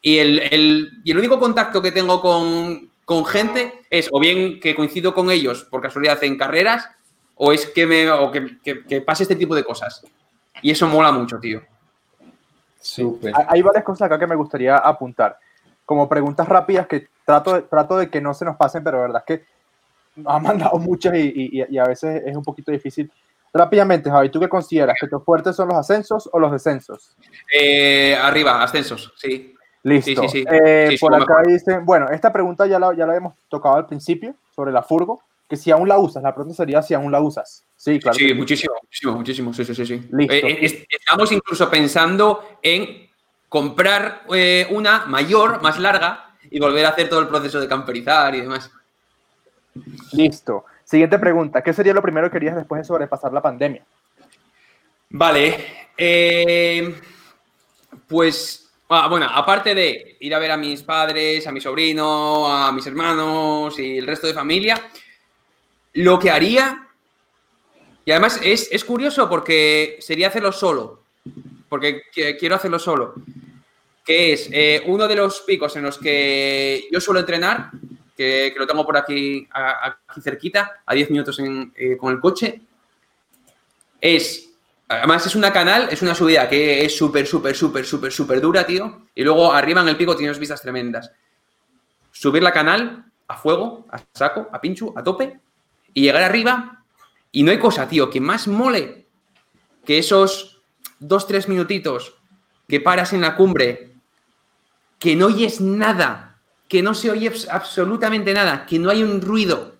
Y 0.00 0.16
el, 0.18 0.38
el- 0.50 0.90
y 1.04 1.10
el 1.10 1.18
único 1.18 1.38
contacto 1.38 1.82
que 1.82 1.92
tengo 1.92 2.20
con, 2.22 2.90
con 3.04 3.26
gente 3.26 3.82
es 3.90 4.08
o 4.10 4.18
bien 4.20 4.58
que 4.58 4.74
coincido 4.74 5.12
con 5.12 5.30
ellos 5.30 5.64
por 5.70 5.82
casualidad 5.82 6.24
en 6.24 6.38
carreras, 6.38 6.88
o 7.34 7.52
es 7.52 7.66
que 7.66 7.86
me 7.86 8.10
o 8.10 8.32
que- 8.32 8.56
que 8.62 9.00
pase 9.02 9.24
este 9.24 9.36
tipo 9.36 9.54
de 9.54 9.64
cosas. 9.64 10.02
Y 10.62 10.70
eso 10.70 10.88
mola 10.88 11.12
mucho, 11.12 11.38
tío. 11.38 11.60
Súper. 12.80 13.32
Hay- 13.36 13.44
Hay 13.48 13.62
varias 13.62 13.84
cosas 13.84 14.06
acá 14.06 14.18
que 14.18 14.26
me 14.26 14.34
gustaría 14.36 14.76
apuntar. 14.76 15.38
Como 15.84 16.08
preguntas 16.08 16.48
rápidas 16.48 16.86
que 16.86 17.08
trato 17.24 17.54
de, 17.54 17.62
trato 17.62 17.96
de 17.98 18.08
que 18.10 18.20
no 18.20 18.34
se 18.34 18.44
nos 18.44 18.56
pasen, 18.56 18.84
pero 18.84 18.98
la 18.98 19.02
verdad 19.04 19.24
es 19.26 19.38
que 19.38 19.46
nos 20.16 20.34
han 20.34 20.42
mandado 20.42 20.78
muchas 20.78 21.14
y, 21.14 21.32
y, 21.34 21.64
y, 21.68 21.78
a 21.78 21.84
veces 21.84 22.22
es 22.26 22.36
un 22.36 22.42
poquito 22.44 22.70
difícil. 22.72 23.10
Rápidamente, 23.52 24.10
Javi, 24.10 24.28
¿tú 24.30 24.38
qué 24.40 24.48
consideras? 24.48 24.96
¿Que 25.00 25.08
tus 25.08 25.24
fuertes 25.24 25.56
son 25.56 25.68
los 25.68 25.78
ascensos 25.78 26.28
o 26.32 26.38
los 26.38 26.52
descensos? 26.52 27.16
Eh, 27.58 28.14
arriba, 28.20 28.62
ascensos, 28.62 29.12
sí. 29.16 29.54
Listo. 29.84 30.22
Sí, 30.22 30.28
sí, 30.28 30.38
sí. 30.40 30.44
Eh, 30.50 30.96
por 31.00 31.14
acá 31.14 31.42
dicen, 31.46 31.86
bueno, 31.86 32.08
esta 32.10 32.30
pregunta 32.32 32.66
ya 32.66 32.78
la, 32.78 32.92
ya 32.94 33.06
la 33.06 33.12
habíamos 33.12 33.34
tocado 33.48 33.76
al 33.76 33.86
principio 33.86 34.34
sobre 34.54 34.70
la 34.72 34.82
furgo, 34.82 35.22
que 35.48 35.56
si 35.56 35.70
aún 35.70 35.88
la 35.88 35.98
usas, 35.98 36.22
la 36.22 36.34
pregunta 36.34 36.56
sería 36.56 36.82
si 36.82 36.94
aún 36.94 37.10
la 37.10 37.20
usas. 37.20 37.64
Sí, 37.76 37.98
claro. 37.98 38.18
Sí, 38.18 38.34
muchísimo, 38.34 38.74
muchísimo, 38.82 39.12
muchísimo, 39.14 39.54
sí, 39.54 39.64
sí, 39.64 39.74
sí. 39.74 39.86
sí. 39.86 40.08
Listo. 40.12 40.34
Eh, 40.34 40.86
estamos 40.90 41.32
incluso 41.32 41.70
pensando 41.70 42.58
en 42.62 43.08
comprar 43.48 44.24
eh, 44.34 44.66
una 44.70 45.06
mayor, 45.06 45.62
más 45.62 45.78
larga, 45.78 46.36
y 46.50 46.60
volver 46.60 46.86
a 46.86 46.90
hacer 46.90 47.08
todo 47.08 47.20
el 47.20 47.28
proceso 47.28 47.60
de 47.60 47.68
camperizar 47.68 48.34
y 48.34 48.42
demás. 48.42 48.70
Listo. 50.12 50.64
Siguiente 50.84 51.18
pregunta. 51.18 51.62
¿Qué 51.62 51.72
sería 51.72 51.92
lo 51.92 52.02
primero 52.02 52.30
que 52.30 52.36
harías 52.38 52.56
después 52.56 52.80
de 52.80 52.84
sobrepasar 52.84 53.32
la 53.32 53.42
pandemia? 53.42 53.84
Vale. 55.10 55.88
pues 58.06 58.68
Ah, 58.90 59.06
bueno, 59.06 59.26
aparte 59.30 59.74
de 59.74 60.16
ir 60.20 60.34
a 60.34 60.38
ver 60.38 60.50
a 60.50 60.56
mis 60.56 60.82
padres, 60.82 61.46
a 61.46 61.52
mi 61.52 61.60
sobrino, 61.60 62.50
a 62.50 62.72
mis 62.72 62.86
hermanos 62.86 63.78
y 63.78 63.98
el 63.98 64.06
resto 64.06 64.26
de 64.26 64.32
familia, 64.32 64.80
lo 65.98 66.18
que 66.18 66.30
haría, 66.30 66.86
y 68.04 68.12
además 68.12 68.40
es, 68.42 68.84
curioso 68.84 69.28
porque 69.28 69.96
sería 70.00 70.28
hacerlo 70.28 70.52
solo, 70.52 71.02
porque 71.68 72.02
quiero 72.38 72.54
hacerlo 72.54 72.78
solo, 72.78 73.14
que 74.04 74.32
es 74.32 74.48
eh, 74.52 74.82
uno 74.86 75.08
de 75.08 75.16
los 75.16 75.40
picos 75.40 75.74
en 75.74 75.82
los 75.82 75.98
que 75.98 76.86
yo 76.92 77.00
suelo 77.00 77.18
entrenar, 77.18 77.70
que, 78.16 78.54
lo 78.56 78.66
tengo 78.66 78.86
por 78.86 78.96
aquí, 78.96 79.48
aquí 79.52 80.20
cerquita, 80.20 80.82
a 80.86 80.94
10 80.94 81.10
minutos 81.10 81.36
eh, 81.40 81.96
con 81.96 82.14
el 82.14 82.20
coche, 82.20 82.60
es 84.00 84.44
Además, 84.90 85.26
es 85.26 85.36
una 85.36 85.52
canal, 85.52 85.88
es 85.90 86.00
una 86.00 86.14
subida 86.14 86.48
que 86.48 86.82
es 86.82 86.96
súper, 86.96 87.26
súper, 87.26 87.54
súper, 87.54 87.84
súper, 87.84 88.10
súper 88.10 88.40
dura, 88.40 88.64
tío. 88.64 89.02
Y 89.14 89.22
luego 89.22 89.52
arriba 89.52 89.82
en 89.82 89.88
el 89.88 89.98
pico 89.98 90.16
tienes 90.16 90.38
vistas 90.38 90.62
tremendas. 90.62 91.12
Subir 92.10 92.42
la 92.42 92.52
canal 92.52 93.04
a 93.26 93.36
fuego, 93.36 93.84
a 93.90 94.00
saco, 94.14 94.48
a 94.50 94.58
pinchu, 94.58 94.94
a 94.96 95.02
tope, 95.02 95.38
y 95.94 96.02
llegar 96.02 96.22
arriba. 96.22 96.84
Y 97.32 97.42
no 97.42 97.50
hay 97.50 97.58
cosa, 97.58 97.88
tío, 97.88 98.10
que 98.10 98.20
más 98.20 98.48
mole 98.48 99.06
que 99.84 99.98
esos 99.98 100.60
dos, 100.98 101.26
tres 101.26 101.48
minutitos 101.48 102.14
que 102.68 102.80
paras 102.80 103.12
en 103.12 103.22
la 103.22 103.36
cumbre, 103.36 103.92
que 104.98 105.16
no 105.16 105.26
oyes 105.26 105.60
nada, 105.60 106.38
que 106.68 106.82
no 106.82 106.94
se 106.94 107.10
oye 107.10 107.32
absolutamente 107.50 108.34
nada, 108.34 108.66
que 108.66 108.78
no 108.78 108.90
hay 108.90 109.02
un 109.02 109.22
ruido, 109.22 109.76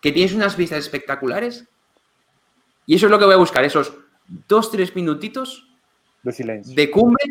que 0.00 0.12
tienes 0.12 0.32
unas 0.32 0.56
vistas 0.56 0.78
espectaculares. 0.78 1.64
Y 2.86 2.94
eso 2.94 3.06
es 3.06 3.10
lo 3.10 3.18
que 3.18 3.24
voy 3.24 3.34
a 3.34 3.38
buscar, 3.38 3.64
esos 3.64 3.92
dos, 4.48 4.70
tres 4.70 4.94
minutitos 4.94 5.66
de 6.22 6.32
silencio. 6.32 6.74
De 6.74 6.90
cumbre, 6.90 7.24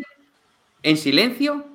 en 0.82 0.96
silencio 0.96 1.66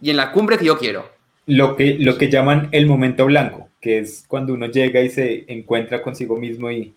y 0.00 0.10
en 0.10 0.16
la 0.16 0.32
cumbre 0.32 0.58
que 0.58 0.66
yo 0.66 0.78
quiero. 0.78 1.10
Lo 1.46 1.76
que, 1.76 1.96
lo 1.98 2.16
que 2.16 2.30
llaman 2.30 2.68
el 2.72 2.86
momento 2.86 3.26
blanco, 3.26 3.68
que 3.84 3.98
es 3.98 4.24
cuando 4.26 4.54
uno 4.54 4.64
llega 4.64 5.02
y 5.02 5.10
se 5.10 5.44
encuentra 5.46 6.00
consigo 6.00 6.38
mismo 6.38 6.70
y... 6.70 6.96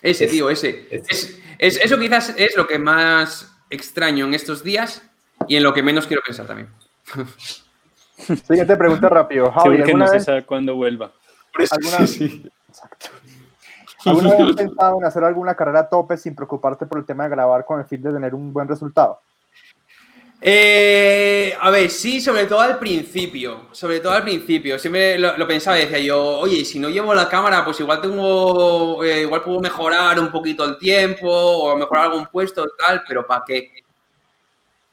Ese, 0.00 0.26
tío, 0.26 0.48
ese. 0.48 0.88
Es, 0.90 1.38
eso 1.58 1.98
quizás 1.98 2.34
es 2.38 2.56
lo 2.56 2.66
que 2.66 2.78
más 2.78 3.54
extraño 3.68 4.24
en 4.24 4.32
estos 4.32 4.64
días 4.64 5.02
y 5.46 5.56
en 5.56 5.62
lo 5.62 5.74
que 5.74 5.82
menos 5.82 6.06
quiero 6.06 6.22
pensar 6.26 6.46
también. 6.46 6.70
Siguiente 8.16 8.74
pregunta 8.74 9.10
rápido. 9.10 9.52
Javi, 9.52 9.82
que 9.82 9.92
no 9.92 10.08
se 10.08 10.20
sabe 10.20 10.46
cuándo 10.46 10.76
vuelva. 10.76 11.12
¿Alguna... 11.70 12.06
Sí. 12.06 12.42
Exacto. 12.70 13.08
¿Alguna 14.06 14.30
vez 14.30 14.40
has 14.40 14.56
pensado 14.56 14.98
en 14.98 15.04
hacer 15.04 15.24
alguna 15.24 15.54
carrera 15.54 15.80
a 15.80 15.88
tope 15.90 16.16
sin 16.16 16.34
preocuparte 16.34 16.86
por 16.86 16.98
el 16.98 17.04
tema 17.04 17.24
de 17.24 17.30
grabar 17.30 17.66
con 17.66 17.80
el 17.80 17.84
fin 17.84 18.00
de 18.00 18.12
tener 18.12 18.34
un 18.34 18.50
buen 18.50 18.66
resultado? 18.66 19.20
Eh, 20.44 21.56
a 21.60 21.70
ver, 21.70 21.88
sí, 21.88 22.20
sobre 22.20 22.46
todo 22.46 22.60
al 22.60 22.78
principio. 22.80 23.68
Sobre 23.70 24.00
todo 24.00 24.12
al 24.12 24.24
principio. 24.24 24.76
Siempre 24.76 25.16
lo, 25.16 25.46
pensaba 25.46 25.78
y 25.78 25.82
decía 25.82 26.00
yo, 26.00 26.20
oye, 26.20 26.64
si 26.64 26.80
no 26.80 26.90
llevo 26.90 27.14
la 27.14 27.28
cámara, 27.28 27.64
pues 27.64 27.78
igual 27.78 28.00
tengo. 28.00 29.04
Eh, 29.04 29.22
igual 29.22 29.42
puedo 29.42 29.60
mejorar 29.60 30.18
un 30.18 30.32
poquito 30.32 30.64
el 30.64 30.78
tiempo 30.78 31.28
o 31.28 31.76
mejorar 31.76 32.06
algún 32.06 32.26
puesto 32.26 32.66
tal, 32.76 33.04
pero 33.06 33.24
¿para 33.24 33.44
qué? 33.46 33.70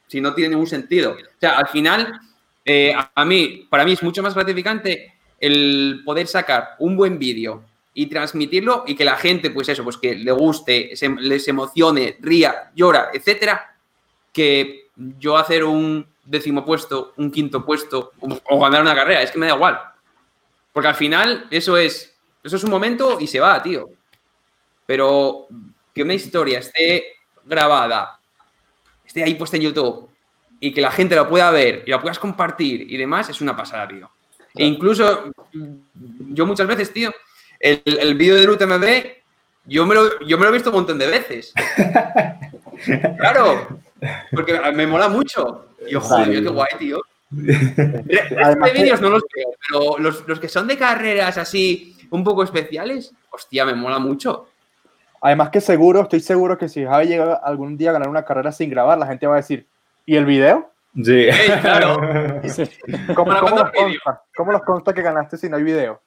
Si 0.08 0.22
no 0.22 0.36
tiene 0.36 0.52
ningún 0.52 0.68
sentido. 0.68 1.14
O 1.14 1.40
sea, 1.40 1.58
al 1.58 1.68
final, 1.68 2.20
eh, 2.64 2.94
a 3.16 3.26
mí, 3.26 3.68
para 3.70 3.86
mí 3.86 3.94
es 3.94 4.04
mucho 4.04 4.22
más 4.22 4.36
gratificante 4.36 5.16
el 5.40 6.02
poder 6.06 6.28
sacar 6.28 6.76
un 6.78 6.96
buen 6.96 7.18
vídeo 7.18 7.64
y 7.96 8.06
transmitirlo 8.06 8.84
y 8.86 8.96
que 8.96 9.06
la 9.06 9.16
gente, 9.16 9.50
pues 9.50 9.70
eso, 9.70 9.84
pues 9.84 9.98
que 9.98 10.14
le 10.16 10.32
guste, 10.32 10.92
les 11.22 11.48
emocione, 11.48 12.18
ría, 12.20 12.72
llora, 12.76 13.10
etcétera, 13.14 13.76
que 14.32 14.89
yo 15.18 15.38
hacer 15.38 15.64
un 15.64 16.06
décimo 16.26 16.66
puesto, 16.66 17.14
un 17.18 17.32
quinto 17.32 17.66
puesto 17.66 18.12
o, 18.20 18.60
ganar 18.60 18.82
una 18.82 18.96
carrera, 18.96 19.22
es 19.22 19.32
que 19.32 19.40
me 19.40 19.48
da 19.48 19.56
igual. 19.56 19.80
Porque 20.74 20.90
al 20.90 20.96
final 20.96 21.48
eso 21.50 21.78
es, 21.78 22.16
eso 22.44 22.56
es 22.56 22.64
un 22.64 22.70
momento 22.70 23.18
y 23.20 23.28
se 23.28 23.40
va, 23.40 23.62
tío. 23.62 23.90
Pero 24.86 25.48
que 25.94 26.04
una 26.04 26.14
historia 26.14 26.60
esté 26.60 27.04
grabada, 27.46 28.20
esté 29.06 29.24
ahí 29.24 29.36
puesta 29.36 29.58
en 29.58 29.64
YouTube 29.64 30.10
y 30.60 30.74
que 30.74 30.82
la 30.82 30.92
gente 30.92 31.16
la 31.16 31.28
pueda 31.28 31.50
ver 31.52 31.84
y 31.86 31.92
la 31.92 32.02
puedas 32.02 32.20
compartir 32.20 32.92
y 32.92 32.98
demás, 32.98 33.30
es 33.30 33.42
una 33.42 33.56
pasada, 33.56 33.88
tío. 33.88 34.12
E 34.56 34.66
incluso 34.66 35.32
yo 35.52 36.46
muchas 36.46 36.68
veces, 36.68 36.92
tío, 36.92 37.12
el, 37.60 37.82
el 37.86 38.16
vídeo 38.16 38.36
de 38.36 38.50
UTMB, 38.50 39.20
yo 39.66 39.86
me, 39.86 39.96
lo, 39.96 40.20
yo 40.26 40.38
me 40.38 40.44
lo 40.44 40.50
he 40.50 40.54
visto 40.54 40.70
un 40.70 40.78
montón 40.78 40.98
de 40.98 41.08
veces. 41.08 41.54
claro, 43.18 43.80
porque 44.32 44.60
me 44.74 44.88
mola 44.88 45.10
mucho. 45.10 45.68
Y 45.88 45.92
yo, 45.92 46.02
joder, 46.02 46.32
qué 46.32 46.50
guay, 46.50 46.70
tío. 46.78 47.02
Además, 48.44 48.74
vídeos 48.74 49.02
no 49.02 49.10
los 49.10 49.24
veo, 49.36 49.50
pero 49.68 49.98
los, 50.00 50.28
los, 50.28 50.40
que 50.40 50.50
son 50.50 50.68
de 50.68 50.78
carreras 50.78 51.38
así 51.38 51.96
un 52.10 52.24
poco 52.24 52.44
especiales, 52.44 53.14
hostia, 53.30 53.66
me 53.66 53.76
mola 53.76 54.00
mucho. 54.00 54.48
Además 55.22 55.50
que 55.50 55.62
seguro, 55.62 56.02
estoy 56.02 56.22
seguro 56.22 56.58
que 56.58 56.70
si 56.70 56.86
Javi 56.86 57.08
llega 57.08 57.34
algún 57.36 57.78
día 57.78 57.90
a 57.90 57.94
ganar 57.94 58.10
una 58.10 58.26
carrera 58.26 58.52
sin 58.52 58.70
grabar, 58.70 58.98
la 58.98 59.08
gente 59.08 59.28
va 59.28 59.34
a 59.34 59.38
decir, 59.38 59.68
¿y 60.06 60.16
el 60.16 60.26
video? 60.26 60.72
Sí. 61.04 61.28
claro. 61.62 61.98
¿Cómo, 63.16 63.38
¿cómo, 63.40 63.58
los 63.58 63.72
consta? 63.72 64.24
¿Cómo 64.36 64.52
los 64.52 64.62
consta 64.64 64.94
que 64.94 65.02
ganaste 65.02 65.38
si 65.38 65.50
no 65.50 65.58
hay 65.58 65.64
video? 65.64 66.02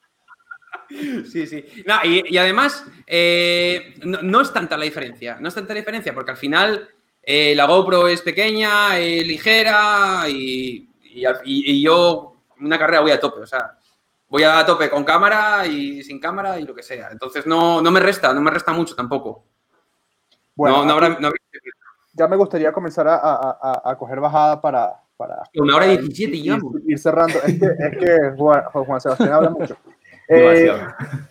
Sí, 1.30 1.46
sí. 1.46 1.64
y, 2.04 2.36
además, 2.36 2.84
eh, 3.06 3.94
no, 4.04 4.40
es 4.40 4.52
tanta 4.52 4.76
la 4.76 4.84
diferencia. 4.84 5.38
No 5.40 5.48
es 5.48 5.54
tanta 5.54 5.72
la 5.72 5.80
diferencia 5.80 6.14
porque 6.14 6.32
al 6.32 6.36
final 6.36 6.88
eh, 7.22 7.54
la 7.54 7.66
GoPro 7.66 8.08
es 8.08 8.22
pequeña, 8.22 8.96
ligera 8.96 10.24
y, 10.28 10.88
y, 11.44 11.82
yo 11.82 12.36
una 12.60 12.78
carrera 12.78 13.00
voy 13.00 13.12
a 13.12 13.20
tope. 13.20 13.40
O 13.40 13.46
sea, 13.46 13.78
voy 14.28 14.42
a 14.42 14.64
tope 14.64 14.90
con 14.90 15.04
cámara 15.04 15.66
y 15.66 16.02
sin 16.02 16.20
cámara 16.20 16.58
y 16.58 16.64
lo 16.64 16.74
que 16.74 16.82
sea. 16.82 17.08
Entonces 17.10 17.46
no, 17.46 17.80
no 17.80 17.90
me 17.90 18.00
resta, 18.00 18.32
no 18.32 18.40
me 18.40 18.50
resta 18.50 18.72
mucho 18.72 18.94
tampoco. 18.94 19.44
Bueno, 20.54 20.84
ya 22.14 22.28
me 22.28 22.36
gustaría 22.36 22.72
comenzar 22.72 23.06
a, 23.08 23.96
coger 23.98 24.20
bajada 24.20 24.60
para, 24.60 25.00
para, 25.16 25.42
Una 25.54 25.76
hora 25.76 25.86
y 25.86 25.98
17 25.98 26.36
y, 26.36 26.50
ir, 26.86 26.98
cerrando. 26.98 27.38
Es 27.42 27.58
que, 27.58 27.66
es 27.66 27.98
que 27.98 28.34
Juan 28.36 29.00
Sebastián 29.00 29.32
habla 29.32 29.50
mucho. 29.50 29.76
Eh, 30.28 30.72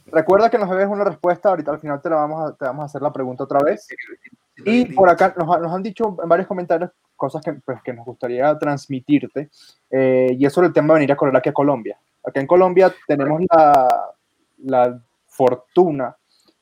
recuerda 0.07 0.49
que 0.49 0.57
nos 0.57 0.69
debes 0.69 0.87
una 0.87 1.03
respuesta, 1.03 1.49
ahorita 1.49 1.71
al 1.71 1.79
final 1.79 2.01
te, 2.01 2.09
la 2.09 2.17
vamos, 2.17 2.51
a, 2.51 2.55
te 2.55 2.65
vamos 2.65 2.83
a 2.83 2.85
hacer 2.85 3.01
la 3.01 3.13
pregunta 3.13 3.43
otra 3.43 3.59
vez. 3.63 3.87
Y 4.65 4.85
por 4.93 5.09
acá 5.09 5.33
nos, 5.37 5.47
nos 5.61 5.73
han 5.73 5.83
dicho 5.83 6.17
en 6.21 6.29
varios 6.29 6.47
comentarios 6.47 6.91
cosas 7.15 7.43
que, 7.43 7.53
pues, 7.53 7.81
que 7.83 7.93
nos 7.93 8.05
gustaría 8.05 8.57
transmitirte, 8.57 9.49
eh, 9.91 10.35
y 10.37 10.45
es 10.45 10.51
sobre 10.51 10.67
el 10.67 10.73
tema 10.73 10.93
de 10.93 11.01
venir 11.01 11.11
a 11.11 11.15
correr 11.15 11.35
aquí 11.35 11.49
a 11.49 11.53
Colombia. 11.53 11.97
Acá 12.23 12.39
en 12.39 12.47
Colombia 12.47 12.91
tenemos 13.07 13.41
la, 13.49 14.11
la 14.63 15.01
fortuna 15.27 16.15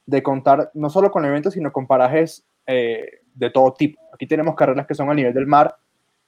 de 0.05 0.21
contar 0.21 0.71
no 0.73 0.89
solo 0.89 1.11
con 1.11 1.23
eventos, 1.23 1.53
sino 1.53 1.71
con 1.71 1.87
parajes 1.87 2.43
eh, 2.67 3.21
de 3.33 3.49
todo 3.51 3.73
tipo. 3.73 4.01
Aquí 4.13 4.27
tenemos 4.27 4.55
carreras 4.55 4.85
que 4.85 4.95
son 4.95 5.09
a 5.09 5.13
nivel 5.13 5.33
del 5.33 5.47
mar, 5.47 5.75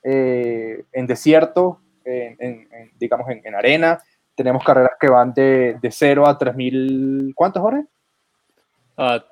en 0.04 1.08
desierto, 1.08 1.80
en, 2.06 2.68
digamos 3.00 3.30
en, 3.30 3.42
en, 3.44 3.54
arena, 3.54 4.00
tenemos 4.44 4.64
carreras 4.64 4.94
que 5.00 5.10
van 5.10 5.34
de, 5.34 5.78
de 5.82 5.92
0 5.92 6.28
a 6.28 6.38
3000, 6.38 7.34
¿cuántas 7.36 7.64
horas? 7.64 7.86
Ah, 8.98 9.24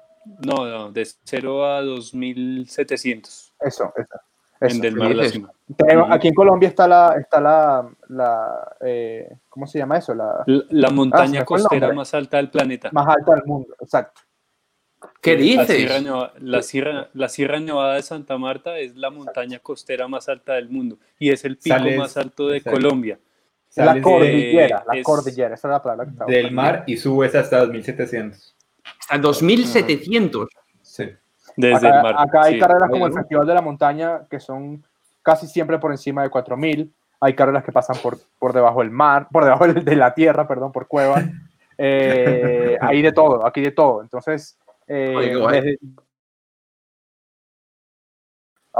no, 0.45 0.65
no, 0.65 0.91
de 0.91 1.07
0 1.23 1.65
a 1.65 1.81
2700. 1.81 3.53
Eso, 3.61 3.94
eso. 3.95 4.19
En 4.61 4.81
del 4.81 4.95
mar 4.95 5.14
Aquí 6.11 6.27
en 6.27 6.34
Colombia 6.34 6.68
está 6.68 6.86
la, 6.88 7.15
está 7.18 7.40
la, 7.40 7.90
la 8.10 8.76
eh, 8.81 9.38
¿cómo 9.48 9.65
se 9.65 9.80
llama 9.80 9.98
eso? 9.98 10.14
La, 10.14 10.44
la, 10.45 10.90
montaña 10.90 11.41
ah, 11.41 11.45
costera 11.45 11.94
más 11.94 12.14
alta 12.14 12.38
del 12.38 12.49
planeta. 12.49 12.90
Más 12.91 13.07
alta 13.07 13.36
del 13.36 13.45
mundo, 13.45 13.73
exacto. 13.80 14.22
¿Qué 15.22 15.38
dices? 15.38 15.69
La 15.69 15.76
Sierra, 15.76 15.99
Nevada, 16.02 16.34
la, 16.40 16.61
Sierra, 16.61 17.10
la 17.14 17.30
Sierra 17.30 17.60
Nevada 17.60 17.94
de 17.95 18.02
Santa 18.02 18.38
Marta 18.38 18.77
es 18.80 18.98
la 18.98 19.10
montaña 19.10 19.60
costera 19.60 20.10
más 20.10 20.27
alta 20.27 20.56
del 20.56 20.69
mundo 20.69 20.98
y 21.18 21.30
es 21.30 21.45
el 21.45 21.57
pico 21.57 21.77
más 21.98 22.18
alto 22.18 22.48
de 22.48 22.61
Colombia. 22.61 23.18
La 23.76 24.02
cordillera, 24.02 24.84
la 24.88 24.98
es- 24.98 25.04
cordillera, 25.06 25.56
esa 25.56 25.68
es 25.68 25.72
la 25.72 25.82
palabra 25.82 26.26
que 26.28 26.32
del 26.34 26.52
mar 26.52 26.84
y 26.88 26.98
subes 26.98 27.36
hasta 27.36 27.60
2700. 27.60 28.56
Hasta 29.02 29.18
2700. 29.20 30.50
Sí. 30.82 31.10
Desde 31.56 31.88
acá, 31.88 31.98
el 31.98 32.04
mar. 32.04 32.16
acá 32.18 32.41
hay 32.44 32.54
sí. 32.54 32.60
carreras 32.60 32.90
como 32.90 33.08
el. 33.08 33.14
Festival 33.14 33.46
de 33.48 33.54
la 33.54 33.62
Montaña 33.62 34.22
que 34.30 34.40
son 34.40 34.84
casi 35.22 35.48
siempre 35.48 35.78
por 35.80 35.91
encima 35.91 36.24
de 36.24 36.30
4000. 36.30 36.94
Hay 37.22 37.34
carreras 37.36 37.64
que 37.66 37.72
pasan 37.74 37.98
por, 38.02 38.18
por 38.40 38.54
debajo 38.54 38.80
del 38.80 38.91
mar, 38.91 39.28
por 39.32 39.44
debajo 39.44 39.68
de 39.68 39.96
la 39.96 40.14
tierra, 40.14 40.48
perdón, 40.48 40.72
por 40.72 40.88
cuevas. 40.88 41.24
Eh, 41.82 42.78
hay 42.82 43.02
de 43.02 43.14
todo, 43.14 43.48
aquí 43.48 43.62
de 43.62 43.72
todo. 43.72 44.02
Entonces, 44.02 44.60
eh, 44.86 45.14
Oye, 45.16 45.36
guay. 45.38 45.62
desde- 45.62 45.80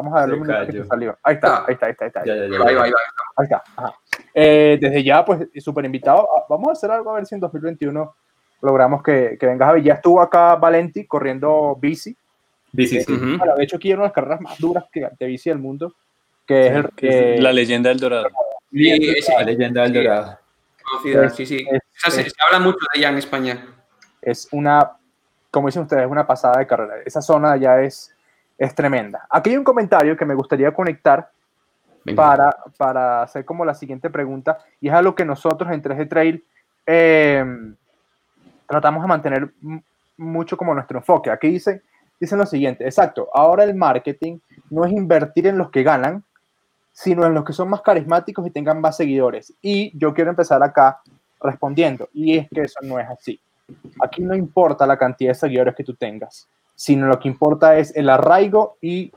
vamos 0.02 0.16
a 0.16 0.22
darle 0.22 0.36
un 0.36 0.42
minuto 0.48 0.66
que 0.66 0.72
se 0.72 0.86
salió. 0.86 1.18
Ahí 1.24 1.36
está, 1.36 1.58
Ah. 1.58 1.66
ahí 1.68 1.74
está, 1.74 1.86
ahí 1.88 1.92
está. 1.92 2.06
Ahí 2.06 2.10
está, 2.10 2.26
Ya, 2.26 2.36
ya, 2.36 2.42
ya. 2.42 2.46
Ahí 2.68 2.76
va, 2.76 2.84
ahí 2.84 2.92
va. 2.92 2.98
ahí 3.38 3.44
está, 3.44 3.64
ajá. 3.76 3.94
Eh, 4.34 4.78
desde 4.82 5.04
ya, 5.04 5.24
pues, 5.26 5.48
súper 5.64 5.86
invitado. 5.86 6.28
Ah, 6.38 6.46
Vamos 6.50 6.70
a 6.70 6.72
hacer 6.74 6.92
algo 6.92 7.12
a 7.12 7.16
ver 7.16 7.26
si 7.26 7.36
en 7.36 7.42
2021 7.42 8.16
logramos 8.62 9.02
que, 9.04 9.38
que 9.40 9.46
vengas 9.46 9.70
a 9.70 9.74
ver. 9.74 9.84
Ya 9.84 9.94
estuvo 9.96 10.22
acá 10.22 10.56
Valenti 10.56 11.06
corriendo 11.06 11.78
bici. 11.80 12.16
Bici, 12.72 13.02
sí. 13.02 13.14
Ujú. 13.14 13.38
Bueno, 13.38 13.56
de 13.56 13.64
hecho, 13.64 13.78
aquí 13.78 13.88
hay 13.90 13.94
una 13.94 14.04
de 14.04 14.08
las 14.08 14.14
carreras 14.14 14.42
más 14.42 14.58
duras 14.60 14.86
que, 14.92 15.08
de 15.20 15.26
bici 15.26 15.50
del 15.50 15.60
mundo, 15.60 15.94
que 16.46 16.68
es 16.68 16.74
el 16.76 16.90
Que 16.90 17.36
eh, 17.36 17.42
la 17.42 17.52
leyenda 17.52 17.90
del 17.90 18.00
Dorado. 18.00 18.28
Y 18.72 19.18
ese- 19.18 19.34
La 19.34 19.44
leyenda 19.44 19.82
del 19.84 19.92
Sí. 19.94 19.98
Dorado. 19.98 20.40
conocida, 20.84 21.30
sí, 21.30 21.46
sí. 21.46 21.66
es- 21.72 21.82
Esa 21.98 22.12
se, 22.12 22.30
se 22.30 22.36
habla 22.46 22.60
mucho 22.60 22.78
de 22.94 23.00
ella 23.00 23.10
en 23.10 23.18
España. 23.18 23.66
es 24.22 24.48
una, 24.52 24.98
como 25.52 25.68
dicen 25.68 25.84
ustedes, 25.84 26.04
es 26.06 26.12
una 26.12 26.28
pasada 26.28 26.60
de 26.60 26.68
carrera. 26.68 26.96
Esa 27.06 27.22
zona 27.22 27.56
ya 27.58 27.82
es, 27.82 28.14
es 28.60 28.76
tremenda. 28.76 29.26
Aquí 29.30 29.52
hay 29.52 29.57
un 29.57 29.64
comentario 29.64 30.18
que 30.18 30.26
me 30.26 30.36
gustaría 30.36 30.73
conectar 30.73 31.31
Venga. 32.03 32.22
para, 32.22 32.57
para 32.77 33.23
hacer 33.23 33.45
como 33.45 33.64
la 33.64 33.73
siguiente 33.73 34.10
pregunta, 34.10 34.60
y 34.81 34.90
es 34.90 34.94
algo 34.94 35.15
que 35.15 35.23
nosotros 35.23 35.72
en 35.72 35.81
3G 35.81 36.10
Trail 36.10 36.44
eh, 36.86 37.45
tratamos 38.68 39.02
de 39.02 39.07
mantener 39.07 39.53
mucho 40.18 40.57
como 40.57 40.73
nuestro 40.73 40.99
enfoque. 40.99 41.31
Aquí 41.31 41.48
dice, 41.48 41.84
dicen 42.19 42.38
lo 42.38 42.45
siguiente, 42.45 42.84
exacto, 42.84 43.30
ahora 43.34 43.64
el 43.64 43.73
marketing 43.76 44.40
no 44.69 44.84
es 44.84 44.91
invertir 44.91 45.48
en 45.48 45.57
los 45.57 45.72
que 45.72 45.84
ganan, 45.84 46.23
sino 46.91 47.26
en 47.26 47.34
los 47.34 47.45
que 47.45 47.53
son 47.53 47.69
más 47.69 47.81
carismáticos 47.81 48.45
y 48.45 48.52
tengan 48.52 48.81
más 48.81 48.98
seguidores. 48.98 49.53
Y 49.61 49.98
yo 49.98 50.14
quiero 50.14 50.31
empezar 50.31 50.61
acá 50.61 50.99
respondiendo, 51.41 52.10
y 52.11 52.38
es 52.38 52.49
que 52.49 52.61
eso 52.61 52.80
no 52.84 52.99
es 52.99 53.07
así. 53.07 53.40
Aquí 54.02 54.22
no 54.22 54.36
importa 54.36 54.86
la 54.86 54.98
cantidad 54.98 55.30
de 55.30 55.36
seguidores 55.36 55.76
que 55.76 55.84
tú 55.86 55.94
tengas, 55.94 56.49
sino 56.80 57.07
lo 57.07 57.19
que 57.19 57.27
importa 57.27 57.77
es 57.77 57.93
el 57.93 58.10
arraigo 58.10 58.77
y 58.80 59.11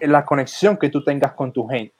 la 0.00 0.24
conexión 0.24 0.78
que 0.78 0.88
tú 0.88 1.04
tengas 1.04 1.32
con 1.34 1.52
tu 1.52 1.66
gente. 1.68 1.94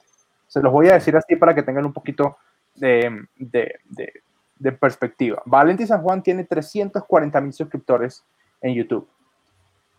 Se 0.47 0.59
los 0.59 0.73
voy 0.73 0.87
a 0.89 0.93
decir 0.93 1.15
así 1.15 1.35
para 1.35 1.53
que 1.53 1.61
tengan 1.61 1.85
un 1.85 1.93
poquito 1.93 2.37
de, 2.73 3.23
de, 3.35 3.75
de- 3.85 4.13
de 4.57 4.71
perspectiva. 4.71 5.41
Valenti 5.45 5.85
San 5.85 6.01
Juan 6.01 6.23
tiene 6.23 6.45
340 6.45 7.41
mil 7.41 7.53
suscriptores 7.53 8.23
en 8.61 8.73
YouTube. 8.73 9.07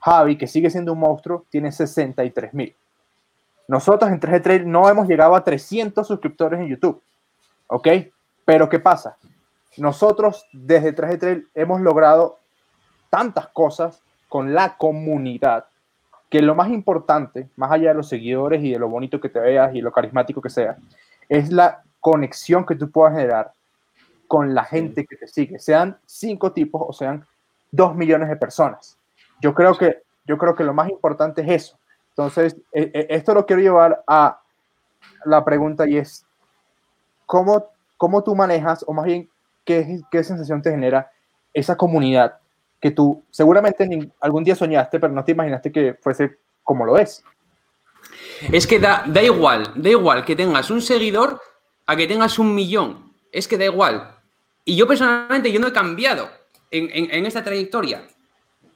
Javi, 0.01 0.37
que 0.37 0.47
sigue 0.49 0.69
siendo 0.71 0.93
un 0.95 0.99
monstruo, 1.01 1.45
tiene 1.49 1.71
63 1.71 2.53
mil. 2.55 2.75
Nosotros 3.69 4.11
en 4.11 4.19
3G 4.21 4.43
Trail 4.43 4.71
no 4.71 4.89
hemos 4.89 5.07
llegado 5.07 5.35
a 5.37 5.45
300 5.45 6.07
suscriptores 6.07 6.59
en 6.61 6.69
YouTube. 6.69 7.01
¿Ok? 7.69 7.89
Pero 8.45 8.69
¿qué 8.69 8.81
pasa? 8.81 9.17
Nosotros 9.77 10.45
desde 10.53 10.95
3G 10.95 11.19
Trail 11.21 11.49
hemos 11.55 11.81
logrado 11.81 12.39
tantas 13.11 13.47
cosas 13.49 14.03
con 14.35 14.53
la 14.53 14.77
comunidad 14.77 15.67
que 16.29 16.43
lo 16.43 16.57
más 16.57 16.69
importante, 16.69 17.49
más 17.55 17.71
allá 17.71 17.91
de 17.91 17.95
los 17.95 18.09
seguidores 18.09 18.65
y 18.65 18.73
de 18.73 18.81
lo 18.81 18.89
bonito 18.89 19.21
que 19.21 19.29
te 19.29 19.39
veas 19.39 19.73
y 19.77 19.81
lo 19.81 19.93
carismático 19.93 20.43
que 20.43 20.51
sea, 20.51 20.77
es 21.29 21.53
la 21.53 21.85
conexión 22.01 22.67
que 22.67 22.75
tú 22.75 22.91
puedas 22.91 23.15
generar 23.15 23.53
con 24.27 24.53
la 24.53 24.65
gente 24.65 25.07
que 25.07 25.15
te 25.15 25.29
sigue, 25.29 25.61
sean 25.61 25.99
cinco 26.05 26.51
tipos 26.51 26.83
o 26.85 26.93
sean 26.93 27.25
dos 27.71 27.95
millones 27.95 28.29
de 28.29 28.35
personas. 28.35 28.99
Yo 29.41 29.55
creo 29.55 29.79
que, 29.79 30.03
yo 30.27 30.37
creo 30.37 30.57
que 30.57 30.65
lo 30.65 30.75
más 30.75 30.91
importante 30.91 31.43
es 31.43 31.63
eso. 31.63 31.79
Entonces, 32.09 32.57
eh, 32.73 32.91
eh, 32.93 33.07
esto 33.11 33.35
lo 33.35 33.47
quiero 33.47 33.63
llevar 33.63 34.03
a 34.09 34.41
la 35.27 35.45
pregunta 35.45 35.89
y 35.89 35.99
es, 35.99 36.27
¿cómo, 37.25 37.67
cómo 37.97 38.25
tú 38.25 38.35
manejas, 38.35 38.85
o 38.89 38.93
más 38.93 39.05
bien, 39.05 39.31
qué, 39.65 40.01
qué 40.11 40.25
sensación 40.25 40.61
te 40.61 40.73
genera 40.73 41.09
esa 41.53 41.77
comunidad 41.77 42.41
que 42.85 42.91
tú 42.91 43.25
seguramente 43.31 43.89
algún 44.21 44.45
día 44.45 44.55
soñaste, 44.55 45.01
pero 45.01 45.11
no 45.11 45.25
te 45.25 45.33
imaginaste 45.33 45.73
que 45.73 45.95
fuese 45.95 46.37
como 46.63 46.85
lo 46.85 46.99
es? 46.99 47.25
Es 48.53 48.67
que 48.67 48.79
da, 48.79 49.05
da 49.07 49.23
igual, 49.23 49.73
da 49.75 49.89
igual 49.89 50.23
que 50.23 50.37
tengas 50.37 50.69
un 50.69 50.83
seguidor 50.83 51.41
a 51.87 51.97
que 51.97 52.07
tengas 52.07 52.39
un 52.39 52.55
millón. 52.55 53.11
Es 53.33 53.49
que 53.49 53.57
da 53.57 53.65
igual. 53.65 54.17
Y 54.67 54.77
yo 54.77 54.87
personalmente, 54.87 55.51
yo 55.51 55.61
no 55.61 55.69
he 55.69 55.73
cambiado 55.73 56.29
en, 56.71 56.91
en- 57.11 57.25
esta 57.25 57.43
trayectoria. 57.43 58.07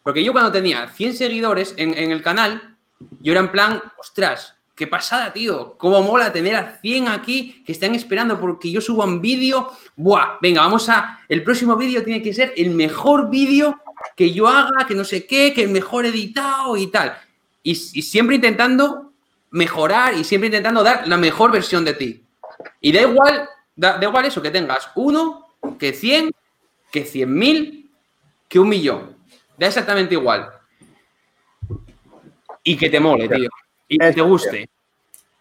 Porque 0.03 0.25
yo 0.25 0.33
cuando 0.33 0.51
tenía 0.53 0.89
100 0.89 1.13
seguidores 1.13 1.75
en, 1.77 1.93
en 1.93 2.11
el 2.11 2.23
canal, 2.23 2.79
yo 3.21 3.33
era 3.33 3.43
en 3.43 3.53
plan, 3.53 3.83
ostras, 3.99 4.55
qué 4.75 4.87
pasada, 4.87 5.35
tío. 5.35 5.77
Cómo 5.77 6.01
mola 6.01 6.33
tener 6.33 6.57
a 6.57 6.79
100 6.81 7.09
aquí 7.09 7.63
que 7.67 7.73
están 7.73 7.95
esperando 7.95 8.41
porque 8.41 8.71
yo 8.71 8.81
suba 8.81 9.05
un 9.05 9.21
vídeo. 9.21 9.71
Buah, 9.97 10.39
venga, 10.41 10.63
vamos 10.63 10.89
a... 10.89 11.19
El 11.29 11.45
próximo 11.45 11.77
vídeo 11.77 12.03
tiene 12.03 12.23
que 12.23 12.33
ser 12.33 12.55
el 12.57 12.71
mejor 12.71 13.29
vídeo 13.29 13.79
que 14.19 14.33
yo 14.33 14.49
haga, 14.49 14.85
que 14.89 14.97
no 14.97 15.05
sé 15.05 15.29
qué, 15.29 15.55
que 15.55 15.63
el 15.63 15.71
mejor 15.71 16.05
editado 16.05 16.77
y 16.77 16.89
tal. 16.89 17.17
Y, 17.63 17.71
y 17.71 18.03
siempre 18.03 18.35
intentando 18.35 19.13
mejorar 19.53 20.15
y 20.15 20.25
siempre 20.25 20.49
intentando 20.49 20.83
dar 20.83 21.07
la 21.07 21.17
mejor 21.17 21.53
versión 21.53 21.85
de 21.85 21.95
ti. 21.95 22.25
Y 22.81 22.91
da 22.91 23.03
igual, 23.03 23.49
da, 23.77 23.97
da 23.97 24.09
igual 24.09 24.25
eso, 24.25 24.43
que 24.43 24.51
tengas 24.51 24.91
uno, 24.97 25.47
que 25.79 25.93
100, 25.93 26.33
que 26.91 27.07
100.000, 27.07 27.89
que 28.49 28.59
un 28.59 28.69
millón. 28.69 29.17
Da 29.57 29.69
exactamente 29.69 30.15
igual. 30.15 30.51
Y 32.65 32.77
que 32.77 32.91
te 32.91 32.99
mole, 32.99 33.29
tío. 33.29 33.49
Y 33.87 33.99
que 33.99 34.13
te 34.15 34.21
guste. 34.21 34.69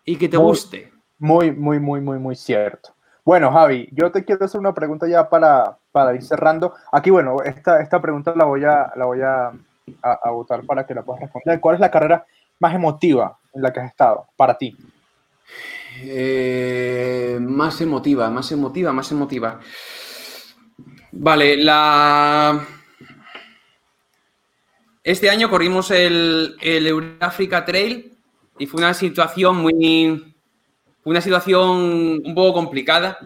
Y 0.05 0.15
que 0.17 0.29
te 0.29 0.37
guste. 0.37 0.93
Muy, 1.17 1.51
muy, 1.51 1.79
muy, 1.79 1.99
muy, 1.99 2.19
muy 2.19 2.35
cierto. 2.35 2.93
Bueno, 3.25 3.51
Javi, 3.51 3.89
yo 3.91 4.11
te 4.11 4.23
quiero 4.23 4.45
hacer 4.45 4.59
una 4.59 4.75
pregunta 4.75 5.07
ya 5.07 5.27
para, 5.27 5.79
para 5.97 6.13
ir 6.13 6.21
cerrando. 6.21 6.75
Aquí, 6.91 7.09
bueno, 7.09 7.41
esta, 7.43 7.81
esta 7.81 7.99
pregunta 7.99 8.31
la 8.35 8.45
voy 8.45 8.63
a, 8.63 8.91
la 8.95 9.05
voy 9.05 9.19
a, 9.23 9.51
a, 10.03 10.29
votar 10.29 10.63
para 10.63 10.85
que 10.85 10.93
la 10.93 11.01
puedas 11.01 11.23
responder. 11.23 11.59
¿Cuál 11.59 11.73
es 11.73 11.81
la 11.81 11.89
carrera 11.89 12.23
más 12.59 12.75
emotiva 12.75 13.39
en 13.51 13.63
la 13.63 13.73
que 13.73 13.79
has 13.79 13.87
estado 13.87 14.27
para 14.35 14.55
ti? 14.59 14.77
Eh, 16.03 17.39
más 17.41 17.81
emotiva, 17.81 18.29
más 18.29 18.51
emotiva, 18.51 18.93
más 18.93 19.11
emotiva. 19.11 19.59
Vale, 21.13 21.57
la. 21.57 22.63
Este 25.03 25.31
año 25.31 25.49
corrimos 25.49 25.89
el, 25.89 26.57
el 26.61 26.85
Eurafrica 26.85 27.65
Trail 27.65 28.15
y 28.59 28.67
fue 28.67 28.81
una 28.81 28.93
situación 28.93 29.57
muy. 29.57 30.35
Una 31.05 31.21
situación 31.21 32.21
un 32.23 32.35
poco 32.35 32.53
complicada 32.53 33.17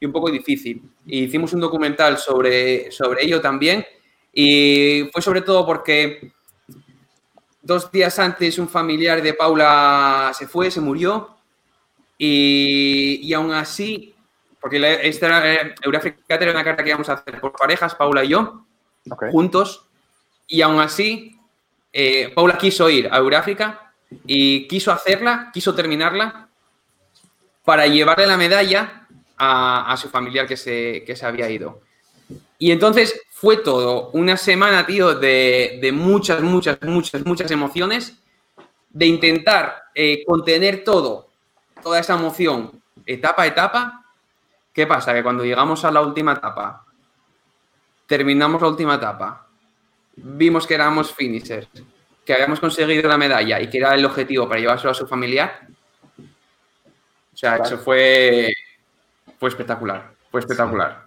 y 0.00 0.06
un 0.06 0.12
poco 0.12 0.30
difícil. 0.30 0.82
Hicimos 1.06 1.52
un 1.52 1.60
documental 1.60 2.16
sobre, 2.16 2.90
sobre 2.90 3.22
ello 3.24 3.40
también. 3.40 3.84
Y 4.32 5.08
fue 5.12 5.20
sobre 5.20 5.42
todo 5.42 5.66
porque 5.66 6.32
dos 7.60 7.92
días 7.92 8.18
antes 8.18 8.58
un 8.58 8.68
familiar 8.68 9.20
de 9.22 9.34
Paula 9.34 10.32
se 10.34 10.48
fue, 10.48 10.70
se 10.70 10.80
murió. 10.80 11.36
Y, 12.16 13.20
y 13.22 13.32
aún 13.34 13.52
así, 13.52 14.14
porque 14.60 14.78
la- 14.78 14.92
esta 14.94 15.26
era, 15.26 15.74
Eurafrica 15.82 16.34
era 16.34 16.50
una 16.52 16.64
carta 16.64 16.82
que 16.82 16.90
íbamos 16.90 17.08
a 17.08 17.14
hacer 17.14 17.40
por 17.40 17.52
parejas, 17.52 17.94
Paula 17.94 18.24
y 18.24 18.28
yo, 18.28 18.64
juntos, 19.30 19.86
y 20.46 20.60
aún 20.62 20.80
así, 20.80 21.36
eh, 21.92 22.30
Paula 22.34 22.58
quiso 22.58 22.88
ir 22.90 23.08
a 23.10 23.16
Euráfrica 23.18 23.92
y 24.26 24.66
quiso 24.68 24.92
hacerla, 24.92 25.50
quiso 25.52 25.74
terminarla 25.74 26.48
para 27.64 27.86
llevarle 27.86 28.26
la 28.26 28.36
medalla 28.36 28.99
a, 29.40 29.90
a 29.90 29.96
su 29.96 30.08
familiar 30.10 30.46
que 30.46 30.56
se, 30.56 31.02
que 31.06 31.16
se 31.16 31.24
había 31.26 31.48
ido. 31.48 31.80
Y 32.58 32.70
entonces 32.70 33.20
fue 33.30 33.56
todo 33.56 34.10
una 34.12 34.36
semana, 34.36 34.86
tío, 34.86 35.14
de, 35.14 35.78
de 35.80 35.92
muchas, 35.92 36.42
muchas, 36.42 36.78
muchas, 36.82 37.24
muchas 37.24 37.50
emociones, 37.50 38.18
de 38.90 39.06
intentar 39.06 39.84
eh, 39.94 40.22
contener 40.26 40.84
todo, 40.84 41.28
toda 41.82 41.98
esa 42.00 42.14
emoción, 42.14 42.82
etapa 43.06 43.42
a 43.44 43.46
etapa. 43.46 44.04
¿Qué 44.74 44.86
pasa? 44.86 45.14
Que 45.14 45.22
cuando 45.22 45.44
llegamos 45.44 45.84
a 45.84 45.90
la 45.90 46.02
última 46.02 46.32
etapa, 46.34 46.84
terminamos 48.06 48.60
la 48.60 48.68
última 48.68 48.96
etapa, 48.96 49.46
vimos 50.16 50.66
que 50.66 50.74
éramos 50.74 51.12
finishers, 51.14 51.66
que 52.24 52.34
habíamos 52.34 52.60
conseguido 52.60 53.08
la 53.08 53.16
medalla 53.16 53.60
y 53.60 53.70
que 53.70 53.78
era 53.78 53.94
el 53.94 54.04
objetivo 54.04 54.46
para 54.48 54.60
llevárselo 54.60 54.90
a 54.90 54.94
su 54.94 55.06
familiar. 55.06 55.66
O 57.32 57.36
sea, 57.36 57.56
Claro. 57.56 57.64
eso 57.64 57.78
fue, 57.78 58.52
fue 59.40 59.48
espectacular, 59.48 60.12
fue 60.30 60.38
espectacular. 60.40 61.06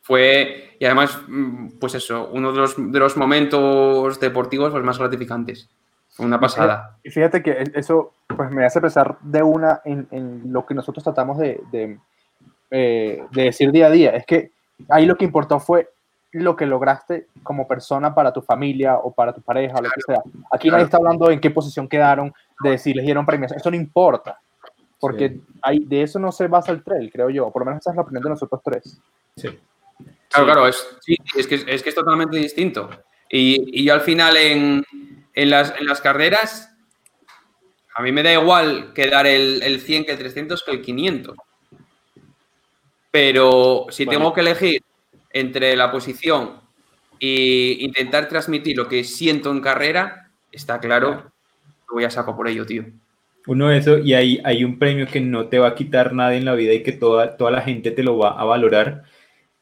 Fue, 0.00 0.76
y 0.78 0.84
además, 0.84 1.18
mm, 1.28 1.78
pues 1.80 1.94
eso, 1.94 2.28
uno 2.32 2.52
de 2.52 2.58
los, 2.58 2.74
de 2.92 2.98
los 2.98 3.16
momentos 3.16 4.18
deportivos 4.20 4.70
pues, 4.70 4.84
más 4.84 4.98
gratificantes. 4.98 5.68
Fue 6.10 6.24
una 6.26 6.38
pasada. 6.38 6.96
Y 7.02 7.10
fíjate 7.10 7.42
que 7.42 7.64
eso 7.74 8.12
pues, 8.28 8.50
me 8.50 8.64
hace 8.64 8.80
pensar 8.80 9.18
de 9.20 9.42
una 9.42 9.80
en, 9.84 10.06
en 10.10 10.52
lo 10.52 10.64
que 10.64 10.74
nosotros 10.74 11.02
tratamos 11.02 11.36
de, 11.38 11.60
de- 11.72 11.98
eh, 12.70 13.24
de 13.32 13.42
decir 13.44 13.72
día 13.72 13.86
a 13.86 13.90
día. 13.90 14.10
Es 14.10 14.24
que 14.26 14.50
ahí 14.90 15.06
lo 15.06 15.16
que 15.16 15.24
importó 15.24 15.58
fue 15.58 15.88
lo 16.32 16.54
que 16.56 16.66
lograste 16.66 17.28
como 17.42 17.66
persona 17.66 18.14
para 18.14 18.32
tu 18.32 18.42
familia 18.42 18.96
o 18.98 19.12
para 19.12 19.32
tu 19.32 19.40
pareja, 19.40 19.74
o 19.78 19.82
lo 19.82 19.88
que 19.90 20.00
sea. 20.06 20.22
Aquí 20.52 20.68
nadie 20.70 20.84
está 20.84 20.96
hablando 20.98 21.30
en 21.30 21.40
qué 21.40 21.50
posición 21.50 21.88
quedaron, 21.88 22.32
de 22.60 22.76
si 22.78 22.92
les 22.92 23.04
dieron 23.04 23.24
premios. 23.26 23.52
Eso 23.52 23.70
no 23.70 23.76
importa. 23.76 24.38
Porque 25.08 25.28
Sí. 25.28 25.42
ahí, 25.62 25.78
de 25.80 26.02
eso 26.02 26.18
no 26.18 26.32
se 26.32 26.48
basa 26.48 26.72
el 26.72 26.82
trail, 26.82 27.10
creo 27.12 27.30
yo. 27.30 27.50
Por 27.50 27.62
lo 27.62 27.66
menos 27.66 27.80
esa 27.82 27.90
es 27.90 27.96
la 27.96 28.02
opinión 28.02 28.22
de 28.22 28.30
nosotros 28.30 28.60
tres. 28.64 28.98
Sí. 29.36 29.48
Claro, 30.30 30.46
claro, 30.46 30.66
es, 30.68 30.96
sí, 31.00 31.16
es, 31.36 31.46
que, 31.46 31.54
es 31.66 31.82
que 31.82 31.88
es 31.88 31.94
totalmente 31.94 32.36
distinto. 32.36 32.90
Y, 33.30 33.80
y 33.80 33.84
yo 33.84 33.94
al 33.94 34.00
final 34.00 34.36
en, 34.36 34.84
en 35.34 35.50
las, 35.50 35.74
en 35.78 35.86
las 35.86 36.00
carreras, 36.00 36.70
a 37.94 38.02
mí 38.02 38.10
me 38.12 38.22
da 38.22 38.32
igual 38.32 38.92
quedar 38.92 39.26
el, 39.26 39.62
el 39.62 39.80
100 39.80 40.04
que 40.04 40.12
el 40.12 40.18
300 40.18 40.62
que 40.64 40.70
el 40.72 40.82
500. 40.82 41.36
Pero 43.10 43.86
si 43.90 44.04
Vale. 44.04 44.18
tengo 44.18 44.32
que 44.32 44.40
elegir 44.40 44.82
entre 45.30 45.76
la 45.76 45.90
posición 45.92 46.60
e 47.20 47.76
intentar 47.80 48.28
transmitir 48.28 48.76
lo 48.76 48.88
que 48.88 49.04
siento 49.04 49.50
en 49.50 49.60
carrera, 49.60 50.30
está 50.50 50.80
claro 50.80 51.30
que 51.88 51.94
voy 51.94 52.04
a 52.04 52.10
saco 52.10 52.36
por 52.36 52.48
ello, 52.48 52.66
tío. 52.66 52.84
Uno 53.46 53.68
de 53.68 53.78
eso, 53.78 53.98
y 53.98 54.14
hay, 54.14 54.40
hay 54.44 54.64
un 54.64 54.78
premio 54.78 55.06
que 55.06 55.20
no 55.20 55.48
te 55.48 55.58
va 55.58 55.68
a 55.68 55.74
quitar 55.74 56.14
nada 56.14 56.34
en 56.34 56.44
la 56.44 56.54
vida 56.54 56.72
y 56.72 56.82
que 56.82 56.92
toda, 56.92 57.36
toda 57.36 57.50
la 57.50 57.60
gente 57.60 57.90
te 57.90 58.02
lo 58.02 58.16
va 58.16 58.40
a 58.40 58.44
valorar, 58.44 59.02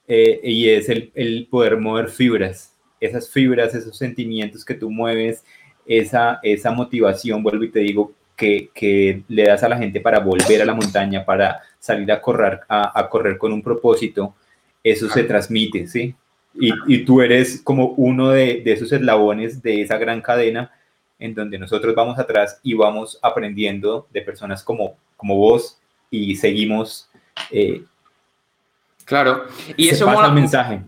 eh, 0.06 0.40
y 0.44 0.68
es 0.68 0.88
el, 0.88 1.10
el 1.14 1.48
poder 1.50 1.76
mover 1.78 2.08
fibras. 2.08 2.76
Esas 3.00 3.30
fibras, 3.30 3.74
esos 3.74 3.96
sentimientos 3.98 4.64
que 4.64 4.74
tú 4.74 4.90
mueves, 4.90 5.44
esa, 5.86 6.38
esa 6.42 6.70
motivación, 6.70 7.42
vuelvo 7.42 7.64
y 7.64 7.70
te 7.70 7.80
digo, 7.80 8.12
que, 8.36 8.70
que 8.74 9.22
le 9.28 9.44
das 9.44 9.62
a 9.62 9.68
la 9.68 9.78
gente 9.78 10.00
para 10.00 10.18
volver 10.18 10.62
a 10.62 10.64
la 10.64 10.74
montaña, 10.74 11.24
para 11.24 11.60
salir 11.78 12.10
a 12.10 12.20
correr, 12.20 12.60
a, 12.68 12.98
a 12.98 13.08
correr 13.08 13.38
con 13.38 13.52
un 13.52 13.62
propósito, 13.62 14.34
eso 14.82 15.08
se 15.08 15.24
transmite, 15.24 15.86
¿sí? 15.86 16.14
Y, 16.54 16.70
y 16.86 17.04
tú 17.04 17.22
eres 17.22 17.60
como 17.62 17.94
uno 17.96 18.30
de, 18.30 18.62
de 18.64 18.72
esos 18.72 18.92
eslabones 18.92 19.62
de 19.62 19.82
esa 19.82 19.96
gran 19.96 20.20
cadena 20.20 20.70
en 21.22 21.34
donde 21.34 21.58
nosotros 21.58 21.94
vamos 21.94 22.18
atrás 22.18 22.58
y 22.62 22.74
vamos 22.74 23.18
aprendiendo 23.22 24.06
de 24.10 24.22
personas 24.22 24.62
como, 24.64 24.96
como 25.16 25.36
vos 25.36 25.78
y 26.10 26.34
seguimos. 26.36 27.08
eh, 27.50 27.84
Claro. 29.04 29.44
Y 29.76 29.88
se 29.88 29.94
eso 29.94 30.06
pasa 30.06 30.16
mola 30.16 30.28
el 30.28 30.34
mensaje. 30.34 30.82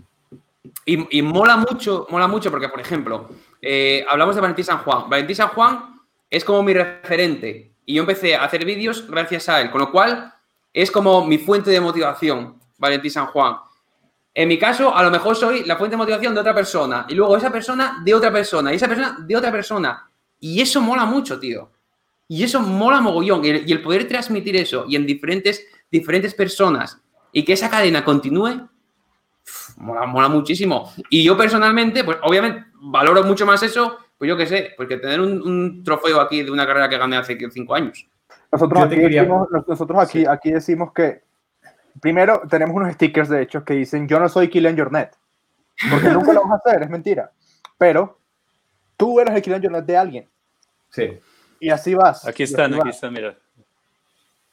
Y, 0.85 1.19
y 1.19 1.23
mola 1.23 1.57
mucho, 1.57 2.07
mola 2.11 2.27
mucho 2.27 2.51
porque, 2.51 2.69
por 2.69 2.81
ejemplo, 2.81 3.29
eh, 3.61 4.05
hablamos 4.09 4.35
de 4.35 4.41
Valentín 4.41 4.65
San 4.65 4.79
Juan. 4.79 5.09
Valentín 5.09 5.37
San 5.37 5.49
Juan 5.49 6.01
es 6.31 6.45
como 6.45 6.63
mi 6.63 6.75
referente 6.75 7.73
y 7.87 7.95
yo 7.95 8.03
empecé 8.03 8.35
a 8.35 8.45
hacer 8.45 8.65
vídeos 8.65 9.07
gracias 9.09 9.49
a 9.49 9.61
él, 9.61 9.71
con 9.71 9.81
lo 9.81 9.91
cual 9.91 10.33
es 10.73 10.91
como 10.91 11.25
mi 11.25 11.39
fuente 11.39 11.71
de 11.71 11.81
motivación, 11.81 12.59
Valentín 12.79 13.11
San 13.11 13.27
Juan. 13.27 13.57
En 14.35 14.49
mi 14.49 14.59
caso, 14.59 14.95
a 14.95 15.03
lo 15.05 15.11
mejor 15.11 15.37
soy 15.37 15.65
la 15.65 15.77
fuente 15.77 15.95
de 15.95 15.99
motivación 15.99 16.35
de 16.35 16.41
otra 16.41 16.55
persona 16.55 17.07
y 17.09 17.15
luego 17.15 17.37
esa 17.37 17.51
persona 17.51 18.03
de 18.05 18.15
otra 18.15 18.33
persona 18.33 18.73
y 18.73 18.77
esa 18.77 18.89
persona 18.89 19.17
de 19.21 19.37
otra 19.37 19.53
persona. 19.53 20.09
Y 20.41 20.61
eso 20.61 20.81
mola 20.81 21.05
mucho, 21.05 21.39
tío. 21.41 21.71
Y 22.29 22.43
eso 22.43 22.61
mola 22.61 23.01
mogollón. 23.01 23.45
Y 23.45 23.49
el, 23.51 23.69
y 23.69 23.73
el 23.73 23.83
poder 23.83 24.07
transmitir 24.09 24.57
eso 24.57 24.85
y 24.89 24.97
en 24.97 25.07
diferentes, 25.07 25.67
diferentes 25.91 26.35
personas 26.35 27.01
y 27.33 27.45
que 27.45 27.53
esa 27.55 27.69
cadena 27.71 28.05
continúe, 28.05 28.69
mola, 29.77 30.07
mola 30.07 30.29
muchísimo. 30.29 30.93
Y 31.11 31.25
yo 31.25 31.37
personalmente, 31.37 32.05
pues 32.05 32.19
obviamente 32.23 32.65
valoro 32.75 33.23
mucho 33.25 33.45
más 33.47 33.63
eso, 33.63 33.99
pues 34.19 34.29
yo 34.29 34.37
qué 34.37 34.47
sé, 34.47 34.71
porque 34.77 34.97
tener 34.99 35.21
un, 35.21 35.43
un 35.43 35.83
trofeo 35.85 36.21
aquí 36.21 36.43
de 36.43 36.51
una 36.51 36.67
carrera 36.67 36.89
que 36.89 36.99
gané 36.99 37.17
hace 37.17 37.37
cinco 37.51 37.75
años. 37.75 38.07
Nosotros, 38.53 38.85
aquí, 38.85 38.95
quería- 38.97 39.23
decimos, 39.23 39.49
nosotros 39.67 39.99
aquí, 40.01 40.21
Sí. 40.21 40.27
aquí 40.27 40.53
decimos 40.53 40.93
que, 40.93 41.23
primero, 42.01 42.43
tenemos 42.49 42.77
unos 42.77 42.93
stickers, 42.95 43.29
de 43.29 43.43
hecho, 43.43 43.65
que 43.65 43.75
dicen, 43.75 44.07
yo 44.07 44.21
no 44.21 44.29
soy 44.29 44.49
Killian 44.49 44.79
Jornet. 44.79 45.17
Porque 45.91 46.09
nunca 46.11 46.33
lo 46.33 46.43
vas 46.47 46.53
a 46.53 46.69
hacer, 46.71 46.83
es 46.85 46.91
mentira. 46.91 47.33
Pero 47.77 48.21
tú 48.97 49.21
eres 49.21 49.35
el 49.35 49.43
Killian 49.43 49.63
Jornet 49.63 49.85
de 49.85 49.97
alguien. 49.97 50.29
Sí. 50.91 51.19
Y 51.61 51.71
así 51.71 51.95
vas. 51.95 52.27
Aquí 52.27 52.43
están, 52.43 52.75
aquí 52.75 52.91
están, 52.91 53.13
mira. 53.13 53.37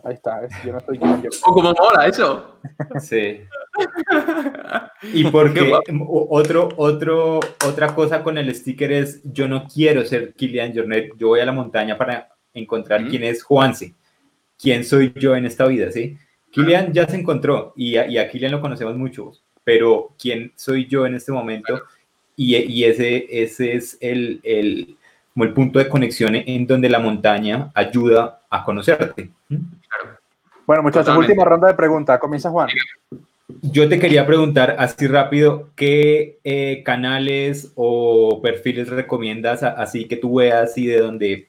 Ahí 0.03 0.15
está, 0.15 0.43
es- 0.45 0.63
yo 0.63 0.73
no 0.73 0.79
Jornet. 0.81 1.33
O 1.45 1.53
como 1.53 1.73
mola 1.73 2.07
eso. 2.07 2.57
Sí. 2.99 3.41
Y 5.13 5.23
porque 5.31 5.71
otro, 6.29 6.69
otro, 6.77 7.39
otra 7.65 7.95
cosa 7.95 8.21
con 8.23 8.37
el 8.37 8.53
sticker 8.53 8.91
es, 8.91 9.21
yo 9.23 9.47
no 9.47 9.65
quiero 9.67 10.05
ser 10.05 10.33
Kilian 10.33 10.73
Jornet, 10.75 11.13
yo 11.17 11.29
voy 11.29 11.39
a 11.39 11.45
la 11.45 11.51
montaña 11.51 11.97
para 11.97 12.29
encontrar 12.53 13.01
Ujú. 13.01 13.09
quién 13.09 13.23
es 13.23 13.43
Juanse, 13.43 13.95
quién 14.59 14.83
soy 14.83 15.13
yo 15.15 15.35
en 15.35 15.45
esta 15.45 15.65
vida, 15.65 15.91
¿sí? 15.91 16.17
Kilian 16.51 16.93
ya 16.93 17.07
se 17.07 17.15
encontró 17.17 17.73
y 17.75 17.95
a, 17.97 18.05
y 18.07 18.17
a 18.17 18.29
Kilian 18.29 18.51
lo 18.51 18.61
conocemos 18.61 18.95
mucho, 18.95 19.31
pero 19.63 20.13
quién 20.19 20.51
soy 20.55 20.85
yo 20.87 21.05
en 21.05 21.15
este 21.15 21.31
momento 21.31 21.81
y, 22.41 22.55
y 22.55 22.83
ese, 22.85 23.27
ese 23.29 23.75
es 23.75 23.97
el, 24.01 24.39
el, 24.43 24.95
como 25.33 25.45
el 25.45 25.53
punto 25.53 25.77
de 25.77 25.87
conexión 25.87 26.35
en 26.35 26.65
donde 26.65 26.89
la 26.89 26.99
montaña 26.99 27.71
ayuda 27.75 28.41
a 28.49 28.63
conocerte. 28.63 29.29
¿Mm? 29.49 29.57
Bueno, 30.65 30.83
muchachos, 30.83 31.05
Totalmente. 31.07 31.33
última 31.33 31.45
ronda 31.45 31.67
de 31.67 31.73
preguntas. 31.75 32.19
Comienza 32.19 32.49
Juan. 32.49 32.69
Yo 33.61 33.87
te 33.87 33.99
quería 33.99 34.25
preguntar 34.25 34.75
así 34.79 35.05
rápido, 35.07 35.69
¿qué 35.75 36.39
eh, 36.43 36.81
canales 36.83 37.71
o 37.75 38.41
perfiles 38.41 38.87
recomiendas 38.87 39.61
a- 39.61 39.73
así 39.73 40.05
que 40.05 40.15
tú 40.15 40.35
veas 40.35 40.75
y 40.77 40.87
de 40.87 40.99
donde 40.99 41.47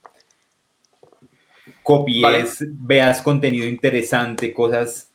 copies, 1.82 2.60
Vale. 2.60 2.73
veas 2.81 3.23
contenido 3.23 3.66
interesante, 3.66 4.52
cosas? 4.52 5.10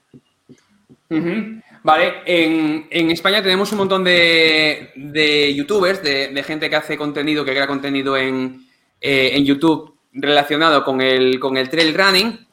Vale, 1.88 2.16
en, 2.26 3.12
España 3.12 3.42
tenemos 3.42 3.72
un 3.72 3.78
montón 3.78 4.04
de, 4.04 5.54
youtubers, 5.56 6.04
de, 6.04 6.44
gente 6.46 6.70
que 6.70 6.76
hace 6.76 6.98
contenido, 6.98 7.46
que 7.46 7.52
crea 7.52 7.66
contenido 7.66 8.18
en, 8.18 8.68
eh, 9.00 9.30
en 9.32 9.46
YouTube 9.46 9.96
relacionado 10.12 10.84
con 10.84 11.00
el, 11.00 11.40
con 11.40 11.56
el 11.56 11.70
trail 11.70 11.98
running. 11.98 12.46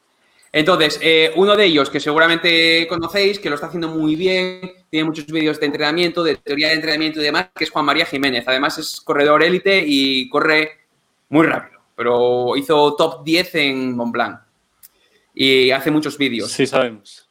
Entonces, 0.53 1.01
eh, 1.03 1.33
uno 1.35 1.57
de 1.57 1.65
ellos 1.65 1.91
que 1.91 1.99
seguramente 1.99 2.87
conocéis, 2.87 3.41
que 3.41 3.49
lo 3.49 3.57
está 3.57 3.67
haciendo 3.67 3.89
muy 3.89 4.15
bien, 4.15 4.71
tiene 4.89 5.05
muchos 5.05 5.27
vídeos 5.27 5.59
de 5.59 5.67
entrenamiento, 5.67 6.23
de 6.23 6.37
teoría 6.37 6.69
de 6.69 6.75
entrenamiento 6.75 7.21
y 7.21 7.25
demás, 7.25 7.49
que 7.57 7.65
es 7.65 7.71
Juan 7.71 7.87
María 7.87 8.07
Jiménez. 8.07 8.45
Además 8.47 8.79
es 8.79 9.01
corredor 9.01 9.43
élite 9.43 9.83
y 9.85 10.29
corre 10.29 10.87
muy 11.31 11.45
rápido, 11.45 11.81
pero 11.97 12.57
hizo 12.57 12.95
top 12.95 13.25
10 13.25 13.55
en 13.57 13.97
Mont 13.97 14.13
Blanc 14.13 14.39
y 15.35 15.73
hace 15.73 15.91
muchos 15.91 16.17
vídeos. 16.17 16.53
Sí, 16.53 16.69
sabemos. 16.69 17.29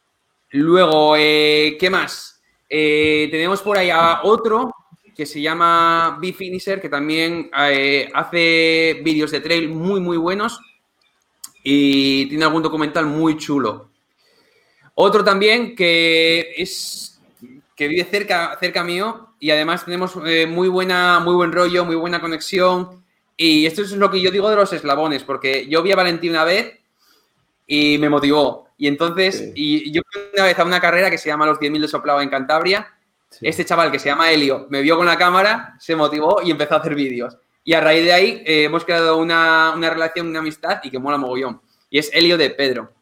Luego, 0.56 1.16
eh, 1.16 1.76
¿qué 1.80 1.90
más? 1.90 2.40
Eh, 2.68 3.26
tenemos 3.28 3.60
por 3.60 3.76
ahí 3.76 3.90
a 3.90 4.20
otro 4.22 4.72
que 5.12 5.26
se 5.26 5.40
llama 5.40 6.16
B-Finisher, 6.20 6.80
que 6.80 6.88
también 6.88 7.50
eh, 7.68 8.08
hace 8.14 9.00
vídeos 9.02 9.32
de 9.32 9.40
trail 9.40 9.68
muy, 9.68 9.98
muy 9.98 10.16
buenos 10.16 10.60
y 11.64 12.26
tiene 12.26 12.44
algún 12.44 12.62
documental 12.62 13.06
muy 13.06 13.36
chulo. 13.36 13.90
Otro 14.94 15.24
también 15.24 15.74
que 15.74 16.54
es 16.56 17.20
que 17.74 17.88
vive 17.88 18.04
cerca, 18.04 18.56
cerca 18.60 18.84
mío 18.84 19.30
y 19.40 19.50
además 19.50 19.84
tenemos 19.84 20.12
eh, 20.24 20.46
muy, 20.46 20.68
buena, 20.68 21.18
muy 21.18 21.34
buen 21.34 21.50
rollo, 21.50 21.84
muy 21.84 21.96
buena 21.96 22.20
conexión. 22.20 23.02
Y 23.36 23.66
esto 23.66 23.82
es 23.82 23.90
lo 23.90 24.08
que 24.08 24.20
yo 24.20 24.30
digo 24.30 24.48
de 24.50 24.54
los 24.54 24.72
eslabones, 24.72 25.24
porque 25.24 25.66
yo 25.66 25.82
vi 25.82 25.90
a 25.90 25.96
Valentín 25.96 26.30
una 26.30 26.44
vez 26.44 26.78
y 27.66 27.98
me 27.98 28.08
motivó. 28.08 28.63
Y 28.76 28.88
entonces, 28.88 29.36
Sí. 29.38 29.52
y 29.54 29.92
yo 29.92 30.02
una 30.34 30.44
vez 30.44 30.58
a 30.58 30.64
una 30.64 30.80
carrera 30.80 31.10
que 31.10 31.18
se 31.18 31.28
llama 31.28 31.46
Los 31.46 31.58
10.000 31.58 31.80
de 31.82 31.88
Soplado 31.88 32.20
en 32.20 32.28
Cantabria. 32.28 32.90
Este 33.40 33.64
chaval 33.64 33.90
que 33.90 33.98
se 33.98 34.08
llama 34.08 34.30
Helio 34.30 34.66
me 34.70 34.80
vio 34.80 34.96
con 34.96 35.06
la 35.06 35.16
cámara, 35.18 35.74
se 35.80 35.96
motivó 35.96 36.40
y 36.44 36.50
empezó 36.52 36.74
a 36.74 36.78
hacer 36.78 36.94
vídeos. 36.94 37.36
Y 37.64 37.72
a 37.72 37.80
raíz 37.80 38.04
de 38.04 38.12
ahí 38.12 38.42
eh, 38.46 38.64
hemos 38.64 38.84
creado 38.84 39.16
una, 39.16 39.72
una 39.76 39.90
relación, 39.90 40.28
una 40.28 40.38
amistad 40.40 40.80
y 40.84 40.90
que 40.90 40.98
mola 40.98 41.18
mogollón. 41.18 41.60
Y 41.90 41.98
es 41.98 42.10
Helio 42.12 42.36
de 42.36 42.50
Pedro, 42.50 42.92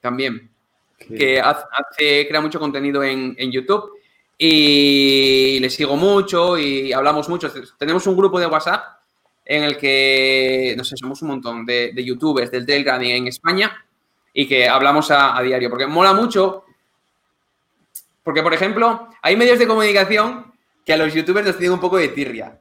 también, 0.00 0.50
que 0.98 1.40
hace, 1.40 1.64
hace- 1.72 2.26
crea 2.28 2.40
mucho 2.40 2.60
contenido 2.60 3.02
en, 3.02 3.34
en 3.38 3.50
YouTube. 3.50 3.90
Y 4.38 5.58
le 5.60 5.70
sigo 5.70 5.96
mucho 5.96 6.58
y 6.58 6.92
hablamos 6.92 7.28
mucho. 7.28 7.52
Tenemos 7.78 8.06
un 8.06 8.16
grupo 8.16 8.38
de 8.40 8.46
WhatsApp 8.46 8.84
en 9.44 9.64
el 9.64 9.76
que, 9.76 10.74
no 10.76 10.84
sé, 10.84 10.96
somos 10.96 11.20
un 11.22 11.28
montón 11.28 11.64
de, 11.66 11.92
de 11.94 12.04
youtubers 12.04 12.50
del 12.50 12.64
trail 12.66 12.84
running 12.84 13.10
en 13.12 13.26
España 13.28 13.84
y 14.32 14.46
que 14.46 14.68
hablamos 14.68 15.10
a, 15.10 15.36
a 15.36 15.42
diario, 15.42 15.70
porque 15.70 15.86
mola 15.86 16.12
mucho. 16.12 16.64
Porque, 18.22 18.42
por 18.42 18.54
ejemplo, 18.54 19.08
hay 19.22 19.36
medios 19.36 19.58
de 19.58 19.66
comunicación 19.66 20.52
que 20.84 20.92
a 20.92 20.96
los 20.96 21.14
youtubers 21.14 21.46
nos 21.46 21.56
tienen 21.56 21.74
un 21.74 21.80
poco 21.80 21.96
de 21.96 22.08
tirria. 22.08 22.58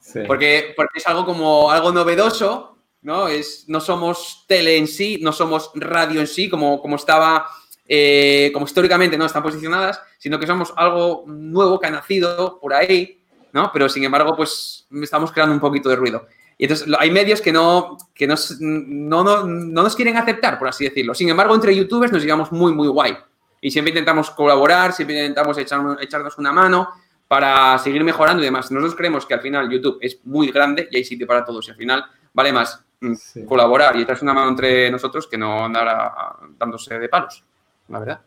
Sí. 0.00 0.20
Porque, 0.26 0.72
porque 0.76 0.98
es 0.98 1.06
algo 1.06 1.24
como 1.24 1.70
algo 1.70 1.92
novedoso, 1.92 2.76
¿no? 3.02 3.28
Es, 3.28 3.64
no 3.68 3.80
somos 3.80 4.44
tele 4.46 4.76
en 4.76 4.88
sí, 4.88 5.18
no 5.20 5.32
somos 5.32 5.70
radio 5.74 6.20
en 6.20 6.26
sí, 6.26 6.48
como, 6.48 6.80
como 6.80 6.96
estaba, 6.96 7.46
eh, 7.86 8.50
como 8.52 8.66
históricamente 8.66 9.16
no 9.16 9.26
están 9.26 9.42
posicionadas, 9.42 10.00
sino 10.18 10.38
que 10.38 10.46
somos 10.46 10.72
algo 10.76 11.24
nuevo 11.26 11.78
que 11.78 11.86
ha 11.86 11.90
nacido 11.90 12.58
por 12.60 12.74
ahí, 12.74 13.22
¿no? 13.52 13.70
Pero 13.72 13.88
sin 13.88 14.04
embargo, 14.04 14.34
pues 14.36 14.86
estamos 15.02 15.32
creando 15.32 15.54
un 15.54 15.60
poquito 15.60 15.88
de 15.88 15.96
ruido. 15.96 16.26
Y 16.58 16.64
entonces 16.64 16.86
hay 16.98 17.10
medios 17.10 17.40
que 17.40 17.52
no, 17.52 17.98
que 18.14 18.26
nos- 18.26 18.58
no, 18.60 19.24
no, 19.24 19.44
no 19.44 19.82
nos 19.82 19.96
quieren 19.96 20.16
aceptar, 20.16 20.58
por 20.58 20.68
así 20.68 20.84
decirlo. 20.84 21.14
Sin 21.14 21.28
embargo, 21.28 21.54
entre 21.54 21.74
youtubers 21.74 22.12
nos 22.12 22.22
llevamos 22.22 22.52
muy, 22.52 22.72
muy 22.72 22.88
guay. 22.88 23.16
Y 23.60 23.70
siempre 23.70 23.90
intentamos 23.90 24.30
colaborar, 24.30 24.92
siempre 24.92 25.16
intentamos 25.18 25.56
echarnos, 25.58 26.00
echarnos 26.00 26.36
una 26.38 26.52
mano 26.52 26.88
para 27.26 27.78
seguir 27.78 28.04
mejorando 28.04 28.42
y 28.42 28.46
demás. 28.46 28.70
Nosotros 28.70 28.94
creemos 28.94 29.24
que 29.26 29.34
al 29.34 29.40
final 29.40 29.68
YouTube 29.70 29.98
es 30.00 30.20
muy 30.24 30.50
grande 30.50 30.86
y 30.90 30.96
hay 30.98 31.04
sitio 31.04 31.26
para 31.26 31.44
todos 31.44 31.66
y 31.68 31.70
al 31.70 31.76
final 31.76 32.04
vale 32.32 32.52
más 32.52 32.80
mm, 33.00 33.14
Sí. 33.14 33.44
colaborar 33.44 33.96
y 33.96 34.02
echarse 34.02 34.24
una 34.24 34.34
mano 34.34 34.50
entre 34.50 34.90
nosotros 34.90 35.26
que 35.26 35.36
no 35.38 35.64
andar 35.64 35.88
a- 35.88 36.06
a- 36.06 36.38
dándose 36.58 36.98
de 36.98 37.08
palos, 37.08 37.42
la 37.88 37.98
verdad. 37.98 38.20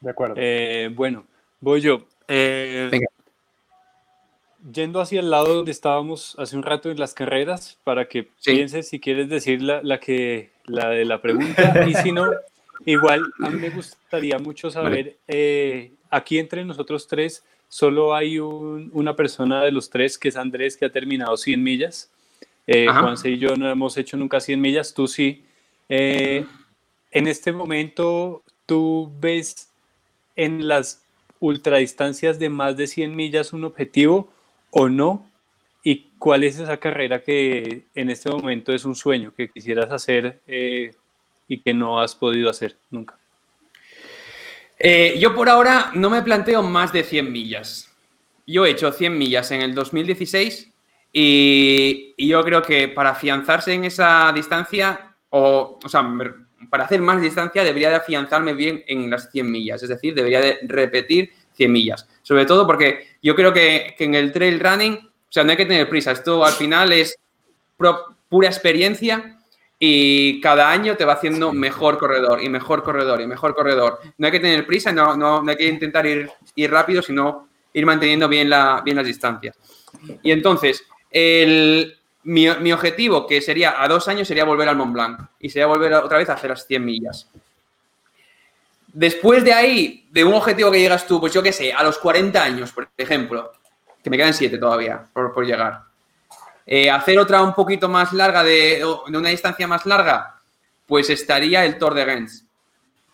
De 0.00 0.10
acuerdo. 0.10 0.34
Eh, 0.38 0.90
bueno, 0.94 1.24
voy 1.60 1.80
yo. 1.80 2.06
Eh, 2.28 2.88
Venga. 2.90 3.06
Yendo 4.72 5.00
hacia 5.00 5.20
el 5.20 5.30
lado 5.30 5.54
donde 5.54 5.70
estábamos 5.70 6.34
hace 6.38 6.56
un 6.56 6.62
rato 6.62 6.90
en 6.90 6.98
las 6.98 7.14
carreras, 7.14 7.78
para 7.84 8.06
que 8.08 8.28
Sí. 8.38 8.52
pienses 8.52 8.88
si 8.88 9.00
quieres 9.00 9.28
decir 9.28 9.62
la, 9.62 9.82
la 9.82 9.98
que, 10.00 10.50
la 10.64 10.90
de 10.90 11.04
la 11.04 11.22
pregunta, 11.22 11.86
y 11.88 11.94
si 11.94 12.12
no, 12.12 12.30
igual 12.84 13.22
a 13.40 13.50
mí 13.50 13.58
me 13.58 13.70
gustaría 13.70 14.38
mucho 14.38 14.70
saber, 14.70 15.16
eh, 15.26 15.92
aquí 16.10 16.38
entre 16.38 16.64
nosotros 16.64 17.06
tres, 17.06 17.44
solo 17.68 18.14
hay 18.14 18.38
un- 18.38 18.90
una 18.92 19.14
persona 19.16 19.62
de 19.62 19.72
los 19.72 19.90
tres, 19.90 20.18
que 20.18 20.28
es 20.28 20.36
Andrés, 20.36 20.76
que 20.76 20.84
ha 20.86 20.90
terminado 20.92 21.36
100 21.36 21.62
millas. 21.62 22.10
Eh. 22.66 22.86
Juanse 22.88 23.30
y 23.30 23.38
yo 23.38 23.56
no 23.56 23.70
hemos 23.70 23.96
hecho 23.96 24.16
nunca 24.18 24.40
100 24.40 24.60
millas, 24.60 24.92
tú 24.92 25.06
sí. 25.06 25.44
Eh, 25.88 26.44
en 27.10 27.26
este 27.26 27.52
momento, 27.52 28.42
¿tú 28.66 29.10
ves 29.20 29.70
en 30.36 30.68
las 30.68 31.02
ultradistancias 31.40 32.38
de 32.38 32.48
más 32.50 32.76
de 32.76 32.86
100 32.86 33.14
millas 33.16 33.52
un 33.54 33.64
objetivo 33.64 34.28
o 34.70 34.88
no? 34.88 35.30
¿Y 35.82 36.10
cuál 36.18 36.44
es 36.44 36.58
esa 36.58 36.76
carrera 36.76 37.22
que 37.22 37.84
en 37.94 38.10
este 38.10 38.30
momento 38.30 38.72
es 38.72 38.84
un 38.84 38.94
sueño 38.94 39.32
que 39.34 39.48
quisieras 39.48 39.90
hacer 39.90 40.40
eh, 40.46 40.90
y 41.46 41.60
que 41.60 41.72
no 41.72 42.00
has 42.00 42.14
podido 42.14 42.50
hacer 42.50 42.76
nunca? 42.90 43.18
Eh, 44.78 45.16
yo 45.18 45.34
por 45.34 45.48
ahora 45.48 45.90
no 45.94 46.10
me 46.10 46.22
planteo 46.22 46.62
más 46.62 46.92
de 46.92 47.02
100 47.02 47.32
millas. 47.32 47.90
Yo 48.46 48.64
he 48.64 48.70
hecho 48.70 48.92
100 48.92 49.16
millas 49.16 49.50
en 49.50 49.62
el 49.62 49.74
2016 49.74 50.70
y, 51.12 52.14
y 52.16 52.28
yo 52.28 52.42
creo 52.44 52.62
que 52.62 52.88
para 52.88 53.10
afianzarse 53.10 53.72
en 53.72 53.84
esa 53.84 54.30
distancia, 54.32 55.16
o, 55.30 55.78
o 55.82 55.88
sea, 55.88 56.08
para 56.70 56.84
hacer 56.84 57.00
más 57.00 57.20
distancia 57.20 57.64
debería 57.64 57.90
de 57.90 57.96
afianzarme 57.96 58.54
bien 58.54 58.84
en 58.86 59.10
las 59.10 59.30
100 59.30 59.50
millas, 59.50 59.82
es 59.82 59.88
decir, 59.88 60.14
debería 60.14 60.40
de 60.40 60.58
repetir 60.62 61.32
100 61.58 61.70
millas. 61.70 62.08
Sobre 62.22 62.46
todo 62.46 62.66
porque 62.66 63.06
yo 63.22 63.34
creo 63.34 63.52
que, 63.52 63.94
que 63.98 64.04
en 64.04 64.14
el 64.14 64.32
trail 64.32 64.58
running, 64.60 64.94
o 64.94 65.30
sea, 65.32 65.44
no 65.44 65.50
hay 65.50 65.56
que 65.58 65.66
tener 65.66 65.88
prisa, 65.90 66.12
esto 66.12 66.42
al 66.44 66.52
final 66.54 66.92
es 66.92 67.18
pro- 67.76 68.16
pura 68.30 68.48
experiencia 68.48 69.38
y 69.78 70.40
cada 70.40 70.70
año 70.70 70.96
te 70.96 71.04
va 71.04 71.12
haciendo 71.14 71.52
mejor 71.52 71.98
corredor 71.98 72.42
y 72.42 72.48
mejor 72.48 72.82
corredor 72.82 73.20
y 73.20 73.26
mejor 73.26 73.54
corredor. 73.54 73.98
No 74.16 74.26
hay 74.26 74.32
que 74.32 74.40
tener 74.40 74.66
prisa, 74.66 74.90
no, 74.92 75.16
no, 75.16 75.42
no 75.42 75.50
hay 75.50 75.56
que 75.56 75.66
intentar 75.68 76.06
ir, 76.06 76.30
ir 76.54 76.70
rápido, 76.70 77.02
sino 77.02 77.48
ir 77.74 77.84
manteniendo 77.86 78.28
bien, 78.28 78.48
la, 78.48 78.80
bien 78.84 78.96
las 78.96 79.06
distancias. 79.06 79.56
Y 80.22 80.30
entonces, 80.32 80.82
el, 81.10 81.96
mi, 82.24 82.48
mi 82.60 82.72
objetivo, 82.72 83.26
que 83.26 83.40
sería 83.40 83.82
a 83.82 83.86
dos 83.88 84.08
años, 84.08 84.26
sería 84.28 84.44
volver 84.44 84.68
al 84.68 84.76
Mont 84.76 84.92
Blanc 84.92 85.20
y 85.40 85.48
sería 85.50 85.66
volver 85.66 85.92
otra 85.94 86.18
vez 86.18 86.28
a 86.28 86.34
hacer 86.34 86.50
las 86.50 86.66
100 86.66 86.84
millas. 86.84 87.28
Después 88.92 89.44
de 89.44 89.52
ahí, 89.52 90.08
de 90.10 90.24
un 90.24 90.34
objetivo 90.34 90.70
que 90.70 90.80
llegas 90.80 91.06
tú, 91.06 91.20
pues 91.20 91.32
yo 91.32 91.42
qué 91.42 91.52
sé, 91.52 91.72
a 91.72 91.82
los 91.82 91.98
40 91.98 92.42
años, 92.42 92.72
por 92.72 92.88
ejemplo, 92.96 93.52
que 94.02 94.10
me 94.10 94.16
quedan 94.16 94.34
7 94.34 94.58
todavía 94.58 95.04
por, 95.12 95.32
por 95.32 95.44
llegar. 95.44 95.82
Eh, 96.66 96.90
hacer 96.90 97.18
otra 97.18 97.42
un 97.42 97.54
poquito 97.54 97.88
más 97.88 98.12
larga, 98.12 98.42
de, 98.42 98.84
de 99.06 99.18
una 99.18 99.28
distancia 99.30 99.66
más 99.66 99.86
larga, 99.86 100.36
pues 100.86 101.10
estaría 101.10 101.64
el 101.64 101.78
Tour 101.78 101.94
de 101.94 102.04
Gens. 102.04 102.44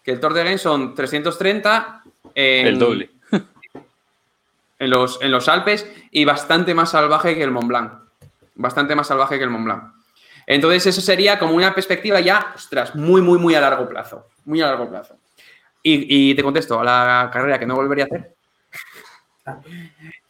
Que 0.02 0.12
el 0.12 0.20
Tour 0.20 0.34
de 0.34 0.44
Gens 0.44 0.62
son 0.62 0.94
330 0.94 2.02
en, 2.34 2.66
El 2.66 2.78
doble. 2.78 3.10
en 4.78 4.90
los, 4.90 5.20
en 5.22 5.30
los 5.30 5.48
Alpes 5.48 5.86
y 6.10 6.24
bastante 6.24 6.74
más 6.74 6.90
salvaje 6.90 7.34
que 7.34 7.42
el 7.42 7.50
Mont 7.50 7.68
Blanc. 7.68 7.92
Bastante 8.54 8.94
más 8.94 9.06
salvaje 9.06 9.38
que 9.38 9.44
el 9.44 9.50
Mont 9.50 9.64
Blanc. 9.64 9.94
Entonces, 10.46 10.86
eso 10.86 11.00
sería 11.00 11.38
como 11.38 11.54
una 11.54 11.74
perspectiva 11.74 12.20
ya, 12.20 12.52
ostras, 12.54 12.94
muy, 12.94 13.22
muy, 13.22 13.38
muy 13.38 13.54
a 13.54 13.60
largo 13.60 13.88
plazo. 13.88 14.28
Muy 14.44 14.60
a 14.60 14.66
largo 14.66 14.88
plazo. 14.88 15.16
Y, 15.86 16.30
y 16.30 16.34
te 16.34 16.42
contesto, 16.42 16.80
a 16.80 16.84
la 16.84 17.30
carrera 17.30 17.58
que 17.58 17.66
no 17.66 17.76
volvería 17.76 18.04
a 18.04 18.06
hacer. 18.06 18.34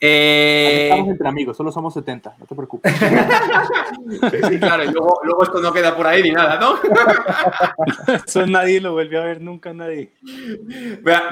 Eh, 0.01 0.89
Estamos 0.91 1.11
entre 1.11 1.29
amigos, 1.29 1.57
solo 1.57 1.71
somos 1.71 1.95
70, 1.95 2.35
no 2.37 2.47
te 2.47 2.55
preocupes. 2.57 2.93
sí, 4.49 4.59
claro, 4.59 4.83
y 4.83 4.91
luego, 4.91 5.21
luego 5.23 5.45
esto 5.45 5.61
no 5.61 5.73
queda 5.73 5.97
por 5.97 6.09
ahí 6.09 6.25
ni 6.25 6.33
nada, 6.33 6.59
¿no? 6.59 6.81
Eso 8.27 8.45
nadie 8.49 8.81
lo 8.81 8.95
vuelve 8.95 9.17
a 9.17 9.25
ver 9.25 9.41
nunca, 9.41 9.73
nadie. 9.73 10.13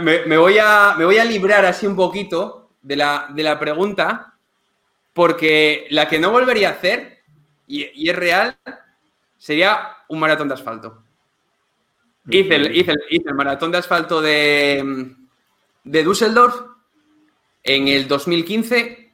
Me, 0.00 0.24
me 0.26 0.38
voy 0.38 0.58
a, 0.58 0.94
me 0.96 1.04
voy 1.04 1.18
a 1.18 1.24
librar 1.24 1.64
así 1.64 1.88
un 1.88 1.96
poquito 1.96 2.70
de 2.80 2.94
la, 2.94 3.26
de 3.34 3.42
la 3.42 3.58
pregunta, 3.58 4.34
porque 5.12 5.88
la 5.90 6.06
que 6.06 6.20
no 6.20 6.30
volvería 6.30 6.68
a 6.68 6.72
hacer, 6.72 7.18
y, 7.66 7.88
y 7.94 8.08
es 8.10 8.16
real, 8.16 8.56
sería 9.36 9.96
un 10.08 10.20
maratón 10.20 10.46
de 10.46 10.54
asfalto. 10.54 11.02
Hice 12.28 12.54
el, 12.56 12.76
hice 12.76 12.92
el- 12.92 13.02
hice 13.10 13.28
el 13.28 13.34
maratón 13.34 13.72
de 13.72 13.78
asfalto 13.78 14.20
de, 14.20 15.14
de 15.84 16.04
Düsseldorf 16.04 16.54
en 17.64 17.88
el 17.88 18.06
2015, 18.08 19.12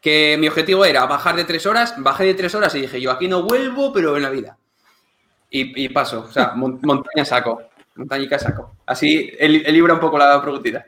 que 0.00 0.36
mi 0.38 0.48
objetivo 0.48 0.84
era 0.84 1.04
bajar 1.06 1.36
de 1.36 1.44
tres 1.44 1.66
horas, 1.66 1.94
bajé 1.98 2.24
de 2.24 2.34
tres 2.34 2.54
horas 2.54 2.74
y 2.74 2.80
dije, 2.82 3.00
yo 3.00 3.10
aquí 3.10 3.28
no 3.28 3.42
vuelvo, 3.42 3.92
pero 3.92 4.16
en 4.16 4.22
la 4.22 4.30
vida. 4.30 4.56
Y, 5.50 5.84
y 5.84 5.88
paso, 5.90 6.20
o 6.28 6.32
sea, 6.32 6.52
mon- 6.54 6.78
montaña 6.82 7.24
saco, 7.24 7.62
montañica 7.96 8.38
saco. 8.38 8.76
Así 8.86 9.30
el, 9.38 9.62
libra 9.72 9.94
un 9.94 10.00
poco 10.00 10.16
la 10.18 10.40
preguntita. 10.40 10.86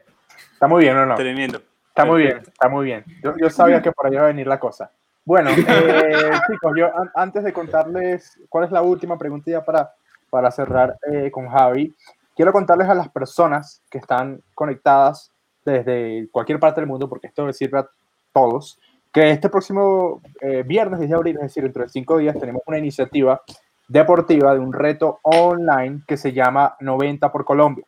Está 0.52 0.66
muy 0.68 0.84
bien, 0.84 0.96
¿o 0.96 1.04
no? 1.06 1.14
Tremendo. 1.16 1.60
Está 1.88 2.06
muy 2.06 2.22
bien, 2.22 2.38
está 2.38 2.68
muy 2.68 2.86
bien. 2.86 3.04
Yo, 3.22 3.34
yo 3.36 3.50
sabía 3.50 3.82
que 3.82 3.92
por 3.92 4.06
ahí 4.06 4.14
iba 4.14 4.22
a 4.22 4.28
venir 4.28 4.46
la 4.46 4.58
cosa. 4.58 4.90
Bueno, 5.24 5.50
eh, 5.68 6.30
chicos, 6.50 6.72
yo 6.76 6.86
an- 6.86 7.10
antes 7.14 7.44
de 7.44 7.52
contarles 7.52 8.38
cuál 8.48 8.64
es 8.64 8.70
la 8.72 8.80
última 8.80 9.18
pregunta 9.18 9.50
ya 9.50 9.62
para, 9.64 9.92
para 10.32 10.50
cerrar 10.50 10.96
eh, 11.12 11.30
con 11.30 11.46
Javi, 11.46 11.94
quiero 12.34 12.52
contarles 12.52 12.88
a 12.88 12.94
las 12.94 13.10
personas 13.10 13.82
que 13.90 13.98
están 13.98 14.40
conectadas 14.54 15.30
desde 15.62 16.26
cualquier 16.32 16.59
parte 16.59 16.80
del 16.80 16.88
mundo, 16.88 17.06
porque 17.06 17.26
esto 17.26 17.46
les 17.46 17.59
sirve 17.59 17.80
a 17.80 17.88
todos, 18.32 18.80
que 19.12 19.30
este 19.30 19.50
próximo 19.50 20.22
eh, 20.40 20.62
viernes 20.66 21.00
10 21.00 21.10
de 21.10 21.16
abril, 21.16 21.36
es 21.36 21.42
decir, 21.42 21.64
dentro 21.64 21.82
de 21.82 21.90
cinco 21.90 22.16
días, 22.16 22.38
tenemos 22.40 22.62
una 22.64 22.78
iniciativa 22.78 23.42
deportiva 23.86 24.54
de 24.54 24.60
un 24.60 24.72
reto 24.72 25.20
online 25.22 26.00
que 26.09 26.16
se 26.16 26.32
llama 26.32 26.76
90 26.80 27.30
por 27.30 27.44
Colombia. 27.44 27.84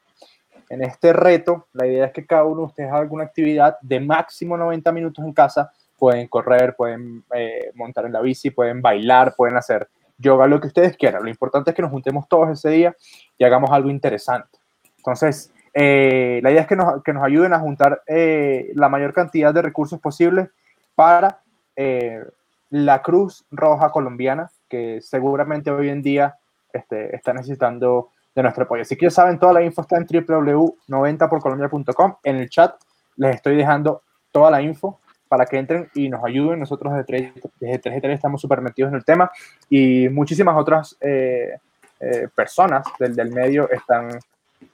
En 0.69 0.83
este 0.83 1.15
reto, 1.15 1.69
la 1.73 1.87
idea 1.87 2.05
es 2.05 2.13
que 2.13 2.27
cada 2.27 2.45
uno 2.45 2.61
de 2.61 2.67
ustedes 2.67 2.91
haga 2.91 3.01
alguna 3.01 3.25
actividad 3.25 3.79
de 3.81 4.01
máximo 4.01 4.59
90 4.59 4.93
minutos 4.93 5.25
en 5.25 5.33
casa. 5.33 5.73
Pueden 5.99 6.29
correr, 6.29 6.77
pueden 6.77 7.25
eh, 7.35 7.71
montar 7.75 8.05
en 8.05 8.13
la 8.13 8.21
bici, 8.21 8.51
pueden 8.51 8.83
bailar, 8.83 9.35
pueden 9.35 9.57
hacer 9.57 9.89
yoga, 10.19 10.47
lo 10.47 10.61
que 10.61 10.69
ustedes 10.69 10.97
quieran. 10.97 11.23
Lo 11.23 11.29
importante 11.29 11.71
es 11.71 11.77
que 11.77 11.83
nos 11.83 11.91
juntemos 11.91 12.29
todos 12.29 12.51
ese 12.51 12.71
día 12.71 12.95
y 13.39 13.45
hagamos 13.45 13.71
algo 13.71 13.91
interesante. 13.91 14.59
Entonces, 14.99 15.53
eh, 15.75 16.41
la 16.43 16.51
idea 16.51 16.63
es 16.63 16.67
que 16.67 16.77
nos, 16.77 17.03
que 17.03 17.13
nos 17.13 17.25
ayuden 17.25 17.53
a 17.53 17.59
juntar 17.59 18.03
eh, 18.07 18.71
la 18.75 18.89
mayor 18.89 19.13
cantidad 19.13 19.53
de 19.53 19.63
recursos 19.63 20.01
posibles 20.01 20.49
para 20.95 21.41
eh, 21.77 22.25
la 22.71 23.03
Cruz 23.03 23.45
Roja 23.51 23.91
Colombiana, 23.91 24.51
que 24.69 25.01
seguramente 25.01 25.71
hoy 25.71 25.91
en 25.91 26.03
día 26.03 26.37
este, 26.73 27.15
está 27.15 27.33
necesitando 27.33 28.11
de 28.35 28.43
nuestro 28.43 28.65
apoyo. 28.65 28.83
Así 28.83 28.97
que 28.97 29.07
ya 29.07 29.11
saben, 29.11 29.39
toda 29.39 29.53
la 29.53 29.63
info 29.63 29.83
está 29.83 29.97
en 29.97 30.07
www.90porcolombia.com. 30.07 32.17
En 32.23 32.37
el 32.37 32.49
chat 32.49 32.75
les 33.17 33.37
estoy 33.37 33.57
dejando 33.57 34.03
toda 34.33 34.51
la 34.51 34.63
info 34.63 35.01
para 35.35 35.47
que 35.47 35.59
entren 35.59 35.91
y 35.95 36.09
nos 36.09 36.23
ayuden. 36.25 36.61
Nosotros 36.61 36.93
3 37.05 37.33
desde 37.59 37.79
3 37.81 38.01
3 38.01 38.15
estamos 38.15 38.41
súper 38.41 38.61
metidos 38.61 38.91
en 38.91 38.95
el 38.95 39.05
tema 39.05 39.29
y 39.69 40.09
muchísimas 40.09 40.57
otras 40.57 40.97
eh, 41.01 41.59
eh, 41.99 42.29
personas 42.33 42.87
del, 43.01 43.17
del 43.17 43.33
medio 43.33 43.69
están, 43.69 44.11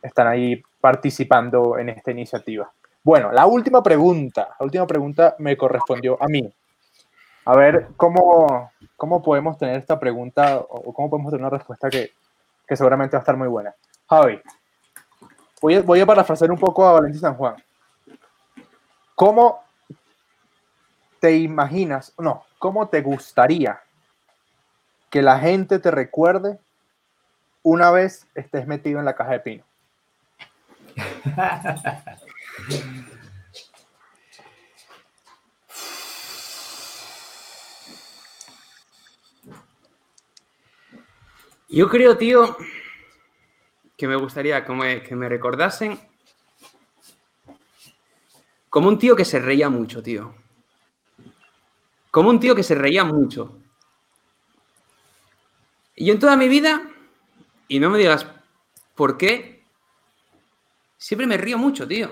están 0.02 0.26
ahí 0.26 0.62
participando 0.78 1.78
en 1.78 1.88
esta 1.88 2.10
iniciativa. 2.10 2.70
Bueno, 3.02 3.32
la 3.32 3.46
última 3.46 3.82
pregunta, 3.82 4.48
la 4.60 4.64
última 4.66 4.86
pregunta 4.86 5.34
me 5.38 5.56
correspondió 5.56 6.22
a 6.22 6.26
mí. 6.26 6.52
A 7.46 7.56
ver 7.56 7.88
cómo, 7.96 8.70
cómo 8.96 9.22
podemos 9.22 9.56
tener 9.56 9.78
esta 9.78 9.98
pregunta 9.98 10.58
o 10.58 10.92
cómo 10.92 11.08
podemos 11.08 11.30
tener 11.30 11.46
una 11.46 11.56
respuesta 11.56 11.88
que, 11.88 12.10
que 12.68 12.76
seguramente 12.76 13.16
va 13.16 13.20
a 13.20 13.22
estar 13.22 13.36
muy 13.38 13.48
buena. 13.48 13.74
Javi, 14.10 14.38
voy 15.62 15.76
a, 15.76 15.80
voy 15.80 16.00
a 16.00 16.06
parafrasear 16.06 16.50
un 16.50 16.58
poco 16.58 16.86
a 16.86 16.92
Valentín 16.92 17.22
San 17.22 17.34
Juan. 17.34 17.54
¿Cómo 19.14 19.69
te 21.20 21.36
imaginas, 21.36 22.12
no, 22.18 22.44
cómo 22.58 22.88
te 22.88 23.02
gustaría 23.02 23.80
que 25.10 25.22
la 25.22 25.38
gente 25.38 25.78
te 25.78 25.90
recuerde 25.90 26.58
una 27.62 27.90
vez 27.90 28.26
estés 28.34 28.66
metido 28.66 28.98
en 28.98 29.04
la 29.04 29.14
caja 29.14 29.32
de 29.32 29.40
pino? 29.40 29.64
Yo 41.68 41.88
creo, 41.88 42.16
tío, 42.16 42.56
que 43.96 44.08
me 44.08 44.16
gustaría 44.16 44.64
que 44.64 44.72
me, 44.72 45.02
que 45.02 45.14
me 45.14 45.28
recordasen 45.28 46.00
como 48.68 48.88
un 48.88 48.98
tío 48.98 49.14
que 49.14 49.24
se 49.24 49.38
reía 49.38 49.68
mucho, 49.68 50.02
tío. 50.02 50.39
Como 52.10 52.30
un 52.30 52.40
tío 52.40 52.54
que 52.54 52.62
se 52.62 52.74
reía 52.74 53.04
mucho. 53.04 53.58
Y 55.96 56.10
en 56.10 56.18
toda 56.18 56.36
mi 56.36 56.48
vida, 56.48 56.90
y 57.68 57.78
no 57.78 57.90
me 57.90 57.98
digas 57.98 58.26
por 58.94 59.16
qué, 59.16 59.62
siempre 60.96 61.26
me 61.26 61.36
río 61.36 61.58
mucho, 61.58 61.86
tío. 61.86 62.10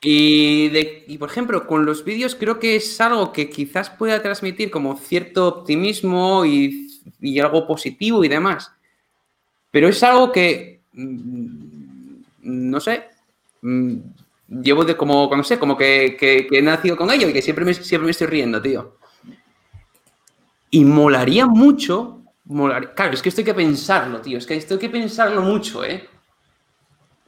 Y, 0.00 0.68
de, 0.68 1.04
y 1.08 1.16
por 1.16 1.30
ejemplo, 1.30 1.66
con 1.66 1.86
los 1.86 2.04
vídeos 2.04 2.34
creo 2.34 2.58
que 2.58 2.76
es 2.76 3.00
algo 3.00 3.32
que 3.32 3.48
quizás 3.48 3.88
pueda 3.88 4.20
transmitir 4.20 4.70
como 4.70 4.96
cierto 4.98 5.48
optimismo 5.48 6.44
y, 6.44 6.88
y 7.20 7.40
algo 7.40 7.66
positivo 7.66 8.22
y 8.22 8.28
demás. 8.28 8.70
Pero 9.70 9.88
es 9.88 10.02
algo 10.02 10.30
que, 10.30 10.80
mm, 10.92 12.22
no 12.42 12.80
sé, 12.80 13.04
mm, 13.62 13.96
llevo 14.48 14.84
de 14.84 14.96
como, 14.96 15.30
no 15.34 15.42
sé, 15.44 15.58
como 15.58 15.76
que, 15.76 16.16
que- 16.18 16.46
que 16.46 16.58
he 16.58 16.62
nacido 16.62 16.96
con 16.96 17.10
ello 17.10 17.28
y 17.28 17.32
que 17.32 17.42
siempre 17.42 17.64
me, 17.64 17.74
siempre 17.74 18.04
me 18.06 18.10
estoy 18.10 18.26
riendo, 18.26 18.60
tío. 18.60 18.96
Y 20.70 20.84
molaría 20.84 21.46
mucho, 21.46 22.22
molaría- 22.46 22.92
claro, 22.94 23.12
es 23.14 23.22
que 23.22 23.28
esto 23.28 23.40
hay 23.40 23.44
que 23.44 23.54
pensarlo, 23.54 24.20
tío, 24.20 24.38
es 24.38 24.46
que 24.46 24.56
esto 24.56 24.74
hay 24.74 24.80
que 24.80 24.90
pensarlo 24.90 25.40
mucho, 25.42 25.84
¿eh? 25.84 26.08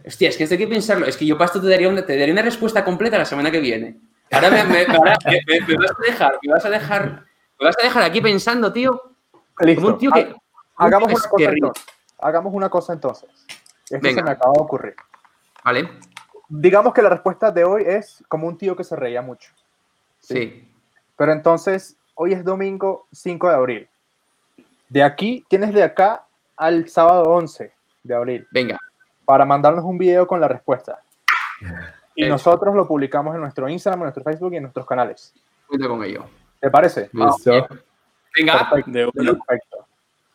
Hostia, 0.05 0.29
es 0.29 0.37
que 0.37 0.45
esto 0.45 0.55
hay 0.55 0.59
que 0.59 0.69
pensarlo, 0.69 1.07
es 1.07 1.17
que 1.17 1.27
yo 1.27 1.37
para 1.37 1.47
esto 1.47 1.61
te 1.61 1.69
daría 1.69 1.89
una, 1.89 2.05
te 2.05 2.17
daría 2.19 2.33
una 2.33 2.43
respuesta 2.43 2.85
completa 2.85 3.19
la 3.19 3.25
semana 3.25 3.51
que 3.51 3.61
viene. 3.61 3.99
Ahora 4.31 4.51
me, 4.51 4.65
me- 4.65 4.87
ahora 4.87 5.17
me- 5.25 5.41
me- 5.47 5.67
me 5.67 5.77
vas 5.77 5.91
a 5.93 6.03
dejar, 6.11 6.39
me 6.43 6.53
vas 6.53 6.65
a 6.65 6.71
dejar, 6.71 7.25
me 7.61 7.67
vas 7.67 7.77
a 7.81 7.83
dejar 7.85 8.03
aquí 8.03 8.21
pensando, 8.21 8.73
tío, 8.73 9.01
Listo. 9.61 9.81
como 9.83 9.95
un 9.95 9.99
tío 9.99 10.11
que... 10.13 10.21
Ha- 10.21 10.37
Hagamos 10.87 11.09
una 11.13 11.29
cosa 11.29 11.51
entonces. 11.51 11.85
Hagamos 12.19 12.55
una 12.55 12.69
cosa 12.69 12.93
entonces. 12.93 13.31
Esto 13.85 13.99
Venga. 14.03 14.21
se 14.21 14.25
me 14.25 14.31
acaba 14.31 14.53
de 14.53 14.61
ocurrir. 14.61 14.95
¿Vale? 15.65 15.91
Digamos 16.49 16.95
que 16.95 17.03
la 17.03 17.09
respuesta 17.09 17.51
de 17.51 17.65
hoy 17.65 17.83
es 17.87 18.23
como 18.29 18.47
un 18.47 18.57
tío 18.57 18.77
que 18.77 18.85
se 18.85 18.97
reía 18.97 19.23
mucho. 19.23 19.51
Sí. 20.21 20.69
Pero 21.17 21.33
entonces, 21.33 21.97
hoy 22.15 22.33
es 22.33 22.45
domingo 22.45 23.07
5 23.13 23.49
de 23.49 23.55
abril. 23.55 23.89
De 24.89 25.03
aquí, 25.03 25.45
tienes 25.49 25.73
de 25.75 25.83
acá 25.83 26.25
al 26.57 26.89
sábado 26.89 27.25
11 27.25 27.73
de 28.03 28.15
abril 28.15 28.47
Venga, 28.53 28.79
para 29.25 29.45
mandarnos 29.45 29.85
un 29.85 29.99
video 29.99 30.27
con 30.27 30.41
la 30.41 30.49
respuesta. 30.49 31.03
Y 32.15 32.23
Hecho. 32.23 32.31
nosotros 32.31 32.75
lo 32.75 32.87
publicamos 32.87 33.35
en 33.35 33.41
nuestro 33.41 33.69
Instagram, 33.69 34.01
en 34.01 34.05
nuestro 34.05 34.23
Facebook 34.23 34.53
y 34.53 34.57
en 34.57 34.63
nuestros 34.63 34.87
canales. 34.87 35.35
cuenta 35.67 35.89
con 35.89 36.05
ello. 36.05 36.25
¿Te 36.61 36.71
parece? 36.71 37.11
Listo. 37.13 37.67
Venga, 38.37 38.71
Perfecto. 38.71 38.91
De 38.91 39.07
una. 39.07 39.33
Perfecto. 39.33 39.87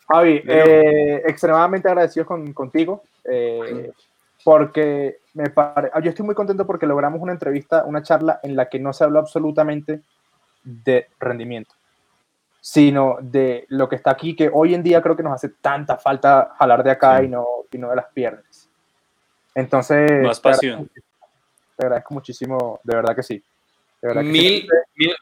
Javi, 0.07 0.43
eh, 0.45 1.21
extremadamente 1.25 1.87
agradecidos 1.87 2.27
con, 2.27 2.51
contigo, 2.53 3.03
eh, 3.23 3.91
porque 4.43 5.20
me 5.33 5.49
pare- 5.49 5.89
ah, 5.93 5.99
yo 6.01 6.09
estoy 6.09 6.25
muy 6.25 6.35
contento 6.35 6.65
porque 6.65 6.85
logramos 6.85 7.21
una 7.21 7.31
entrevista, 7.31 7.83
una 7.85 8.01
charla 8.03 8.39
en 8.43 8.55
la 8.55 8.67
que 8.69 8.79
no 8.79 8.91
se 8.93 9.03
habló 9.03 9.19
absolutamente 9.19 10.01
de 10.63 11.07
rendimiento, 11.19 11.73
sino 12.59 13.17
de 13.21 13.65
lo 13.69 13.87
que 13.89 13.95
está 13.95 14.11
aquí, 14.11 14.35
que 14.35 14.49
hoy 14.53 14.73
en 14.75 14.83
día 14.83 15.01
creo 15.01 15.15
que 15.15 15.23
nos 15.23 15.33
hace 15.33 15.49
tanta 15.49 15.97
falta 15.97 16.53
jalar 16.57 16.83
de 16.83 16.91
acá 16.91 17.19
Sí. 17.19 17.25
y, 17.25 17.27
no, 17.29 17.45
y 17.71 17.77
no 17.77 17.89
de 17.89 17.95
las 17.95 18.07
piernas. 18.13 18.69
Entonces, 19.55 20.09
Más 20.23 20.41
te 20.41 20.49
pasión. 20.49 20.79
agradezco- 20.79 21.01
Te 21.77 21.85
agradezco 21.87 22.13
muchísimo, 22.13 22.79
de 22.83 22.95
verdad 22.95 23.15
que 23.15 23.23
sí. 23.23 23.43
De 24.01 24.07
verdad 24.07 24.21
que 24.21 24.27
sí. 24.27 24.31
Mil, 24.33 24.67
mil, 24.95 25.15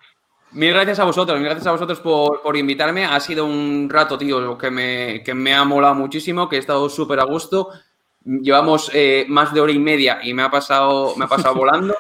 mil 0.52 0.74
gracias 0.74 1.00
a 1.00 1.06
vosotros, 1.06 1.38
mil 1.38 1.46
gracias 1.46 1.66
a 1.68 1.72
vosotros 1.72 2.00
por, 2.02 2.42
por 2.42 2.58
invitarme. 2.58 3.06
Ha 3.06 3.20
sido 3.22 3.46
un 3.46 3.88
rato, 3.90 4.18
tío, 4.18 4.58
que 4.58 4.70
me, 4.70 5.24
que 5.24 5.34
me 5.34 5.54
ha 5.54 5.64
molado 5.64 5.96
muchísimo, 5.96 6.50
que 6.50 6.58
he 6.58 6.60
estado 6.60 6.90
súper 6.90 7.20
a 7.22 7.24
gusto. 7.24 7.70
Llevamos 8.42 8.92
eh, 8.94 9.26
más 9.28 9.54
de 9.54 9.62
hora 9.62 9.72
y 9.72 9.80
media 9.80 10.20
y 10.22 10.34
me 10.34 10.44
ha 10.44 10.52
pasado, 10.52 11.16
me 11.16 11.26
ha 11.26 11.28
pasado 11.28 11.56
volando. 11.56 11.96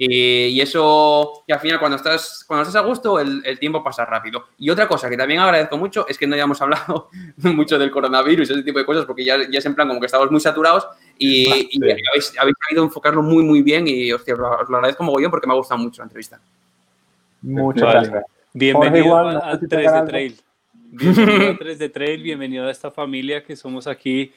Y, 0.00 0.46
y 0.46 0.60
eso, 0.60 1.42
que 1.44 1.52
al 1.52 1.58
final 1.58 1.80
cuando 1.80 1.96
estás, 1.96 2.44
cuando 2.46 2.62
estás 2.62 2.80
a 2.80 2.86
gusto, 2.86 3.18
el, 3.18 3.42
el 3.44 3.58
tiempo 3.58 3.82
pasa 3.82 4.04
rápido. 4.04 4.46
Y 4.56 4.70
otra 4.70 4.86
cosa 4.86 5.10
que 5.10 5.16
también 5.16 5.40
agradezco 5.40 5.76
mucho 5.76 6.06
es 6.08 6.16
que 6.16 6.26
no 6.26 6.34
hayamos 6.34 6.60
hablado 6.62 7.10
mucho 7.38 7.78
del 7.78 7.90
coronavirus 7.90 8.48
y 8.48 8.52
ese 8.52 8.62
tipo 8.62 8.78
de 8.78 8.86
cosas, 8.86 9.04
porque 9.06 9.24
ya, 9.24 9.38
ya 9.50 9.58
es 9.58 9.66
en 9.66 9.74
plan 9.74 9.88
como 9.88 9.98
que 9.98 10.06
estamos 10.06 10.30
muy 10.30 10.40
saturados 10.40 10.86
y, 11.18 11.48
habéis, 11.82 12.32
habéis 12.38 12.56
sabido 12.68 12.84
enfocarlo 12.84 13.22
muy, 13.22 13.42
muy 13.42 13.62
bien. 13.62 13.88
Y 13.88 14.12
hostia, 14.12 14.34
os 14.34 14.40
lo, 14.40 14.50
os 14.50 14.68
lo 14.68 14.76
agradezco 14.76 15.02
mogollón 15.02 15.30
porque 15.30 15.46
me 15.48 15.52
ha 15.52 15.56
gustado 15.56 15.80
mucho 15.80 16.02
la 16.02 16.04
entrevista. 16.04 16.40
Muchas 17.42 17.82
Vale. 17.82 18.08
gracias. 18.08 18.24
Bienvenido 18.52 19.04
igual, 19.04 19.34
no 19.34 19.44
a, 19.44 19.54
sé 19.54 19.60
si 19.60 19.68
3 19.68 19.84
tengan 19.84 20.04
de. 20.04 20.10
Trail. 20.10 20.36
Bienvenido 20.90 21.50
a 21.50 21.58
3 21.58 21.78
de 21.78 21.88
Trail, 21.88 22.22
bienvenido 22.22 22.66
a 22.66 22.70
esta 22.70 22.90
familia 22.90 23.44
que 23.44 23.56
somos 23.56 23.86
aquí, 23.86 24.32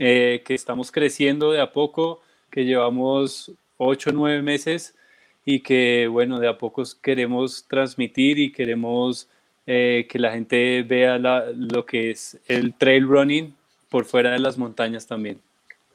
eh, 0.00 0.42
que 0.44 0.54
estamos 0.54 0.90
creciendo 0.90 1.52
de 1.52 1.60
a 1.60 1.70
poco, 1.72 2.22
que 2.50 2.64
llevamos 2.64 3.52
8 3.76 4.10
o 4.10 4.12
9 4.14 4.42
meses 4.42 4.96
y 5.44 5.60
que, 5.60 6.08
bueno, 6.10 6.40
de 6.40 6.48
a 6.48 6.58
poco 6.58 6.82
queremos 7.02 7.66
transmitir 7.68 8.38
y 8.38 8.50
queremos 8.50 9.28
eh, 9.66 10.06
que 10.10 10.18
la 10.18 10.32
gente 10.32 10.82
vea 10.82 11.18
la- 11.18 11.44
lo 11.54 11.84
que 11.86 12.10
es 12.10 12.40
el 12.48 12.74
trail 12.74 13.06
running 13.06 13.54
por 13.88 14.04
fuera 14.04 14.32
de 14.32 14.38
las 14.40 14.58
montañas 14.58 15.06
también. 15.06 15.38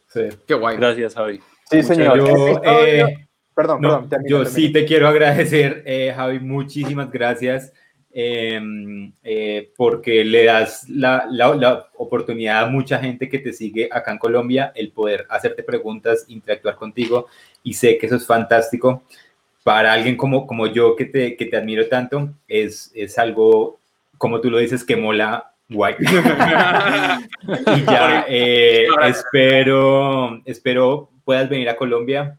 Sí. 0.07 0.21
Qué 0.47 0.53
guay. 0.53 0.77
Gracias, 0.77 1.13
Javi. 1.15 1.39
Sí, 1.69 1.77
Muchas 1.77 1.87
señor. 1.97 2.17
Yo, 2.19 2.25
episodio- 2.27 2.61
eh, 2.85 3.27
perdón, 3.55 3.81
No, 3.81 4.07
perdón. 4.07 4.25
yo 4.29 4.45
sí 4.45 4.71
te 4.71 4.85
quiero 4.85 5.07
agradecer, 5.09 5.83
eh, 5.85 6.13
Javi, 6.15 6.39
muchísimas 6.39 7.11
gracias, 7.11 7.73
eh, 8.17 8.61
eh, 9.23 9.71
porque 9.75 10.23
le 10.23 10.45
das 10.45 10.87
la, 10.89 11.27
la- 11.29 11.53
la 11.53 11.89
oportunidad 11.97 12.63
a 12.63 12.67
mucha 12.69 12.97
gente 12.99 13.27
que 13.27 13.39
te 13.39 13.51
sigue 13.51 13.89
acá 13.91 14.13
en 14.13 14.17
Colombia, 14.19 14.71
el 14.73 14.91
poder 14.93 15.25
hacerte 15.29 15.63
preguntas, 15.63 16.23
interactuar 16.29 16.75
contigo, 16.77 17.27
y 17.61 17.73
sé 17.73 17.97
que 17.97 18.05
eso 18.05 18.15
es 18.15 18.25
fantástico. 18.25 19.03
Para 19.63 19.91
alguien 19.91 20.15
como, 20.15 20.47
como 20.47 20.67
yo, 20.67 20.95
que 20.95 21.05
te, 21.05 21.35
que 21.35 21.45
te 21.47 21.57
admiro 21.57 21.87
tanto, 21.89 22.29
es, 22.47 22.89
es 22.95 23.17
algo, 23.17 23.79
como 24.17 24.39
tú 24.39 24.49
lo 24.49 24.59
dices, 24.59 24.85
que 24.85 24.95
mola 24.95 25.51
guay. 25.67 25.95
y 27.75 27.83
ya, 27.83 28.25
eh, 28.29 28.85
espero, 29.07 30.41
espero 30.45 31.09
puedas 31.25 31.49
venir 31.49 31.67
a 31.69 31.75
Colombia 31.75 32.37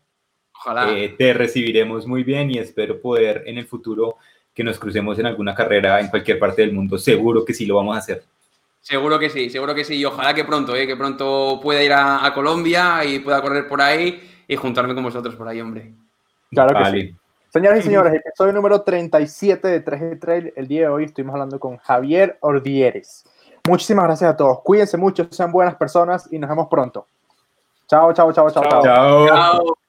Ojalá. 0.55 0.97
eh, 0.97 1.15
te 1.19 1.35
recibiremos 1.35 2.07
muy 2.07 2.23
bien 2.23 2.51
y 2.51 2.59
espero 2.59 3.01
poder 3.01 3.43
en 3.47 3.59
el 3.59 3.66
futuro 3.66 4.16
que 4.56 4.64
nos 4.64 4.78
crucemos 4.78 5.18
en 5.18 5.26
alguna 5.26 5.54
carrera 5.54 6.00
en 6.00 6.08
cualquier 6.08 6.38
parte 6.38 6.62
del 6.62 6.72
mundo. 6.72 6.96
Seguro 6.96 7.44
que 7.44 7.52
sí 7.52 7.66
lo 7.66 7.76
vamos 7.76 7.94
a 7.94 7.98
hacer. 7.98 8.24
Seguro 8.80 9.18
que 9.18 9.28
sí, 9.28 9.50
seguro 9.50 9.74
que 9.74 9.84
sí. 9.84 9.96
Y 9.96 10.04
ojalá 10.06 10.32
que 10.32 10.44
pronto, 10.44 10.74
eh, 10.74 10.86
que 10.86 10.96
pronto 10.96 11.60
pueda 11.62 11.82
ir 11.82 11.92
a, 11.92 12.24
a 12.24 12.32
Colombia 12.32 13.04
y 13.04 13.18
pueda 13.18 13.42
correr 13.42 13.68
por 13.68 13.82
ahí 13.82 14.18
y 14.48 14.56
juntarme 14.56 14.94
con 14.94 15.04
vosotros 15.04 15.36
por 15.36 15.46
ahí, 15.46 15.60
hombre. 15.60 15.92
Claro 16.50 16.68
que 16.74 16.82
Vale. 16.82 17.00
sí. 17.02 17.14
Señoras 17.50 17.80
y 17.80 17.82
señores, 17.82 18.14
episodio 18.14 18.52
número 18.54 18.80
37 18.80 19.68
de 19.68 19.84
3G 19.84 20.20
Trail. 20.20 20.52
El 20.56 20.68
día 20.68 20.82
de 20.82 20.88
hoy 20.88 21.04
estuvimos 21.04 21.34
hablando 21.34 21.60
con 21.60 21.76
Javier 21.76 22.38
Ordieres. 22.40 23.24
Muchísimas 23.68 24.06
gracias 24.06 24.30
a 24.30 24.36
todos. 24.36 24.60
Cuídense 24.62 24.96
mucho, 24.96 25.26
sean 25.30 25.52
buenas 25.52 25.74
personas 25.74 26.28
y 26.32 26.38
nos 26.38 26.48
vemos 26.48 26.68
pronto. 26.70 27.06
Chao, 27.88 28.12
chao, 28.14 28.32
Chao. 28.32 28.50
chao. 28.50 28.62
Chao. 28.82 29.26
Chao. 29.26 29.85